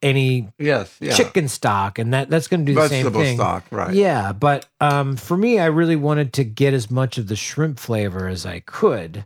any 0.01 0.49
Yes. 0.59 0.95
Yeah. 0.99 1.13
chicken 1.13 1.47
stock, 1.47 1.97
and 1.99 2.13
that 2.13 2.29
that's 2.29 2.47
going 2.47 2.65
to 2.65 2.71
do 2.71 2.75
the 2.75 2.87
Vegetable 2.87 3.19
same 3.21 3.25
thing. 3.25 3.37
stock, 3.37 3.63
right. 3.71 3.93
Yeah, 3.93 4.31
but 4.33 4.65
um, 4.81 5.15
for 5.17 5.35
me, 5.37 5.59
I 5.59 5.65
really 5.65 5.95
wanted 5.95 6.33
to 6.33 6.43
get 6.43 6.73
as 6.73 6.91
much 6.91 7.17
of 7.17 7.27
the 7.27 7.35
shrimp 7.35 7.79
flavor 7.79 8.27
as 8.27 8.45
I 8.45 8.59
could. 8.61 9.25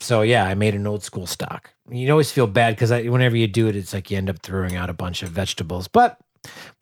So 0.00 0.22
yeah, 0.22 0.44
I 0.44 0.54
made 0.54 0.74
an 0.74 0.86
old 0.86 1.02
school 1.02 1.26
stock. 1.26 1.70
You 1.90 2.10
always 2.10 2.30
feel 2.32 2.46
bad 2.46 2.74
because 2.74 2.90
whenever 2.90 3.36
you 3.36 3.46
do 3.46 3.68
it, 3.68 3.76
it's 3.76 3.92
like 3.94 4.10
you 4.10 4.16
end 4.18 4.28
up 4.28 4.40
throwing 4.42 4.76
out 4.76 4.90
a 4.90 4.94
bunch 4.94 5.22
of 5.22 5.30
vegetables. 5.30 5.88
But 5.88 6.18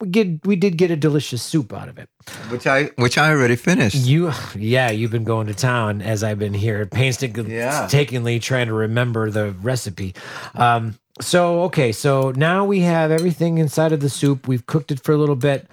we 0.01 0.09
get 0.09 0.45
we 0.45 0.55
did 0.55 0.77
get 0.77 0.91
a 0.91 0.95
delicious 0.95 1.41
soup 1.41 1.71
out 1.73 1.87
of 1.89 1.97
it. 1.97 2.09
Which 2.49 2.67
I 2.67 2.85
which 2.97 3.17
I 3.17 3.29
already 3.31 3.55
finished. 3.55 3.95
You, 3.95 4.31
yeah, 4.55 4.91
you've 4.91 5.11
been 5.11 5.23
going 5.23 5.47
to 5.47 5.53
town 5.53 6.01
as 6.01 6.23
I've 6.23 6.39
been 6.39 6.53
here, 6.53 6.85
painstakingly 6.85 8.39
trying 8.39 8.67
to 8.67 8.73
remember 8.73 9.29
the 9.31 9.51
recipe. 9.61 10.13
Um, 10.53 10.97
so 11.21 11.61
okay, 11.63 11.91
so 11.91 12.31
now 12.35 12.65
we 12.65 12.81
have 12.81 13.11
everything 13.11 13.57
inside 13.57 13.91
of 13.91 13.99
the 13.99 14.09
soup. 14.09 14.47
We've 14.47 14.65
cooked 14.65 14.91
it 14.91 14.99
for 14.99 15.13
a 15.13 15.17
little 15.17 15.35
bit. 15.35 15.67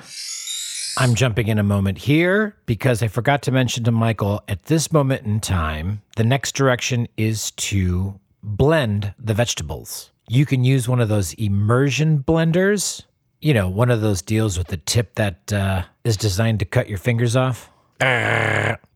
I'm 0.98 1.14
jumping 1.14 1.48
in 1.48 1.58
a 1.58 1.62
moment 1.62 1.98
here 1.98 2.54
because 2.66 3.02
I 3.02 3.08
forgot 3.08 3.42
to 3.42 3.50
mention 3.50 3.84
to 3.84 3.92
Michael 3.92 4.42
at 4.46 4.64
this 4.64 4.92
moment 4.92 5.24
in 5.24 5.40
time, 5.40 6.02
the 6.16 6.24
next 6.24 6.54
direction 6.54 7.08
is 7.16 7.50
to 7.52 8.20
blend 8.42 9.14
the 9.18 9.32
vegetables. 9.32 10.10
You 10.28 10.44
can 10.44 10.64
use 10.64 10.88
one 10.88 11.00
of 11.00 11.08
those 11.08 11.32
immersion 11.34 12.22
blenders, 12.22 13.04
you 13.40 13.54
know, 13.54 13.68
one 13.68 13.90
of 13.90 14.02
those 14.02 14.22
deals 14.22 14.58
with 14.58 14.68
the 14.68 14.76
tip 14.76 15.14
that 15.14 15.52
uh, 15.52 15.84
is 16.04 16.16
designed 16.16 16.58
to 16.60 16.64
cut 16.66 16.88
your 16.88 16.98
fingers 16.98 17.36
off. 17.36 17.70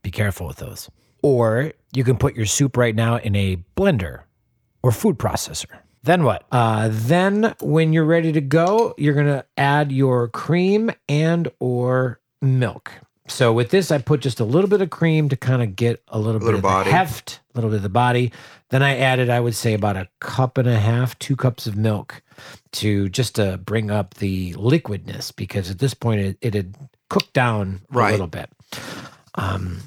Be 0.03 0.11
careful 0.11 0.47
with 0.47 0.59
those. 0.59 0.91
Or 1.23 1.73
you 1.95 2.05
can 2.05 2.19
put 2.19 2.37
your 2.37 2.47
soup 2.47 2.77
right 2.77 2.95
now 2.95 3.17
in 3.17 3.35
a 3.35 3.57
blender 3.77 4.23
or 4.83 4.93
food 4.93 5.19
processor. 5.19 5.79
Then 6.07 6.23
what? 6.25 6.45
Uh, 6.51 6.89
then 6.91 7.55
when 7.61 7.93
you're 7.93 8.05
ready 8.05 8.33
to 8.33 8.41
go, 8.41 8.95
you're 8.97 9.15
gonna 9.15 9.45
add 9.57 9.93
your 9.93 10.29
cream 10.29 10.91
and 11.09 11.49
or 11.61 12.21
milk. 12.41 12.93
So 13.29 13.53
with 13.53 13.71
this, 13.71 13.91
I 13.91 13.99
put 13.99 14.21
just 14.21 14.39
a 14.39 14.45
little 14.45 14.71
bit 14.71 14.81
of 14.81 14.91
cream 14.91 15.29
to 15.31 15.37
kind 15.37 15.61
of 15.61 15.75
get 15.75 16.01
a 16.09 16.19
little, 16.19 16.39
bit 16.39 16.45
little 16.45 16.59
of 16.59 16.63
body. 16.63 16.91
the 16.91 16.97
heft, 16.97 17.41
a 17.53 17.59
little 17.59 17.71
bit 17.71 17.79
of 17.79 17.83
the 17.83 17.89
body. 17.89 18.31
Then 18.71 18.85
I 18.85 18.97
added, 18.99 19.29
I 19.31 19.41
would 19.41 19.57
say, 19.57 19.75
about 19.75 19.97
a 19.97 20.07
cup 20.21 20.59
and 20.59 20.69
a 20.69 20.79
half, 20.79 21.19
two 21.19 21.35
cups 21.35 21.67
of 21.67 21.77
milk 21.77 22.23
to 22.73 23.09
just 23.09 23.35
to 23.35 23.59
bring 23.59 23.91
up 23.91 24.15
the 24.15 24.53
liquidness 24.55 25.35
because 25.35 25.71
at 25.73 25.81
this 25.81 25.93
point 25.93 26.21
it, 26.21 26.39
it 26.41 26.55
had 26.55 26.77
cooked 27.11 27.33
down 27.33 27.81
a 27.91 27.95
little 28.13 28.29
bit. 28.29 28.49
Um, 29.35 29.81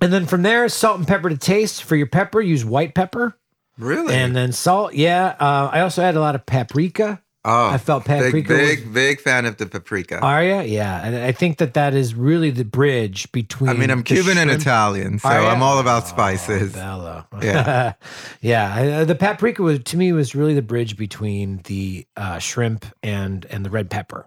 And 0.00 0.10
then 0.12 0.24
from 0.26 0.42
there, 0.42 0.68
salt 0.70 0.98
and 0.98 1.06
pepper 1.06 1.28
to 1.28 1.36
taste. 1.36 1.82
For 1.82 1.96
your 1.96 2.06
pepper, 2.06 2.40
use 2.40 2.64
white 2.64 2.94
pepper. 2.94 3.36
Really? 3.78 4.14
And 4.14 4.34
then 4.36 4.52
salt. 4.52 4.94
Yeah. 4.94 5.34
Uh, 5.38 5.68
I 5.72 5.80
also 5.80 6.02
had 6.02 6.14
a 6.16 6.20
lot 6.20 6.34
of 6.34 6.46
paprika. 6.46 7.20
oh, 7.46 7.68
I 7.68 7.76
felt 7.78 8.04
big, 8.06 8.22
paprika 8.22 8.48
big, 8.48 8.84
was- 8.84 8.94
big 8.94 9.20
fan 9.20 9.44
of 9.46 9.56
the 9.58 9.66
paprika. 9.66 10.20
Are 10.20 10.42
you? 10.42 10.60
Yeah. 10.62 11.04
And 11.04 11.16
I 11.16 11.32
think 11.32 11.58
that 11.58 11.74
that 11.74 11.92
is 11.94 12.14
really 12.14 12.50
the 12.50 12.64
bridge 12.64 13.30
between. 13.32 13.68
I 13.70 13.74
mean, 13.74 13.90
I'm 13.90 14.02
Cuban 14.02 14.38
and 14.38 14.50
Italian, 14.50 15.18
so 15.18 15.28
I'm 15.28 15.62
all 15.62 15.78
about 15.78 16.06
spices. 16.06 16.72
Bello. 16.72 17.26
Yeah. 17.42 17.94
yeah. 18.40 18.74
I- 18.74 18.88
uh, 18.92 19.04
The 19.04 19.14
paprika 19.14 19.62
was 19.62 19.80
to 19.84 19.96
me 19.96 20.12
was 20.12 20.34
really 20.34 20.54
the 20.54 20.62
bridge 20.62 20.96
between 20.96 21.60
the 21.64 22.06
uh, 22.16 22.38
shrimp 22.38 22.86
and 23.02 23.44
and 23.50 23.64
the 23.66 23.70
red 23.70 23.90
pepper. 23.90 24.26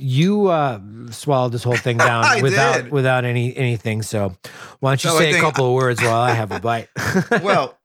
You 0.00 0.48
uh, 0.48 0.80
swallowed 1.12 1.52
this 1.52 1.62
whole 1.62 1.76
thing 1.76 1.96
down 2.10 2.42
without 2.42 2.82
did. 2.82 2.90
without 2.92 3.24
any 3.24 3.56
anything. 3.56 4.02
So 4.02 4.36
why 4.80 4.90
don't 4.90 5.04
you 5.04 5.10
So 5.10 5.18
say 5.18 5.38
a 5.38 5.40
couple 5.40 5.66
of 5.68 5.72
words 5.74 6.02
while 6.02 6.16
I 6.20 6.32
have 6.32 6.50
a 6.50 6.58
bite? 6.58 6.88
well, 7.42 7.77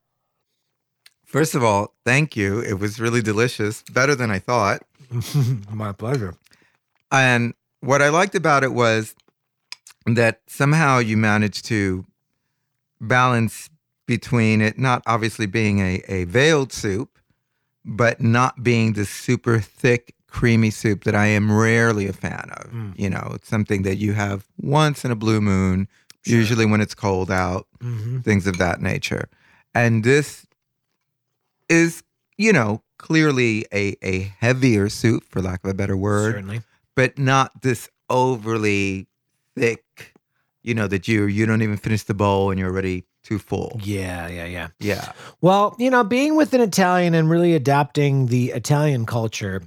first 1.34 1.56
of 1.56 1.64
all, 1.64 1.92
thank 2.04 2.36
you. 2.36 2.60
It 2.60 2.74
was 2.78 3.00
really 3.00 3.20
delicious, 3.20 3.82
better 3.90 4.14
than 4.14 4.30
I 4.30 4.38
thought. 4.38 4.82
My 5.68 5.90
pleasure. 5.90 6.34
And 7.10 7.54
what 7.80 8.00
I 8.00 8.08
liked 8.08 8.36
about 8.36 8.62
it 8.62 8.72
was 8.72 9.16
that 10.06 10.42
somehow 10.46 10.98
you 10.98 11.16
managed 11.16 11.64
to 11.66 12.06
balance 13.00 13.68
between 14.06 14.60
it 14.60 14.78
not 14.78 15.02
obviously 15.08 15.46
being 15.46 15.80
a, 15.80 16.02
a 16.06 16.22
veiled 16.24 16.72
soup, 16.72 17.18
but 17.84 18.20
not 18.20 18.62
being 18.62 18.92
the 18.92 19.04
super 19.04 19.58
thick, 19.58 20.14
creamy 20.28 20.70
soup 20.70 21.02
that 21.02 21.16
I 21.16 21.26
am 21.26 21.50
rarely 21.50 22.06
a 22.06 22.12
fan 22.12 22.48
of. 22.58 22.70
Mm. 22.70 22.96
You 22.96 23.10
know, 23.10 23.32
it's 23.34 23.48
something 23.48 23.82
that 23.82 23.96
you 23.96 24.12
have 24.12 24.46
once 24.60 25.04
in 25.04 25.10
a 25.10 25.16
blue 25.16 25.40
moon, 25.40 25.88
usually 26.24 26.64
when 26.64 26.80
it's 26.80 26.94
cold 26.94 27.28
out, 27.28 27.66
Mhm. 27.82 28.22
things 28.22 28.46
of 28.46 28.56
that 28.58 28.80
nature. 28.80 29.28
And 29.74 30.04
this 30.04 30.46
is, 31.68 32.02
you 32.36 32.52
know, 32.52 32.82
clearly 32.98 33.66
a, 33.72 33.96
a 34.02 34.32
heavier 34.38 34.88
soup, 34.88 35.24
for 35.28 35.40
lack 35.42 35.64
of 35.64 35.70
a 35.70 35.74
better 35.74 35.96
word 35.96 36.34
Certainly. 36.34 36.60
but 36.94 37.18
not 37.18 37.62
this 37.62 37.88
overly 38.10 39.06
thick, 39.56 40.14
you 40.62 40.74
know, 40.74 40.86
that 40.88 41.08
you 41.08 41.24
you 41.24 41.46
don't 41.46 41.62
even 41.62 41.76
finish 41.76 42.02
the 42.04 42.14
bowl 42.14 42.50
and 42.50 42.58
you're 42.58 42.70
already 42.70 43.04
too 43.22 43.38
full. 43.38 43.80
Yeah, 43.82 44.28
yeah, 44.28 44.44
yeah. 44.44 44.68
Yeah. 44.78 45.12
Well, 45.40 45.74
you 45.78 45.90
know, 45.90 46.04
being 46.04 46.36
with 46.36 46.52
an 46.54 46.60
Italian 46.60 47.14
and 47.14 47.28
really 47.30 47.54
adapting 47.54 48.26
the 48.26 48.50
Italian 48.50 49.06
culture, 49.06 49.62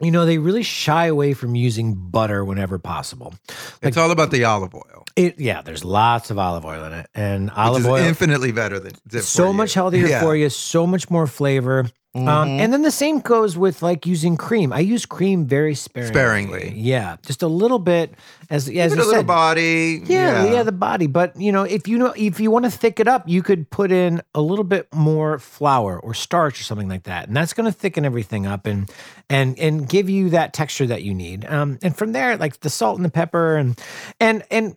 you 0.00 0.10
know, 0.10 0.24
they 0.26 0.38
really 0.38 0.62
shy 0.62 1.06
away 1.06 1.34
from 1.34 1.54
using 1.54 1.94
butter 1.94 2.44
whenever 2.44 2.78
possible. 2.78 3.34
it's 3.82 3.96
all 3.96 4.10
about 4.10 4.30
the 4.30 4.44
olive 4.44 4.74
oil. 4.74 5.04
It, 5.16 5.40
yeah, 5.40 5.62
there's 5.62 5.84
lots 5.84 6.30
of 6.30 6.38
olive 6.38 6.64
oil 6.64 6.84
in 6.84 6.92
it, 6.92 7.10
and 7.14 7.50
olive 7.50 7.80
is 7.80 7.86
oil 7.86 7.96
infinitely 7.96 8.52
better 8.52 8.78
than 8.78 8.92
than 9.06 9.22
so 9.22 9.52
much 9.52 9.74
you. 9.74 9.80
healthier 9.82 10.06
Yeah. 10.08 10.20
for 10.20 10.36
you, 10.36 10.48
so 10.50 10.86
much 10.86 11.10
more 11.10 11.26
flavor. 11.26 11.90
Um, 12.14 12.24
Mhm. 12.24 12.60
and 12.60 12.72
then 12.72 12.82
the 12.82 12.90
same 12.90 13.20
goes 13.20 13.56
with 13.58 13.82
like 13.82 14.06
using 14.06 14.36
cream. 14.38 14.72
I 14.72 14.80
use 14.80 15.04
cream 15.04 15.46
very 15.46 15.74
sparingly. 15.74 16.12
Sparingly. 16.14 16.72
yeah, 16.74 17.16
just 17.24 17.42
a 17.42 17.46
little 17.48 17.78
bit. 17.78 18.14
As 18.50 18.66
as 18.66 18.66
Give 18.66 18.76
you 18.76 18.82
a 18.94 18.96
little 18.96 19.12
said, 19.12 19.26
body. 19.26 20.02
yeah, 20.06 20.50
yeah, 20.50 20.62
the 20.62 20.72
body. 20.72 21.06
But 21.06 21.38
you 21.38 21.52
know, 21.52 21.64
if 21.64 21.86
you 21.86 21.98
know, 21.98 22.14
if 22.16 22.40
you 22.40 22.50
want 22.50 22.64
to 22.64 22.70
thick 22.70 22.98
it 22.98 23.08
up, 23.08 23.28
you 23.28 23.42
could 23.42 23.68
put 23.70 23.92
in 23.92 24.22
a 24.34 24.40
little 24.40 24.64
bit 24.64 24.88
more 24.94 25.38
flour 25.38 26.00
or 26.00 26.14
starch 26.14 26.58
or 26.58 26.64
something 26.64 26.88
like 26.88 27.02
that, 27.04 27.28
and 27.28 27.36
that's 27.36 27.52
going 27.52 27.70
to 27.70 27.78
thicken 27.78 28.06
everything 28.06 28.46
up 28.46 28.66
and 28.66 28.90
and 29.28 29.58
and 29.58 29.86
give 29.86 30.08
you 30.08 30.30
that 30.30 30.54
texture 30.54 30.86
that 30.86 31.02
you 31.02 31.12
need. 31.14 31.44
Um, 31.44 31.78
and 31.82 31.94
from 31.94 32.12
there, 32.12 32.38
like 32.38 32.60
the 32.60 32.70
salt 32.70 32.96
and 32.96 33.04
the 33.04 33.10
pepper 33.10 33.56
and 33.56 33.78
and 34.18 34.42
and 34.50 34.76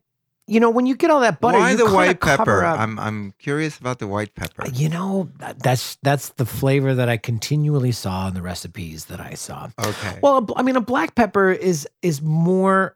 you 0.52 0.60
know, 0.60 0.70
when 0.70 0.86
you 0.86 0.96
get 0.96 1.10
all 1.10 1.22
that 1.22 1.40
butter, 1.40 1.58
Why 1.58 1.72
you 1.72 1.78
the 1.78 1.90
white 1.90 2.20
pepper? 2.20 2.64
up- 2.66 2.80
I'm 2.80 3.00
I'm 3.00 3.34
curious 3.40 3.78
about 3.78 4.00
the 4.00 4.08
white 4.08 4.36
pepper. 4.36 4.68
you 4.74 4.90
know, 4.90 5.30
that's 5.64 5.98
that's 6.04 6.30
the 6.30 6.46
flavor 6.46 6.94
that 6.94 7.08
I 7.08 7.18
continually 7.18 7.92
saw 7.94 8.28
in 8.28 8.34
the 8.34 8.42
recipes 8.42 9.06
that 9.06 9.20
I 9.22 9.34
saw. 9.36 9.70
Okay. 9.80 10.20
Well, 10.22 10.46
I 10.58 10.62
mean, 10.64 10.76
a 10.76 10.82
black 10.82 11.16
pepper 11.16 11.52
is 11.52 11.88
is 12.02 12.22
more 12.22 12.96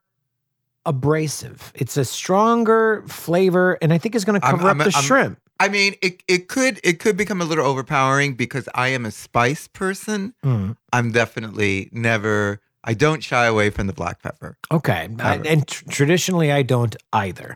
abrasive. 0.85 1.71
It's 1.75 1.97
a 1.97 2.05
stronger 2.05 3.03
flavor, 3.07 3.77
and 3.81 3.93
I 3.93 3.97
think 3.97 4.15
it's 4.15 4.25
going 4.25 4.39
to 4.39 4.45
I'm- 4.45 4.57
cover 4.57 4.67
I'm- 4.67 4.81
up 4.81 4.87
the 4.87 4.93
I'm- 4.95 5.03
shrimp. 5.03 5.39
I 5.57 5.69
mean, 5.69 5.95
it 6.01 6.21
it 6.27 6.49
could 6.49 6.81
it 6.83 6.99
could 6.99 7.15
become 7.15 7.41
a 7.41 7.45
little 7.45 7.65
overpowering 7.65 8.33
because 8.33 8.67
I 8.75 8.89
am 8.89 9.05
a 9.05 9.11
spice 9.11 9.69
person. 9.69 10.33
Mm. 10.43 10.75
I'm 10.91 11.13
definitely 11.13 11.87
never. 11.93 12.59
I 12.85 12.93
don't 12.93 13.21
shy 13.23 13.45
away 13.45 13.69
from 13.71 13.87
the 13.87 13.93
black 13.93 14.21
pepper. 14.21 14.57
Okay, 14.71 15.09
I- 15.19 15.37
and 15.37 15.67
tr- 15.67 15.83
traditionally 15.89 16.51
I 16.51 16.61
don't 16.61 16.95
either. 17.11 17.55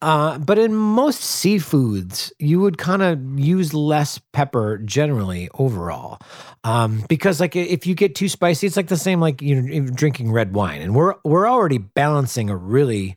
Uh, 0.00 0.36
but 0.38 0.58
in 0.58 0.74
most 0.74 1.20
seafoods, 1.20 2.32
you 2.40 2.58
would 2.58 2.76
kind 2.76 3.02
of 3.02 3.38
use 3.38 3.72
less 3.72 4.18
pepper 4.32 4.78
generally 4.78 5.48
overall, 5.54 6.18
um, 6.64 7.04
because 7.08 7.38
like 7.38 7.54
if 7.54 7.86
you 7.86 7.94
get 7.94 8.16
too 8.16 8.28
spicy, 8.28 8.66
it's 8.66 8.76
like 8.76 8.88
the 8.88 8.96
same 8.96 9.20
like 9.20 9.40
you 9.40 9.62
know 9.62 9.86
drinking 9.94 10.32
red 10.32 10.54
wine, 10.54 10.80
and 10.82 10.94
we're 10.96 11.14
we're 11.24 11.48
already 11.48 11.78
balancing 11.78 12.50
a 12.50 12.56
really 12.56 13.16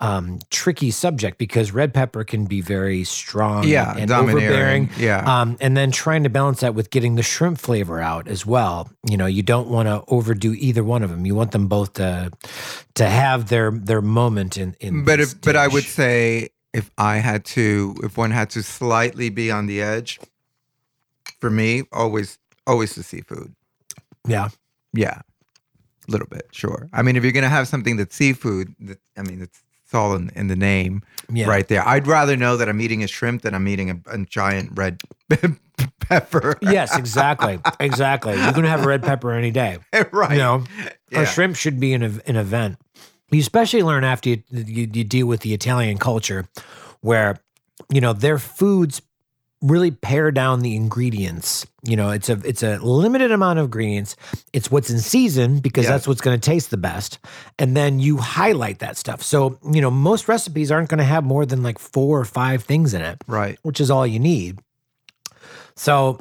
um, 0.00 0.38
tricky 0.50 0.90
subject 0.90 1.36
because 1.38 1.72
red 1.72 1.92
pepper 1.92 2.24
can 2.24 2.46
be 2.46 2.60
very 2.60 3.04
strong, 3.04 3.64
Yeah, 3.64 3.94
and 3.96 4.10
overbearing, 4.10 4.88
yeah. 4.98 5.22
um, 5.40 5.56
and 5.60 5.76
then 5.76 5.90
trying 5.90 6.22
to 6.24 6.30
balance 6.30 6.60
that 6.60 6.74
with 6.74 6.90
getting 6.90 7.16
the 7.16 7.22
shrimp 7.22 7.58
flavor 7.58 8.00
out 8.00 8.26
as 8.28 8.46
well. 8.46 8.90
You 9.08 9.16
know, 9.16 9.26
you 9.26 9.42
don't 9.42 9.68
want 9.68 9.88
to 9.88 10.02
overdo 10.08 10.54
either 10.54 10.82
one 10.82 11.02
of 11.02 11.10
them. 11.10 11.26
You 11.26 11.34
want 11.34 11.52
them 11.52 11.68
both 11.68 11.92
to 11.94 12.30
to 12.94 13.06
have 13.06 13.48
their 13.48 13.70
their 13.70 14.00
moment 14.02 14.56
in 14.56 14.74
in. 14.80 15.04
But 15.04 15.20
if, 15.20 15.40
but 15.40 15.54
I 15.56 15.68
would 15.68 15.84
say 15.84 16.48
if 16.72 16.90
I 16.96 17.16
had 17.16 17.44
to, 17.46 17.94
if 18.02 18.16
one 18.16 18.30
had 18.30 18.48
to 18.50 18.62
slightly 18.62 19.28
be 19.28 19.50
on 19.50 19.66
the 19.66 19.82
edge, 19.82 20.18
for 21.40 21.50
me, 21.50 21.82
always 21.92 22.38
always 22.66 22.94
the 22.94 23.02
seafood. 23.02 23.54
yeah, 24.26 24.48
Yeah, 24.92 25.20
a 26.08 26.10
little 26.10 26.28
bit, 26.28 26.46
sure. 26.52 26.88
I 26.92 27.02
mean, 27.02 27.16
if 27.16 27.22
you're 27.22 27.32
gonna 27.32 27.48
have 27.48 27.66
something 27.68 27.96
that's 27.96 28.14
seafood, 28.14 28.74
that, 28.80 28.98
I 29.16 29.22
mean, 29.22 29.42
it's, 29.42 29.62
it's 29.90 29.94
all 29.96 30.14
in, 30.14 30.30
in 30.36 30.46
the 30.46 30.54
name, 30.54 31.02
Yeah. 31.32 31.48
right 31.48 31.66
there. 31.66 31.86
I'd 31.86 32.06
rather 32.06 32.36
know 32.36 32.56
that 32.56 32.68
I'm 32.68 32.80
eating 32.80 33.02
a 33.02 33.08
shrimp 33.08 33.42
than 33.42 33.56
I'm 33.56 33.66
eating 33.66 33.90
a, 33.90 33.96
a 34.06 34.18
giant 34.24 34.70
red 34.78 35.02
pepper. 36.00 36.56
yes, 36.62 36.96
exactly, 36.96 37.58
exactly. 37.80 38.34
You 38.34 38.52
can 38.52 38.62
have 38.64 38.84
a 38.84 38.86
red 38.86 39.02
pepper 39.02 39.32
any 39.32 39.50
day. 39.50 39.78
right. 40.12 40.30
You 40.32 40.38
know, 40.38 40.64
Yeah. 41.10 41.22
a 41.22 41.26
shrimp 41.26 41.56
should 41.56 41.80
be 41.80 41.92
an 41.92 42.02
an 42.04 42.36
event. 42.36 42.78
You 43.32 43.40
especially 43.40 43.82
learn 43.82 44.04
after 44.04 44.30
you, 44.30 44.42
you 44.52 44.88
you 44.92 45.02
deal 45.02 45.26
with 45.26 45.40
the 45.40 45.54
Italian 45.54 45.98
culture, 45.98 46.46
where 47.00 47.38
you 47.92 48.00
know 48.00 48.12
their 48.12 48.38
foods 48.38 49.02
really 49.62 49.90
pare 49.90 50.30
down 50.30 50.60
the 50.60 50.74
ingredients. 50.74 51.66
You 51.82 51.96
know, 51.96 52.10
it's 52.10 52.28
a 52.28 52.40
it's 52.44 52.62
a 52.62 52.78
limited 52.78 53.30
amount 53.32 53.58
of 53.58 53.66
ingredients. 53.66 54.16
It's 54.52 54.70
what's 54.70 54.90
in 54.90 54.98
season 55.00 55.60
because 55.60 55.84
Yeah. 55.84 55.92
that's 55.92 56.08
what's 56.08 56.20
going 56.20 56.38
to 56.38 56.44
taste 56.50 56.70
the 56.70 56.76
best, 56.76 57.18
and 57.58 57.76
then 57.76 58.00
you 58.00 58.16
highlight 58.18 58.78
that 58.80 58.96
stuff. 58.96 59.22
So 59.22 59.58
you 59.72 59.80
know, 59.80 59.90
most 59.90 60.28
recipes 60.28 60.70
aren't 60.70 60.88
going 60.88 60.98
to 60.98 61.04
have 61.04 61.24
more 61.24 61.44
than 61.46 61.62
like 61.62 61.78
four 61.78 62.18
or 62.20 62.24
five 62.24 62.64
things 62.64 62.94
in 62.94 63.02
it, 63.02 63.22
Right. 63.26 63.58
which 63.62 63.80
is 63.80 63.90
all 63.90 64.06
you 64.06 64.18
need. 64.18 64.58
So, 65.74 66.20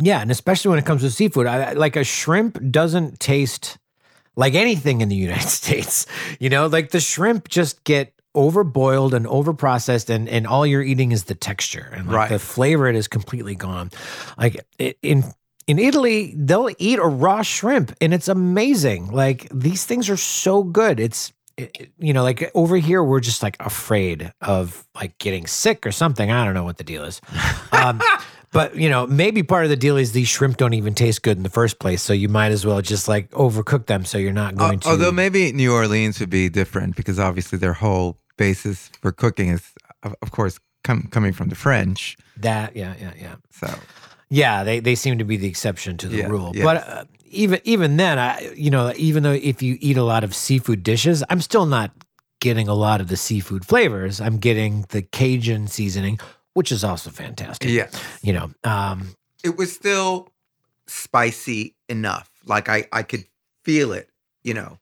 yeah, 0.00 0.20
and 0.20 0.30
especially 0.30 0.70
when 0.70 0.78
it 0.78 0.86
comes 0.86 1.02
to 1.02 1.10
seafood, 1.10 1.46
I, 1.46 1.70
I- 1.70 1.72
like 1.72 1.96
a 1.96 2.04
shrimp 2.04 2.58
doesn't 2.70 3.20
taste 3.20 3.78
like 4.36 4.54
anything 4.54 5.00
in 5.00 5.08
the 5.08 5.16
United 5.16 5.48
States. 5.48 6.06
You 6.40 6.48
know, 6.48 6.66
like 6.66 6.90
the 6.90 7.00
shrimp 7.00 7.48
just 7.48 7.84
get 7.84 8.12
overboiled 8.36 9.12
and 9.12 9.26
overprocessed, 9.26 10.08
and 10.10 10.28
and 10.28 10.46
all 10.46 10.66
you're 10.66 10.82
eating 10.82 11.12
is 11.12 11.24
the 11.24 11.34
texture 11.34 11.92
and 11.94 12.06
like 12.06 12.14
Right. 12.16 12.28
the 12.30 12.38
flavor. 12.38 12.86
It 12.88 12.96
is 12.96 13.08
completely 13.08 13.54
gone. 13.54 13.90
Like 14.36 14.60
it, 14.78 14.98
in. 15.02 15.24
In 15.66 15.78
Italy, 15.78 16.32
they'll 16.34 16.70
eat 16.78 16.98
a 16.98 17.04
raw 17.04 17.42
shrimp 17.42 17.92
and 18.00 18.14
it's 18.14 18.26
amazing. 18.28 19.08
Like 19.10 19.48
these 19.52 19.84
things 19.84 20.08
are 20.08 20.16
so 20.16 20.62
good. 20.62 20.98
It's 20.98 21.30
it- 21.58 21.70
it- 21.78 21.92
you 21.98 22.14
know, 22.14 22.22
like 22.22 22.50
over 22.54 22.78
here, 22.78 23.04
we're 23.04 23.20
just 23.20 23.42
like 23.42 23.54
afraid 23.60 24.32
of 24.40 24.86
like 24.94 25.18
getting 25.18 25.46
sick 25.46 25.84
or 25.86 25.92
something. 25.92 26.30
I 26.30 26.42
don't 26.46 26.54
know 26.54 26.64
what 26.64 26.78
the 26.78 26.84
deal 26.84 27.04
is. 27.04 27.20
Um, 27.72 28.00
but 28.52 28.76
you 28.76 28.88
know, 28.88 29.06
maybe 29.06 29.42
part 29.42 29.64
of 29.64 29.70
the 29.70 29.76
deal 29.76 29.96
is 29.96 30.12
these 30.12 30.28
shrimp 30.28 30.56
don't 30.56 30.74
even 30.74 30.94
taste 30.94 31.22
good 31.22 31.36
in 31.36 31.42
the 31.42 31.50
first 31.50 31.78
place. 31.78 32.02
So 32.02 32.12
you 32.12 32.28
might 32.28 32.52
as 32.52 32.64
well 32.64 32.80
just 32.82 33.08
like 33.08 33.30
overcook 33.32 33.86
them 33.86 34.04
so 34.04 34.18
you're 34.18 34.32
not 34.32 34.56
going 34.56 34.80
to. 34.80 34.88
Although 34.88 35.12
maybe 35.12 35.52
New 35.52 35.72
Orleans 35.72 36.18
would 36.20 36.30
be 36.30 36.48
different 36.48 36.96
because 36.96 37.18
obviously 37.18 37.58
their 37.58 37.74
whole 37.74 38.18
basis 38.36 38.90
for 39.02 39.12
cooking 39.12 39.50
is, 39.50 39.62
of, 40.02 40.14
of 40.22 40.30
course, 40.30 40.58
com- 40.84 41.08
coming 41.10 41.32
from 41.32 41.48
the 41.48 41.56
French. 41.56 42.16
that, 42.38 42.74
yeah, 42.76 42.94
yeah, 43.00 43.12
yeah. 43.20 43.34
So 43.50 43.66
Yeah, 44.30 44.64
they, 44.64 44.80
they 44.80 44.94
seem 44.94 45.18
to 45.18 45.24
be 45.24 45.36
the 45.36 45.48
exception 45.48 45.96
to 45.98 46.08
the 46.08 46.18
Yeah, 46.18 46.28
rule. 46.28 46.52
yes. 46.54 46.64
But 46.64 46.76
uh, 46.88 47.04
even 47.30 47.60
even 47.64 47.96
then, 47.98 48.18
I 48.18 48.52
you 48.56 48.70
know 48.70 48.92
even 48.96 49.22
though 49.22 49.32
if 49.32 49.60
you 49.62 49.76
eat 49.80 49.96
a 49.98 50.02
lot 50.04 50.24
of 50.24 50.34
seafood 50.34 50.82
dishes, 50.82 51.22
I'm 51.28 51.40
still 51.42 51.66
not 51.66 51.90
getting 52.40 52.68
a 52.68 52.74
lot 52.74 53.00
of 53.02 53.08
the 53.08 53.16
seafood 53.16 53.66
flavors. 53.66 54.20
I'm 54.20 54.38
getting 54.38 54.86
the 54.90 55.02
Cajun 55.02 55.66
seasoning, 55.66 56.18
which 56.58 56.72
is 56.72 56.82
also 56.82 57.08
fantastic. 57.10 57.70
yeah, 57.70 57.88
You 58.20 58.32
know, 58.32 58.50
um, 58.64 59.14
it 59.44 59.56
was 59.56 59.72
still 59.72 60.28
spicy 60.88 61.76
enough. 61.88 62.28
Like 62.46 62.68
I, 62.68 62.88
I 62.92 63.04
could 63.04 63.26
feel 63.62 63.92
it, 63.92 64.10
you 64.42 64.54
know, 64.54 64.80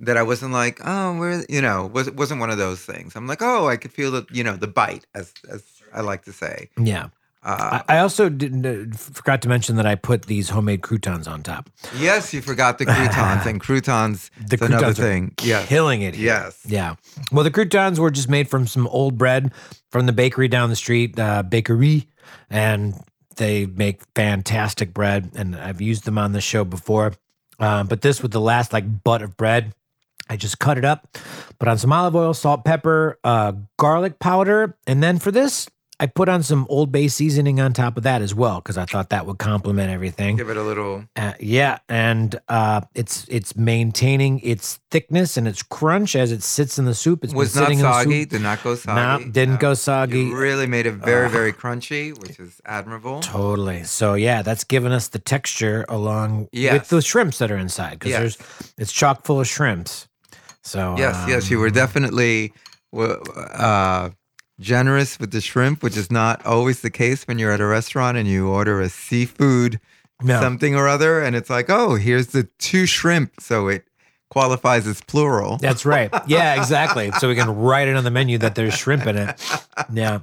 that 0.00 0.18
I 0.18 0.22
wasn't 0.22 0.52
like, 0.52 0.78
oh, 0.84 1.16
where 1.18 1.42
you 1.48 1.62
know, 1.62 1.86
was 1.86 2.10
wasn't 2.10 2.40
one 2.40 2.50
of 2.50 2.58
those 2.58 2.80
things. 2.80 3.16
I'm 3.16 3.26
like, 3.26 3.40
oh, 3.40 3.66
I 3.66 3.78
could 3.78 3.92
feel 3.92 4.10
the 4.10 4.26
you 4.30 4.44
know 4.44 4.56
the 4.56 4.66
bite, 4.66 5.06
as 5.14 5.32
as 5.50 5.62
I 5.94 6.02
like 6.02 6.26
to 6.26 6.32
say. 6.34 6.68
Yeah. 6.76 7.08
Uh, 7.46 7.80
I 7.88 7.98
also 7.98 8.28
didn't 8.28 8.66
uh, 8.66 8.96
forgot 8.96 9.40
to 9.42 9.48
mention 9.48 9.76
that 9.76 9.86
I 9.86 9.94
put 9.94 10.22
these 10.26 10.48
homemade 10.50 10.82
croutons 10.82 11.28
on 11.28 11.44
top. 11.44 11.70
yes, 11.96 12.34
you 12.34 12.42
forgot 12.42 12.78
the 12.78 12.86
croutons, 12.86 13.46
and 13.46 13.60
croutons. 13.66 14.32
The 14.48 14.56
another 14.56 14.76
croutons 14.78 14.98
are 14.98 15.02
thing. 15.02 15.34
Yes. 15.42 15.68
killing 15.68 16.02
it. 16.02 16.16
Here. 16.16 16.26
Yes. 16.26 16.60
Yeah. 16.66 16.96
Well, 17.30 17.44
the 17.44 17.52
croutons 17.52 18.00
were 18.00 18.10
just 18.10 18.28
made 18.28 18.48
from 18.48 18.66
some 18.66 18.88
old 18.88 19.16
bread 19.16 19.52
from 19.92 20.06
the 20.06 20.12
bakery 20.12 20.48
down 20.48 20.70
the 20.70 20.76
street, 20.76 21.16
uh, 21.20 21.44
Bakery, 21.44 22.08
and 22.50 22.94
they 23.36 23.66
make 23.66 24.02
fantastic 24.16 24.92
bread. 24.92 25.30
And 25.36 25.54
I've 25.54 25.80
used 25.80 26.04
them 26.04 26.18
on 26.18 26.32
the 26.32 26.40
show 26.40 26.64
before. 26.64 27.12
Uh, 27.60 27.84
but 27.84 28.02
this 28.02 28.22
with 28.22 28.32
the 28.32 28.40
last 28.40 28.72
like 28.72 29.04
butt 29.04 29.22
of 29.22 29.36
bread, 29.36 29.72
I 30.28 30.36
just 30.36 30.58
cut 30.58 30.78
it 30.78 30.84
up, 30.84 31.16
put 31.60 31.68
on 31.68 31.78
some 31.78 31.92
olive 31.92 32.16
oil, 32.16 32.34
salt, 32.34 32.64
pepper, 32.64 33.20
uh, 33.22 33.52
garlic 33.78 34.18
powder, 34.18 34.76
and 34.86 35.00
then 35.00 35.20
for 35.20 35.30
this, 35.30 35.68
I 35.98 36.06
put 36.06 36.28
on 36.28 36.42
some 36.42 36.66
Old 36.68 36.92
Bay 36.92 37.08
seasoning 37.08 37.58
on 37.58 37.72
top 37.72 37.96
of 37.96 38.02
that 38.02 38.20
as 38.20 38.34
well 38.34 38.56
because 38.56 38.76
I 38.76 38.84
thought 38.84 39.08
that 39.10 39.24
would 39.24 39.38
complement 39.38 39.90
everything. 39.90 40.36
Give 40.36 40.50
it 40.50 40.58
a 40.58 40.62
little. 40.62 41.04
Uh, 41.16 41.32
yeah, 41.40 41.78
and 41.88 42.38
uh, 42.48 42.82
it's 42.94 43.26
it's 43.30 43.56
maintaining 43.56 44.40
its 44.40 44.78
thickness 44.90 45.38
and 45.38 45.48
its 45.48 45.62
crunch 45.62 46.14
as 46.14 46.32
it 46.32 46.42
sits 46.42 46.78
in 46.78 46.84
the 46.84 46.94
soup. 46.94 47.24
It's 47.24 47.32
Was 47.32 47.56
not 47.56 47.62
sitting 47.62 47.78
in 47.78 47.84
the 47.86 47.92
soggy. 47.92 48.24
Did 48.26 48.42
not 48.42 48.62
go 48.62 48.70
No, 48.70 48.76
soggy. 48.76 49.24
didn't 49.30 49.58
go 49.60 49.72
soggy. 49.72 50.20
You 50.24 50.36
really 50.36 50.66
made 50.66 50.84
it 50.84 50.92
very 50.92 51.26
Ugh. 51.26 51.32
very 51.32 51.52
crunchy, 51.54 52.12
which 52.20 52.38
is 52.38 52.60
admirable. 52.66 53.20
Totally. 53.20 53.84
So 53.84 54.12
yeah, 54.14 54.42
that's 54.42 54.64
given 54.64 54.92
us 54.92 55.08
the 55.08 55.18
texture 55.18 55.86
along 55.88 56.48
Yes. 56.52 56.74
with 56.74 56.88
the 56.90 57.00
shrimps 57.00 57.38
that 57.38 57.50
are 57.50 57.56
inside 57.56 57.92
because 57.92 58.10
Yes. 58.10 58.20
there's 58.36 58.72
it's 58.76 58.92
chock 58.92 59.24
full 59.24 59.40
of 59.40 59.48
shrimps. 59.48 60.08
So 60.62 60.94
Yes, 60.98 61.24
yes, 61.26 61.50
you 61.50 61.58
were 61.58 61.68
um, 61.68 61.72
definitely 61.72 62.52
uh, 62.92 64.10
generous 64.60 65.18
with 65.18 65.30
the 65.32 65.40
shrimp, 65.40 65.82
which 65.82 65.96
is 65.96 66.10
not 66.10 66.44
always 66.46 66.80
the 66.80 66.90
case 66.90 67.24
when 67.28 67.38
you're 67.38 67.52
at 67.52 67.60
a 67.60 67.66
restaurant 67.66 68.16
and 68.16 68.26
you 68.28 68.48
order 68.48 68.80
a 68.80 68.88
seafood 68.88 69.80
No. 70.22 70.40
something 70.40 70.74
or 70.74 70.88
other, 70.88 71.20
and 71.22 71.36
it's 71.36 71.50
like, 71.50 71.68
oh, 71.68 71.94
here's 71.96 72.28
the 72.28 72.44
two 72.58 72.86
shrimp, 72.86 73.32
so 73.40 73.68
it 73.68 73.84
qualifies 74.30 74.86
as 74.86 75.00
plural. 75.02 75.56
That's 75.58 75.84
right. 75.84 76.10
Yeah, 76.26 76.58
exactly. 76.60 77.10
so 77.12 77.28
we 77.28 77.34
can 77.36 77.50
write 77.54 77.88
it 77.88 77.96
on 77.96 78.04
the 78.04 78.10
menu 78.10 78.38
that 78.38 78.54
there's 78.54 78.74
shrimp 78.74 79.06
in 79.06 79.16
it. 79.16 79.40
Yeah. 79.92 80.20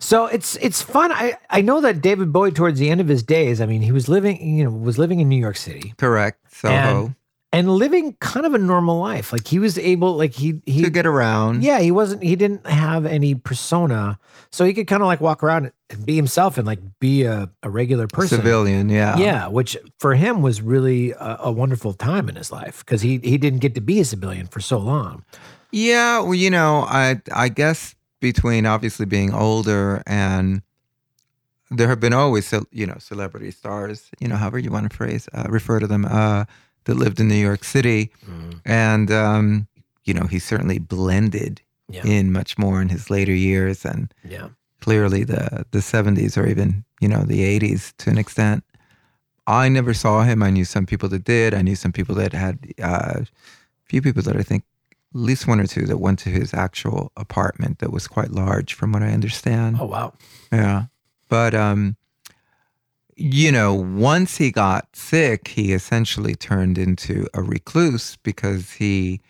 So 0.00 0.26
it's 0.26 0.56
it's 0.56 0.82
fun. 0.82 1.10
I, 1.12 1.34
I 1.48 1.62
know 1.62 1.80
that 1.80 2.02
David 2.02 2.30
Bowie 2.32 2.52
towards 2.52 2.78
the 2.78 2.90
end 2.90 3.00
of 3.00 3.08
his 3.08 3.22
days, 3.22 3.60
I 3.62 3.66
mean, 3.66 3.80
he 3.80 3.90
was 3.90 4.06
living, 4.08 4.38
you 4.58 4.64
know, 4.64 4.70
was 4.70 4.98
living 4.98 5.20
in 5.20 5.28
New 5.30 5.40
York 5.40 5.56
City. 5.56 5.94
Correct. 5.96 6.38
Soho. 6.52 6.74
And, 7.06 7.14
and 7.54 7.70
living 7.70 8.14
kind 8.14 8.44
of 8.44 8.52
a 8.52 8.58
normal 8.58 8.98
life. 8.98 9.32
Like 9.32 9.46
he 9.46 9.58
was 9.60 9.78
able 9.78 10.16
like 10.16 10.32
he 10.32 10.60
he 10.66 10.82
to 10.82 10.90
get 10.90 11.06
around. 11.06 11.62
Yeah, 11.62 11.78
he 11.78 11.90
wasn't 11.90 12.22
he 12.22 12.34
didn't 12.34 12.66
have 12.66 13.06
any 13.06 13.34
persona. 13.34 14.18
So 14.50 14.64
he 14.64 14.74
could 14.74 14.88
kind 14.88 15.02
of 15.02 15.06
like 15.06 15.20
walk 15.20 15.42
around 15.42 15.70
and 15.90 16.04
be 16.04 16.16
himself 16.16 16.58
and 16.58 16.66
like 16.66 16.80
be 16.98 17.22
a, 17.22 17.48
a 17.62 17.70
regular 17.70 18.08
person. 18.08 18.38
Civilian, 18.38 18.88
yeah. 18.88 19.16
Yeah, 19.16 19.48
which 19.48 19.76
for 19.98 20.14
him 20.14 20.42
was 20.42 20.60
really 20.60 21.12
a, 21.12 21.38
a 21.40 21.52
wonderful 21.52 21.92
time 21.92 22.28
in 22.28 22.34
his 22.34 22.50
life 22.50 22.84
because 22.84 23.02
he 23.02 23.18
he 23.22 23.38
didn't 23.38 23.60
get 23.60 23.74
to 23.76 23.80
be 23.80 24.00
a 24.00 24.04
civilian 24.04 24.46
for 24.46 24.60
so 24.60 24.78
long. 24.78 25.24
Yeah, 25.70 26.20
well, 26.20 26.34
you 26.34 26.50
know, 26.50 26.86
I 26.88 27.20
I 27.32 27.48
guess 27.48 27.94
between 28.20 28.66
obviously 28.66 29.06
being 29.06 29.32
older 29.32 30.02
and 30.06 30.62
there 31.70 31.88
have 31.88 32.00
been 32.00 32.12
always, 32.12 32.52
you 32.70 32.86
know, 32.86 32.96
celebrity 32.98 33.50
stars, 33.50 34.10
you 34.20 34.28
know, 34.28 34.36
however 34.36 34.58
you 34.58 34.70
want 34.70 34.90
to 34.90 34.96
phrase, 34.96 35.28
uh, 35.32 35.46
refer 35.48 35.80
to 35.80 35.86
them, 35.86 36.04
uh, 36.04 36.44
that 36.84 36.94
lived 36.96 37.20
in 37.20 37.28
New 37.28 37.34
York 37.34 37.64
City, 37.64 38.10
and 38.64 39.10
um, 39.10 39.66
you 40.04 40.14
know, 40.14 40.26
he 40.26 40.38
certainly 40.38 40.78
blended 40.78 41.60
Yeah. 41.88 42.06
in 42.06 42.32
much 42.32 42.56
more 42.58 42.80
in 42.82 42.88
his 42.88 43.10
later 43.10 43.32
years, 43.34 43.84
and 43.84 44.12
Yeah. 44.28 44.48
clearly 44.80 45.24
the 45.24 45.64
the 45.70 45.82
seventies 45.82 46.36
or 46.38 46.46
even 46.46 46.84
you 47.00 47.08
know 47.08 47.24
the 47.24 47.42
eighties 47.42 47.92
to 47.98 48.10
an 48.10 48.18
extent. 48.18 48.64
I 49.46 49.68
never 49.68 49.92
saw 49.94 50.22
him. 50.24 50.42
I 50.42 50.50
knew 50.50 50.64
some 50.64 50.86
people 50.86 51.08
that 51.10 51.24
did. 51.24 51.52
I 51.54 51.60
knew 51.62 51.76
some 51.76 51.92
people 51.92 52.14
that 52.14 52.32
had 52.32 52.58
uh, 52.82 53.20
a 53.20 53.26
few 53.84 54.00
people 54.00 54.22
that 54.22 54.36
I 54.36 54.42
think 54.42 54.64
at 55.14 55.20
least 55.20 55.46
one 55.46 55.60
or 55.60 55.66
two 55.66 55.86
that 55.86 55.98
went 55.98 56.18
to 56.20 56.30
his 56.30 56.54
actual 56.54 57.12
apartment 57.16 57.78
that 57.78 57.92
was 57.92 58.08
quite 58.08 58.30
large, 58.32 58.72
from 58.74 58.92
what 58.92 59.02
I 59.02 59.12
understand. 59.12 59.76
Oh 59.80 59.86
wow. 59.86 60.12
Yeah, 60.52 60.86
but 61.28 61.54
um, 61.54 61.96
you 63.16 63.52
know, 63.52 63.74
once 63.74 64.36
he 64.38 64.50
got 64.50 64.94
sick, 64.94 65.48
he 65.48 65.72
essentially 65.72 66.34
turned 66.34 66.78
into 66.78 67.26
a 67.34 67.42
recluse 67.42 68.16
because 68.16 68.72
he 68.72 69.20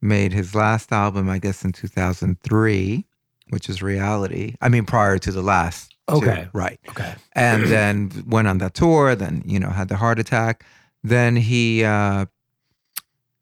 made 0.00 0.32
his 0.32 0.54
last 0.54 0.92
album, 0.92 1.28
I 1.28 1.38
guess, 1.38 1.64
in 1.64 1.72
two 1.72 1.88
thousand 1.88 2.40
three, 2.42 3.04
which 3.50 3.68
is 3.68 3.82
Reality. 3.82 4.54
I 4.60 4.68
mean, 4.68 4.84
prior 4.84 5.18
to 5.18 5.32
the 5.32 5.42
last. 5.42 5.90
two, 6.08 6.16
Okay. 6.16 6.48
right 6.52 6.78
Okay. 6.90 7.14
and 7.32 7.66
then 7.74 8.24
went 8.26 8.46
on 8.46 8.58
that 8.58 8.74
tour 8.74 9.14
then 9.14 9.42
you 9.46 9.58
know 9.58 9.70
had 9.70 9.88
the 9.88 9.96
heart 9.96 10.18
attack 10.18 10.62
then 11.02 11.34
he 11.36 11.82
uh, 11.82 12.26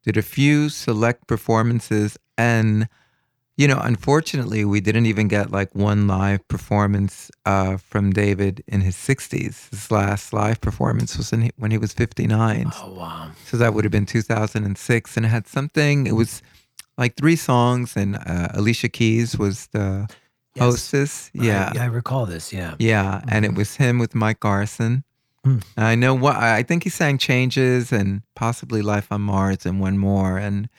did 0.05 0.15
a 0.15 0.21
few 0.21 0.69
select 0.69 1.27
performances 1.27 2.17
and 2.37 2.87
you 3.57 3.67
know 3.67 3.79
unfortunately 3.83 4.65
we 4.65 4.81
didn't 4.81 5.05
even 5.05 5.27
get 5.27 5.51
like 5.51 5.73
one 5.75 6.07
live 6.07 6.45
performance 6.47 7.29
uh, 7.45 7.77
from 7.77 8.11
david 8.11 8.63
in 8.67 8.81
his 8.81 8.95
60s 8.95 9.69
his 9.69 9.91
last 9.91 10.33
live 10.33 10.59
performance 10.61 11.17
was 11.17 11.31
in, 11.31 11.51
when 11.57 11.71
he 11.71 11.77
was 11.77 11.93
59 11.93 12.71
Oh 12.75 12.93
wow. 12.93 13.31
so 13.45 13.57
that 13.57 13.73
would 13.73 13.83
have 13.83 13.91
been 13.91 14.05
2006 14.07 15.17
and 15.17 15.25
it 15.25 15.29
had 15.29 15.47
something 15.47 16.07
it 16.07 16.13
was 16.15 16.41
like 16.97 17.15
three 17.15 17.35
songs 17.35 17.95
and 17.95 18.15
uh, 18.15 18.47
alicia 18.53 18.89
keys 18.89 19.37
was 19.37 19.67
the 19.67 20.07
Yes. 20.55 20.63
hostess 20.65 21.31
yeah 21.33 21.71
I, 21.75 21.79
I 21.79 21.85
recall 21.85 22.27
this. 22.27 22.53
Yeah. 22.53 22.75
yeah, 22.77 23.21
and 23.27 23.43
it 23.43 23.55
was 23.55 23.77
him 23.77 23.97
with 23.97 24.13
Mike 24.13 24.39
Garson. 24.39 25.03
Hmm. 25.43 25.57
I 25.75 25.95
know 25.95 26.13
what 26.13 26.35
I 26.35 26.61
think 26.61 26.83
he 26.83 26.91
sang 26.91 27.17
"Changes" 27.17 27.91
and 27.91 28.21
possibly 28.35 28.83
"Life 28.83 29.07
on 29.11 29.21
Mars" 29.21 29.65
and 29.65 29.79
one 29.81 29.97
more, 29.97 30.37
and 30.37 30.69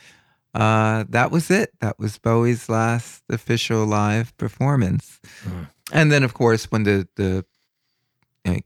uh, 0.55 1.05
that 1.09 1.31
was 1.31 1.51
it. 1.51 1.72
That 1.81 1.98
was 1.98 2.18
Bowie's 2.18 2.68
last 2.68 3.22
official 3.28 3.85
live 3.86 4.36
performance. 4.36 5.20
Hmm. 5.43 5.62
And 5.93 6.10
then, 6.12 6.22
of 6.22 6.35
course, 6.35 6.70
when 6.70 6.85
the 6.85 7.09
the 7.16 7.44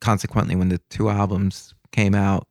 consequently 0.01 0.57
when 0.57 0.69
the 0.69 0.79
two 0.91 1.09
albums 1.09 1.75
came 1.93 2.15
out, 2.15 2.47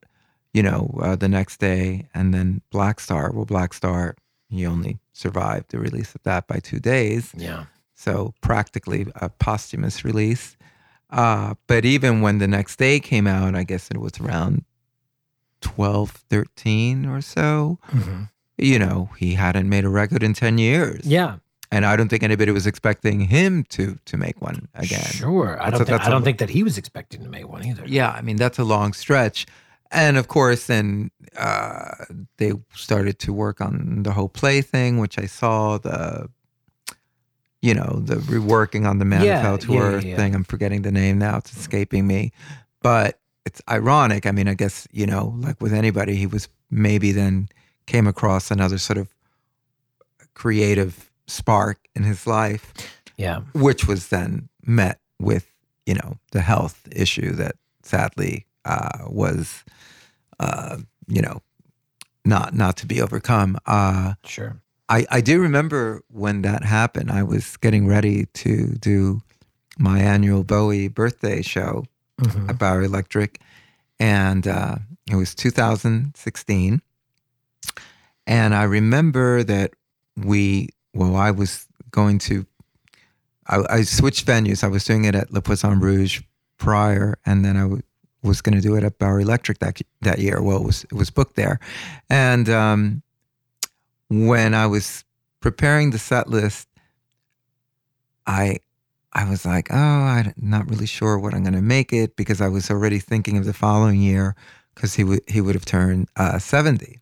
you 0.53 0.63
know, 0.63 0.97
uh, 1.01 1.15
the 1.15 1.27
next 1.29 1.59
day, 1.59 2.07
and 2.13 2.33
then 2.33 2.61
Blackstar. 2.73 3.33
Well, 3.33 3.45
Blackstar, 3.45 4.13
he 4.49 4.65
only 4.65 4.97
survived 5.13 5.69
the 5.71 5.79
release 5.79 6.15
of 6.15 6.23
that 6.23 6.47
by 6.47 6.59
two 6.59 6.79
days 6.79 7.31
Yeah. 7.35 7.65
so 7.95 8.33
practically 8.41 9.07
a 9.15 9.29
posthumous 9.29 10.05
release. 10.05 10.55
Uh, 11.09 11.53
but 11.67 11.85
even 11.85 12.21
when 12.21 12.37
the 12.39 12.47
next 12.47 12.77
day 12.77 12.99
came 12.99 13.27
out, 13.27 13.55
I 13.55 13.63
guess 13.63 13.89
it 13.91 13.97
was 13.97 14.19
around 14.19 14.63
12, 15.61 16.11
13 16.29 17.05
or 17.05 17.21
so, 17.21 17.79
Mhm. 17.91 18.29
You 18.57 18.79
know, 18.79 19.09
he 19.17 19.33
hadn't 19.33 19.69
made 19.69 19.85
a 19.85 19.89
record 19.89 20.23
in 20.23 20.33
10 20.33 20.57
years. 20.57 21.01
Yeah. 21.05 21.37
And 21.71 21.85
I 21.85 21.95
don't 21.97 22.07
think 22.07 22.23
anybody 22.23 22.51
was 22.51 22.65
expecting 22.65 23.19
him 23.19 23.65
to 23.69 23.97
to 24.05 24.15
make 24.17 24.41
one 24.41 24.69
again. 24.73 25.01
Sure. 25.03 25.61
I 25.61 25.69
That's 25.69 25.79
don't. 25.79 25.81
a- 25.81 25.85
think, 25.91 26.01
I 26.01 26.07
a- 26.07 26.09
don't 26.09 26.23
think 26.23 26.37
that 26.37 26.49
he 26.49 26.63
was 26.63 26.77
expecting 26.77 27.21
to 27.23 27.29
make 27.29 27.47
one 27.49 27.65
either. 27.65 27.83
Yeah, 27.85 28.09
I 28.11 28.21
mean 28.21 28.37
that's 28.37 28.57
a 28.57 28.63
long 28.63 28.93
stretch, 28.93 29.45
and 29.91 30.17
of 30.17 30.29
course, 30.29 30.67
then 30.67 31.11
uh, 31.37 32.05
they 32.37 32.53
started 32.73 33.19
to 33.19 33.33
work 33.33 33.59
on 33.59 34.03
the 34.03 34.13
whole 34.13 34.29
play 34.29 34.61
thing, 34.61 34.97
which 34.97 35.19
I 35.19 35.25
saw 35.25 35.77
the, 35.77 36.29
you 37.61 37.73
know, 37.73 37.99
the 38.01 38.15
reworking 38.15 38.87
on 38.87 38.99
the 38.99 39.05
Yeah, 39.05 39.09
Manifest 39.43 39.67
yeah, 39.69 39.79
tour 39.79 39.91
yeah, 39.99 40.07
yeah. 40.07 40.15
thing. 40.15 40.35
I'm 40.35 40.45
forgetting 40.45 40.83
the 40.83 40.91
name 40.91 41.17
now; 41.19 41.37
it's 41.37 41.51
escaping 41.55 42.07
me, 42.07 42.31
but 42.81 43.19
it's 43.45 43.61
ironic. 43.69 44.25
I 44.25 44.31
mean, 44.31 44.47
I 44.47 44.53
guess 44.53 44.87
you 44.93 45.05
know, 45.05 45.35
like 45.39 45.59
with 45.59 45.73
anybody, 45.73 46.15
he 46.15 46.27
was 46.27 46.47
maybe 46.71 47.11
then 47.11 47.49
came 47.87 48.05
across 48.07 48.51
another 48.51 48.77
sort 48.77 48.97
of 48.99 49.07
creative 50.33 51.09
spark 51.27 51.77
in 51.95 52.03
his 52.03 52.27
life 52.27 52.73
Yeah. 53.17 53.41
which 53.53 53.87
was 53.87 54.07
then 54.09 54.49
met 54.65 54.99
with 55.19 55.45
you 55.85 55.95
know 55.95 56.17
the 56.31 56.41
health 56.41 56.87
issue 56.91 57.31
that 57.33 57.55
sadly 57.83 58.45
uh, 58.65 59.05
was 59.07 59.63
uh, 60.39 60.77
you 61.07 61.21
know 61.21 61.41
not 62.25 62.53
not 62.53 62.75
to 62.77 62.85
be 62.85 63.01
overcome. 63.01 63.57
Uh, 63.65 64.13
Sure. 64.25 64.61
I 64.89 65.05
I 65.09 65.21
do 65.21 65.39
remember 65.41 66.01
when 66.09 66.41
that 66.43 66.63
happened. 66.65 67.09
I 67.09 67.23
was 67.23 67.57
getting 67.57 67.87
ready 67.87 68.25
to 68.43 68.67
do 68.79 69.21
my 69.79 69.99
annual 69.99 70.43
Bowie 70.43 70.89
birthday 70.89 71.41
show 71.41 71.85
Mhm. 72.21 72.49
at 72.49 72.57
Bowery 72.59 72.85
Electric, 72.85 73.39
and 73.99 74.45
uh, 74.47 74.75
it 75.09 75.15
was 75.15 75.33
2016. 75.35 76.81
And 78.27 78.53
I 78.53 78.63
remember 78.63 79.41
that 79.43 79.71
we, 80.17 80.69
well, 80.93 81.15
I 81.15 81.31
was 81.31 81.65
going 81.91 82.19
to, 82.19 82.45
I, 83.47 83.63
I 83.69 83.81
switched 83.83 84.27
venues. 84.27 84.63
I 84.63 84.67
was 84.67 84.83
doing 84.83 85.05
it 85.05 85.15
at 85.15 85.31
Le 85.31 85.41
Poisson 85.41 85.79
Rouge 85.79 86.21
prior, 86.57 87.17
and 87.25 87.45
then 87.45 87.55
I 87.55 87.61
w- 87.61 87.81
was 88.21 88.41
going 88.41 88.55
to 88.55 88.61
do 88.61 88.75
it 88.75 88.83
at 88.83 88.99
Bowery 88.99 89.23
Electric 89.23 89.59
that 89.59 89.79
that 90.01 90.19
year. 90.19 90.41
Well, 90.41 90.57
it 90.57 90.65
was 90.65 90.83
it 90.83 90.93
was 90.93 91.09
booked 91.09 91.37
there, 91.37 91.59
and 92.09 92.49
um, 92.49 93.01
when 94.09 94.53
I 94.53 94.67
was 94.67 95.05
preparing 95.39 95.91
the 95.91 95.99
set 95.99 96.29
list, 96.29 96.67
I 98.25 98.57
I 99.13 99.29
was 99.29 99.45
like, 99.45 99.69
oh, 99.71 99.75
I'm 99.75 100.33
not 100.35 100.69
really 100.69 100.85
sure 100.85 101.17
what 101.17 101.33
I'm 101.33 101.43
going 101.43 101.53
to 101.53 101.61
make 101.61 101.93
it 101.93 102.17
because 102.17 102.41
I 102.41 102.49
was 102.49 102.69
already 102.69 102.99
thinking 102.99 103.37
of 103.37 103.45
the 103.45 103.53
following 103.53 104.01
year 104.01 104.35
because 104.75 104.95
he 104.95 105.05
would 105.05 105.21
he 105.27 105.39
would 105.39 105.55
have 105.55 105.65
turned 105.65 106.09
uh, 106.17 106.39
70 106.39 106.99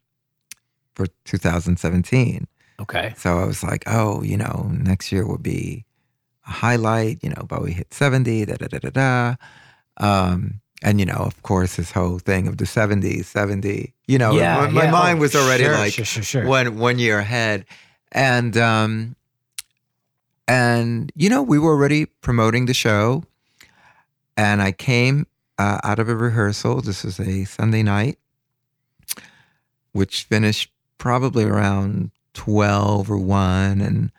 for 0.96 1.08
2017. 1.26 2.48
Okay. 2.80 3.14
So 3.18 3.40
I 3.40 3.46
was 3.46 3.64
like, 3.64 3.84
oh, 3.88 4.22
you 4.24 4.38
know, 4.38 4.70
next 4.72 5.12
year 5.12 5.26
will 5.26 5.38
be 5.38 5.86
a 6.48 6.52
highlight. 6.52 7.24
You 7.24 7.30
know, 7.30 7.44
Bowie 7.48 7.74
hit 7.74 7.94
70, 7.94 8.46
da 8.46 8.56
da 8.56 8.68
da 8.68 8.80
da 8.80 8.90
da. 8.90 9.36
Um, 9.98 10.62
and 10.84 11.00
you 11.00 11.06
know, 11.06 11.16
of 11.16 11.42
course, 11.44 11.78
this 11.78 11.92
whole 11.92 12.20
thing 12.20 12.48
of 12.48 12.58
the 12.58 12.66
70s, 12.66 13.26
70. 13.26 13.94
You 14.08 14.18
know, 14.18 14.34
Yeah, 14.34 14.58
my, 14.58 14.68
my 14.70 14.84
yeah. 14.86 14.92
mind 14.92 15.20
was 15.20 15.36
already 15.36 15.64
sure, 15.64 15.74
like 15.78 15.94
sure, 15.94 16.06
sure. 16.06 16.46
one 16.46 16.78
one 16.78 17.00
year 17.00 17.20
ahead, 17.20 17.66
and 18.12 18.56
um, 18.58 19.16
and 20.48 21.12
you 21.16 21.30
know, 21.30 21.42
we 21.42 21.58
were 21.58 21.72
already 21.72 22.06
promoting 22.06 22.66
the 22.66 22.74
show, 22.74 23.24
and 24.38 24.62
I 24.62 24.72
came 24.74 25.26
uh, 25.58 25.80
out 25.84 25.98
of 25.98 26.10
a 26.10 26.16
rehearsal. 26.16 26.82
This 26.82 27.04
was 27.04 27.20
a 27.20 27.46
Sunday 27.46 27.82
night, 27.82 28.20
which 29.94 30.24
finished 30.24 30.72
probably 30.98 31.44
around 31.44 32.12
12 32.34 33.10
or 33.10 33.18
1 33.18 33.82
and 33.82 34.12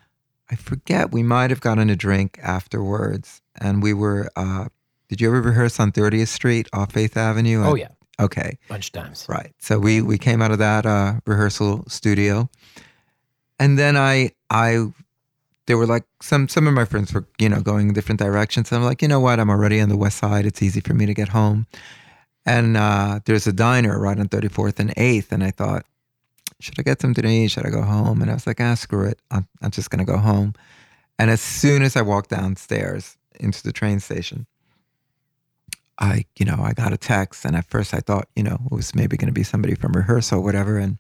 i 0.51 0.55
forget 0.57 1.13
we 1.13 1.23
might 1.23 1.51
have 1.51 1.61
gotten 1.61 1.91
a 1.91 1.97
drink 1.97 2.39
afterwards 2.43 3.43
and 3.61 3.83
we 3.83 3.93
were 3.93 4.31
uh 4.37 4.67
did 5.09 5.21
you 5.21 5.29
ever 5.29 5.41
rehearse 5.41 5.79
on 5.79 5.93
30th 5.93 6.29
street 6.29 6.69
off 6.73 6.93
faith 6.93 7.17
avenue? 7.17 7.63
Oh 7.65 7.77
yeah, 7.77 7.89
okay. 8.19 8.59
Bunch 8.69 8.89
of 8.89 8.93
times. 8.93 9.25
right. 9.29 9.53
So 9.61 9.79
we 9.79 10.03
we 10.03 10.19
came 10.19 10.43
out 10.43 10.51
of 10.51 10.59
that 10.59 10.85
uh 10.85 11.21
rehearsal 11.27 11.85
studio. 11.87 12.51
And 13.61 13.79
then 13.79 13.97
i 13.97 14.33
i 14.51 14.87
there 15.67 15.79
were 15.79 15.87
like 15.87 16.05
some 16.21 16.49
some 16.49 16.67
of 16.67 16.75
my 16.75 16.85
friends 16.85 17.15
were 17.15 17.25
you 17.39 17.49
know 17.49 17.61
going 17.61 17.89
in 17.89 17.95
different 17.95 18.19
directions 18.19 18.73
i'm 18.73 18.83
like 18.83 19.01
you 19.01 19.07
know 19.09 19.21
what? 19.21 19.39
I'm 19.39 19.49
already 19.51 19.81
on 19.81 19.89
the 19.91 19.97
west 19.97 20.19
side. 20.19 20.45
It's 20.45 20.61
easy 20.63 20.81
for 20.81 20.93
me 20.95 21.07
to 21.07 21.15
get 21.15 21.29
home. 21.29 21.67
And 22.45 22.77
uh 22.77 23.21
there's 23.27 23.47
a 23.47 23.53
diner 23.53 24.01
right 24.01 24.19
on 24.19 24.29
34th 24.29 24.81
and 24.81 24.91
8th 24.97 25.31
and 25.31 25.45
i 25.45 25.53
thought 25.53 25.85
should 26.61 26.79
I 26.79 26.83
get 26.83 27.01
something 27.01 27.23
to 27.23 27.29
eat? 27.29 27.49
Should 27.49 27.67
I 27.67 27.71
go 27.71 27.83
home? 27.83 28.23
And 28.23 28.31
I 28.31 28.35
was 28.35 28.47
like, 28.47 28.61
ah, 28.61 28.75
screw 28.75 29.07
it. 29.07 29.21
I'm, 29.31 29.47
I'm 29.63 29.71
just 29.71 29.91
going 29.91 30.05
to 30.05 30.11
go 30.11 30.19
home. 30.19 30.55
And 31.19 31.31
as 31.31 31.41
soon 31.41 31.83
as 31.83 31.97
I 31.97 32.03
walked 32.03 32.31
downstairs 32.31 33.17
into 33.39 33.63
the 33.63 33.73
train 33.73 34.01
station, 34.01 34.47
I, 35.99 36.25
you 36.39 36.45
know, 36.45 36.59
I 36.61 36.73
got 36.73 36.93
a 36.93 36.99
text. 36.99 37.45
And 37.45 37.57
at 37.57 37.67
first 37.67 37.95
I 37.95 38.01
thought, 38.01 38.29
you 38.37 38.43
know, 38.43 38.59
it 38.71 38.73
was 38.73 38.95
maybe 38.95 39.17
going 39.17 39.29
to 39.29 39.33
be 39.33 39.43
somebody 39.43 39.75
from 39.75 39.93
rehearsal 39.93 40.41
or 40.41 40.43
whatever. 40.43 40.79
And 40.79 40.99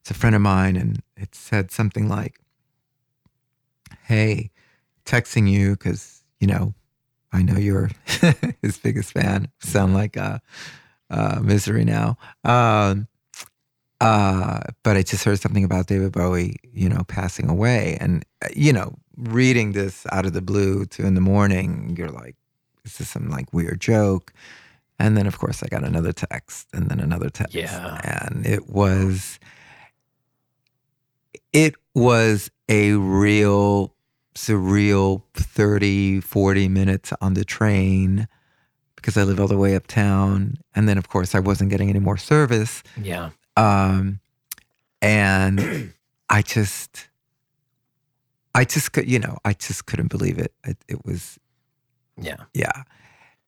it's 0.00 0.10
a 0.10 0.14
friend 0.14 0.34
of 0.34 0.42
mine. 0.42 0.76
And 0.76 1.02
it 1.16 1.34
said 1.34 1.70
something 1.70 2.08
like, 2.08 2.40
hey, 4.04 4.50
texting 5.04 5.50
you 5.50 5.72
because, 5.72 6.22
you 6.40 6.46
know, 6.46 6.74
I 7.32 7.42
know 7.42 7.56
you're 7.56 7.90
his 8.62 8.78
biggest 8.78 9.12
fan. 9.12 9.48
Sound 9.58 9.94
like 9.94 10.16
uh, 10.16 10.38
uh, 11.10 11.40
misery 11.42 11.84
now. 11.84 12.16
Um, 12.44 13.08
uh, 14.00 14.60
but 14.82 14.96
I 14.96 15.02
just 15.02 15.24
heard 15.24 15.40
something 15.40 15.64
about 15.64 15.86
David 15.86 16.12
Bowie, 16.12 16.56
you 16.72 16.88
know, 16.88 17.02
passing 17.08 17.48
away. 17.48 17.96
And, 18.00 18.24
uh, 18.42 18.48
you 18.54 18.72
know, 18.72 18.94
reading 19.16 19.72
this 19.72 20.06
out 20.12 20.26
of 20.26 20.32
the 20.32 20.42
blue 20.42 20.84
two 20.86 21.04
in 21.06 21.14
the 21.14 21.20
morning, 21.20 21.94
you're 21.96 22.10
like, 22.10 22.36
is 22.84 22.98
this 22.98 23.08
some 23.10 23.30
like 23.30 23.52
weird 23.52 23.80
joke? 23.80 24.32
And 24.98 25.16
then, 25.16 25.26
of 25.26 25.38
course, 25.38 25.62
I 25.62 25.68
got 25.68 25.84
another 25.84 26.12
text 26.12 26.68
and 26.72 26.88
then 26.88 27.00
another 27.00 27.30
text. 27.30 27.54
Yeah. 27.54 28.00
And 28.04 28.46
it 28.46 28.68
was, 28.68 29.38
it 31.52 31.74
was 31.94 32.50
a 32.68 32.92
real 32.92 33.94
surreal 34.34 35.22
30, 35.34 36.20
40 36.20 36.68
minutes 36.68 37.12
on 37.20 37.34
the 37.34 37.44
train 37.44 38.28
because 38.96 39.16
I 39.16 39.22
live 39.22 39.40
all 39.40 39.48
the 39.48 39.58
way 39.58 39.74
uptown. 39.74 40.56
And 40.74 40.88
then, 40.88 40.98
of 40.98 41.08
course, 41.08 41.34
I 41.34 41.40
wasn't 41.40 41.70
getting 41.70 41.90
any 41.90 42.00
more 42.00 42.16
service. 42.16 42.82
Yeah. 43.00 43.30
Um, 43.56 44.20
and 45.02 45.92
I 46.28 46.42
just, 46.42 47.08
I 48.54 48.64
just 48.64 48.92
could, 48.92 49.08
you 49.08 49.18
know, 49.18 49.38
I 49.44 49.52
just 49.52 49.86
couldn't 49.86 50.08
believe 50.10 50.38
it. 50.38 50.52
It, 50.64 50.78
it 50.88 51.04
was, 51.04 51.38
Yeah. 52.20 52.36
yeah. 52.52 52.82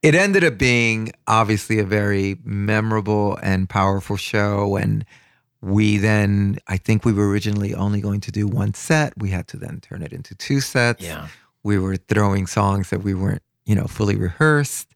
It 0.02 0.14
ended 0.14 0.44
up 0.44 0.58
being 0.58 1.12
obviously 1.26 1.78
a 1.78 1.84
very 1.84 2.38
memorable 2.44 3.36
and 3.42 3.68
powerful 3.68 4.16
show. 4.16 4.76
And 4.76 5.04
we 5.60 5.96
then, 5.96 6.58
I 6.68 6.76
think 6.76 7.04
we 7.04 7.12
were 7.12 7.28
originally 7.28 7.74
only 7.74 8.00
going 8.00 8.20
to 8.20 8.30
do 8.30 8.46
one 8.46 8.74
set. 8.74 9.14
We 9.16 9.30
had 9.30 9.48
to 9.48 9.56
then 9.56 9.80
turn 9.80 10.02
it 10.02 10.12
into 10.12 10.34
two 10.36 10.60
sets. 10.60 11.02
Yeah. 11.02 11.28
We 11.64 11.78
were 11.78 11.96
throwing 11.96 12.46
songs 12.46 12.90
that 12.90 13.02
we 13.02 13.14
weren't, 13.14 13.42
you 13.64 13.74
know, 13.74 13.86
fully 13.86 14.14
rehearsed. 14.16 14.86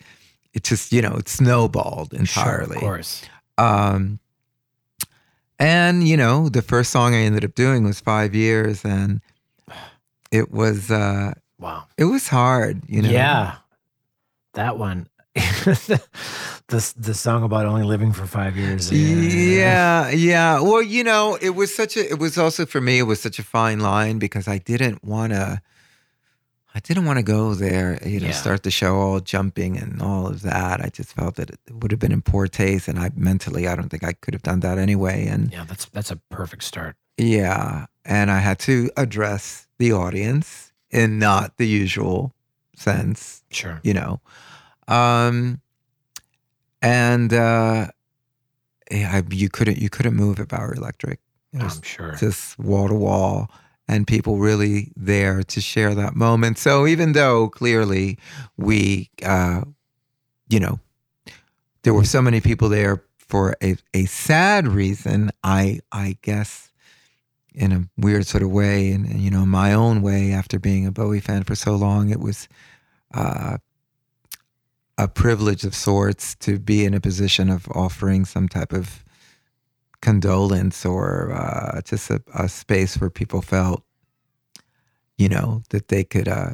It 0.53 0.63
just, 0.63 0.93
you 0.93 1.03
know, 1.03 1.15
it 1.17 1.29
snowballed 1.29 2.13
entirely. 2.13 2.67
Sure, 2.67 2.77
of 2.77 2.81
course. 2.81 3.23
Um, 3.59 4.21
and 5.61 6.09
you 6.09 6.17
know, 6.17 6.49
the 6.49 6.63
first 6.63 6.91
song 6.91 7.15
I 7.15 7.19
ended 7.19 7.45
up 7.45 7.55
doing 7.55 7.85
was 7.85 8.01
Five 8.01 8.35
Years, 8.35 8.85
and 8.85 9.21
it 10.33 10.51
was 10.51 10.91
uh, 10.91 11.35
Wow. 11.61 11.85
it 11.97 12.05
was 12.07 12.27
hard. 12.29 12.83
You 12.89 13.03
know, 13.03 13.11
Yeah. 13.11 13.57
That 14.55 14.79
one. 14.79 15.07
the, 15.35 16.03
the 16.67 16.95
the 16.99 17.15
song 17.15 17.45
about 17.45 17.65
only 17.65 17.85
living 17.85 18.13
for 18.13 18.27
five 18.27 18.57
years. 18.57 18.91
Yeah, 18.91 20.11
yeah. 20.11 20.61
Well, 20.61 20.83
you 20.83 21.05
know, 21.05 21.39
it 21.41 21.51
was 21.51 21.73
such 21.73 21.97
a. 21.97 22.11
It 22.11 22.19
was 22.19 22.37
also 22.37 22.67
for 22.67 22.81
me. 22.81 22.99
It 22.99 23.05
was 23.05 23.21
such 23.21 23.39
a 23.39 23.45
fine 23.45 23.79
line 23.79 24.19
because 24.19 24.49
I 24.49 24.59
didn't 24.59 25.05
want 25.05 25.33
to. 25.33 25.63
I 26.75 26.79
didn't 26.81 27.05
want 27.05 27.19
to 27.19 27.23
go 27.25 27.55
there. 27.55 27.99
You 28.07 28.21
know, 28.21 28.27
Yeah. 28.29 28.33
start 28.33 28.63
the 28.63 28.71
show 28.71 28.97
all 28.97 29.21
jumping 29.21 29.77
and 29.77 30.01
all 30.01 30.27
of 30.29 30.43
that. 30.43 30.81
I 30.81 30.89
just 30.89 31.13
felt 31.15 31.35
that 31.37 31.51
it 31.51 31.59
would 31.71 31.91
have 31.91 31.99
been 32.01 32.13
in 32.13 32.23
poor 32.23 32.47
taste, 32.47 32.87
and 32.89 32.99
I 32.99 33.11
mentally, 33.17 33.67
I 33.67 33.75
don't 33.75 33.89
think 33.89 34.05
I 34.05 34.13
could 34.13 34.35
have 34.35 34.43
done 34.43 34.61
that 34.61 34.79
anyway. 34.79 35.27
And 35.27 35.53
Yeah, 35.53 35.65
that's 35.65 35.87
that's 35.87 36.11
a 36.11 36.17
perfect 36.31 36.63
start. 36.65 36.97
Yeah. 37.17 37.87
And 38.05 38.31
I 38.31 38.39
had 38.39 38.59
to 38.61 38.91
address 38.97 39.67
the 39.79 39.93
audience 39.93 40.73
in 40.91 41.19
not 41.19 41.57
the 41.57 41.67
usual 41.67 42.35
sense, 42.77 43.43
Sure. 43.51 43.81
you 43.83 43.93
know. 43.95 44.21
Um 44.89 45.61
and 46.83 47.33
uh 47.33 47.89
yeah, 48.91 49.11
I, 49.17 49.23
you 49.31 49.49
couldn't 49.49 49.79
you 49.79 49.89
couldn't 49.91 50.15
move 50.15 50.41
at 50.41 50.49
Bowery 50.49 50.77
Electric. 50.77 51.21
I'm 51.59 51.83
sure. 51.83 52.13
just 52.13 52.59
wall 52.59 52.89
to 52.89 52.95
wall 52.95 53.51
and 53.91 54.07
people 54.07 54.39
really 54.39 54.93
there 54.97 55.43
to 55.43 55.61
share 55.61 55.95
that 55.97 56.15
moment. 56.15 56.59
So 56.59 56.87
even 56.87 57.13
though 57.13 57.49
clearly 57.49 58.19
we 58.57 59.11
uh 59.25 59.63
you 60.49 60.61
know 60.61 60.79
there 61.83 61.95
were 61.95 62.05
so 62.05 62.23
many 62.23 62.41
people 62.41 62.69
there 62.69 63.03
for 63.19 63.57
a, 63.63 63.77
a 63.95 64.05
sad 64.07 64.69
reason, 64.69 65.31
I 65.43 65.81
I 65.91 66.17
guess 66.23 66.71
in 67.53 67.73
a 67.73 67.89
weird 67.97 68.27
sort 68.27 68.45
of 68.45 68.51
way 68.51 68.93
and, 68.93 69.05
and, 69.07 69.21
you 69.21 69.31
know 69.31 69.45
my 69.45 69.73
own 69.73 70.03
way 70.03 70.33
after 70.33 70.59
being 70.61 70.87
a 70.87 70.93
Bowie 70.93 71.21
fan 71.21 71.43
for 71.43 71.57
so 71.57 71.75
long, 71.75 72.11
it 72.11 72.21
was 72.21 72.49
uh 73.13 73.59
a 74.97 75.09
privilege 75.09 75.65
of 75.65 75.75
sorts 75.75 76.35
to 76.37 76.59
be 76.59 76.85
in 76.85 76.95
a 76.95 77.01
position 77.01 77.49
of 77.49 77.67
offering 77.71 78.25
some 78.25 78.49
type 78.49 78.73
of 78.73 79.03
condolence 80.03 80.85
or 80.87 81.33
uh, 81.33 81.81
just 81.83 82.11
a, 82.11 82.23
a 82.35 82.49
space 82.49 83.01
where 83.01 83.11
people 83.11 83.43
felt, 83.43 83.83
you 85.19 85.29
know, 85.29 85.63
that 85.71 85.89
they 85.89 86.05
could 86.05 86.29
uh, 86.29 86.53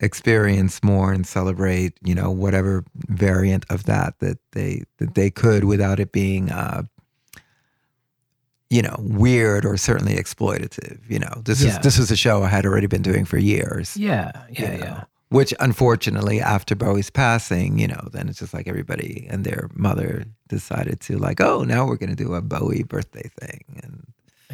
experience 0.00 0.82
more 0.82 1.12
and 1.12 1.26
celebrate, 1.26 1.92
you 2.02 2.14
know, 2.14 2.30
whatever 2.30 2.84
variant 3.08 3.66
of 3.68 3.84
that 3.84 4.18
that 4.20 4.38
they 4.52 4.82
that 4.98 5.14
they 5.14 5.30
could 5.30 5.64
without 5.64 6.00
it 6.00 6.12
being, 6.12 6.50
uh, 6.50 6.82
you 8.70 8.82
know, 8.82 8.96
weird 9.00 9.64
or 9.66 9.76
certainly 9.76 10.14
exploitative. 10.14 10.98
You 11.08 11.18
know, 11.18 11.42
this 11.44 11.60
Yeah. 11.62 11.70
is 11.70 11.78
this 11.80 11.98
was 11.98 12.10
a 12.10 12.16
show 12.16 12.42
I 12.42 12.48
had 12.48 12.64
already 12.64 12.86
been 12.86 13.02
doing 13.02 13.24
for 13.24 13.36
years 13.38 13.96
Yeah. 13.96 14.30
Yeah. 14.50 14.72
you 14.72 14.78
know, 14.78 14.84
Yeah. 14.84 15.04
Which 15.30 15.54
unfortunately, 15.60 16.40
after 16.40 16.74
Bowie's 16.74 17.08
passing, 17.10 17.78
you 17.78 17.86
know, 17.86 18.08
then 18.12 18.28
it's 18.28 18.40
just 18.40 18.52
like 18.52 18.66
everybody 18.68 19.26
and 19.30 19.44
their 19.44 19.70
mother 19.74 20.24
decided 20.48 21.00
to 21.02 21.18
like, 21.18 21.40
oh, 21.40 21.62
now 21.62 21.86
we're 21.86 21.96
going 21.96 22.10
to 22.10 22.16
do 22.24 22.34
a 22.34 22.42
Bowie 22.42 22.82
birthday 22.82 23.30
thing, 23.40 23.64
and 23.82 24.06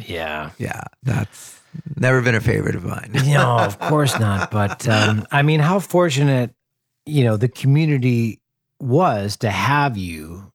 Yeah. 0.07 0.51
yeah, 0.59 0.83
that's 1.01 1.59
never 1.95 2.21
been 2.21 2.35
a 2.35 2.39
favorite 2.41 2.75
of 2.75 2.83
mine. 2.83 3.11
no, 3.25 3.57
of 3.57 3.79
course 3.89 4.19
not. 4.19 4.51
But 4.51 4.87
um, 4.87 5.25
I 5.31 5.41
mean, 5.41 5.59
how 5.61 5.79
fortunate, 5.79 6.53
you 7.07 7.23
know, 7.23 7.37
the 7.37 7.49
community 7.49 8.39
was 8.79 9.35
to 9.37 9.49
have 9.49 9.97
you 9.97 10.53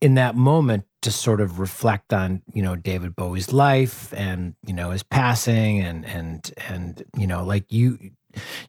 in 0.00 0.14
that 0.14 0.36
moment 0.36 0.84
to 1.02 1.10
sort 1.10 1.40
of 1.40 1.58
reflect 1.58 2.12
on, 2.12 2.42
you 2.54 2.62
know, 2.62 2.76
David 2.76 3.16
Bowie's 3.16 3.52
life 3.52 4.12
and, 4.16 4.54
you 4.64 4.72
know, 4.72 4.90
his 4.90 5.02
passing 5.02 5.80
and, 5.80 6.04
and, 6.06 6.52
and, 6.68 7.02
you 7.16 7.26
know, 7.26 7.44
like 7.44 7.72
you, 7.72 7.98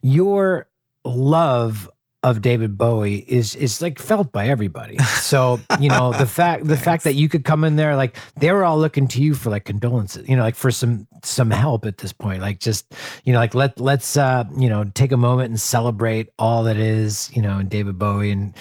your 0.02 0.68
love 1.06 1.90
of 2.24 2.42
David 2.42 2.78
Bowie 2.78 3.26
is 3.28 3.54
is 3.56 3.82
like 3.82 4.00
felt 4.00 4.32
by 4.32 4.48
everybody. 4.48 4.98
So 4.98 5.60
you 5.80 5.90
know 5.90 6.14
the 6.14 6.26
fact 6.26 6.66
the 6.66 6.78
fact 6.78 7.04
that 7.04 7.16
you 7.16 7.28
could 7.28 7.44
come 7.44 7.64
in 7.66 7.76
there 7.76 7.96
like 7.96 8.16
they 8.38 8.52
were 8.52 8.64
all 8.64 8.80
looking 8.80 9.08
to 9.10 9.22
you 9.22 9.36
for 9.36 9.50
like 9.50 9.66
condolences, 9.66 10.28
you 10.28 10.36
know, 10.36 10.42
like 10.42 10.56
for 10.56 10.72
some 10.72 11.06
some 11.22 11.52
help 11.52 11.86
at 11.86 11.98
this 11.98 12.14
point. 12.14 12.42
Like 12.42 12.60
just 12.60 12.94
you 13.26 13.34
know 13.34 13.40
like 13.40 13.54
let 13.54 13.80
let's 13.80 14.16
uh 14.16 14.46
you 14.58 14.70
know 14.70 14.86
take 14.96 15.12
a 15.12 15.18
moment 15.18 15.50
and 15.50 15.60
celebrate 15.60 16.30
all 16.40 16.64
that 16.64 16.78
is 16.78 17.30
you 17.36 17.42
know 17.42 17.60
in 17.60 17.68
David 17.68 18.00
Bowie 18.00 18.32
and 18.32 18.54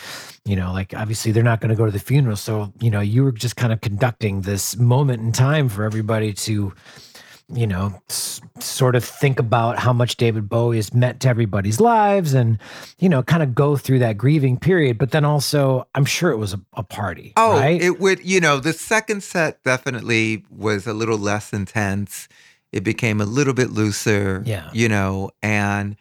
you 0.44 0.56
know 0.56 0.72
like 0.72 0.92
obviously 0.94 1.30
they're 1.30 1.44
not 1.44 1.60
going 1.60 1.70
to 1.70 1.76
go 1.76 1.86
to 1.86 1.92
the 1.92 2.00
funeral, 2.00 2.36
so 2.36 2.72
you 2.80 2.90
know 2.90 3.00
you 3.00 3.22
were 3.22 3.32
just 3.32 3.54
kind 3.54 3.72
of 3.72 3.80
conducting 3.80 4.40
this 4.40 4.76
moment 4.76 5.22
in 5.22 5.30
time 5.30 5.68
for 5.68 5.84
everybody 5.84 6.32
to 6.32 6.74
you 7.48 7.66
know, 7.66 7.94
s- 8.10 8.40
sort 8.60 8.94
of 8.96 9.04
think 9.04 9.38
about 9.38 9.78
how 9.78 9.92
much 9.92 10.16
David 10.16 10.48
Bowie 10.48 10.76
has 10.76 10.92
meant 10.94 11.20
to 11.20 11.28
everybody's 11.28 11.80
lives 11.80 12.34
and, 12.34 12.58
you 12.98 13.08
know, 13.08 13.22
kind 13.22 13.42
of 13.42 13.54
go 13.54 13.76
through 13.76 13.98
that 14.00 14.16
grieving 14.16 14.58
period. 14.58 14.98
But 14.98 15.10
then 15.10 15.24
also, 15.24 15.86
I'm 15.94 16.04
sure 16.04 16.30
it 16.30 16.36
was 16.38 16.54
a, 16.54 16.60
a 16.74 16.82
party. 16.82 17.32
Oh, 17.36 17.58
right? 17.58 17.80
it 17.80 18.00
would, 18.00 18.24
you 18.24 18.40
know, 18.40 18.58
the 18.60 18.72
second 18.72 19.22
set 19.22 19.62
definitely 19.64 20.44
was 20.50 20.86
a 20.86 20.92
little 20.94 21.18
less 21.18 21.52
intense. 21.52 22.28
It 22.72 22.84
became 22.84 23.20
a 23.20 23.26
little 23.26 23.54
bit 23.54 23.70
looser, 23.70 24.42
Yeah. 24.46 24.70
you 24.72 24.88
know, 24.88 25.30
and 25.42 25.96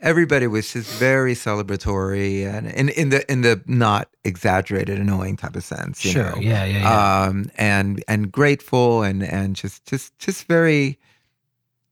everybody 0.00 0.46
was 0.46 0.72
just 0.72 0.90
very 0.98 1.34
celebratory 1.34 2.46
and 2.46 2.66
in, 2.68 2.88
in 2.90 3.08
the 3.10 3.30
in 3.32 3.42
the 3.42 3.62
not 3.66 4.08
exaggerated, 4.24 4.98
annoying 4.98 5.36
type 5.36 5.56
of 5.56 5.64
sense. 5.64 6.04
You 6.04 6.12
Sure. 6.12 6.32
know? 6.36 6.40
Yeah, 6.40 6.64
yeah, 6.64 6.78
yeah. 6.80 7.22
Um 7.28 7.50
and 7.56 8.04
and 8.08 8.30
grateful 8.30 9.02
and 9.02 9.22
and 9.22 9.56
just 9.56 9.84
just 9.86 10.16
just 10.18 10.44
very 10.46 10.98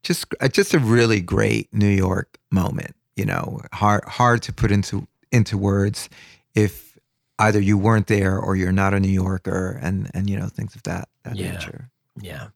just 0.02 0.26
uh, 0.40 0.48
just 0.48 0.74
a 0.74 0.78
really 0.78 1.20
great 1.20 1.72
New 1.72 1.88
York 1.88 2.38
moment, 2.50 2.94
you 3.16 3.24
know, 3.24 3.60
hard 3.72 4.04
hard 4.04 4.42
to 4.42 4.52
put 4.52 4.70
into 4.70 5.06
into 5.32 5.56
words 5.56 6.08
if 6.54 6.98
either 7.38 7.58
you 7.58 7.76
weren't 7.76 8.06
there 8.06 8.38
or 8.38 8.54
you're 8.54 8.70
not 8.70 8.94
a 8.94 9.00
New 9.00 9.08
Yorker 9.08 9.78
and 9.82 10.10
and 10.14 10.28
you 10.30 10.38
know 10.38 10.46
things 10.48 10.74
of 10.76 10.82
that 10.84 11.08
that 11.24 11.36
Yeah. 11.36 11.52
nature. 11.52 11.90
yeah. 12.20 12.48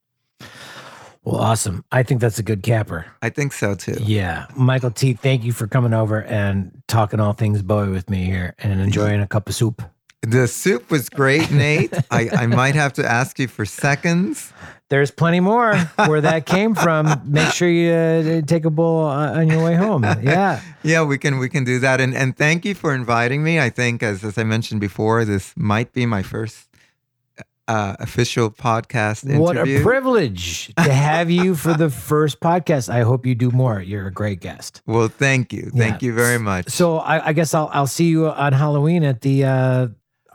Well, 1.29 1.43
awesome. 1.43 1.85
I 1.93 2.05
think 2.05 2.23
that's 2.23 2.39
a 2.39 2.43
good 2.43 2.63
capper. 2.63 3.05
I 3.21 3.29
think 3.29 3.53
so 3.53 3.75
too. 3.75 3.99
Yeah. 4.01 4.47
Michael 4.57 4.91
T, 4.91 5.13
thank 5.13 5.45
you 5.45 5.53
for 5.53 5.67
coming 5.67 5.93
over 5.93 6.23
and 6.23 6.83
talking 6.89 7.21
all 7.21 7.35
things 7.35 7.61
Bowie 7.61 7.91
with 7.91 8.09
me 8.09 8.25
here 8.25 8.55
and 8.61 8.81
enjoying 8.81 9.21
a 9.21 9.27
cup 9.27 9.47
of 9.47 9.55
soup. 9.55 9.83
The 10.23 10.49
soup 10.49 10.91
was 10.91 11.11
great, 11.11 11.51
Nate. 11.51 11.93
I, 12.11 12.31
I 12.33 12.47
might 12.47 12.75
have 12.77 12.95
to 12.95 13.07
ask 13.07 13.39
you 13.39 13.47
for 13.47 13.67
seconds. 13.67 14.55
There's 14.89 15.11
plenty 15.11 15.41
more 15.41 15.77
where 16.07 16.23
that 16.23 16.47
came 16.47 16.75
from. 16.75 17.21
Make 17.31 17.53
sure 17.53 17.69
you 17.69 17.93
uh, 17.93 18.41
take 18.47 18.65
a 18.65 18.71
bowl 18.71 19.05
on 19.05 19.49
your 19.49 19.63
way 19.63 19.75
home. 19.75 20.05
Yeah. 20.05 20.63
Yeah, 20.85 21.03
we 21.03 21.19
can 21.19 21.39
we 21.39 21.49
can 21.51 21.65
do 21.65 21.81
that. 21.81 22.01
And 22.01 22.15
and 22.15 22.35
thank 22.37 22.65
you 22.65 22.75
for 22.75 22.95
inviting 22.95 23.43
me. 23.43 23.61
I 23.61 23.69
think 23.69 24.03
as 24.03 24.25
as 24.25 24.39
I 24.39 24.45
mentioned 24.45 24.81
before, 24.81 25.25
this 25.27 25.53
might 25.57 25.93
be 25.93 26.07
my 26.07 26.23
first 26.23 26.68
uh, 27.69 27.95
official 28.01 28.51
podcast 28.51 29.25
interview. 29.25 29.41
What 29.43 29.57
a 29.69 29.83
privilege 29.83 30.75
to 30.77 30.93
have 31.11 31.31
you 31.31 31.55
for 31.55 31.75
the 31.75 31.91
first 31.91 32.41
podcast. 32.41 32.89
I 32.89 33.03
hope 33.03 33.27
you 33.27 33.35
do 33.35 33.51
more. 33.51 33.81
You're 33.81 34.07
a 34.09 34.13
great 34.13 34.41
guest. 34.41 34.83
Well, 34.87 35.09
thank 35.09 35.53
you. 35.53 35.71
Thank 35.77 36.03
Yeah. 36.03 36.07
you 36.07 36.15
very 36.15 36.39
much. 36.39 36.71
So 36.71 36.99
I, 36.99 37.29
I 37.29 37.33
guess 37.33 37.55
I'll 37.55 37.71
I'll 37.73 37.87
see 37.87 38.07
you 38.09 38.29
on 38.29 38.53
Halloween 38.55 39.05
at 39.05 39.21
the 39.21 39.45
uh, 39.45 39.89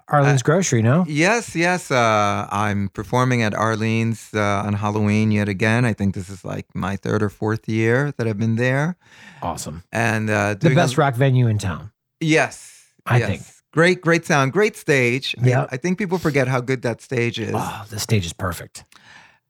Arlene's 0.08 0.44
Grocery. 0.44 0.82
No, 0.84 1.06
Yes, 1.08 1.56
yes. 1.56 1.90
Uh, 1.90 2.48
I'm 2.52 2.90
performing 2.90 3.42
at 3.42 3.54
Arlene's 3.56 4.30
uh, 4.34 4.64
on 4.68 4.74
Halloween 4.74 5.32
yet 5.32 5.50
again. 5.50 5.86
I 5.86 5.94
think 5.94 6.14
this 6.14 6.30
is 6.30 6.46
like 6.46 6.68
my 6.76 6.96
third 6.98 7.24
or 7.24 7.30
fourth 7.30 7.68
year 7.68 8.14
that 8.18 8.28
I've 8.28 8.38
been 8.38 8.58
there. 8.58 8.96
awesome. 9.42 9.82
And 9.92 10.30
uh, 10.30 10.54
The 10.54 10.60
doing 10.70 10.74
a- 10.74 10.82
best 10.82 10.98
rock 10.98 11.16
venue 11.16 11.48
in 11.48 11.58
town. 11.58 11.92
Yes, 12.20 12.84
I 13.06 13.18
yes. 13.18 13.28
think. 13.30 13.42
Great, 13.74 14.00
great 14.00 14.26
sound, 14.26 14.54
great 14.54 14.78
stage. 14.78 15.36
Yeah. 15.42 15.68
I, 15.70 15.78
think 15.78 15.98
people 15.98 16.18
forget 16.18 16.48
how 16.48 16.62
good 16.62 16.84
that 16.84 17.02
stage 17.02 17.40
is. 17.40 17.54
Oh, 17.54 17.86
the 17.90 18.00
stage 18.00 18.26
is 18.26 18.32
perfect. 18.32 18.86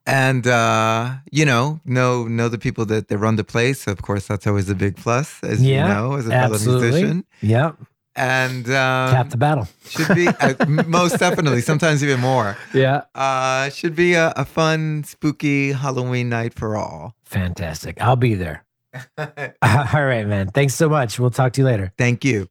And 0.06 0.48
uh, 0.48 1.14
you 1.32 1.45
know, 1.45 1.80
know 1.86 2.28
know 2.28 2.50
the 2.50 2.58
people 2.58 2.86
that, 2.88 3.08
that 3.08 3.18
run 3.18 3.38
the 3.38 3.44
place. 3.45 3.88
Of 3.88 4.02
course, 4.02 4.28
that's 4.28 4.45
always 4.45 4.70
a 4.70 4.76
big 4.76 4.98
plus, 4.98 5.41
as 5.44 5.62
Yeah, 5.62 5.88
you 5.88 5.94
know, 5.94 6.16
as 6.16 6.28
a 6.28 6.30
fellow 6.30 6.60
musician. 6.60 7.26
Yep. 7.41 7.78
And 8.16 8.68
um, 8.68 9.12
Tap 9.12 9.30
the 9.30 9.38
battle. 9.38 9.68
should 9.88 10.14
be 10.14 10.28
uh, 10.28 10.54
most 10.88 11.20
definitely, 11.20 11.62
sometimes 11.62 12.04
even 12.04 12.20
more. 12.20 12.58
Yeah. 12.74 13.04
Uh, 13.16 13.70
should 13.70 13.95
be 13.95 14.14
a, 14.14 14.34
a 14.36 14.45
fun, 14.45 15.04
spooky 15.04 15.72
Halloween 15.72 16.30
night 16.30 16.54
for 16.54 16.76
all. 16.76 17.16
Fantastic. 17.24 18.00
I'll 18.02 18.18
be 18.18 18.36
there. 18.36 18.66
All 19.18 20.06
right, 20.06 20.28
man. 20.28 20.50
Thanks 20.50 20.76
so 20.76 20.88
much. 20.90 21.20
We'll 21.20 21.32
talk 21.32 21.54
to 21.54 21.62
you 21.62 21.66
later. 21.66 21.91
Thank 21.98 22.24
you. 22.24 22.48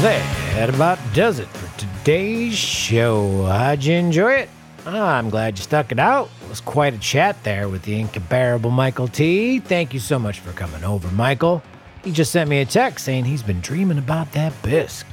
That 0.00 0.70
about 0.70 0.98
does 1.12 1.40
it 1.40 1.48
for 1.48 1.78
today's 1.78 2.56
show. 2.56 3.44
How'd 3.44 3.84
you 3.84 3.96
enjoy 3.96 4.32
it? 4.32 4.48
I'm 4.86 5.28
glad 5.28 5.58
you 5.58 5.62
stuck 5.62 5.92
it 5.92 5.98
out. 5.98 6.30
It 6.42 6.48
was 6.48 6.62
quite 6.62 6.94
a 6.94 6.98
chat 6.98 7.44
there 7.44 7.68
with 7.68 7.82
the 7.82 8.00
incomparable 8.00 8.70
Michael 8.70 9.08
T. 9.08 9.60
Thank 9.60 9.92
you 9.92 10.00
so 10.00 10.18
much 10.18 10.40
for 10.40 10.52
coming 10.52 10.84
over, 10.84 11.10
Michael. 11.10 11.62
He 12.02 12.12
just 12.12 12.32
sent 12.32 12.48
me 12.48 12.60
a 12.60 12.64
text 12.64 13.04
saying 13.04 13.26
he's 13.26 13.42
been 13.42 13.60
dreaming 13.60 13.98
about 13.98 14.32
that 14.32 14.54
bisque. 14.62 15.06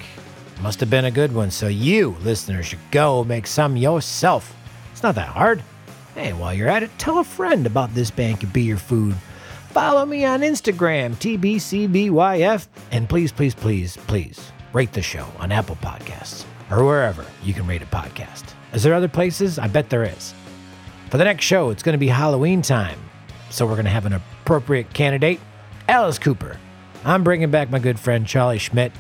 Must 0.62 0.80
have 0.80 0.90
been 0.90 1.04
a 1.04 1.12
good 1.12 1.36
one, 1.36 1.52
so 1.52 1.68
you, 1.68 2.16
listeners, 2.22 2.68
should 2.68 2.80
go 2.90 3.26
make 3.26 3.46
some 3.46 3.76
yourself. 3.76 4.56
It's 4.94 5.04
not 5.04 5.16
that 5.16 5.28
hard. 5.28 5.62
Hey, 6.16 6.32
while 6.32 6.54
you're 6.54 6.70
at 6.70 6.84
it, 6.84 6.98
tell 6.98 7.20
a 7.20 7.26
friend 7.26 7.66
about 7.66 7.94
this 7.94 8.10
band 8.10 8.40
could 8.40 8.54
be 8.54 8.64
your 8.64 8.78
food. 8.78 9.16
Follow 9.72 10.06
me 10.06 10.24
on 10.24 10.40
Instagram, 10.42 11.16
TBCBYF, 11.16 12.68
and 12.92 13.10
please, 13.10 13.34
please, 13.34 13.54
please, 13.54 13.98
please 13.98 14.54
rate 14.74 14.94
the 14.94 15.02
show 15.02 15.28
on 15.40 15.52
Apple 15.52 15.78
Podcasts 15.78 16.46
or 16.70 16.84
wherever 16.84 17.26
you 17.44 17.54
can 17.54 17.68
rate 17.68 17.82
a 17.82 17.86
podcast. 17.86 18.54
Is 18.74 18.84
there 18.84 18.94
other 18.94 19.08
places? 19.08 19.58
I 19.58 19.68
bet 19.68 19.90
there 19.90 20.04
is. 20.04 20.34
For 21.10 21.18
the 21.18 21.24
next 21.24 21.46
show, 21.46 21.70
it's 21.70 21.84
going 21.84 21.94
to 21.94 22.00
be 22.00 22.08
Halloween 22.08 22.62
time, 22.62 23.00
so 23.50 23.66
we're 23.66 23.74
going 23.74 23.86
to 23.86 23.92
have 23.92 24.06
an 24.06 24.14
appropriate 24.14 24.94
candidate, 24.94 25.40
Alice 25.88 26.20
Cooper. 26.20 26.58
I'm 27.06 27.24
bringing 27.24 27.50
back 27.50 27.70
my 27.70 27.80
good 27.80 28.00
friend 28.00 28.28
Charlie 28.28 28.58
Schmidt. 28.58 28.92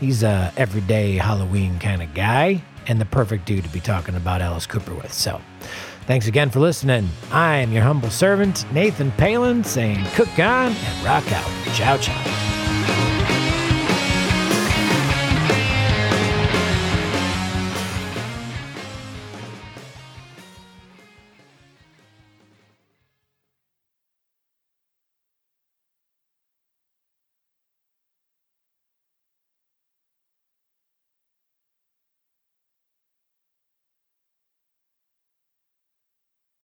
He's 0.00 0.24
a 0.24 0.52
everyday 0.56 1.16
Halloween 1.16 1.78
kind 1.78 2.02
of 2.02 2.12
guy 2.14 2.62
and 2.88 3.00
the 3.00 3.04
perfect 3.04 3.44
dude 3.44 3.62
to 3.62 3.70
be 3.70 3.78
talking 3.78 4.16
about 4.16 4.42
Alice 4.42 4.66
Cooper 4.66 4.94
with. 4.94 5.12
So, 5.12 5.40
thanks 6.06 6.26
again 6.26 6.50
for 6.50 6.58
listening. 6.58 7.08
I 7.30 7.58
am 7.58 7.70
your 7.70 7.84
humble 7.84 8.10
servant, 8.10 8.70
Nathan 8.72 9.12
Palin, 9.12 9.62
saying 9.62 10.04
cook 10.14 10.36
on 10.40 10.72
and 10.72 11.04
rock 11.04 11.30
out. 11.32 11.74
Ciao, 11.74 11.96
ciao. 11.98 12.61